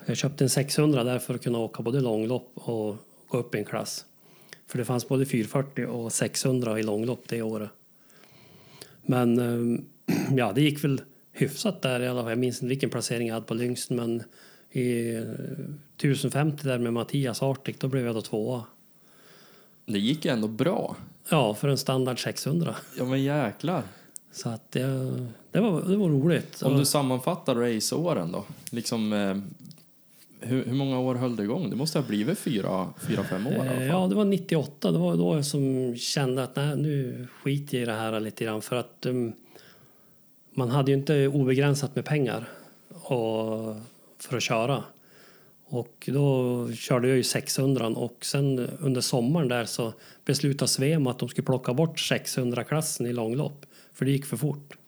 Jag 0.05 0.18
köpte 0.18 0.43
en 0.43 0.49
600 0.49 1.03
där 1.03 1.20
för 1.20 1.36
att 1.36 1.43
kunna 1.43 1.60
åka 1.60 1.84
både 1.84 2.01
långlopp 2.01 2.51
och 2.53 2.95
gå 3.28 3.38
upp 3.38 3.55
i 3.55 3.57
en 3.57 3.66
klass. 3.66 4.05
För 4.68 4.78
det 4.78 4.86
fanns 4.86 5.07
både 5.07 5.26
440 5.26 5.86
och 5.86 6.14
600 6.14 6.80
i 6.80 6.84
långlopp 6.84 7.24
det 7.28 7.41
året. 7.41 7.70
Men 9.01 9.39
eh, 9.39 9.80
ja, 10.38 10.51
det 10.55 10.62
gick 10.62 10.84
väl 10.84 11.01
hyfsat 11.32 11.82
där 11.82 11.99
i 11.99 12.07
alla 12.07 12.22
fall. 12.22 12.32
Jag 12.32 12.39
minns 12.39 12.57
inte 12.57 12.70
vilken 12.70 12.89
placering 12.89 13.28
jag 13.28 13.34
hade 13.34 13.45
på 13.45 13.53
Lyngsten 13.53 13.97
men 13.97 14.24
i 14.72 15.16
eh, 15.16 15.22
1050 15.97 16.68
där 16.68 16.80
med 16.80 16.93
Mattias 16.93 17.43
Artic 17.43 17.78
då 17.80 17.88
blev 17.88 18.05
jag 18.05 18.16
då 18.16 18.22
tvåa. 18.22 18.64
Det 19.86 19.99
gick 19.99 20.26
ändå 20.26 20.47
bra. 20.47 20.95
Ja, 21.30 21.53
för 21.53 21.68
en 21.68 21.78
standard 21.78 22.24
600. 22.24 22.76
Ja, 22.97 23.05
men 23.05 23.24
jäklar. 23.24 23.84
Så 24.32 24.49
att 24.49 24.72
det, 24.72 25.16
det, 25.52 25.60
var, 25.60 25.82
det 25.82 25.97
var 25.97 26.10
roligt. 26.10 26.62
Om 26.62 26.78
du 26.78 26.86
sammanfattar 26.86 27.56
raceåren 27.56 28.32
då? 28.32 28.45
Liksom, 28.72 29.14
eh, 29.14 29.38
hur, 30.39 30.66
hur 30.66 30.74
många 30.74 31.00
år 31.00 31.16
höll 31.16 31.36
det 31.36 31.43
igång? 31.43 31.70
Det 31.70 31.76
måste 31.76 32.00
ha 32.00 32.08
blivit 32.08 32.39
fyra, 32.39 32.88
fyra 33.08 33.24
fem 33.24 33.47
år. 33.47 33.66
Eh, 33.66 33.88
Ja, 33.88 34.08
det 34.08 34.16
var 34.16 34.26
98. 34.26 34.91
Det 34.91 34.97
var 34.97 35.16
då 35.16 35.36
jag 35.36 35.45
som 35.45 35.95
kände 35.97 36.43
att 36.43 36.56
nej, 36.56 36.78
nu 36.78 37.28
skiter 37.43 37.78
jag 37.78 37.84
i 37.84 37.86
det 37.86 37.93
här 37.93 38.20
lite 38.20 38.43
grann. 38.43 38.62
För 38.62 38.76
att 38.76 39.06
um, 39.06 39.34
man 40.54 40.70
hade 40.70 40.91
ju 40.91 40.97
inte 40.97 41.28
obegränsat 41.28 41.95
med 41.95 42.06
pengar 42.06 42.50
och, 42.89 43.76
för 44.20 44.38
att 44.38 44.43
köra. 44.43 44.84
Och 45.66 46.10
då 46.12 46.70
körde 46.74 47.08
jag 47.08 47.18
ju 47.18 47.24
600 47.24 47.88
och 47.88 48.26
sen 48.26 48.70
under 48.80 49.02
sommaren 49.02 49.47
där 49.47 49.66
så 49.66 49.93
beslutade 50.26 50.70
Svema 50.70 51.12
att 51.12 51.20
de 51.20 51.30
skulle 51.30 51.45
plocka 51.45 51.74
bort 51.74 51.97
600-klassen 52.00 53.06
i 53.06 53.14
långlopp. 53.14 53.66
För 53.93 54.06
det 54.06 54.12
gick 54.12 54.26
för 54.26 54.38
fort. 54.38 54.78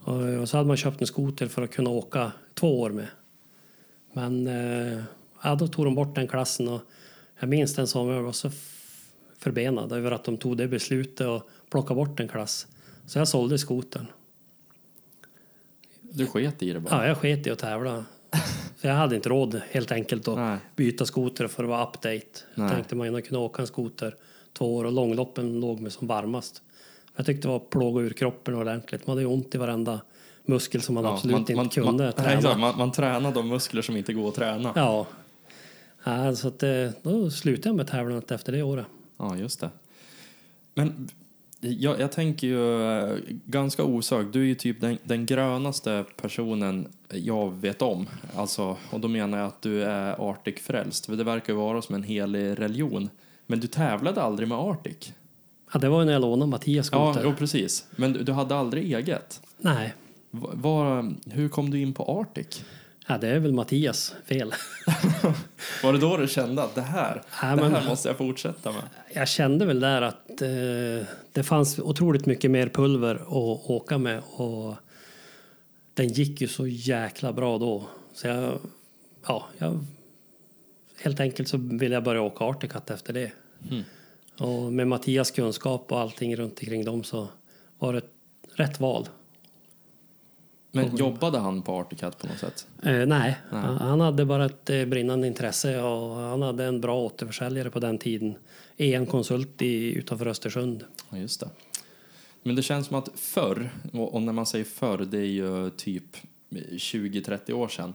Och, 0.00 0.22
och 0.40 0.48
så 0.48 0.56
hade 0.56 0.68
man 0.68 0.76
köpt 0.76 1.00
en 1.00 1.06
skoter 1.06 1.46
för 1.46 1.62
att 1.62 1.70
kunna 1.70 1.90
åka 1.90 2.32
två 2.54 2.80
år 2.80 2.90
med. 2.90 3.06
Men 4.12 4.46
eh, 4.46 5.02
ja, 5.42 5.54
då 5.54 5.68
tog 5.68 5.84
de 5.84 5.94
bort 5.94 6.14
den 6.14 6.28
klassen 6.28 6.68
och 6.68 6.80
jag 7.40 7.48
minns 7.48 7.74
den 7.74 7.86
som 7.86 8.08
jag 8.08 8.22
var 8.22 8.32
så 8.32 8.50
förbenad 9.38 9.92
över 9.92 10.10
att 10.10 10.24
de 10.24 10.36
tog 10.36 10.56
det 10.56 10.68
beslutet 10.68 11.26
och 11.26 11.42
plockade 11.70 11.94
bort 11.94 12.20
en 12.20 12.28
klass. 12.28 12.66
Så 13.06 13.18
jag 13.18 13.28
sålde 13.28 13.58
skotern. 13.58 14.06
Du 16.00 16.26
sket 16.26 16.62
i 16.62 16.72
det 16.72 16.80
bara? 16.80 16.94
Ja, 16.94 17.08
jag 17.08 17.18
sket 17.18 17.46
i 17.46 17.50
att 17.50 17.58
tävla. 17.58 18.04
Jag 18.80 18.94
hade 18.94 19.16
inte 19.16 19.28
råd 19.28 19.60
helt 19.70 19.92
enkelt 19.92 20.28
att 20.28 20.36
Nej. 20.36 20.58
byta 20.76 21.06
skoter 21.06 21.46
för 21.46 21.64
att 21.64 21.68
vara 21.68 21.86
update. 21.86 22.16
Jag 22.54 22.64
Nej. 22.64 22.70
tänkte 22.74 22.96
man 22.96 23.06
gärna 23.06 23.20
kunna 23.20 23.40
åka 23.40 23.62
en 23.62 23.66
skoter 23.68 24.14
två 24.52 24.76
år 24.76 24.84
och 24.84 24.92
långloppen 24.92 25.60
låg 25.60 25.80
mig 25.80 25.90
som 25.90 26.06
varmast. 26.06 26.62
Jag 27.18 27.26
tyckte 27.26 27.48
det 27.48 27.52
var 27.52 27.58
plåga 27.58 28.00
ur 28.00 28.10
kroppen 28.10 28.54
ordentligt. 28.54 29.06
Man 29.06 29.16
hade 29.16 29.22
ju 29.22 29.26
ont 29.26 29.54
i 29.54 29.58
varenda 29.58 30.00
muskel 30.44 30.82
som 30.82 30.94
man 30.94 31.04
Ja, 31.04 31.14
absolut 31.14 31.36
inte 31.38 31.52
kunde 31.52 31.84
man, 31.84 32.12
träna. 32.12 32.12
nej, 32.28 32.36
exakt. 32.36 32.58
man, 32.60 32.78
man 32.78 32.92
tränar 32.92 33.32
de 33.32 33.48
muskler 33.48 33.82
som 33.82 33.96
inte 33.96 34.12
går 34.12 34.28
att 34.28 34.34
träna. 34.34 34.72
Ja. 34.76 35.06
ja 36.04 36.36
så 36.36 36.48
att, 36.48 36.62
eh, 36.62 36.88
då 37.02 37.30
slutade 37.30 37.68
jag 37.68 37.76
med 37.76 37.86
tävlandet 37.86 38.30
efter 38.30 38.52
det 38.52 38.62
året. 38.62 38.86
Ja, 39.16 39.36
just 39.36 39.60
det. 39.60 39.70
Men 40.74 41.08
jag, 41.60 42.00
jag 42.00 42.12
tänker 42.12 42.46
ju 42.46 42.82
eh, 42.98 43.16
ganska 43.44 43.84
osökt, 43.84 44.32
du 44.32 44.40
är 44.40 44.46
ju 44.46 44.54
typ 44.54 44.80
den, 44.80 44.98
den 45.04 45.26
grönaste 45.26 46.04
personen 46.16 46.88
jag 47.12 47.54
vet 47.60 47.82
om. 47.82 48.06
Alltså, 48.36 48.76
och 48.90 49.00
då 49.00 49.08
menar 49.08 49.38
jag 49.38 49.46
att 49.46 49.62
du 49.62 49.84
är 49.84 50.30
Arctic-frälst, 50.30 51.06
för 51.06 51.16
det 51.16 51.24
verkar 51.24 51.52
ju 51.52 51.58
vara 51.58 51.82
som 51.82 51.94
en 51.94 52.02
helig 52.02 52.58
religion. 52.58 53.10
Men 53.46 53.60
du 53.60 53.66
tävlade 53.66 54.22
aldrig 54.22 54.48
med 54.48 54.58
Arctic? 54.58 55.12
Ja, 55.72 55.78
det 55.78 55.88
var 55.88 55.98
ju 56.00 56.04
när 56.06 56.12
jag 56.12 56.22
lånade 56.22 56.50
Mattias 56.50 56.88
Ja, 56.92 57.12
skoter. 57.12 57.28
jo, 57.28 57.34
precis. 57.38 57.86
Men 57.96 58.12
du, 58.12 58.22
du 58.22 58.32
hade 58.32 58.56
aldrig 58.56 58.92
eget? 58.94 59.40
Nej, 59.58 59.94
Va- 60.30 60.50
Var, 60.54 61.14
hur 61.26 61.48
kom 61.48 61.70
du 61.70 61.80
in 61.80 61.94
på 61.94 62.20
Arctic? 62.20 62.64
ja, 63.10 63.18
det 63.18 63.28
är 63.28 63.38
väl 63.38 63.52
Mattias 63.52 64.14
fel. 64.24 64.54
Var 65.82 65.92
det 65.92 65.98
då 65.98 66.16
du 66.16 66.28
kände 66.28 66.62
att 66.62 66.74
det 66.74 66.80
här, 66.82 67.22
Ja, 67.42 67.56
det 67.56 67.64
här 67.68 67.88
måste 67.88 68.08
jag 68.08 68.16
fortsätta 68.18 68.72
med? 68.72 68.82
Jag 69.14 69.28
kände 69.28 69.64
väl 69.66 69.80
där 69.80 70.02
att 70.02 70.42
eh, 70.42 71.06
det 71.32 71.42
fanns 71.42 71.78
otroligt 71.78 72.26
mycket 72.26 72.50
mer 72.50 72.68
pulver 72.68 73.14
att 73.14 73.70
åka 73.70 73.98
med 73.98 74.22
och 74.30 74.74
den 75.94 76.08
gick 76.08 76.40
ju 76.40 76.48
så 76.48 76.66
jäkla 76.66 77.32
bra 77.32 77.58
då. 77.58 77.84
Så 78.14 78.26
jag, 78.26 78.58
ja, 79.26 79.44
jag, 79.58 79.84
helt 81.02 81.20
enkelt 81.20 81.48
så 81.48 81.56
ville 81.56 81.94
jag 81.94 82.04
börja 82.04 82.20
åka 82.22 82.44
Articat 82.44 82.90
efter 82.90 83.12
det. 83.12 83.32
Mm. 83.70 83.82
Och 84.38 84.72
med 84.72 84.88
Mattias 84.88 85.30
kunskap 85.30 85.92
och 85.92 86.00
allting 86.00 86.36
runt 86.36 86.60
omkring 86.60 86.84
dem 86.84 87.04
så 87.04 87.28
var 87.78 87.92
det 87.92 88.02
rätt 88.54 88.80
val. 88.80 89.08
Men 90.72 90.96
jobbade 90.96 91.38
han 91.38 91.62
på 91.62 91.72
Articat 91.72 92.18
på 92.18 92.26
något 92.26 92.38
sätt? 92.38 92.66
Eh, 92.82 92.92
nej, 92.92 93.06
nej. 93.06 93.36
Han, 93.80 94.00
hade 94.00 94.24
bara 94.24 94.44
ett 94.44 94.70
eh, 94.70 94.84
brinnande 94.84 95.26
intresse 95.26 95.82
och 95.82 96.16
han 96.16 96.42
hade 96.42 96.64
en 96.64 96.80
bra 96.80 97.00
återförsäljare 97.00 97.70
på 97.70 97.80
den 97.80 97.98
tiden. 97.98 98.34
En 98.76 99.06
konsult 99.06 99.62
i, 99.62 99.94
utanför 99.94 100.26
Östersund. 100.26 100.84
Ja, 101.10 101.18
just 101.18 101.40
det. 101.40 101.48
Men 102.42 102.56
det 102.56 102.62
känns 102.62 102.86
som 102.86 102.96
att 102.96 103.08
förr, 103.14 103.70
och, 103.92 104.14
och 104.14 104.22
när 104.22 104.32
man 104.32 104.46
säger 104.46 104.64
förr, 104.64 104.98
det 104.98 105.18
är 105.18 105.22
ju 105.22 105.70
typ 105.70 106.16
20-30 106.50 107.52
år 107.52 107.68
sedan, 107.68 107.94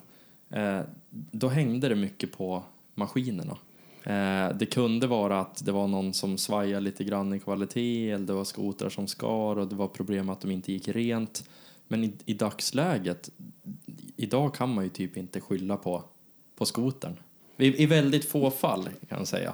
eh, 0.50 0.82
då 1.10 1.48
hängde 1.48 1.90
det 1.90 1.96
mycket 1.96 2.32
på 2.32 2.64
maskinerna. 2.96 3.58
Eh, 4.04 4.56
det 4.56 4.66
kunde 4.66 5.08
vara 5.08 5.40
att 5.40 5.66
det 5.66 5.72
var 5.72 5.88
någon 5.88 6.14
som 6.14 6.38
svajade 6.38 6.80
lite 6.80 7.04
grann 7.04 7.34
i 7.34 7.40
kvalitet, 7.40 8.12
eller 8.12 8.26
det 8.26 8.34
var 8.34 8.44
skotrar 8.44 8.90
som 8.90 9.08
skar 9.08 9.58
och 9.58 9.68
det 9.68 9.76
var 9.76 9.88
problem 9.88 10.30
att 10.30 10.42
de 10.42 10.52
inte 10.52 10.72
gick 10.72 10.88
rent. 10.88 11.50
Men 11.88 12.04
i, 12.04 12.14
i 12.26 12.34
dagsläget, 12.34 13.30
idag 14.16 14.56
kan 14.56 14.74
man 14.74 14.84
ju 14.84 14.90
typ 14.90 15.18
inte 15.18 15.42
skylla 15.42 15.78
på, 15.78 16.04
på 16.56 16.66
skotern. 16.66 17.16
I, 17.58 17.84
I 17.84 17.86
väldigt 17.86 18.26
få 18.26 18.52
fall 18.52 18.90
kan 19.10 19.18
man 19.18 19.26
säga. 19.26 19.54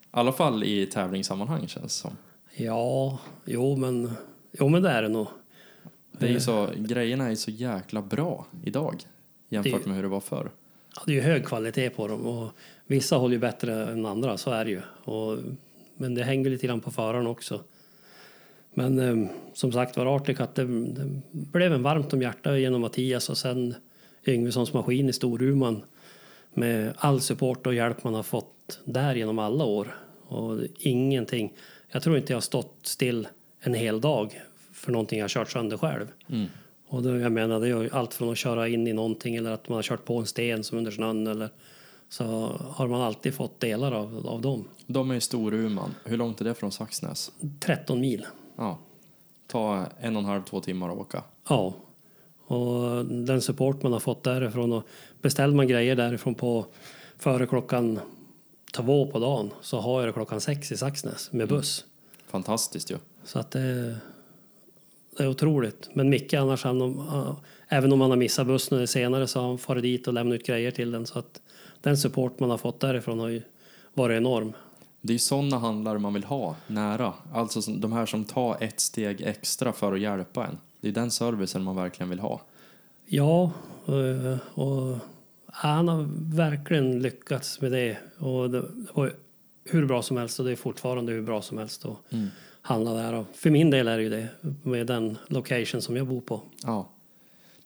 I 0.00 0.06
alla 0.10 0.32
fall 0.32 0.64
i 0.64 0.86
tävlingssammanhang 0.86 1.68
känns 1.68 1.82
det 1.82 1.88
som. 1.88 2.16
Ja, 2.56 3.18
jo 3.44 3.76
men, 3.76 4.10
jo, 4.52 4.68
men 4.68 4.82
det 4.82 4.90
är 4.90 5.02
det 5.02 5.08
nog. 5.08 5.26
Det 6.18 6.26
är 6.26 6.30
ju 6.30 6.40
så, 6.40 6.68
grejerna 6.76 7.30
är 7.30 7.34
så 7.34 7.50
jäkla 7.50 8.02
bra 8.02 8.46
idag 8.64 9.02
jämfört 9.48 9.86
med 9.86 9.96
hur 9.96 10.02
det 10.02 10.08
var 10.08 10.20
förr. 10.20 10.50
Ja, 10.96 11.02
det 11.06 11.12
är 11.12 11.14
ju 11.14 11.20
hög 11.20 11.46
kvalitet 11.46 11.90
på 11.90 12.08
dem 12.08 12.26
och 12.26 12.50
vissa 12.86 13.16
håller 13.16 13.34
ju 13.34 13.40
bättre 13.40 13.92
än 13.92 14.06
andra, 14.06 14.36
så 14.36 14.50
är 14.50 14.64
det 14.64 14.70
ju. 14.70 14.80
Och, 15.04 15.38
men 15.96 16.14
det 16.14 16.22
hänger 16.22 16.50
lite 16.50 16.66
grann 16.66 16.80
på 16.80 16.90
föraren 16.90 17.26
också. 17.26 17.60
Men 18.74 18.98
eh, 18.98 19.30
som 19.52 19.72
sagt 19.72 19.96
var, 19.96 20.16
Articat, 20.16 20.54
det, 20.54 20.64
det 20.64 21.20
blev 21.30 21.72
en 21.72 21.82
varmt 21.82 22.12
om 22.12 22.22
hjärtat 22.22 22.58
genom 22.58 22.80
Mattias 22.80 23.30
och 23.30 23.38
sen 23.38 23.74
Yngvessons 24.26 24.72
maskin 24.72 25.08
i 25.08 25.12
Storuman 25.12 25.82
med 26.54 26.94
all 26.96 27.20
support 27.20 27.66
och 27.66 27.74
hjälp 27.74 28.04
man 28.04 28.14
har 28.14 28.22
fått 28.22 28.80
där 28.84 29.14
genom 29.14 29.38
alla 29.38 29.64
år. 29.64 29.96
Och 30.26 30.58
ingenting. 30.78 31.52
Jag 31.90 32.02
tror 32.02 32.16
inte 32.16 32.32
jag 32.32 32.36
har 32.36 32.40
stått 32.42 32.78
still 32.82 33.28
en 33.60 33.74
hel 33.74 34.00
dag 34.00 34.40
för 34.72 34.92
någonting 34.92 35.18
jag 35.18 35.24
har 35.24 35.28
kört 35.28 35.50
sönder 35.50 35.76
själv. 35.76 36.06
Och 36.88 37.02
då, 37.02 37.18
jag 37.18 37.32
menar, 37.32 37.60
det 37.60 37.68
är 37.68 37.94
allt 37.94 38.14
från 38.14 38.30
att 38.30 38.38
köra 38.38 38.68
in 38.68 38.86
i 38.86 38.92
någonting 38.92 39.36
eller 39.36 39.50
att 39.50 39.68
man 39.68 39.76
har 39.76 39.82
kört 39.82 40.04
på 40.04 40.18
en 40.18 40.26
sten 40.26 40.64
som 40.64 40.78
under 40.78 40.90
snön 40.90 41.26
eller 41.26 41.48
så 42.08 42.24
har 42.70 42.88
man 42.88 43.00
alltid 43.00 43.34
fått 43.34 43.60
delar 43.60 43.92
av, 43.92 44.26
av 44.26 44.40
dem. 44.40 44.64
De 44.86 45.10
är 45.10 45.14
i 45.14 45.20
Storuman. 45.20 45.94
Hur 46.04 46.16
långt 46.16 46.40
är 46.40 46.44
det 46.44 46.54
från 46.54 46.72
Saxnäs? 46.72 47.32
13 47.60 48.00
mil. 48.00 48.26
Ja. 48.56 48.78
Ta 49.46 49.86
en 50.00 50.16
och 50.16 50.22
en 50.22 50.28
halv, 50.28 50.42
två 50.42 50.60
timmar 50.60 50.88
att 50.88 50.98
åka. 50.98 51.22
Ja. 51.48 51.74
Och 52.46 53.06
den 53.06 53.40
support 53.40 53.82
man 53.82 53.92
har 53.92 54.00
fått 54.00 54.22
därifrån 54.22 54.72
och 54.72 54.82
beställer 55.22 55.54
man 55.54 55.68
grejer 55.68 55.96
därifrån 55.96 56.34
på 56.34 56.66
före 57.18 57.46
klockan 57.46 58.00
två 58.72 59.06
på 59.06 59.18
dagen 59.18 59.50
så 59.60 59.80
har 59.80 60.00
jag 60.00 60.08
det 60.08 60.12
klockan 60.12 60.40
sex 60.40 60.72
i 60.72 60.76
Saxnäs 60.76 61.32
med 61.32 61.48
buss. 61.48 61.84
Fantastiskt 62.26 62.90
ju. 62.90 62.96
Så 63.24 63.38
att 63.38 63.50
det, 63.50 63.96
det 65.16 65.24
är 65.24 65.28
otroligt. 65.28 65.90
Men 65.92 66.08
Micke 66.08 66.34
annars, 66.34 66.64
han, 66.64 66.82
uh, 66.82 67.36
även 67.68 67.92
om 67.92 68.00
han 68.00 68.10
har 68.10 68.16
missat 68.16 68.46
bussen 68.46 68.86
senare 68.86 69.26
så 69.26 69.40
har 69.40 69.48
han 69.48 69.58
farit 69.58 69.82
dit 69.82 70.06
och 70.06 70.14
lämnat 70.14 70.34
ut 70.34 70.46
grejer 70.46 70.70
till 70.70 70.90
den. 70.90 71.06
Så 71.06 71.18
att 71.18 71.40
den 71.80 71.96
support 71.96 72.40
man 72.40 72.50
har 72.50 72.58
fått 72.58 72.80
därifrån 72.80 73.18
har 73.18 73.28
ju 73.28 73.42
varit 73.94 74.16
enorm. 74.16 74.52
Det 75.00 75.10
är 75.10 75.14
ju 75.14 75.18
sådana 75.18 75.58
handlare 75.58 75.98
man 75.98 76.14
vill 76.14 76.24
ha 76.24 76.56
nära. 76.66 77.12
Alltså 77.32 77.72
de 77.72 77.92
här 77.92 78.06
som 78.06 78.24
tar 78.24 78.56
ett 78.60 78.80
steg 78.80 79.22
extra 79.22 79.72
för 79.72 79.92
att 79.92 80.00
hjälpa 80.00 80.46
en. 80.46 80.58
Det 80.80 80.88
är 80.88 80.92
den 80.92 81.10
servicen 81.10 81.62
man 81.62 81.76
verkligen 81.76 82.10
vill 82.10 82.18
ha. 82.18 82.40
Ja, 83.06 83.50
eh, 83.86 84.60
och 84.60 84.98
han 85.46 85.88
har 85.88 86.06
verkligen 86.36 87.02
lyckats 87.02 87.60
med 87.60 87.72
det. 87.72 87.98
Och 88.18 88.50
det 88.50 88.64
var 88.94 89.12
hur 89.64 89.86
bra 89.86 90.02
som 90.02 90.16
helst 90.16 90.38
och 90.38 90.44
det 90.44 90.52
är 90.52 90.56
fortfarande 90.56 91.12
hur 91.12 91.22
bra 91.22 91.42
som 91.42 91.58
helst 91.58 91.84
att 91.84 91.96
handla 92.64 92.92
där. 92.92 93.12
Och 93.12 93.26
för 93.34 93.50
min 93.50 93.70
del 93.70 93.88
är 93.88 93.96
det 93.96 94.02
ju 94.02 94.08
det, 94.08 94.28
med 94.62 94.86
den 94.86 95.18
location 95.26 95.82
som 95.82 95.96
jag 95.96 96.06
bor 96.06 96.20
på. 96.20 96.40
Ja. 96.62 96.90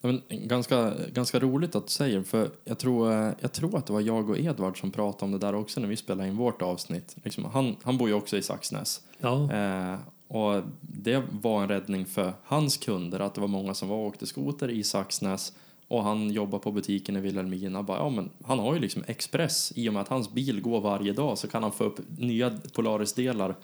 Men 0.00 0.22
ganska, 0.28 0.94
ganska 1.12 1.38
roligt 1.38 1.74
att 1.74 1.86
du 1.86 1.92
säger, 1.92 2.22
för 2.22 2.50
jag 2.64 2.78
tror, 2.78 3.12
jag 3.40 3.52
tror 3.52 3.78
att 3.78 3.86
det 3.86 3.92
var 3.92 4.00
jag 4.00 4.30
och 4.30 4.38
Edvard 4.38 4.80
som 4.80 4.90
pratade 4.90 5.24
om 5.24 5.32
det 5.32 5.38
där 5.46 5.54
också 5.54 5.80
när 5.80 5.88
vi 5.88 5.96
spelade 5.96 6.28
in 6.28 6.36
vårt 6.36 6.62
avsnitt. 6.62 7.16
Liksom, 7.24 7.44
han, 7.44 7.76
han 7.82 7.98
bor 7.98 8.08
ju 8.08 8.14
också 8.14 8.36
i 8.36 8.42
Saxnäs. 8.42 9.02
Ja, 9.18 9.52
Eh, 9.52 9.98
och 10.28 10.62
det 10.80 11.22
var 11.30 11.62
en 11.62 11.68
räddning 11.68 12.06
för 12.06 12.32
hans 12.44 12.76
kunder 12.76 13.20
att 13.20 13.34
det 13.34 13.40
var 13.40 13.48
många 13.48 13.74
som 13.74 13.88
var 13.88 13.96
och 13.96 14.06
åkte 14.06 14.26
skoter 14.26 14.70
i 14.70 14.84
Saxnäs 14.84 15.52
och 15.88 16.04
han 16.04 16.30
jobbar 16.30 16.58
på 16.58 16.72
butiken 16.72 17.16
i 17.16 17.20
Vilhelmina. 17.20 17.82
Bara, 17.82 17.98
ja, 17.98 18.08
men 18.10 18.30
han 18.44 18.58
har 18.58 18.74
ju 18.74 18.80
liksom 18.80 19.02
Express 19.06 19.72
i 19.76 19.88
och 19.88 19.92
med 19.92 20.02
att 20.02 20.08
hans 20.08 20.32
bil 20.32 20.60
går 20.60 20.80
varje 20.80 21.12
dag 21.12 21.38
så 21.38 21.48
kan 21.48 21.62
han 21.62 21.72
få 21.72 21.84
upp 21.84 22.00
nya 22.18 22.58
Polaris-delar 22.72 23.54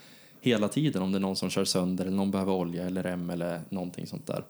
hela 0.45 0.69
tiden 0.69 1.03
om 1.03 1.13
det 1.13 1.19
är 1.19 1.21
någon 1.21 1.37
som 1.37 1.51
kör 1.51 1.65
sönder 1.65 2.05
eller 2.05 2.17
någon 2.17 2.31
behöver 2.31 2.53
olja 2.53 2.87
eller 2.87 3.03
rem 3.03 3.31
eller 3.31 3.61
någonting 3.69 4.07
sånt 4.07 4.27
där. 4.27 4.45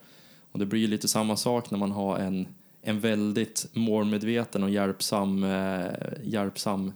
Och 0.52 0.58
det 0.58 0.66
blir 0.66 0.80
ju 0.80 0.86
lite 0.86 1.08
samma 1.08 1.36
sak 1.36 1.70
när 1.70 1.78
man 1.78 1.92
har 1.92 2.18
en, 2.18 2.46
en 2.82 3.00
väldigt 3.00 3.66
målmedveten 3.72 4.62
och 4.62 4.70
hjälpsam, 4.70 5.44
eh, 5.44 5.86
hjälpsam 6.22 6.92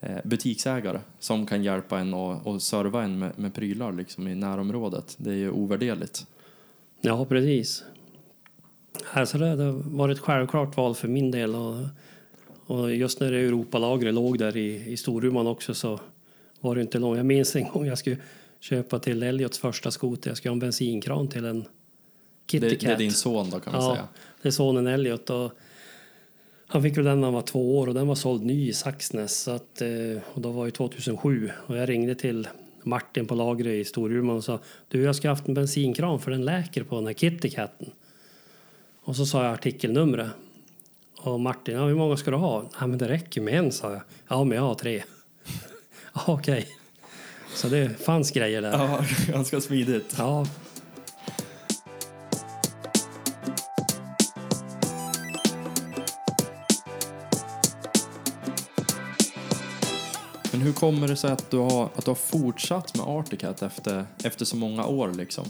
eh, 0.00 0.18
butiksägare 0.24 1.00
som 1.18 1.46
kan 1.46 1.62
hjälpa 1.64 1.98
en 1.98 2.14
och, 2.14 2.46
och 2.46 2.62
serva 2.62 3.02
en 3.02 3.18
med, 3.18 3.38
med 3.38 3.54
prylar 3.54 3.92
liksom 3.92 4.28
i 4.28 4.34
närområdet. 4.34 5.14
Det 5.18 5.30
är 5.30 5.34
ju 5.36 5.50
ovärderligt. 5.50 6.26
ja 7.00 7.24
precis. 7.24 7.84
Alltså 9.12 9.38
det 9.38 9.46
har 9.46 9.96
varit 9.96 10.16
ett 10.16 10.24
självklart 10.24 10.76
val 10.76 10.94
för 10.94 11.08
min 11.08 11.30
del. 11.30 11.54
Och, 11.54 11.76
och 12.66 12.94
just 12.94 13.20
när 13.20 13.32
Europalagret 13.32 14.14
låg 14.14 14.38
där 14.38 14.56
i, 14.56 14.92
i 14.92 14.96
Storuman 14.96 15.46
också 15.46 15.74
så 15.74 16.00
var 16.60 16.74
det 16.74 16.80
inte 16.80 16.98
långt. 16.98 17.16
Jag 17.16 17.26
minns 17.26 17.56
en 17.56 17.68
gång 17.68 17.86
jag 17.86 17.98
skulle 17.98 18.16
köpa 18.60 18.98
till 18.98 19.22
Elliots 19.22 19.58
första 19.58 19.90
skoter. 19.90 20.30
Jag 20.30 20.36
skulle 20.36 20.50
ha 20.50 20.54
en 20.54 20.58
bensinkran 20.58 21.28
till 21.28 21.44
en 21.44 21.64
Kitty 22.50 22.68
Det, 22.68 22.76
det 22.76 22.92
är 22.92 22.96
din 22.96 23.12
son 23.12 23.50
då 23.50 23.60
kan 23.60 23.72
man 23.72 23.82
ja, 23.82 23.94
säga. 23.94 24.08
det 24.42 24.48
är 24.48 24.52
sonen 24.52 24.86
Elliot. 24.86 25.30
Och 25.30 25.52
han 26.66 26.82
fick 26.82 26.96
väl 26.96 27.04
den 27.04 27.20
när 27.20 27.26
han 27.26 27.34
var 27.34 27.42
två 27.42 27.78
år 27.78 27.86
och 27.86 27.94
den 27.94 28.06
var 28.06 28.14
såld 28.14 28.44
ny 28.44 28.68
i 28.68 28.72
Saxnäs. 28.72 29.36
Så 29.36 29.50
att, 29.50 29.82
eh, 29.82 30.22
och 30.34 30.40
då 30.40 30.50
var 30.50 30.64
ju 30.64 30.70
2007 30.70 31.50
och 31.66 31.76
jag 31.76 31.88
ringde 31.88 32.14
till 32.14 32.48
Martin 32.82 33.26
på 33.26 33.34
lagret 33.34 33.72
i 33.72 33.84
Storuman 33.84 34.36
och 34.36 34.44
sa 34.44 34.58
du 34.88 35.02
jag 35.02 35.16
ska 35.16 35.28
ha 35.28 35.34
haft 35.34 35.48
en 35.48 35.54
bensinkran 35.54 36.20
för 36.20 36.30
den 36.30 36.44
läker 36.44 36.84
på 36.84 36.94
den 36.94 37.06
här 37.06 37.14
Kitty 37.14 37.50
Caten. 37.50 37.90
Och 39.02 39.16
så 39.16 39.26
sa 39.26 39.44
jag 39.44 39.52
artikelnumret. 39.52 40.28
Och 41.16 41.40
Martin, 41.40 41.74
ja, 41.74 41.86
hur 41.86 41.94
många 41.94 42.16
ska 42.16 42.30
du 42.30 42.36
ha? 42.36 42.64
Ja, 42.80 42.86
men 42.86 42.98
det 42.98 43.08
räcker 43.08 43.40
med 43.40 43.54
en, 43.54 43.72
sa 43.72 43.92
jag. 43.92 44.00
Ja, 44.28 44.44
men 44.44 44.56
jag 44.56 44.64
har 44.64 44.74
tre. 44.74 45.02
Okej. 46.26 46.68
Så 47.54 47.68
det 47.68 48.04
fanns 48.04 48.30
grejer 48.30 48.62
där. 48.62 48.72
Ja, 48.72 49.04
ganska 49.32 49.60
smidigt. 49.60 50.14
Ja, 50.18 50.46
Men 60.60 60.66
hur 60.66 60.72
kommer 60.72 61.08
det 61.08 61.16
sig 61.16 61.32
att 61.32 61.50
du 61.50 61.56
har, 61.56 61.84
att 61.84 62.04
du 62.04 62.10
har 62.10 62.14
fortsatt 62.14 62.96
med 62.96 63.06
Articat 63.06 63.62
efter, 63.62 64.06
efter 64.24 64.44
så 64.44 64.56
många 64.56 64.86
år 64.86 65.14
liksom? 65.14 65.44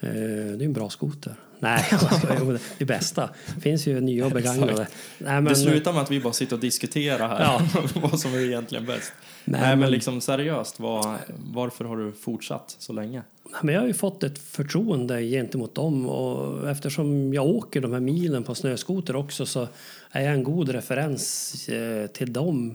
Eh, 0.00 0.10
det 0.10 0.62
är 0.62 0.62
en 0.62 0.72
bra 0.72 0.90
skoter. 0.90 1.34
Nej. 1.58 1.84
Jo, 2.40 2.58
det 2.78 2.84
bästa. 2.84 3.30
Det 3.54 3.60
finns 3.60 3.86
ju 3.86 4.00
nya 4.00 4.26
och 4.26 4.32
begagnade. 4.32 4.86
Nej, 5.18 5.32
men, 5.34 5.44
Det 5.44 5.56
slutar 5.56 5.92
med 5.92 6.02
att 6.02 6.10
vi 6.10 6.20
bara 6.20 6.32
sitter 6.32 6.56
och 6.56 6.60
diskuterar 6.60 7.28
här 7.28 7.40
Ja. 7.40 7.62
vad 8.00 8.20
som 8.20 8.34
är 8.34 8.38
egentligen 8.38 8.86
bäst. 8.86 9.12
Nej, 9.44 9.60
Nej, 9.60 9.70
men, 9.70 9.78
men- 9.78 9.90
liksom 9.90 10.20
seriöst, 10.20 10.80
vad, 10.80 11.14
varför 11.52 11.84
har 11.84 11.96
du 11.96 12.12
fortsatt 12.12 12.76
så 12.78 12.92
länge? 12.92 13.22
Nej, 13.44 13.60
men 13.62 13.74
jag 13.74 13.80
har 13.80 13.88
ju 13.88 13.94
fått 13.94 14.22
ett 14.22 14.38
förtroende 14.38 15.22
gentemot 15.22 15.74
dem 15.74 16.06
och 16.06 16.70
eftersom 16.70 17.34
jag 17.34 17.46
åker 17.46 17.80
de 17.80 17.92
här 17.92 18.00
milen 18.00 18.42
på 18.44 18.54
snöskoter 18.54 19.16
också 19.16 19.46
så 19.46 19.68
är 20.10 20.22
jag 20.22 20.32
en 20.34 20.44
god 20.44 20.68
referens 20.68 21.68
eh, 21.68 22.06
till 22.06 22.32
dem. 22.32 22.74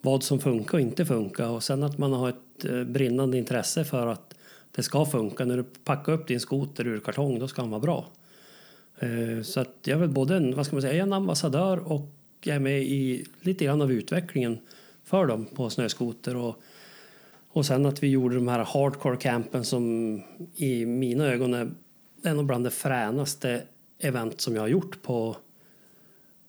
Vad 0.00 0.22
som 0.22 0.38
funkar 0.40 0.74
och 0.74 0.80
inte 0.80 1.06
funkar 1.06 1.48
och 1.48 1.62
sen 1.62 1.82
att 1.82 1.98
man 1.98 2.12
har 2.12 2.28
ett 2.28 2.64
eh, 2.64 2.84
brinnande 2.84 3.38
intresse 3.38 3.84
för 3.84 4.06
att 4.06 4.34
det 4.74 4.82
ska 4.82 5.06
funka. 5.06 5.44
När 5.44 5.56
du 5.56 5.62
packar 5.62 6.12
upp 6.12 6.28
din 6.28 6.40
skoter 6.40 6.86
ur 6.86 7.00
kartong 7.00 7.38
då 7.38 7.48
ska 7.48 7.62
den 7.62 7.70
vara 7.70 7.80
bra. 7.80 8.06
Eh, 8.98 9.42
så 9.42 9.60
att 9.60 9.74
jag 9.84 9.96
är 9.96 10.00
väl 10.00 10.08
både 10.08 10.36
en, 10.36 10.56
vad 10.56 10.66
ska 10.66 10.76
man 10.76 10.82
säga, 10.82 11.02
en 11.02 11.12
ambassadör 11.12 11.92
och 11.92 12.08
jag 12.42 12.56
är 12.56 12.60
med 12.60 12.82
i 12.82 13.24
lite 13.40 13.64
grann 13.64 13.82
av 13.82 13.92
utvecklingen 13.92 14.58
för 15.04 15.26
dem 15.26 15.46
på 15.54 15.70
snöskoter. 15.70 16.36
Och, 16.36 16.62
och 17.48 17.66
sen 17.66 17.86
att 17.86 18.02
vi 18.02 18.08
gjorde 18.08 18.34
de 18.34 18.48
här 18.48 18.64
hardcore 18.64 19.16
campen 19.16 19.64
som 19.64 20.14
i 20.54 20.86
mina 20.86 21.26
ögon 21.26 21.54
är 21.54 21.70
en 22.22 22.38
av 22.38 22.44
bland 22.44 22.64
de 22.64 22.70
fränaste 22.70 23.62
event 23.98 24.40
som 24.40 24.54
jag 24.54 24.62
har 24.62 24.68
gjort 24.68 25.02
på, 25.02 25.36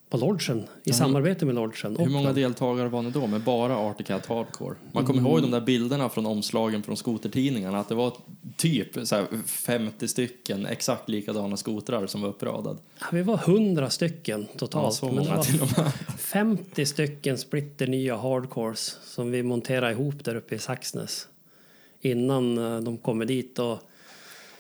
på 0.10 0.18
lodgen, 0.18 0.68
i 0.84 0.94
samarbete 0.94 1.46
med 1.46 1.56
lodgen. 1.56 1.96
Hur 2.00 2.10
många 2.10 2.34
deltagare 2.34 2.88
var 2.90 3.02
ni 3.02 3.10
då 3.12 3.28
med 3.28 3.42
bara 3.42 3.78
Arctic 3.78 4.08
Cat 4.08 4.26
Hardcore? 4.26 4.76
Man 4.92 5.06
kommer 5.06 5.20
Mm. 5.20 5.32
ihåg 5.32 5.42
de 5.42 5.52
där 5.52 5.62
bilderna 5.62 6.10
från 6.10 6.26
omslagen 6.26 6.84
från 6.84 6.98
skotertidningarna, 6.98 7.80
att 7.80 7.90
det 7.90 7.96
var 7.96 8.14
typ 8.58 9.08
så 9.08 9.16
här 9.16 9.26
50 9.46 10.08
stycken 10.08 10.66
exakt 10.66 11.10
likadana 11.10 11.58
skotrar 11.58 12.08
som 12.08 12.22
var 12.22 12.30
uppradade. 12.30 12.80
Ja, 13.00 13.06
vi 13.12 13.22
var 13.22 13.38
100 13.38 13.90
stycken 13.90 14.42
Ja, 14.54 14.60
totalt. 14.60 14.94
så 14.96 15.06
men 15.06 15.16
det 15.16 15.22
många 15.22 15.36
var 15.36 15.44
till 15.44 15.62
och 15.62 15.78
med. 15.78 15.92
50 16.18 16.86
stycken 16.86 17.38
splitter 17.38 17.88
nya 17.88 18.18
hardcores 18.18 18.98
som 19.04 19.32
vi 19.32 19.44
monterade 19.44 19.92
ihop 19.92 20.24
där 20.26 20.36
uppe 20.36 20.56
i 20.56 20.60
Saxnäs 20.60 21.28
innan 22.02 22.58
eh, 22.58 22.80
de 22.82 22.98
kommer 22.98 23.26
dit. 23.26 23.60
Och 23.60 23.78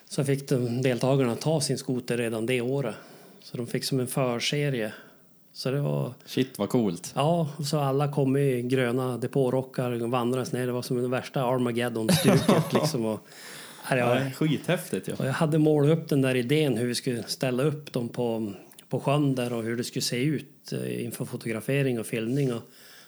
så 0.09 0.23
fick 0.23 0.49
de, 0.49 0.81
deltagarna 0.81 1.35
ta 1.35 1.61
sin 1.61 1.77
skoter 1.77 2.17
redan 2.17 2.45
det 2.45 2.61
året. 2.61 2.95
Så 3.43 3.57
de 3.57 3.67
fick 3.67 3.83
som 3.85 3.99
en 3.99 4.07
förserie. 4.07 4.93
Så 5.59 5.71
det 5.71 5.81
var, 5.81 6.13
Shit 6.25 6.59
vad 6.59 6.69
coolt. 6.69 7.11
ja, 7.15 7.49
så 7.65 7.79
alla 7.79 8.11
kom 8.11 8.37
i 8.37 8.61
gröna 8.61 9.17
depårockar 9.17 10.03
och 10.03 10.11
vandrades 10.11 10.51
ner. 10.51 10.65
Det 10.65 10.71
var 10.71 10.81
som 10.81 11.01
det 11.01 11.07
värsta 11.07 11.43
Armageddon-stuket 11.43 12.73
liksom. 12.73 13.05
Och, 13.05 13.27
ja, 13.89 13.95
det 13.95 14.01
Ja, 14.01 14.31
skithäftigt 14.31 15.07
och 15.07 15.25
jag 15.25 15.33
hade 15.33 15.57
målat 15.57 15.97
upp 15.97 16.09
den 16.09 16.21
där 16.21 16.35
idén 16.35 16.77
hur 16.77 16.87
vi 16.87 16.95
skulle 16.95 17.23
ställa 17.23 17.63
upp 17.63 17.93
dem 17.93 18.09
på, 18.09 18.53
på 18.89 18.99
sjön 18.99 19.35
där 19.35 19.53
och 19.53 19.63
hur 19.63 19.77
det 19.77 19.83
skulle 19.83 20.01
se 20.01 20.23
ut 20.23 20.73
eh, 20.73 21.03
inför 21.03 21.25
fotografering 21.25 21.99
och 21.99 22.05
filmning. 22.05 22.53
Och 22.53 22.61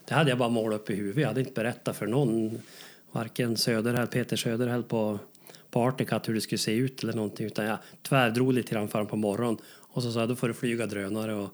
det 0.06 0.14
hade 0.14 0.30
jag 0.30 0.38
bara 0.38 0.50
målat 0.50 0.82
upp 0.82 0.90
i 0.90 0.96
huvudet. 0.96 1.22
Jag 1.22 1.28
hade 1.28 1.40
inte 1.40 1.54
berättat 1.54 1.96
för 1.96 2.08
någon, 2.08 2.62
varken 3.12 3.58
Söderhäll, 3.58 4.08
Peter 4.08 4.38
Söderhäll 4.38 4.84
på, 4.84 5.20
på 5.70 5.82
Articat 5.82 6.30
hur 6.30 6.34
det 6.34 6.42
skulle 6.42 6.60
se 6.60 6.74
ut 6.74 7.04
eller 7.04 7.14
någonting. 7.14 7.46
Utan 7.46 7.66
jag 7.66 7.78
tvärdrog 8.02 8.54
lite 8.54 8.72
grann 8.74 8.90
honom 8.92 9.08
på 9.08 9.16
morgonen 9.16 9.58
och 9.78 10.04
så 10.04 10.12
sa 10.12 10.20
jag 10.20 10.30
då 10.30 10.36
får 10.36 10.48
du 10.48 10.54
flyga 10.54 10.86
drönare. 10.86 11.34
Och, 11.34 11.50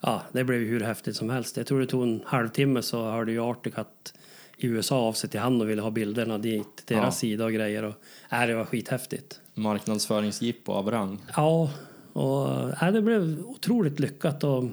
ja, 0.00 0.22
det 0.32 0.44
blev 0.44 0.60
ju 0.60 0.66
hur 0.68 0.80
häftigt 0.80 1.16
som 1.16 1.30
helst. 1.30 1.56
Jag 1.56 1.66
tror 1.66 1.80
det 1.80 1.86
tog 1.86 2.02
en 2.02 2.22
halvtimme 2.26 2.82
så 2.82 3.10
hörde 3.10 3.32
ju 3.32 3.40
Articat 3.40 4.14
i 4.56 4.66
USA 4.66 4.96
av 4.98 5.12
sig 5.12 5.30
till 5.30 5.40
han 5.40 5.60
och 5.60 5.70
ville 5.70 5.82
ha 5.82 5.90
bilderna 5.90 6.38
dit, 6.38 6.76
till 6.86 6.96
deras 6.96 7.04
Ja. 7.06 7.10
sida 7.10 7.44
och 7.44 7.52
grejer. 7.52 7.82
Och, 7.84 7.94
äh, 8.32 8.46
det 8.46 8.54
var 8.54 8.64
skithäftigt. 8.64 9.40
Marknadsföringsjippo 9.54 10.72
av 10.72 10.90
rang. 10.90 11.18
Ja, 11.36 11.70
och 12.12 12.48
äh, 12.82 12.92
det 12.92 13.02
blev 13.02 13.40
otroligt 13.46 14.00
lyckat 14.00 14.44
och 14.44 14.64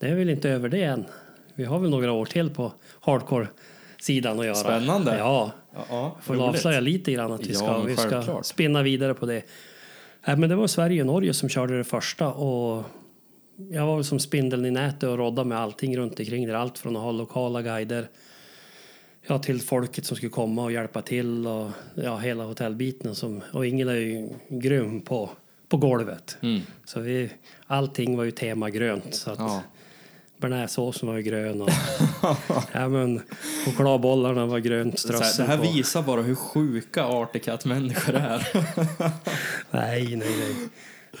det 0.00 0.06
är 0.08 0.14
väl 0.14 0.30
inte 0.30 0.50
över 0.50 0.68
det 0.68 0.82
än. 0.82 1.04
Vi 1.54 1.64
har 1.64 1.78
väl 1.78 1.90
några 1.90 2.12
år 2.12 2.24
till 2.26 2.50
på 2.50 2.72
hardcore-sidan 3.00 4.38
att 4.40 4.44
göra. 4.46 4.54
Spännande. 4.54 5.18
Ja, 5.18 5.52
Ja, 5.74 5.84
ja 5.90 6.16
får 6.22 6.48
avslöja 6.48 6.80
lite 6.80 7.12
grann 7.12 7.32
att 7.32 7.46
vi 7.46 7.52
Ja, 7.52 7.58
ska, 7.58 7.78
men 7.78 7.86
vi 7.86 7.96
ska 7.96 8.42
spinna 8.42 8.82
vidare 8.82 9.14
på 9.14 9.26
det. 9.26 9.42
Nej, 10.26 10.36
men 10.36 10.48
det 10.48 10.56
var 10.56 10.66
Sverige 10.66 11.00
och 11.00 11.06
Norge 11.06 11.34
som 11.34 11.48
körde 11.48 11.78
det 11.78 11.84
första 11.84 12.28
och 12.32 12.84
jag 13.70 13.86
var 13.86 14.02
som 14.02 14.20
spindeln 14.20 14.64
i 14.64 14.70
nätet 14.70 15.02
och 15.02 15.18
rodda 15.18 15.44
med 15.44 15.58
allting 15.58 15.96
runt 15.96 16.18
omkring 16.20 16.46
det. 16.46 16.58
Allt 16.58 16.78
från 16.78 16.96
att 16.96 17.02
ha 17.02 17.12
lokala 17.12 17.62
guider 17.62 18.08
ja, 19.26 19.38
till 19.38 19.60
folket 19.60 20.04
som 20.04 20.16
skulle 20.16 20.30
komma 20.30 20.64
och 20.64 20.72
hjälpa 20.72 21.02
till 21.02 21.46
och 21.46 21.70
ja, 21.94 22.16
hela 22.16 22.44
hotellbiten. 22.44 23.14
Som, 23.14 23.42
och 23.52 23.66
Ingela 23.66 23.92
är 23.92 23.96
ju 23.96 24.28
grym 24.48 25.00
på, 25.00 25.30
på 25.68 25.76
golvet. 25.76 26.36
Mm. 26.40 26.60
Så 26.84 27.00
vi, 27.00 27.30
allting 27.66 28.16
var 28.16 28.24
ju 28.24 28.30
tema 28.30 28.70
grönt. 28.70 29.14
Så 29.14 29.30
att 29.30 29.38
Ja. 29.38 29.62
bearnaisesåsen 30.36 31.08
var 31.08 31.16
ju 31.16 31.22
grön 31.22 31.62
och 31.62 31.70
ja, 32.72 32.88
men, 32.88 33.20
chokladbollarna 33.64 34.46
var 34.46 34.58
grönt 34.58 34.98
strössel 34.98 35.46
det 35.46 35.52
här 35.52 35.58
på. 35.58 35.72
visar 35.72 36.02
bara 36.02 36.22
hur 36.22 36.34
sjuka 36.34 37.04
Arctic 37.04 37.44
Cat-människor 37.44 38.14
är. 38.14 38.48
Nej, 39.70 40.16
nej, 40.16 40.36
nej. 40.38 40.68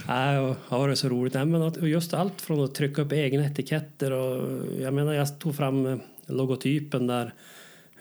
Nej, 0.06 0.54
ja, 0.70 0.86
det 0.86 0.92
är 0.92 0.94
så 0.94 1.08
roligt. 1.08 1.34
Nej, 1.34 1.46
men 1.46 1.72
just 1.90 2.14
allt 2.14 2.40
från 2.40 2.64
att 2.64 2.74
trycka 2.74 3.02
upp 3.02 3.12
egna 3.12 3.46
etiketter 3.46 4.12
och 4.12 4.66
jag 4.80 4.94
menar, 4.94 5.12
jag 5.12 5.38
tog 5.38 5.56
fram 5.56 5.86
eh, 5.86 5.98
logotypen 6.26 7.06
där. 7.06 7.34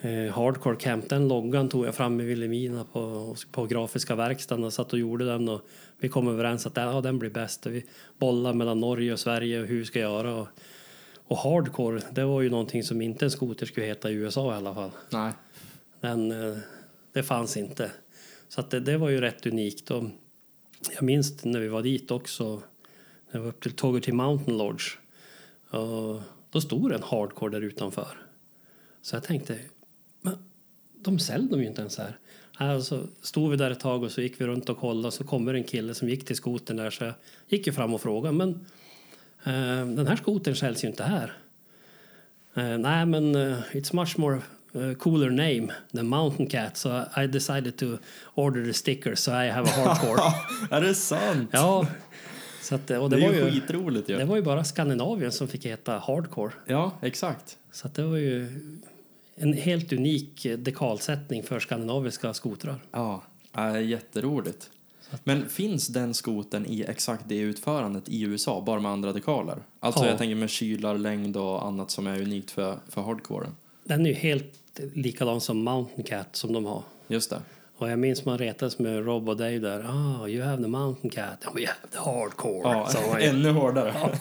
Eh, 0.01 0.33
Hardcore 0.33 0.75
Camp, 0.75 1.09
den 1.09 1.27
loggan 1.27 1.69
tog 1.69 1.85
jag 1.85 1.95
fram 1.95 2.21
i 2.21 2.23
Vilhelmina 2.23 2.85
på, 2.93 3.35
på 3.51 3.65
grafiska 3.65 4.15
verkstaden 4.15 4.63
och 4.63 4.73
satt 4.73 4.93
och 4.93 4.99
gjorde 4.99 5.25
den 5.25 5.49
och 5.49 5.61
vi 5.99 6.09
kom 6.09 6.27
överens 6.27 6.67
att 6.67 6.77
ja, 6.77 7.01
den 7.01 7.19
blir 7.19 7.29
bäst. 7.29 7.65
Vi 7.65 7.85
bollar 8.17 8.53
mellan 8.53 8.79
Norge 8.79 9.13
och 9.13 9.19
Sverige 9.19 9.61
och 9.61 9.67
hur 9.67 9.79
vi 9.79 9.85
ska 9.85 9.99
göra. 9.99 10.35
Och, 10.35 10.47
och 11.27 11.37
hardcore, 11.37 12.01
det 12.11 12.25
var 12.25 12.41
ju 12.41 12.49
någonting 12.49 12.83
som 12.83 13.01
inte 13.01 13.25
en 13.25 13.31
skoter 13.31 13.65
skulle 13.65 13.85
heta 13.85 14.11
i 14.11 14.13
USA 14.13 14.53
i 14.53 14.57
alla 14.57 14.75
fall. 14.75 14.91
Nej. 15.09 15.33
Den, 16.01 16.31
eh, 16.31 16.57
det 17.13 17.23
fanns 17.23 17.57
inte. 17.57 17.91
Så 18.49 18.61
att 18.61 18.69
det, 18.69 18.79
det 18.79 18.97
var 18.97 19.09
ju 19.09 19.21
rätt 19.21 19.45
unikt. 19.45 19.91
Och 19.91 20.03
jag 20.95 21.03
minns 21.03 21.45
när 21.45 21.59
vi 21.59 21.67
var 21.67 21.83
dit 21.83 22.11
också, 22.11 22.61
när 23.31 23.39
vi 23.39 23.39
var 23.39 23.47
upp 23.47 23.61
till 23.61 23.71
Togerty 23.71 24.11
Mountain 24.11 24.57
Lodge. 24.57 24.97
Och 25.69 26.21
då 26.51 26.61
stod 26.61 26.89
det 26.89 26.95
en 26.95 27.03
hardcore 27.03 27.51
där 27.51 27.61
utanför. 27.61 28.17
Så 29.01 29.15
jag 29.15 29.23
tänkte, 29.23 29.59
men 30.21 30.37
de 30.95 31.19
säljer 31.19 31.49
dem 31.49 31.61
ju 31.61 31.67
inte 31.67 31.81
ens 31.81 31.97
här. 31.97 32.19
Alltså, 32.53 33.07
stod 33.21 33.51
vi 33.51 33.57
där 33.57 33.71
ett 33.71 33.79
tag 33.79 34.03
och 34.03 34.11
så 34.11 34.21
gick 34.21 34.41
vi 34.41 34.45
runt 34.45 34.69
och 34.69 34.77
kollade 34.77 35.11
så 35.11 35.23
kommer 35.23 35.53
en 35.53 35.63
kille 35.63 35.93
som 35.93 36.09
gick 36.09 36.25
till 36.25 36.35
skotern 36.35 36.77
där 36.77 36.89
så 36.89 37.03
jag 37.03 37.13
gick 37.47 37.67
ju 37.67 37.73
fram 37.73 37.93
och 37.93 38.01
frågade 38.01 38.35
men 38.35 38.49
eh, 39.43 39.87
den 39.95 40.07
här 40.07 40.15
skotern 40.15 40.55
säljs 40.55 40.83
ju 40.83 40.87
inte 40.87 41.03
här. 41.03 41.37
Eh, 42.53 42.77
nej, 42.77 43.05
men 43.05 43.35
eh, 43.35 43.59
it's 43.71 43.95
much 43.95 44.17
more 44.17 44.41
uh, 44.75 44.93
cooler 44.93 45.29
name 45.29 45.73
than 45.95 46.07
Mountain 46.07 46.47
Cat. 46.47 46.77
So 46.77 47.03
I 47.17 47.27
decided 47.27 47.77
to 47.77 47.97
order 48.35 48.65
the 48.65 48.73
sticker 48.73 49.15
so 49.15 49.31
I 49.31 49.49
have 49.49 49.69
a 49.69 49.73
hardcore. 49.75 50.21
är 50.77 50.81
det 50.81 50.95
sant? 50.95 51.49
ja, 51.53 51.87
så 52.61 52.75
att, 52.75 52.91
och 52.91 53.09
det, 53.09 53.15
det 53.15 53.27
var 53.27 53.33
ju 53.33 53.51
skitroligt 53.51 54.09
ju. 54.09 54.17
det 54.17 54.25
var 54.25 54.35
ju 54.35 54.41
bara 54.41 54.63
Skandinavien 54.63 55.31
som 55.31 55.47
fick 55.47 55.65
heta 55.65 55.97
hardcore. 55.97 56.51
Ja, 56.65 56.91
exakt. 57.01 57.57
Så 57.71 57.87
det 57.87 58.03
var 58.03 58.17
ju 58.17 58.47
en 59.35 59.53
helt 59.53 59.93
unik 59.93 60.45
eh, 60.45 60.57
dekalsättning 60.57 61.43
för 61.43 61.59
skandinaviska 61.59 62.33
skotrar. 62.33 62.75
Ja, 62.91 63.23
äh, 63.57 63.81
jätteroligt. 63.81 64.69
Men 65.23 65.49
finns 65.49 65.87
den 65.87 66.13
skoten 66.13 66.65
i 66.65 66.81
exakt 66.87 67.23
det 67.27 67.37
utförandet 67.37 68.09
i 68.09 68.21
USA, 68.21 68.63
bara 68.65 68.79
med 68.79 68.91
andra 68.91 69.13
dekaler? 69.13 69.57
Alltså 69.79 70.03
Ja. 70.03 70.09
jag 70.09 70.17
tänker 70.17 70.35
med 70.35 70.49
kylar, 70.49 70.97
längd 70.97 71.37
och 71.37 71.65
annat 71.65 71.91
som 71.91 72.07
är 72.07 72.21
unikt 72.21 72.51
för, 72.51 72.77
för 72.89 73.01
hardcoren. 73.01 73.55
Den 73.87 74.05
är 74.05 74.09
ju 74.09 74.15
helt 74.15 74.79
likadan 74.93 75.41
som 75.41 75.63
Mountain 75.63 76.03
Cat 76.03 76.35
som 76.35 76.53
de 76.53 76.65
har. 76.65 76.83
Just 77.07 77.29
det. 77.29 77.41
Och 77.77 77.89
jag 77.91 77.99
minns 77.99 78.25
man 78.25 78.37
retades 78.37 78.79
med 78.79 79.05
Rob 79.05 79.29
och 79.29 79.37
Dave 79.37 79.59
där. 79.59 79.85
Ah, 79.89 80.27
you 80.27 80.43
have 80.43 80.63
the 80.63 80.69
Mountain 80.69 81.09
Cat. 81.09 81.45
And 81.45 81.55
we 81.55 81.65
have 81.67 81.79
the 81.91 81.97
hardcore. 81.97 82.61
Ja, 82.63 83.19
ju. 83.19 83.25
ännu 83.29 83.51
hårdare. 83.51 83.93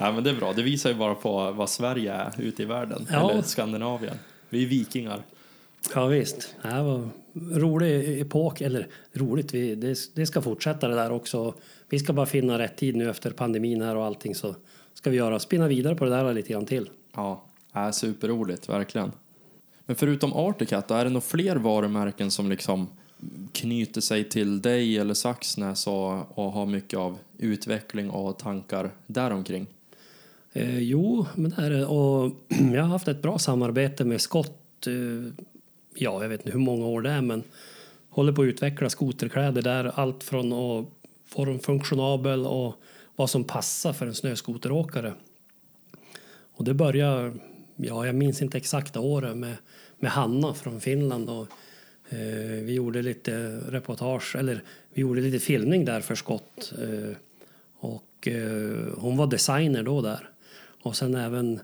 Ja. 0.00 0.12
men 0.12 0.24
det 0.24 0.30
är 0.30 0.34
bra. 0.34 0.52
Det 0.52 0.62
visar 0.62 0.90
ju 0.90 0.96
bara 0.96 1.14
på 1.14 1.52
vad 1.52 1.70
Sverige 1.70 2.12
är 2.12 2.32
ute 2.38 2.62
i 2.62 2.64
världen. 2.64 3.06
Ja. 3.10 3.30
Eller 3.30 3.42
Skandinavien. 3.42 4.16
Vi 4.48 4.62
är 4.62 4.66
vikingar. 4.66 5.22
Ja 5.94 6.06
visst, 6.06 6.54
det 6.62 6.68
här 6.68 6.82
var 6.82 7.08
rolig 7.32 8.20
epok, 8.20 8.60
eller 8.60 8.86
roligt, 9.12 9.54
vi, 9.54 9.74
det, 9.74 9.98
det 10.14 10.26
ska 10.26 10.42
fortsätta 10.42 10.88
det 10.88 10.94
där 10.94 11.12
också. 11.12 11.54
Vi 11.88 11.98
ska 11.98 12.12
bara 12.12 12.26
finna 12.26 12.58
rätt 12.58 12.76
tid 12.76 12.96
nu 12.96 13.10
efter 13.10 13.30
pandemin 13.30 13.82
här 13.82 13.96
och 13.96 14.04
allting 14.04 14.34
så 14.34 14.54
ska 14.94 15.10
vi 15.10 15.16
göra, 15.16 15.38
spinna 15.38 15.68
vidare 15.68 15.94
på 15.94 16.04
det 16.04 16.10
där 16.10 16.34
lite 16.34 16.52
grann 16.52 16.66
till. 16.66 16.90
Ja, 17.14 17.47
är 17.86 17.92
superroligt, 17.92 18.68
verkligen. 18.68 19.12
Men 19.86 19.96
förutom 19.96 20.32
Articat, 20.32 20.90
är 20.90 21.04
det 21.04 21.10
nog 21.10 21.22
fler 21.22 21.56
varumärken 21.56 22.30
som 22.30 22.50
liksom 22.50 22.88
knyter 23.52 24.00
sig 24.00 24.28
till 24.28 24.62
dig 24.62 24.98
eller 24.98 25.14
Saxnäs 25.14 25.86
och, 25.86 26.38
och 26.38 26.52
har 26.52 26.66
mycket 26.66 26.98
av 26.98 27.18
utveckling 27.38 28.10
och 28.10 28.38
tankar 28.38 28.90
däromkring? 29.06 29.66
Eh, 30.52 30.78
jo, 30.78 31.26
men 31.34 31.50
det 31.50 31.62
är 31.62 31.70
det. 31.70 31.86
Och 31.86 32.32
jag 32.74 32.82
har 32.82 32.88
haft 32.88 33.08
ett 33.08 33.22
bra 33.22 33.38
samarbete 33.38 34.04
med 34.04 34.20
Scott. 34.20 34.86
Eh, 34.86 34.92
ja, 35.94 36.22
jag 36.22 36.28
vet 36.28 36.40
inte 36.40 36.52
hur 36.52 36.64
många 36.64 36.86
år 36.86 37.02
det 37.02 37.10
är, 37.10 37.22
men 37.22 37.42
håller 38.10 38.32
på 38.32 38.42
att 38.42 38.46
utveckla 38.46 38.90
skoterkläder 38.90 39.62
där. 39.62 39.92
Allt 39.94 40.24
från 40.24 40.52
att 40.52 40.86
få 41.26 41.44
dem 41.44 41.58
funktionabel 41.58 42.46
och 42.46 42.74
vad 43.16 43.30
som 43.30 43.44
passar 43.44 43.92
för 43.92 44.06
en 44.06 44.14
snöskoteråkare. 44.14 45.14
Och 46.54 46.64
det 46.64 46.74
börjar, 46.74 47.34
ja, 47.78 48.06
jag 48.06 48.14
minns 48.14 48.42
inte 48.42 48.58
exakta 48.58 49.00
åren 49.00 49.40
med, 49.40 49.56
med 49.98 50.10
Hanna 50.10 50.54
från 50.54 50.80
Finland. 50.80 51.30
Och, 51.30 51.46
eh, 52.10 52.62
vi 52.62 52.74
gjorde 52.74 53.02
lite 53.02 53.60
reportage, 53.68 54.36
eller 54.36 54.62
vi 54.94 55.00
gjorde 55.00 55.20
lite 55.20 55.38
filmning 55.38 55.84
där 55.84 56.00
för 56.00 56.14
Scott. 56.14 56.72
Eh, 56.82 57.16
och 57.80 58.28
eh, 58.28 58.86
hon 58.96 59.16
var 59.16 59.26
designer 59.26 59.82
då 59.82 60.02
där. 60.02 60.28
Och 60.82 60.96
sen 60.96 61.14
även 61.14 61.60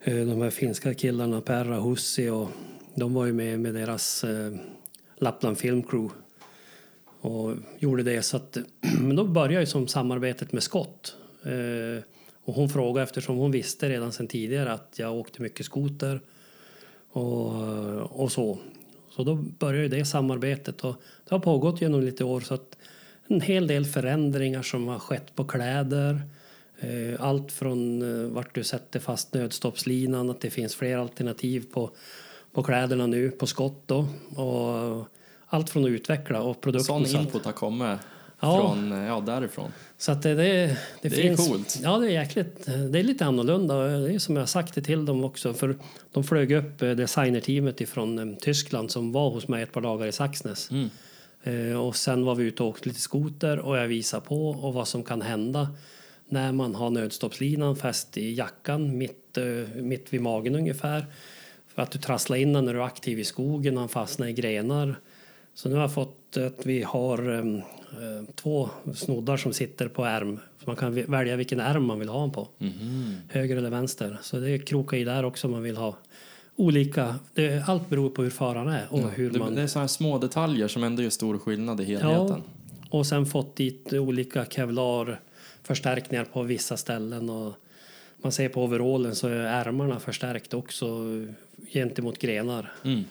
eh, 0.00 0.26
de 0.26 0.42
här 0.42 0.50
finska 0.50 0.94
killarna, 0.94 1.40
Perra 1.40 1.80
Hussi 1.80 2.28
och 2.28 2.48
de 2.94 3.14
var 3.14 3.26
ju 3.26 3.32
med 3.32 3.60
med 3.60 3.74
deras 3.74 4.24
eh, 4.24 4.52
Lappland 5.18 5.58
Film 5.58 5.82
Crew 5.82 6.14
och 7.20 7.56
gjorde 7.78 8.02
det. 8.02 8.22
Så 8.22 8.36
att, 8.36 8.58
men 9.00 9.16
då 9.16 9.24
började 9.24 9.60
ju 9.60 9.66
som 9.66 9.88
samarbetet 9.88 10.52
med 10.52 10.62
Scott. 10.62 11.16
Eh, 11.42 12.02
och 12.44 12.54
hon 12.54 12.68
frågade 12.68 13.02
eftersom 13.02 13.36
hon 13.36 13.50
visste 13.50 13.88
redan 13.88 14.12
sedan 14.12 14.26
tidigare 14.26 14.72
att 14.72 14.94
jag 14.96 15.14
åkte 15.14 15.42
mycket 15.42 15.66
skoter 15.66 16.20
och, 17.10 18.20
och 18.20 18.32
så. 18.32 18.58
Så 19.10 19.24
då 19.24 19.34
började 19.34 19.96
det 19.96 20.04
samarbetet 20.04 20.84
och 20.84 20.96
det 21.24 21.34
har 21.34 21.38
pågått 21.38 21.80
genom 21.80 22.00
lite 22.00 22.24
år 22.24 22.40
så 22.40 22.54
att 22.54 22.76
en 23.26 23.40
hel 23.40 23.66
del 23.66 23.84
förändringar 23.84 24.62
som 24.62 24.88
har 24.88 24.98
skett 24.98 25.34
på 25.34 25.44
kläder. 25.44 26.22
Eh, 26.80 27.14
Allt 27.18 27.52
från 27.52 28.02
eh, 28.02 28.30
vart 28.30 28.54
du 28.54 28.64
sätter 28.64 29.00
fast 29.00 29.34
nödstoppslinan, 29.34 30.30
att 30.30 30.40
det 30.40 30.50
finns 30.50 30.74
fler 30.74 30.98
alternativ 30.98 31.64
på, 31.72 31.90
på 32.52 32.62
kläderna 32.62 33.06
nu, 33.06 33.30
på 33.30 33.46
skott 33.46 33.82
då. 33.86 34.06
Och 34.36 35.04
allt 35.46 35.70
från 35.70 35.84
att 35.84 35.90
utveckla 35.90 36.42
och 36.42 36.60
produkten. 36.60 37.06
Sån 37.06 37.20
input 37.20 37.44
har 37.44 37.52
kommit 37.52 37.98
Ja. 38.44 38.58
från, 38.58 38.92
eh, 38.92 39.06
ja, 39.06 39.20
därifrån. 39.20 39.72
Så 39.98 40.12
att 40.12 40.22
det, 40.22 40.34
det, 40.34 40.42
det, 40.42 40.76
Det 41.02 41.06
är 41.06 41.10
finns, 41.10 41.48
coolt. 41.48 41.78
Ja, 41.82 41.98
det 41.98 42.06
är 42.06 42.10
jäkligt. 42.10 42.66
Det 42.66 42.98
är 42.98 43.02
lite 43.02 43.24
annorlunda. 43.24 43.74
Det 43.74 44.14
är 44.14 44.18
som 44.18 44.36
jag 44.36 44.48
sagt 44.48 44.74
det 44.74 44.82
till 44.82 45.04
dem 45.04 45.24
också. 45.24 45.54
För 45.54 45.76
de 46.12 46.24
flög 46.24 46.52
upp 46.52 46.82
eh, 46.82 46.90
designerteamet 46.90 47.80
ifrån 47.80 48.18
eh, 48.18 48.36
Tyskland 48.36 48.90
som 48.90 49.12
var 49.12 49.30
hos 49.30 49.48
mig 49.48 49.62
ett 49.62 49.72
par 49.72 49.80
dagar 49.80 50.06
i 50.06 50.12
Saxnäs. 50.12 50.70
Mm. 50.70 50.90
Och 51.80 51.96
sen 51.96 52.24
var 52.24 52.34
vi 52.34 52.44
ute 52.44 52.62
och 52.62 52.68
åkte 52.68 52.88
lite 52.88 53.00
skoter 53.00 53.58
och 53.58 53.78
jag 53.78 53.88
visade 53.88 54.26
på 54.26 54.48
och 54.48 54.74
vad 54.74 54.88
som 54.88 55.02
kan 55.02 55.22
hända 55.22 55.68
när 56.28 56.52
man 56.52 56.74
har 56.74 56.90
nödstoppslinan 56.90 57.76
fäst 57.76 58.18
i 58.18 58.34
jackan 58.34 58.98
mitt, 58.98 59.38
mitt 59.74 60.12
vid 60.12 60.20
magen 60.20 60.54
ungefär. 60.54 61.06
För 61.74 61.82
att 61.82 61.90
du 61.90 61.98
trasslar 61.98 62.36
in 62.36 62.52
den 62.52 62.64
när 62.64 62.74
du 62.74 62.80
är 62.80 62.84
aktiv 62.84 63.18
i 63.18 63.24
skogen, 63.24 63.76
han 63.76 63.88
fastnar 63.88 64.26
i 64.26 64.32
grenar. 64.32 64.96
Så 65.54 65.68
nu 65.68 65.74
har 65.74 65.82
jag 65.82 65.94
fått 65.94 66.36
att 66.36 66.66
vi 66.66 66.82
har 66.82 67.62
två 68.34 68.70
snoddar 68.94 69.36
som 69.36 69.52
sitter 69.52 69.88
på 69.88 70.04
ärm. 70.04 70.38
Så 70.58 70.64
man 70.66 70.76
kan 70.76 71.04
välja 71.04 71.36
vilken 71.36 71.60
ärm 71.60 71.84
man 71.84 71.98
vill 71.98 72.08
ha 72.08 72.20
den 72.20 72.30
på. 72.30 72.48
Mhm. 72.58 73.16
Höger 73.28 73.56
eller 73.56 73.70
vänster. 73.70 74.18
Så 74.22 74.40
det 74.40 74.50
är 74.50 74.58
kroka 74.58 74.96
i 74.96 75.04
där 75.04 75.24
också 75.24 75.46
om 75.46 75.50
man 75.50 75.62
vill 75.62 75.76
ha 75.76 75.96
olika. 76.56 77.14
Det, 77.34 77.68
allt 77.68 77.88
beror 77.88 78.10
på 78.10 78.22
hur 78.22 78.30
föraren 78.30 78.68
är 78.68 78.86
och 78.90 79.10
hur 79.10 79.30
det, 79.30 79.38
man... 79.38 79.54
det 79.54 79.62
är 79.62 79.78
här 79.78 79.86
små 79.86 80.18
detaljer 80.18 80.68
som 80.68 80.84
ändå 80.84 81.02
gör 81.02 81.10
stor 81.10 81.38
skillnad 81.38 81.80
i 81.80 81.84
helheten. 81.84 82.42
Och 82.90 83.06
sen 83.06 83.26
fått 83.26 83.56
dit 83.56 83.92
olika 83.92 84.44
kevlar-förstärkningar 84.44 86.24
på 86.24 86.42
vissa 86.42 86.76
ställen. 86.76 87.30
Och 87.30 87.54
man 88.16 88.32
ser 88.32 88.48
på 88.48 88.64
overallen 88.64 89.14
så 89.14 89.28
är 89.28 89.32
ärmarna 89.32 90.00
förstärkt 90.00 90.54
också 90.54 90.86
gentemot 91.72 92.18
grenar. 92.18 92.72
Mm. 92.84 93.04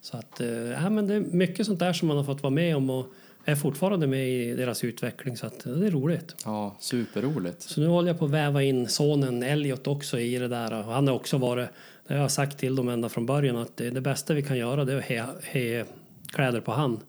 Så 0.00 0.16
att, 0.16 0.40
eh, 0.40 0.48
ja, 0.48 0.90
men 0.90 1.06
det 1.06 1.14
är 1.14 1.20
mycket 1.20 1.66
sånt 1.66 1.78
där 1.78 1.92
som 1.92 2.08
man 2.08 2.16
har 2.16 2.24
fått 2.24 2.42
vara 2.42 2.50
med 2.50 2.76
om 2.76 2.90
och 2.90 3.06
är 3.52 3.56
fortfarande 3.56 4.06
med 4.06 4.28
i 4.28 4.54
deras 4.54 4.84
utveckling. 4.84 5.36
Så 5.36 5.46
att, 5.46 5.60
det 5.64 5.86
är 5.86 5.90
roligt. 5.90 6.34
Ja, 6.44 6.76
superroligt. 6.80 7.62
Så 7.62 7.80
nu 7.80 7.86
håller 7.86 8.08
jag 8.08 8.18
på 8.18 8.24
att 8.24 8.30
väva 8.30 8.62
in 8.62 8.88
sonen 8.88 9.42
Elliot 9.42 9.86
också 9.86 10.18
i 10.20 10.38
det 10.38 10.48
där. 10.48 10.72
Och 10.86 10.92
han 10.94 11.08
har 11.08 11.14
också 11.14 11.38
varit, 11.38 11.68
det 12.06 12.14
har 12.14 12.20
jag 12.20 12.30
sagt 12.30 12.58
till 12.58 12.76
dem 12.76 12.88
ända 12.88 13.08
från 13.08 13.26
början, 13.26 13.56
att 13.56 13.76
det, 13.76 13.90
det 13.90 14.00
bästa 14.00 14.34
vi 14.34 14.42
kan 14.42 14.58
göra 14.58 14.84
det 14.84 14.92
är 14.92 14.98
att 15.22 15.44
he, 15.44 15.76
he 15.76 15.84
kläder 16.32 16.60
på 16.60 16.72
han. 16.72 17.00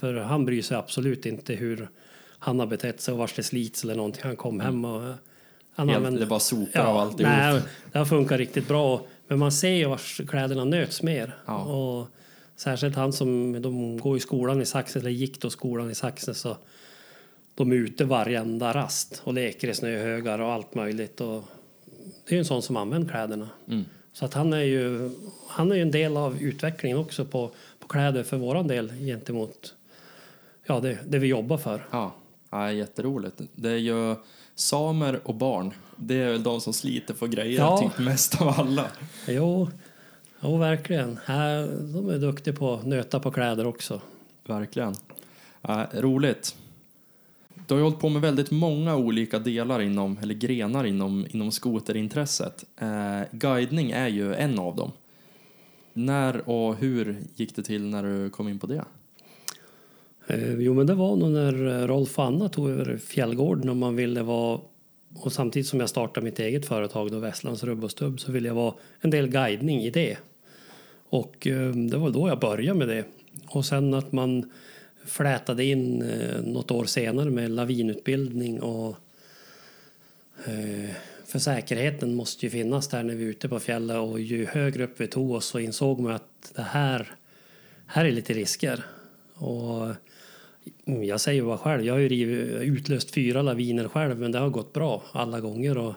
För 0.00 0.14
han 0.14 0.44
bryr 0.44 0.62
sig 0.62 0.76
absolut 0.76 1.26
inte 1.26 1.54
hur 1.54 1.88
han 2.38 2.58
har 2.58 2.66
betett 2.66 3.00
sig 3.00 3.12
och 3.12 3.18
vars 3.18 3.34
det 3.34 3.42
slits 3.42 3.84
eller 3.84 3.94
någonting. 3.94 4.22
Han 4.24 4.36
kom 4.36 4.60
hem 4.60 4.84
och 4.84 5.02
eh, 5.02 5.14
han 5.74 5.88
Helt, 5.88 5.96
använder- 5.96 6.20
det 6.20 6.26
bara 6.26 6.40
sopar 6.40 6.80
av 6.84 6.96
alltihop. 6.96 7.32
nej, 7.32 7.60
det 7.92 7.98
har 7.98 8.04
funkat 8.06 8.38
riktigt 8.38 8.68
bra. 8.68 9.00
Men 9.28 9.38
man 9.38 9.52
ser 9.52 9.68
ju 9.70 9.84
vars 9.88 10.20
kläderna 10.28 10.64
nöts 10.64 11.02
mer. 11.02 11.34
Ja. 11.46 11.58
Och 11.64 12.08
särskilt 12.56 12.96
han 12.96 13.12
som 13.12 13.62
de 13.62 13.98
går 13.98 14.16
i 14.16 14.20
skolan 14.20 14.62
i 14.62 14.66
Saxnäs, 14.66 15.02
eller 15.02 15.10
gick 15.10 15.40
då 15.40 15.50
skolan 15.50 15.90
i 15.90 15.94
Saxnäs. 15.94 16.38
Så 16.38 16.56
de 17.54 17.72
är 17.72 17.76
ute 17.76 18.04
varenda 18.04 18.74
rast 18.74 19.22
och 19.24 19.34
leker 19.34 19.68
i 19.68 19.74
snöhögar 19.74 20.38
och 20.38 20.52
allt 20.52 20.74
möjligt. 20.74 21.20
Och 21.20 21.44
det 22.28 22.34
är 22.34 22.38
en 22.38 22.44
sån 22.44 22.62
som 22.62 22.76
använder 22.76 23.08
kläderna. 23.08 23.48
Mm. 23.68 23.84
Så 24.12 24.24
att 24.24 24.34
han 24.34 24.52
är 24.52 24.62
ju 24.62 25.10
han 25.48 25.72
är 25.72 25.76
ju 25.76 25.82
en 25.82 25.90
del 25.90 26.16
av 26.16 26.42
utvecklingen 26.42 26.98
också 26.98 27.24
på, 27.24 27.50
på 27.78 27.88
kläder 27.88 28.22
för 28.22 28.36
våran 28.36 28.68
del 28.68 28.92
gentemot 28.92 29.74
ja, 30.66 30.80
det, 30.80 30.98
det 31.06 31.18
vi 31.18 31.26
jobbar 31.26 31.58
för. 31.58 31.86
Ja, 31.90 32.14
ja, 32.50 32.72
jätteroligt. 32.72 33.40
Det 33.54 33.70
är 33.70 33.76
ju 33.76 34.14
samer 34.54 35.20
och 35.24 35.34
barn. 35.34 35.74
Det 35.96 36.14
är 36.14 36.32
väl 36.32 36.42
de 36.42 36.60
som 36.60 36.72
sliter 36.72 37.14
för 37.14 37.26
grejer 37.26 37.58
Ja. 37.58 37.78
typ 37.78 38.04
mest 38.04 38.40
av 38.40 38.48
alla. 38.48 38.86
Jo, 39.28 39.68
jo 40.42 40.56
verkligen. 40.56 41.18
De 41.92 42.08
är 42.08 42.18
duktiga 42.18 42.54
på 42.54 42.74
att 42.74 42.86
nöta 42.86 43.20
på 43.20 43.30
kläder 43.30 43.66
också. 43.66 44.00
Verkligen. 44.46 44.94
Ja, 45.62 45.86
roligt. 45.94 46.56
Du 47.66 47.74
har 47.74 47.78
ju 47.78 47.84
hållit 47.84 48.00
på 48.00 48.08
med 48.08 48.22
väldigt 48.22 48.50
många 48.50 48.96
olika 48.96 49.38
delar 49.38 49.80
inom, 49.80 50.18
eller 50.22 50.34
grenar 50.34 50.84
inom, 50.84 51.26
inom 51.30 51.50
skoterintresset. 51.50 52.64
Eh, 52.80 53.20
guidning 53.30 53.90
är 53.90 54.08
ju 54.08 54.34
en 54.34 54.58
av 54.58 54.76
dem. 54.76 54.92
När 55.92 56.48
och 56.48 56.76
hur 56.76 57.16
gick 57.34 57.56
det 57.56 57.62
till 57.62 57.82
när 57.82 58.02
du 58.02 58.30
kom 58.30 58.48
in 58.48 58.58
på 58.58 58.66
det? 58.66 58.84
Eh, 60.26 60.54
jo, 60.54 60.74
men 60.74 60.86
det 60.86 60.94
var 60.94 61.16
nog 61.16 61.30
när 61.30 61.82
eh, 61.82 61.86
Rolf 61.86 62.18
och 62.18 62.24
Anna 62.24 62.48
tog 62.48 62.70
över 62.70 62.96
Fjällgården 62.96 63.68
och 63.68 63.76
man 63.76 63.96
ville 63.96 64.22
vara 64.22 64.60
och 65.14 65.32
samtidigt 65.32 65.66
som 65.66 65.80
jag 65.80 65.88
startade 65.88 66.24
mitt 66.24 66.38
eget 66.38 66.66
företag 66.66 67.10
då 67.10 67.18
Västlands 67.18 67.64
Rubb 67.64 67.84
och 67.84 67.90
Stubb 67.90 68.20
så 68.20 68.32
ville 68.32 68.48
jag 68.48 68.54
vara 68.54 68.74
en 69.00 69.10
del 69.10 69.28
guidning 69.28 69.80
i 69.80 69.90
det. 69.90 70.16
Och 71.12 71.46
eh, 71.46 71.70
det 71.70 71.96
var 71.96 72.10
då 72.10 72.28
jag 72.28 72.38
började 72.38 72.78
med 72.78 72.88
det. 72.88 73.04
Och 73.46 73.64
sen 73.64 73.94
att 73.94 74.12
man 74.12 74.50
flätade 75.04 75.64
in 75.64 76.02
eh, 76.02 76.42
något 76.42 76.70
år 76.70 76.84
senare 76.84 77.30
med 77.30 77.50
lavinutbildning 77.50 78.60
och 78.60 78.96
eh, 80.46 80.90
för 81.26 81.38
säkerheten 81.38 82.14
måste 82.14 82.46
ju 82.46 82.50
finnas 82.50 82.88
där 82.88 83.02
när 83.02 83.14
vi 83.14 83.24
är 83.24 83.28
ute 83.28 83.48
på 83.48 83.60
fjället 83.60 83.96
och 83.96 84.20
ju 84.20 84.46
högre 84.46 84.84
upp 84.84 85.00
vi 85.00 85.06
tog 85.06 85.30
oss 85.30 85.46
så 85.46 85.58
insåg 85.58 86.00
man 86.00 86.12
att 86.12 86.52
det 86.54 86.62
här, 86.62 87.14
här 87.86 88.04
är 88.04 88.12
lite 88.12 88.32
risker. 88.32 88.84
Och 89.34 89.90
mm, 90.84 91.04
jag 91.04 91.20
säger 91.20 91.42
bara 91.42 91.58
själv, 91.58 91.84
jag 91.84 91.94
har 91.94 92.00
ju 92.00 92.34
utlöst 92.60 93.10
fyra 93.10 93.42
laviner 93.42 93.88
själv 93.88 94.18
men 94.18 94.32
det 94.32 94.38
har 94.38 94.50
gått 94.50 94.72
bra 94.72 95.02
alla 95.12 95.40
gånger. 95.40 95.78
Och, 95.78 95.94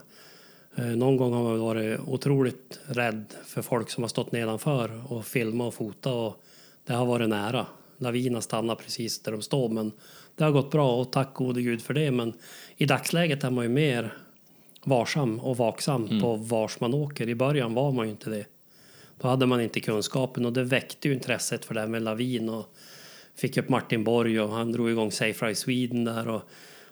någon 0.76 1.18
gång 1.18 1.34
har 1.34 1.44
man 1.44 1.60
varit 1.60 2.00
otroligt 2.08 2.80
rädd 2.86 3.26
för 3.46 3.62
folk 3.62 3.90
som 3.90 4.04
har 4.04 4.08
stått 4.08 4.32
nedanför 4.32 5.02
och 5.14 5.26
filmat 5.26 5.68
och 5.68 5.74
fotat 5.74 6.14
och 6.14 6.44
det 6.86 6.94
har 6.94 7.06
varit 7.06 7.30
nära. 7.30 7.66
Lavinen 7.98 8.42
stannar 8.42 8.76
precis 8.76 9.20
där 9.20 9.32
de 9.32 9.42
står 9.42 9.70
men 9.70 9.92
det 10.36 10.44
har 10.44 10.52
gått 10.52 10.72
bra 10.72 10.96
och 10.96 11.12
tack 11.12 11.34
gode 11.34 11.62
gud 11.62 11.82
för 11.82 11.94
det. 11.94 12.12
Men 12.12 12.34
i 12.78 12.86
dagsläget 12.86 13.44
är 13.44 13.50
man 13.50 13.64
ju 13.64 13.70
mer 13.70 14.18
varsam 14.84 15.40
och 15.40 15.58
vaksam 15.58 16.22
på 16.22 16.36
vars 16.36 16.80
man 16.80 16.94
åker. 16.94 17.30
I 17.30 17.36
början 17.36 17.74
var 17.74 17.92
man 17.92 18.06
ju 18.06 18.12
inte 18.12 18.30
det. 18.30 18.46
Då 19.20 19.28
hade 19.28 19.46
man 19.46 19.62
inte 19.62 19.80
kunskapen 19.80 20.46
och 20.46 20.54
det 20.54 20.64
väckte 20.64 21.08
ju 21.08 21.14
intresset 21.14 21.66
för 21.66 21.74
det 21.74 21.80
här 21.80 21.88
med 21.88 22.02
lavin 22.02 22.50
och 22.50 22.76
fick 23.36 23.58
upp 23.58 23.70
Martin 23.70 24.04
Borg 24.04 24.40
och 24.40 24.50
han 24.50 24.72
drog 24.72 24.90
igång 24.90 25.12
Safe 25.12 25.46
Ride 25.46 25.56
Sweden 25.56 26.04
där 26.04 26.28
och 26.28 26.42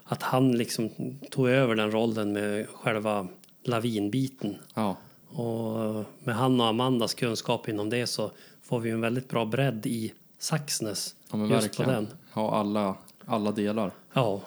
att 0.04 0.24
han 0.24 0.58
liksom 0.58 0.90
tog 1.30 1.50
över 1.50 1.76
den 1.76 1.92
rollen 1.92 2.34
med 2.34 2.68
själva 2.68 3.28
lavinbiten. 3.64 4.56
Ja, 4.74 4.96
Och 5.30 6.06
med 6.20 6.36
han 6.36 6.62
och 6.62 6.68
Amandas 6.68 7.14
kunskap 7.14 7.70
inom 7.70 7.90
det 7.90 8.08
så 8.08 8.32
får 8.62 8.80
vi 8.80 8.90
en 8.90 9.02
väldigt 9.02 9.30
bra 9.30 9.46
bredd 9.46 9.86
i 9.86 10.14
Saxnäs 10.40 11.16
ja 11.32 11.40
just 11.40 11.52
verkligen. 11.52 11.86
på 11.86 11.92
den. 11.92 12.08
Ha 12.32 12.56
alla, 12.56 12.96
alla 13.26 13.52
delar. 13.52 13.92
Ja, 14.14 14.42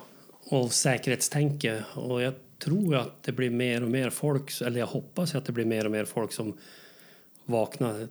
och 0.45 0.73
säkerhetstänke. 0.73 1.85
Och 1.95 2.23
jag 2.23 2.35
tror 2.59 2.97
att 2.97 3.23
det 3.23 3.33
blir 3.33 3.51
mer 3.51 3.83
och 3.83 3.91
mer 3.91 4.11
folk, 4.11 4.61
eller 4.61 4.81
jag 4.81 4.87
hoppas 4.87 5.35
att 5.35 5.45
det 5.45 5.53
blir 5.53 5.65
mer 5.65 5.85
och 5.85 5.91
mer 5.91 6.05
folk 6.05 6.33
som 6.33 6.57
vaknar 7.45 8.09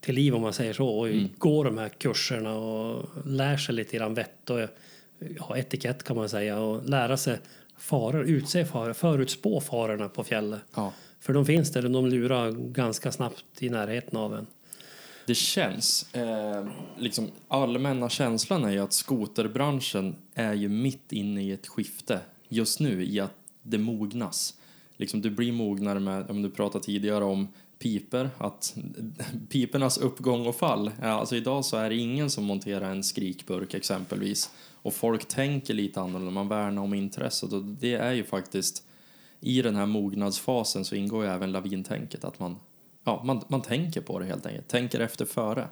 till 0.00 0.14
liv 0.14 0.34
om 0.34 0.42
man 0.42 0.52
säger 0.52 0.72
så 0.72 0.88
och 0.88 1.08
går 1.38 1.64
de 1.64 1.78
här 1.78 1.88
kurserna 1.88 2.54
och 2.54 3.08
lär 3.24 3.56
sig 3.56 3.74
lite 3.74 3.96
grann 3.96 4.14
vett 4.14 4.50
och 4.50 4.60
ja, 5.38 5.56
etikett 5.56 6.02
kan 6.02 6.16
man 6.16 6.28
säga 6.28 6.58
och 6.60 6.88
lära 6.88 7.16
sig 7.16 7.38
faror, 7.76 8.24
utse 8.24 8.64
faror, 8.64 8.92
förutspå 8.92 9.60
farorna 9.60 10.08
på 10.08 10.24
fjället. 10.24 10.60
Ja. 10.74 10.92
För 11.20 11.32
de 11.32 11.46
finns 11.46 11.72
där 11.72 11.84
och 11.84 11.90
de 11.90 12.06
lurar 12.06 12.52
ganska 12.52 13.12
snabbt 13.12 13.44
i 13.58 13.68
närheten 13.68 14.18
av 14.18 14.34
en. 14.34 14.46
Det 15.26 15.34
känns, 15.34 16.14
eh, 16.14 16.66
liksom 16.98 17.30
allmänna 17.48 18.08
känslan 18.08 18.64
är 18.64 18.70
ju 18.70 18.78
att 18.78 18.92
skoterbranschen 18.92 20.16
är 20.34 20.54
ju 20.54 20.68
mitt 20.68 21.12
inne 21.12 21.42
i 21.42 21.52
ett 21.52 21.66
skifte 21.66 22.20
just 22.48 22.80
nu 22.80 23.04
i 23.04 23.20
att 23.20 23.34
det 23.62 23.78
mognas. 23.78 24.54
Liksom 24.96 25.20
du 25.20 25.30
blir 25.30 25.52
mognare 25.52 26.00
med, 26.00 26.30
om 26.30 26.42
du 26.42 26.50
pratade 26.50 26.84
tidigare 26.84 27.24
om 27.24 27.48
piper, 27.78 28.30
att 28.38 28.76
pipernas 29.48 29.98
uppgång 29.98 30.46
och 30.46 30.56
fall. 30.56 30.90
Alltså 31.02 31.36
idag 31.36 31.64
så 31.64 31.76
är 31.76 31.90
det 31.90 31.96
ingen 31.96 32.30
som 32.30 32.44
monterar 32.44 32.90
en 32.90 33.04
skrikburk 33.04 33.74
exempelvis. 33.74 34.50
Och 34.84 34.94
folk 34.94 35.28
tänker 35.28 35.74
lite 35.74 36.00
annorlunda, 36.00 36.30
man 36.30 36.48
värnar 36.48 36.82
om 36.82 36.94
intresset 36.94 37.52
och 37.52 37.64
det 37.64 37.94
är 37.94 38.12
ju 38.12 38.24
faktiskt 38.24 38.82
i 39.40 39.62
den 39.62 39.76
här 39.76 39.86
mognadsfasen 39.86 40.84
så 40.84 40.94
ingår 40.94 41.24
ju 41.24 41.30
även 41.30 41.52
lavintänket, 41.52 42.24
att 42.24 42.38
man, 42.38 42.56
ja, 43.04 43.22
man, 43.24 43.44
man 43.48 43.62
tänker 43.62 44.00
på 44.00 44.18
det 44.18 44.24
helt 44.26 44.46
enkelt, 44.46 44.68
tänker 44.68 45.00
efter 45.00 45.24
före. 45.24 45.68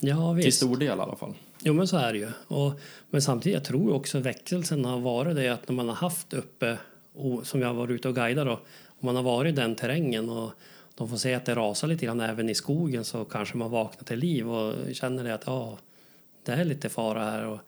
Ja, 0.00 0.34
Till 0.34 0.44
visst. 0.44 0.56
stor 0.56 0.76
del 0.76 0.98
i 0.98 1.00
alla 1.00 1.16
fall. 1.16 1.34
Jo, 1.62 1.74
men 1.74 1.88
så 1.88 1.96
är 1.96 2.12
det 2.12 2.18
ju. 2.18 2.28
Och, 2.46 2.80
men 3.10 3.22
samtidigt, 3.22 3.54
jag 3.54 3.64
tror 3.64 3.92
också 3.92 4.18
väckelsen 4.18 4.84
har 4.84 5.00
varit 5.00 5.36
det 5.36 5.48
att 5.48 5.68
när 5.68 5.76
man 5.76 5.88
har 5.88 5.94
haft 5.94 6.32
uppe, 6.32 6.78
och, 7.14 7.46
som 7.46 7.60
jag 7.60 7.68
har 7.68 7.74
varit 7.74 7.90
ute 7.90 8.08
och 8.08 8.14
guidat 8.14 8.46
då, 8.46 8.52
om 8.86 9.06
man 9.06 9.16
har 9.16 9.22
varit 9.22 9.52
i 9.52 9.56
den 9.56 9.74
terrängen 9.74 10.30
och 10.30 10.52
de 10.94 11.08
får 11.08 11.16
se 11.16 11.34
att 11.34 11.44
det 11.44 11.54
rasar 11.54 11.88
lite 11.88 12.06
grann 12.06 12.20
även 12.20 12.48
i 12.48 12.54
skogen 12.54 13.04
så 13.04 13.24
kanske 13.24 13.56
man 13.56 13.70
vaknar 13.70 14.04
till 14.04 14.18
liv 14.18 14.50
och 14.50 14.94
känner 14.94 15.24
det 15.24 15.34
att 15.34 15.46
ja, 15.46 15.78
det 16.44 16.52
är 16.52 16.64
lite 16.64 16.88
fara 16.88 17.24
här. 17.24 17.46
Och 17.46 17.58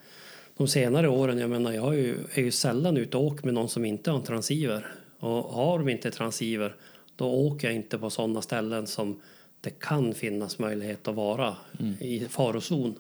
de 0.61 0.69
senare 0.69 1.09
åren, 1.09 1.39
jag 1.39 1.51
menar, 1.51 1.73
jag 1.73 1.95
är 1.95 1.99
ju, 1.99 2.19
är 2.35 2.43
ju 2.43 2.51
sällan 2.51 2.97
ute 2.97 3.17
och 3.17 3.25
åker 3.25 3.45
med 3.45 3.55
någon 3.55 3.69
som 3.69 3.85
inte 3.85 4.11
har 4.11 4.19
en 4.19 4.25
transceiver. 4.25 4.95
Och 5.19 5.45
har 5.45 5.79
de 5.79 5.89
inte 5.89 6.11
transceiver 6.11 6.77
då 7.17 7.27
åker 7.27 7.69
jag 7.69 7.75
inte 7.75 7.99
på 7.99 8.11
sådana 8.11 8.43
ställen 8.43 8.87
som 8.87 9.21
det 9.61 9.71
kan 9.71 10.15
finnas 10.15 10.59
möjlighet 10.59 11.09
att 11.09 11.15
vara 11.15 11.57
i 12.01 12.21
farozon. 12.21 12.95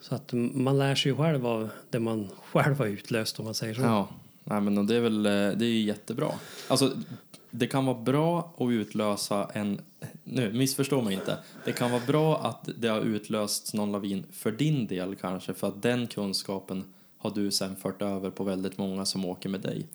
Så 0.00 0.14
att 0.14 0.32
man 0.32 0.78
lär 0.78 0.94
sig 0.94 1.12
ju 1.12 1.16
själv 1.16 1.46
av 1.46 1.68
det 1.90 1.98
man 1.98 2.28
själv 2.52 2.78
har 2.78 2.86
utlöst 2.86 3.38
om 3.38 3.44
man 3.44 3.54
säger 3.54 3.74
så. 3.74 3.80
Ja, 3.80 4.08
nej, 4.44 4.60
men 4.60 4.86
det 4.86 4.96
är 4.96 5.00
väl 5.00 5.26
eh, 5.26 5.32
det 5.32 5.64
är 5.64 5.70
ju 5.70 5.80
jättebra. 5.80 6.32
Alltså, 6.68 6.92
det 7.58 7.66
kan 7.66 7.86
vara 7.86 7.98
bra 7.98 8.54
att 8.58 8.70
utlösa 8.70 9.50
en... 9.54 9.80
Nu, 10.24 10.52
missförstå 10.52 11.02
mig 11.02 11.14
inte. 11.14 11.38
Det 11.64 11.72
kan 11.72 11.90
vara 11.90 12.02
bra 12.06 12.38
att 12.38 12.68
det 12.78 12.88
har 12.88 13.00
utlösts 13.00 13.74
någon 13.74 13.92
lavin 13.92 14.24
för 14.32 14.52
din 14.52 14.86
del 14.86 15.16
kanske, 15.16 15.54
för 15.54 15.68
att 15.68 15.82
den 15.82 16.06
kunskapen 16.06 16.84
har 17.18 17.30
du 17.30 17.50
sen 17.50 17.76
fört 17.76 18.02
över 18.02 18.30
på 18.30 18.44
väldigt 18.44 18.78
många 18.78 19.04
som 19.04 19.24
åker 19.24 19.48
med 19.48 19.60
dig. 19.60 19.86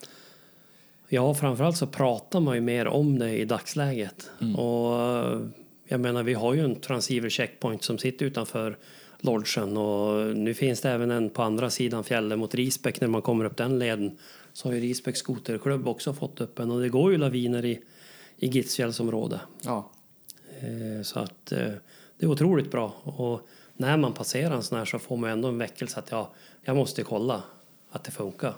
Ja, 1.08 1.34
framförallt 1.34 1.78
så 1.78 1.88
pratar 1.88 2.40
man 2.40 2.56
ju 2.56 2.62
mer 2.62 2.88
om 2.88 3.20
det 3.20 3.38
i 3.38 3.46
dagsläget. 3.46 4.32
Och 4.58 5.02
eh, 5.02 5.40
jag 5.88 6.00
menar, 6.00 6.24
vi 6.24 6.34
har 6.34 6.54
ju 6.54 6.64
en 6.64 6.76
transceiver 6.76 7.30
checkpoint 7.30 7.84
som 7.84 7.98
sitter 7.98 8.26
utanför 8.26 8.78
lodgen 9.20 9.78
och 9.78 10.38
nu 10.38 10.54
finns 10.54 10.82
det 10.82 10.90
även 10.90 11.12
en 11.12 11.30
på 11.30 11.42
andra 11.42 11.70
sidan 11.70 12.04
fjällen 12.04 12.40
mot 12.40 12.56
Risbäck 12.56 13.02
när 13.02 13.08
man 13.08 13.22
kommer 13.22 13.46
upp 13.46 13.58
den 13.58 13.80
leden. 13.80 14.18
Så 14.54 14.68
har 14.68 14.74
ju 14.74 14.80
Risbäck 14.80 15.18
skoterklubb 15.18 15.88
också 15.88 16.14
fått 16.14 16.42
upp 16.42 16.60
en 16.60 16.72
och 16.72 16.82
det 16.82 16.90
går 16.90 17.12
ju 17.12 17.18
laviner 17.18 17.66
i, 17.66 17.82
i 18.38 18.48
Gitsfjällsområdet. 18.48 19.42
Ja, 19.62 19.92
Eh, 20.62 21.04
Så 21.04 21.20
att 21.20 21.52
eh, 21.52 21.72
det 22.18 22.26
är 22.26 22.30
otroligt 22.30 22.72
bra. 22.72 22.94
Och 23.04 23.42
när 23.74 23.98
man 23.98 24.14
passerar 24.14 24.56
en 24.56 24.64
sån 24.64 24.78
här 24.78 24.86
så 24.86 25.00
får 25.00 25.18
man 25.18 25.30
ändå 25.30 25.48
en 25.48 25.58
väckelse 25.58 26.00
att 26.00 26.12
ja, 26.12 26.32
jag 26.62 26.76
måste 26.76 27.04
kolla 27.04 27.44
att 27.92 28.04
det 28.04 28.12
funkar. 28.12 28.54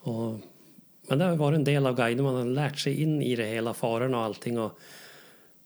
Och, 0.00 0.38
men 1.08 1.18
det 1.18 1.24
har 1.24 1.36
varit 1.36 1.56
en 1.56 1.64
del 1.64 1.86
av 1.86 1.96
guiden, 1.96 2.24
man 2.24 2.34
har 2.34 2.44
lärt 2.44 2.78
sig 2.78 3.02
in 3.02 3.22
i 3.22 3.36
det 3.36 3.46
hela, 3.46 3.74
farorna 3.74 4.18
och 4.18 4.24
allting 4.24 4.58
och, 4.58 4.78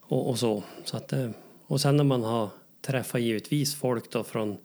och, 0.01 0.31
och 0.31 0.39
så. 0.39 0.63
så 0.85 0.97
att, 0.97 1.13
eh, 1.13 1.31
och 1.67 1.81
sen 1.81 1.97
när 1.97 2.05
man 2.05 2.25
har 2.25 2.49
träffat 2.81 3.21
givetvis 3.21 3.75
folk 3.75 4.11
då 4.11 4.25
från, 4.25 4.57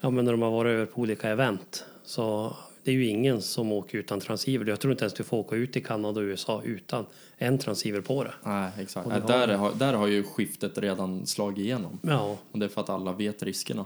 ja 0.00 0.10
men 0.10 0.24
när 0.24 0.32
de 0.32 0.42
har 0.42 0.50
varit 0.50 0.70
över 0.70 0.86
på 0.86 1.00
olika 1.00 1.28
event 1.28 1.84
så 2.04 2.56
det 2.84 2.90
är 2.90 2.94
ju 2.94 3.06
ingen 3.06 3.42
som 3.42 3.72
åker 3.72 3.98
utan 3.98 4.20
transceiver. 4.20 4.66
Jag 4.66 4.80
tror 4.80 4.92
inte 4.92 5.04
ens 5.04 5.14
du 5.14 5.24
får 5.24 5.36
åka 5.36 5.56
ut 5.56 5.76
i 5.76 5.80
Kanada 5.80 6.20
och 6.20 6.24
USA 6.24 6.62
utan 6.64 7.06
en 7.38 7.58
transceiver 7.58 8.00
på 8.00 8.24
det. 8.24 8.32
nej, 8.44 8.70
exakt. 8.78 9.08
Det 9.08 9.14
har- 9.14 9.28
där, 9.46 9.48
har, 9.56 9.72
där 9.74 9.92
har 9.92 10.06
ju 10.06 10.22
skiftet 10.22 10.78
redan 10.78 11.26
slagit 11.26 11.58
igenom. 11.58 11.98
Ja, 12.02 12.36
Och 12.52 12.58
det 12.58 12.64
är 12.64 12.68
för 12.68 12.80
att 12.80 12.90
alla 12.90 13.12
vet 13.12 13.42
riskerna. 13.42 13.84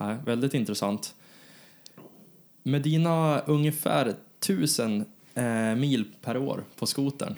Nej, 0.00 0.16
väldigt 0.26 0.54
intressant. 0.54 1.14
Med 2.62 2.82
dina 2.82 3.40
ungefär 3.40 4.14
tusen 4.40 5.04
eh, 5.34 5.74
mil 5.76 6.04
per 6.22 6.36
år 6.36 6.64
på 6.76 6.86
skotern, 6.86 7.34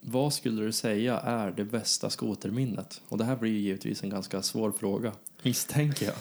vad 0.00 0.34
skulle 0.34 0.62
du 0.62 0.72
säga 0.72 1.18
är 1.18 1.50
det 1.50 1.64
bästa 1.64 2.10
skoterminnet? 2.10 3.00
Och 3.08 3.18
det 3.18 3.24
här 3.24 3.36
blir 3.36 3.50
ju 3.50 3.58
givetvis 3.58 4.02
en 4.02 4.10
ganska 4.10 4.42
svår 4.42 4.72
fråga, 4.72 5.12
misstänker 5.42 6.06
jag. 6.06 6.14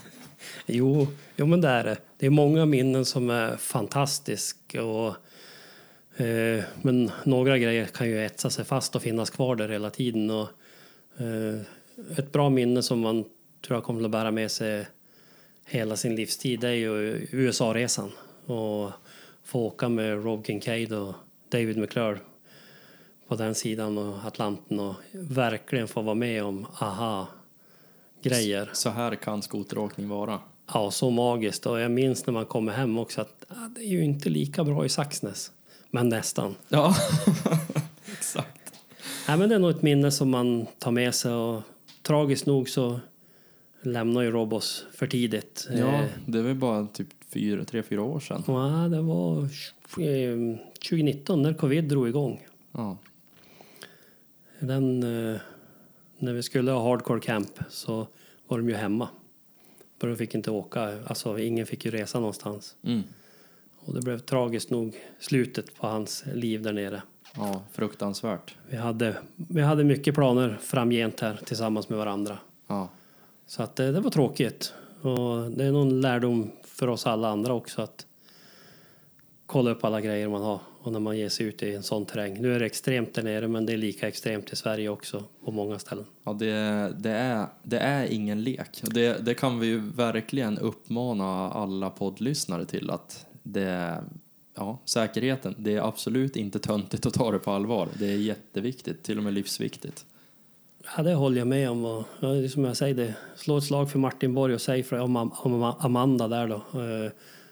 Jo, 0.65 1.07
jo 1.35 1.45
men 1.45 1.61
det 1.61 1.67
är 1.67 1.83
det. 1.83 1.97
Det 2.17 2.25
är 2.25 2.29
många 2.29 2.65
minnen 2.65 3.05
som 3.05 3.29
är 3.29 3.57
fantastiska. 3.57 4.83
Och, 4.83 5.15
eh, 6.17 6.63
men 6.81 7.11
några 7.23 7.57
grejer 7.57 7.85
kan 7.85 8.07
ju 8.07 8.25
etsa 8.25 8.49
sig 8.49 8.65
fast 8.65 8.95
och 8.95 9.01
finnas 9.01 9.29
kvar 9.29 9.55
där 9.55 9.69
hela 9.69 9.89
tiden. 9.89 10.29
Och, 10.29 10.47
eh, 11.17 11.61
ett 12.17 12.31
bra 12.31 12.49
minne 12.49 12.83
som 12.83 12.99
man 12.99 13.23
tror 13.65 13.77
jag 13.77 13.83
kommer 13.83 14.05
att 14.05 14.11
bära 14.11 14.31
med 14.31 14.51
sig 14.51 14.87
hela 15.65 15.95
sin 15.95 16.15
livstid 16.15 16.59
det 16.59 16.67
är 16.67 16.73
ju 16.73 17.27
USA-resan. 17.31 18.11
Och 18.45 18.91
få 19.43 19.59
åka 19.59 19.89
med 19.89 20.23
Rob 20.23 20.45
Kincaid 20.45 20.93
och 20.93 21.13
David 21.49 21.77
McClure 21.77 22.19
på 23.27 23.35
den 23.35 23.55
sidan 23.55 23.97
och 23.97 24.25
Atlanten 24.25 24.79
och 24.79 24.95
verkligen 25.13 25.87
få 25.87 26.01
vara 26.01 26.15
med 26.15 26.43
om 26.43 26.67
AHA 26.79 27.27
aha-grejer. 28.31 28.69
Så 28.73 28.89
här 28.89 29.15
kan 29.15 29.41
skoteråkning 29.41 30.09
vara. 30.09 30.39
Ja, 30.73 30.91
så 30.91 31.09
magiskt. 31.09 31.65
Och 31.65 31.79
jag 31.79 31.91
minns 31.91 32.25
när 32.25 32.33
man 32.33 32.45
kommer 32.45 32.71
hem 32.71 32.97
också 32.97 33.21
att 33.21 33.45
ah, 33.47 33.67
det 33.75 33.81
är 33.81 33.87
ju 33.89 34.03
inte 34.03 34.29
lika 34.29 34.63
bra 34.63 34.85
i 34.85 34.89
Saxnäs. 34.89 35.51
Men 35.91 36.09
nästan. 36.09 36.55
Ja, 36.69 36.95
exakt. 38.13 38.73
Nej, 39.27 39.37
men 39.37 39.49
det 39.49 39.55
är 39.55 39.59
nog 39.59 39.69
ett 39.71 39.81
minne 39.81 40.11
som 40.11 40.29
man 40.29 40.65
tar 40.79 40.91
med 40.91 41.15
sig 41.15 41.31
och 41.33 41.61
tragiskt 42.01 42.45
nog 42.45 42.69
så 42.69 42.99
lämnar 43.81 44.21
ju 44.21 44.31
Robos 44.31 44.85
för 44.93 45.07
tidigt. 45.07 45.67
Ja, 45.71 45.75
Eh, 46.01 46.05
det 46.25 46.41
var 46.41 46.53
bara 46.53 46.87
typ 46.87 47.07
fyra, 47.33 47.65
tre, 47.65 47.83
fyra 47.83 48.01
år 48.01 48.19
sedan. 48.19 48.43
ja, 48.47 48.87
det 48.97 49.01
var 49.01 49.41
eh, 49.41 50.57
2019 50.89 51.41
när 51.41 51.53
covid 51.53 51.83
drog 51.83 52.07
igång. 52.07 52.45
Ja, 52.71 52.97
Den, 54.59 55.03
eh, 55.33 55.39
när 56.17 56.33
vi 56.33 56.43
skulle 56.43 56.71
ha 56.71 56.89
hardcore 56.89 57.19
camp 57.19 57.59
så 57.69 58.07
var 58.47 58.57
de 58.57 58.69
ju 58.69 58.75
hemma. 58.75 59.09
För 59.99 60.07
de 60.07 60.15
fick 60.15 60.35
inte 60.35 60.51
åka, 60.51 61.03
alltså 61.07 61.39
ingen 61.39 61.65
fick 61.65 61.85
ju 61.85 61.91
resa 61.91 62.19
någonstans. 62.19 62.75
mm. 62.83 63.03
Och 63.79 63.93
det 63.93 64.01
blev 64.01 64.19
tragiskt 64.19 64.69
nog 64.69 64.95
slutet 65.19 65.75
på 65.75 65.87
hans 65.87 66.23
liv 66.33 66.61
där 66.61 66.73
nere. 66.73 67.01
ja 67.35 67.63
fruktansvärt. 67.71 68.55
Vi 68.69 68.77
hade, 68.77 69.17
vi 69.35 69.61
hade 69.61 69.83
mycket 69.83 70.15
planer 70.15 70.57
framgent 70.61 71.19
här 71.19 71.39
tillsammans 71.45 71.89
med 71.89 71.97
varandra. 71.97 72.37
Ja, 72.67 72.89
Så 73.45 73.63
att 73.63 73.75
det, 73.75 73.91
det 73.91 73.99
var 73.99 74.11
tråkigt. 74.11 74.73
Och 75.01 75.51
det 75.51 75.65
är 75.65 75.71
någon 75.71 76.01
lärdom 76.01 76.51
för 76.63 76.87
oss 76.87 77.05
alla 77.05 77.29
andra 77.29 77.53
också 77.53 77.81
att 77.81 78.05
kolla 79.45 79.71
upp 79.71 79.83
alla 79.83 80.01
grejer 80.01 80.29
man 80.29 80.41
har 80.41 80.59
och 80.85 80.91
när 80.91 80.99
man 80.99 81.17
ger 81.17 81.29
sig 81.29 81.45
ut 81.45 81.63
i 81.63 81.75
en 81.75 81.83
sån 81.83 82.05
terräng. 82.05 82.41
Nu 82.41 82.55
är 82.55 82.59
det 82.59 82.65
extremt 82.65 83.13
där 83.13 83.23
nere 83.23 83.47
men 83.47 83.65
det 83.65 83.73
är 83.73 83.77
lika 83.77 84.07
extremt 84.07 84.53
i 84.53 84.55
Sverige 84.55 84.89
också 84.89 85.23
på 85.45 85.51
många 85.51 85.79
ställen. 85.79 86.05
Ja, 86.23 86.33
det, 86.33 86.51
det, 86.97 87.11
är, 87.11 87.47
det 87.63 87.79
är 87.79 88.05
ingen 88.05 88.43
lek. 88.43 88.81
Det, 88.81 89.25
det 89.25 89.33
kan 89.33 89.59
vi 89.59 89.67
ju 89.67 89.79
verkligen 89.79 90.57
uppmana 90.57 91.51
alla 91.51 91.89
poddlyssnare 91.89 92.65
till 92.65 92.89
att 92.89 93.25
det, 93.43 93.97
ja, 94.55 94.79
säkerheten, 94.85 95.55
det 95.57 95.73
är 95.73 95.87
absolut 95.87 96.35
inte 96.35 96.59
töntigt 96.59 97.05
att 97.05 97.13
ta 97.13 97.31
det 97.31 97.39
på 97.39 97.51
allvar. 97.51 97.87
Det 97.99 98.05
är 98.05 98.17
jätteviktigt, 98.17 99.03
till 99.03 99.17
och 99.17 99.23
med 99.23 99.33
livsviktigt. 99.33 100.05
Ja, 100.97 101.03
det 101.03 101.13
håller 101.13 101.37
jag 101.37 101.47
med 101.47 101.69
om. 101.69 101.85
Och, 101.85 102.03
ja, 102.19 102.49
som 102.49 102.63
jag 102.63 102.77
säger, 102.77 102.95
det, 102.95 103.13
slå 103.35 103.57
ett 103.57 103.63
slag 103.63 103.91
för 103.91 103.99
Martin 103.99 104.33
Borg 104.33 104.53
och 104.53 104.61
Safe 104.61 104.99
om, 104.99 105.15
om, 105.15 105.31
om 105.33 105.63
Amanda 105.79 106.27
där 106.27 106.47
då. 106.47 106.55
Eh, 106.55 107.11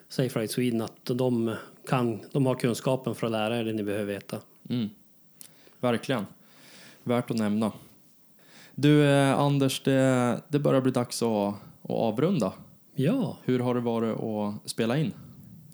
Safe 0.09 0.39
Ride 0.39 0.53
Sweden 0.53 0.81
att 0.81 1.05
de, 1.05 1.55
kan, 1.87 2.19
de 2.31 2.45
har 2.45 2.55
kunskapen 2.55 3.15
för 3.15 3.27
att 3.27 3.31
lära 3.31 3.57
er 3.59 3.63
det 3.63 3.73
ni 3.73 3.83
behöver 3.83 4.05
veta. 4.05 4.37
Mm. 4.69 4.89
Verkligen. 5.79 6.25
Värt 7.03 7.31
att 7.31 7.37
nämna. 7.37 7.71
Du, 8.75 9.05
eh, 9.09 9.39
Anders, 9.39 9.83
det, 9.83 10.39
det 10.47 10.59
börjar 10.59 10.81
bli 10.81 10.91
dags 10.91 11.23
att, 11.23 11.53
att 11.83 11.89
avrunda. 11.89 12.53
Ja, 12.95 13.37
Hur 13.43 13.59
har 13.59 13.75
det 13.75 13.81
varit 13.81 14.19
att 14.19 14.69
spela 14.69 14.97
in? 14.97 15.11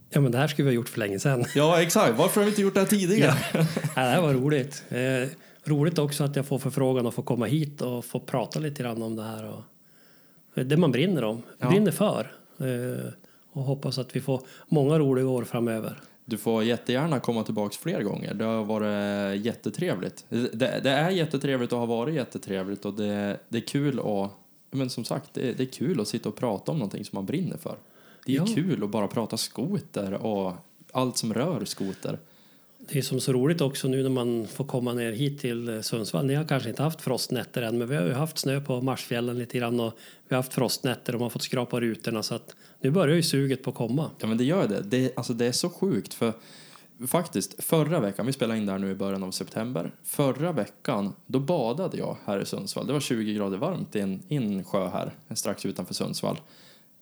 ja 0.10 0.22
men 0.22 0.32
det 0.32 0.38
här 0.38 0.48
skulle 0.48 0.64
vi 0.66 0.70
ha 0.70 0.76
gjort 0.76 0.90
för 0.90 1.00
länge 1.00 1.20
sedan. 1.20 1.46
Ja, 1.56 1.82
exakt. 1.82 2.18
Varför 2.18 2.42
har 2.42 2.46
vi 2.46 2.50
inte 2.52 2.62
gjort 2.62 2.74
det 2.74 2.80
här 2.80 2.88
tidigare? 2.88 3.38
Ja, 3.96 4.02
det 4.04 4.10
här 4.10 4.22
var 4.22 4.34
roligt. 4.34 4.84
Eh, 4.90 5.30
roligt 5.64 6.00
också 6.00 6.24
att 6.24 6.36
jag 6.36 6.46
får 6.46 6.60
förfrågan 6.60 7.08
att 7.08 7.14
få 7.14 7.22
komma 7.22 7.46
hit 7.46 7.82
och 7.82 8.06
få 8.06 8.20
prata 8.20 8.60
lite 8.60 8.84
grann 8.84 9.02
om 9.02 9.16
det 9.16 9.24
här. 9.24 9.46
Och 9.50 10.66
det 10.66 10.78
man 10.78 10.92
brinner 10.92 11.24
om, 11.24 11.42
Ja. 11.60 11.70
brinner 11.70 11.92
för. 11.92 12.32
Eh, 12.60 13.12
och 13.60 13.66
hoppas 13.66 13.98
att 14.00 14.16
vi 14.16 14.22
får 14.22 14.42
många 14.68 15.00
roliga 15.00 15.28
år 15.28 15.44
framöver. 15.44 16.00
Du 16.26 16.38
får 16.38 16.64
jättegärna 16.64 17.20
komma 17.20 17.44
tillbaks 17.44 17.78
fler 17.78 18.02
gånger. 18.04 18.34
Det 18.34 18.46
har 18.46 18.64
varit 18.66 19.46
jättetrevligt. 19.46 20.26
Det, 20.30 20.80
det 20.84 20.90
är 20.90 21.10
jättetrevligt 21.10 21.74
och 21.74 21.80
har 21.80 21.88
varit 21.88 22.16
jättetrevligt 22.16 22.86
och 22.86 22.94
det, 22.94 23.40
det 23.50 23.58
är 23.58 23.62
kul 23.68 24.00
att, 24.00 24.32
men 24.72 24.90
som 24.90 25.04
sagt, 25.06 25.34
det, 25.34 25.54
det 25.54 25.64
är 25.64 25.72
kul 25.72 26.02
att 26.02 26.08
sitta 26.08 26.30
och 26.30 26.36
prata 26.36 26.72
om 26.72 26.78
någonting 26.78 27.06
som 27.06 27.18
man 27.18 27.26
brinner 27.26 27.58
för. 27.58 27.76
Det 28.26 28.32
är 28.32 28.38
Ja. 28.38 28.46
kul 28.56 28.84
att 28.84 28.90
bara 28.90 29.08
prata 29.08 29.38
skoter 29.38 30.14
och 30.14 30.54
allt 30.92 31.18
som 31.18 31.34
rör 31.34 31.66
skoter. 31.66 32.20
Det 32.88 33.00
är 33.00 33.02
som 33.02 33.20
så 33.20 33.34
roligt 33.34 33.62
också 33.62 33.88
nu 33.88 34.04
när 34.04 34.10
man 34.10 34.48
får 34.48 34.66
komma 34.66 34.94
ner 34.94 35.12
hit 35.12 35.40
till 35.40 35.70
eh, 35.70 35.82
Sundsvall. 35.82 36.26
Ni 36.26 36.36
har 36.36 36.44
kanske 36.44 36.70
inte 36.70 36.84
haft 36.84 37.02
frostnätter 37.02 37.62
än, 37.62 37.78
men 37.78 37.88
vi 37.88 37.96
har 37.96 38.04
ju 38.04 38.14
haft 38.14 38.38
snö 38.38 38.62
på 38.62 38.82
Marsfjällen 38.82 39.38
lite 39.38 39.58
grann 39.58 39.80
och 39.80 39.94
vi 40.28 40.36
har 40.36 40.44
haft 40.44 40.54
frostnätter 40.54 41.14
och 41.14 41.20
man 41.20 41.26
har 41.26 41.30
fått 41.30 41.44
skrapa 41.44 41.80
rutorna 41.80 42.24
så 42.24 42.36
att 42.36 42.56
nu 42.82 42.92
börjar 42.92 43.16
ju 43.16 43.24
suget 43.24 43.64
på 43.64 43.70
att 43.70 43.76
komma. 43.76 44.12
Ja 44.20 44.28
men 44.28 44.38
det 44.38 44.44
gör 44.44 44.68
det. 44.68 44.82
Det, 44.82 45.18
alltså, 45.18 45.34
det 45.34 45.46
är 45.46 45.52
så 45.52 45.70
sjukt 45.70 46.14
för 46.14 46.34
faktiskt 47.08 47.64
förra 47.64 48.00
veckan, 48.00 48.26
vi 48.26 48.34
spelar 48.34 48.56
in 48.56 48.66
där 48.66 48.78
nu 48.78 48.92
i 48.92 48.96
början 48.96 49.24
av 49.24 49.32
september. 49.32 49.92
Förra 50.04 50.52
veckan, 50.52 51.14
då 51.26 51.40
badade 51.40 51.98
jag 51.98 52.18
här 52.26 52.42
i 52.42 52.46
Sundsvall. 52.46 52.88
Det 52.88 52.94
var 52.94 53.00
20 53.00 53.34
grader 53.34 53.58
varmt 53.58 53.96
i 53.96 54.00
en, 54.00 54.22
insjö 54.28 54.64
sjö 54.64 54.88
här 54.90 55.12
strax 55.36 55.66
utanför 55.66 55.94
Sundsvall. 55.94 56.40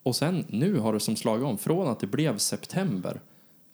Och 0.03 0.15
sen 0.15 0.45
nu 0.49 0.79
har 0.79 0.93
det 0.93 0.99
som 0.99 1.15
slagit 1.15 1.45
om, 1.45 1.57
från 1.57 1.87
att 1.87 1.99
det 1.99 2.07
blev 2.07 2.37
september 2.37 3.21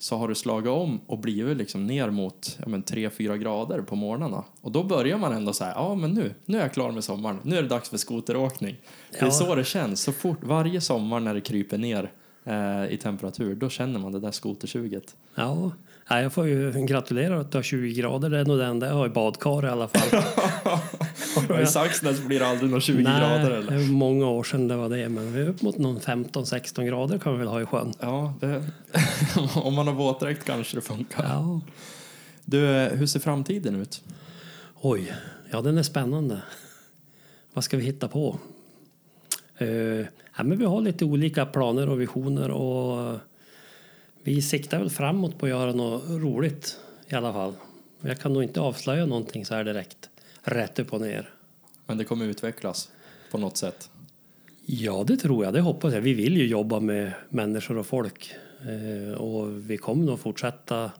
så 0.04 0.16
har 0.16 0.28
det 0.28 0.34
slagit 0.34 0.68
om 0.70 1.00
och 1.06 1.18
blivit 1.18 1.56
liksom 1.56 1.86
ner 1.86 2.10
mot 2.10 2.58
ja, 2.60 2.68
men 2.68 2.82
3-4 2.84 3.36
grader 3.36 3.82
på 3.82 3.96
morgnarna. 3.96 4.44
Och 4.60 4.72
då 4.72 4.82
börjar 4.84 5.18
man 5.18 5.32
ändå 5.32 5.52
säga, 5.52 5.72
ja 5.74 5.94
men 5.94 6.10
nu, 6.10 6.34
nu 6.44 6.58
är 6.58 6.62
jag 6.62 6.72
klar 6.72 6.90
med 6.90 7.04
sommaren, 7.04 7.38
nu 7.42 7.58
är 7.58 7.62
det 7.62 7.68
dags 7.68 7.88
för 7.90 7.96
skoteråkning. 7.96 8.76
Det 9.10 9.18
är 9.20 9.24
Ja. 9.24 9.30
så 9.30 9.54
det 9.54 9.64
känns, 9.64 10.00
så 10.02 10.12
fort, 10.12 10.38
varje 10.42 10.80
sommar 10.80 11.20
när 11.20 11.34
det 11.34 11.40
kryper 11.40 11.78
ner 11.78 12.12
eh, 12.44 12.92
i 12.92 12.98
temperatur, 13.02 13.54
då 13.54 13.68
känner 13.68 14.00
man 14.00 14.12
det 14.12 14.20
där 14.20 14.30
skotersuget. 14.30 15.16
Ja, 15.34 15.70
Nej, 16.10 16.22
jag 16.22 16.32
får 16.32 16.46
ju 16.46 16.72
gratulera 16.72 17.40
att 17.40 17.52
du 17.52 17.58
har 17.58 17.62
20 17.62 17.94
grader. 17.94 18.30
Det 18.30 18.38
är 18.38 18.44
nog 18.44 18.58
det 18.58 18.64
enda 18.66 18.86
jag 18.86 18.94
har 18.94 19.06
i 19.06 19.10
badkar 19.10 19.66
i 19.66 19.68
alla 19.68 19.88
fall. 19.88 20.22
Och 21.36 21.60
I 21.60 21.66
Saxnäs 21.66 22.20
blir 22.20 22.40
det 22.40 22.46
aldrig 22.46 22.70
några 22.70 22.80
20 22.80 23.02
Nej, 23.02 23.20
grader 23.20 23.50
det 23.50 23.56
eller? 23.56 23.72
är 23.72 23.92
många 23.92 24.26
år 24.26 24.44
sedan 24.44 24.68
det 24.68 24.76
var 24.76 24.88
det. 24.88 25.08
Men 25.08 25.32
vi 25.32 25.40
är 25.40 25.48
upp 25.48 25.62
mot 25.62 25.78
någon 25.78 26.00
15-16 26.00 26.84
grader 26.84 27.18
kan 27.18 27.32
vi 27.32 27.38
väl 27.38 27.48
ha 27.48 27.62
i 27.62 27.66
sjön. 27.66 27.94
Ja, 28.00 28.34
det, 28.40 28.64
om 29.54 29.74
man 29.74 29.86
har 29.86 29.94
våtdräkt 29.94 30.44
kanske 30.44 30.76
det 30.76 30.80
funkar. 30.80 31.24
Ja. 31.24 31.60
Du, 32.44 32.70
eh, 32.70 32.92
hur 32.92 33.06
ser 33.06 33.20
framtiden 33.20 33.80
ut? 33.80 34.02
Oj, 34.80 35.14
ja 35.50 35.60
den 35.60 35.78
är 35.78 35.82
spännande. 35.82 36.42
Vad 37.54 37.64
ska 37.64 37.76
vi 37.76 37.82
hitta 37.84 38.08
på? 38.08 38.38
Uh, 39.62 40.06
ja, 40.36 40.44
men 40.44 40.58
vi 40.58 40.64
har 40.64 40.80
lite 40.80 41.04
olika 41.04 41.46
planer 41.46 41.88
och 41.88 42.00
visioner 42.00 42.50
och 42.50 43.18
vi 44.22 44.42
siktar 44.42 44.78
väl 44.78 44.90
framåt 44.90 45.38
på 45.38 45.46
att 45.46 45.50
göra 45.50 45.72
något 45.72 46.02
roligt 46.08 46.78
i 47.08 47.14
alla 47.14 47.32
fall. 47.32 47.54
Jag 48.00 48.18
kan 48.18 48.32
nog 48.32 48.42
inte 48.42 48.60
avslöja 48.60 49.06
någonting 49.06 49.46
så 49.46 49.54
här 49.54 49.64
direkt, 49.64 50.10
rätt 50.44 50.78
upp 50.78 50.92
och 50.92 51.00
ner. 51.00 51.30
Men 51.86 51.98
det 51.98 52.04
kommer 52.04 52.24
utvecklas 52.26 52.90
på 53.30 53.38
något 53.38 53.56
sätt. 53.56 53.90
Ja, 54.66 55.04
det 55.06 55.16
tror 55.16 55.44
jag. 55.44 55.54
Det 55.54 55.60
hoppas 55.60 55.94
jag. 55.94 56.00
Vi 56.00 56.14
vill 56.14 56.36
ju 56.36 56.46
jobba 56.46 56.80
med 56.80 57.12
människor 57.28 57.78
och 57.78 57.86
folk 57.86 58.34
eh, 58.60 59.14
och 59.14 59.70
vi 59.70 59.76
kommer 59.76 60.04
nog 60.04 60.20
fortsätta 60.20 60.90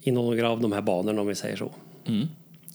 i 0.00 0.10
några 0.10 0.50
av 0.50 0.60
de 0.60 0.72
här 0.72 0.82
banorna 0.82 1.20
om 1.20 1.26
vi 1.26 1.34
säger 1.34 1.56
så. 1.56 1.72
Mm. 2.06 2.26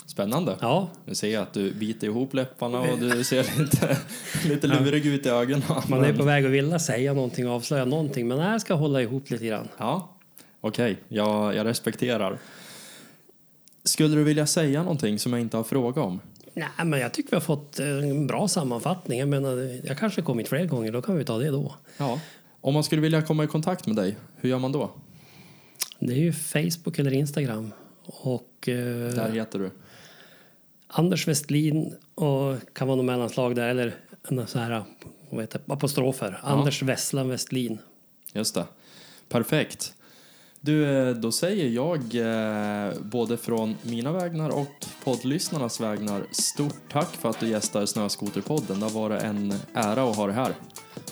Spännande. 0.05 0.57
Ja, 0.61 0.89
Nu 1.05 1.15
ser 1.15 1.33
jag 1.33 1.43
att 1.43 1.53
du 1.53 1.73
biter 1.73 2.07
ihop 2.07 2.33
läpparna 2.33 2.79
och 2.79 2.99
du 2.99 3.23
ser 3.23 3.59
lite, 3.59 3.97
lite 4.45 4.67
lurig 4.83 5.05
ut 5.05 5.25
i 5.25 5.29
ögonen. 5.29 5.61
man 5.89 6.03
är 6.03 6.13
på 6.13 6.23
väg 6.23 6.45
att 6.45 6.51
vilja 6.51 6.79
säga 6.79 7.13
någonting 7.13 7.47
och 7.47 7.53
avslöja 7.53 7.85
någonting, 7.85 8.27
men 8.27 8.37
jag 8.37 8.61
ska 8.61 8.73
hålla 8.73 9.01
ihop 9.01 9.29
lite 9.29 9.45
grann. 9.45 9.67
Ja, 9.77 10.15
okej. 10.61 10.97
Jag, 11.07 11.55
jag 11.55 11.65
respekterar. 11.65 12.37
Skulle 13.87 14.15
du 14.15 14.23
vilja 14.23 14.47
säga 14.47 14.83
någonting 14.83 15.19
som 15.19 15.33
jag 15.33 15.41
inte 15.41 15.57
har 15.57 15.63
frågat 15.63 16.05
om? 16.05 16.19
Nej, 16.53 16.67
men 16.85 16.99
jag 16.99 17.13
tycker 17.13 17.29
vi 17.29 17.35
har 17.35 17.41
fått 17.41 17.79
en 17.79 18.27
bra 18.27 18.47
sammanfattning. 18.47 19.19
Jag 19.19 19.29
menar, 19.29 19.79
jag 19.83 19.97
kanske 19.97 20.21
kommit 20.21 20.47
fler 20.47 20.65
gånger, 20.65 20.91
då 20.91 21.01
kan 21.01 21.17
vi 21.17 21.25
ta 21.25 21.37
det 21.37 21.49
då. 21.49 21.75
Ja. 21.97 22.19
Om 22.61 22.73
man 22.73 22.83
skulle 22.83 23.01
vilja 23.01 23.21
komma 23.21 23.43
i 23.43 23.47
kontakt 23.47 23.87
med 23.87 23.95
dig, 23.95 24.17
hur 24.35 24.49
gör 24.49 24.59
man 24.59 24.71
då? 24.71 24.91
Det 25.99 26.13
är 26.13 26.17
ju 26.17 26.33
Facebook 26.33 26.99
eller 26.99 27.13
Instagram. 27.13 27.73
Och 28.05 28.69
eh, 28.69 29.13
Där 29.13 29.31
heter 29.31 29.59
du. 29.59 29.71
Anders 30.87 31.27
Westlin 31.27 31.95
och 32.15 32.55
kan 32.73 32.87
vara 32.87 32.95
något 32.95 33.05
mellanslag 33.05 33.55
där 33.55 33.69
eller 33.69 33.95
sån 34.45 34.61
här 34.61 34.83
vad 35.29 35.43
heter, 35.43 35.61
apostrofer. 35.67 36.39
Anders 36.43 36.83
Wesslan 36.83 37.29
Westlin. 37.29 37.77
Just 38.33 38.55
det. 38.55 38.65
Perfekt. 39.29 39.93
Du, 40.61 41.07
eh, 41.09 41.15
då 41.15 41.31
säger 41.31 41.69
jag 41.69 41.97
eh, 42.15 42.93
både 43.01 43.37
från 43.37 43.75
mina 43.81 44.11
vägnar 44.11 44.49
och 44.49 44.85
poddlyssnarnas 45.03 45.81
vägnar 45.81 46.23
stort 46.31 46.91
tack 46.91 47.15
för 47.15 47.29
att 47.29 47.39
du 47.39 47.47
gästar 47.47 47.85
Snöskoterpodden. 47.85 48.79
Det 48.79 48.85
har 48.85 49.01
varit 49.01 49.23
en 49.23 49.53
ära 49.73 50.09
att 50.09 50.15
ha 50.15 50.27
dig 50.27 50.35
här. 50.35 50.53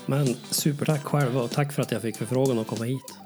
Men 0.05 0.27
supertack 0.49 1.03
själv 1.03 1.37
och 1.37 1.51
tack 1.51 1.73
för 1.73 1.81
att 1.81 1.91
jag 1.91 2.01
fick 2.01 2.17
förfrågan 2.17 2.59
att 2.59 2.67
komma 2.67 2.85
hit. 2.85 3.24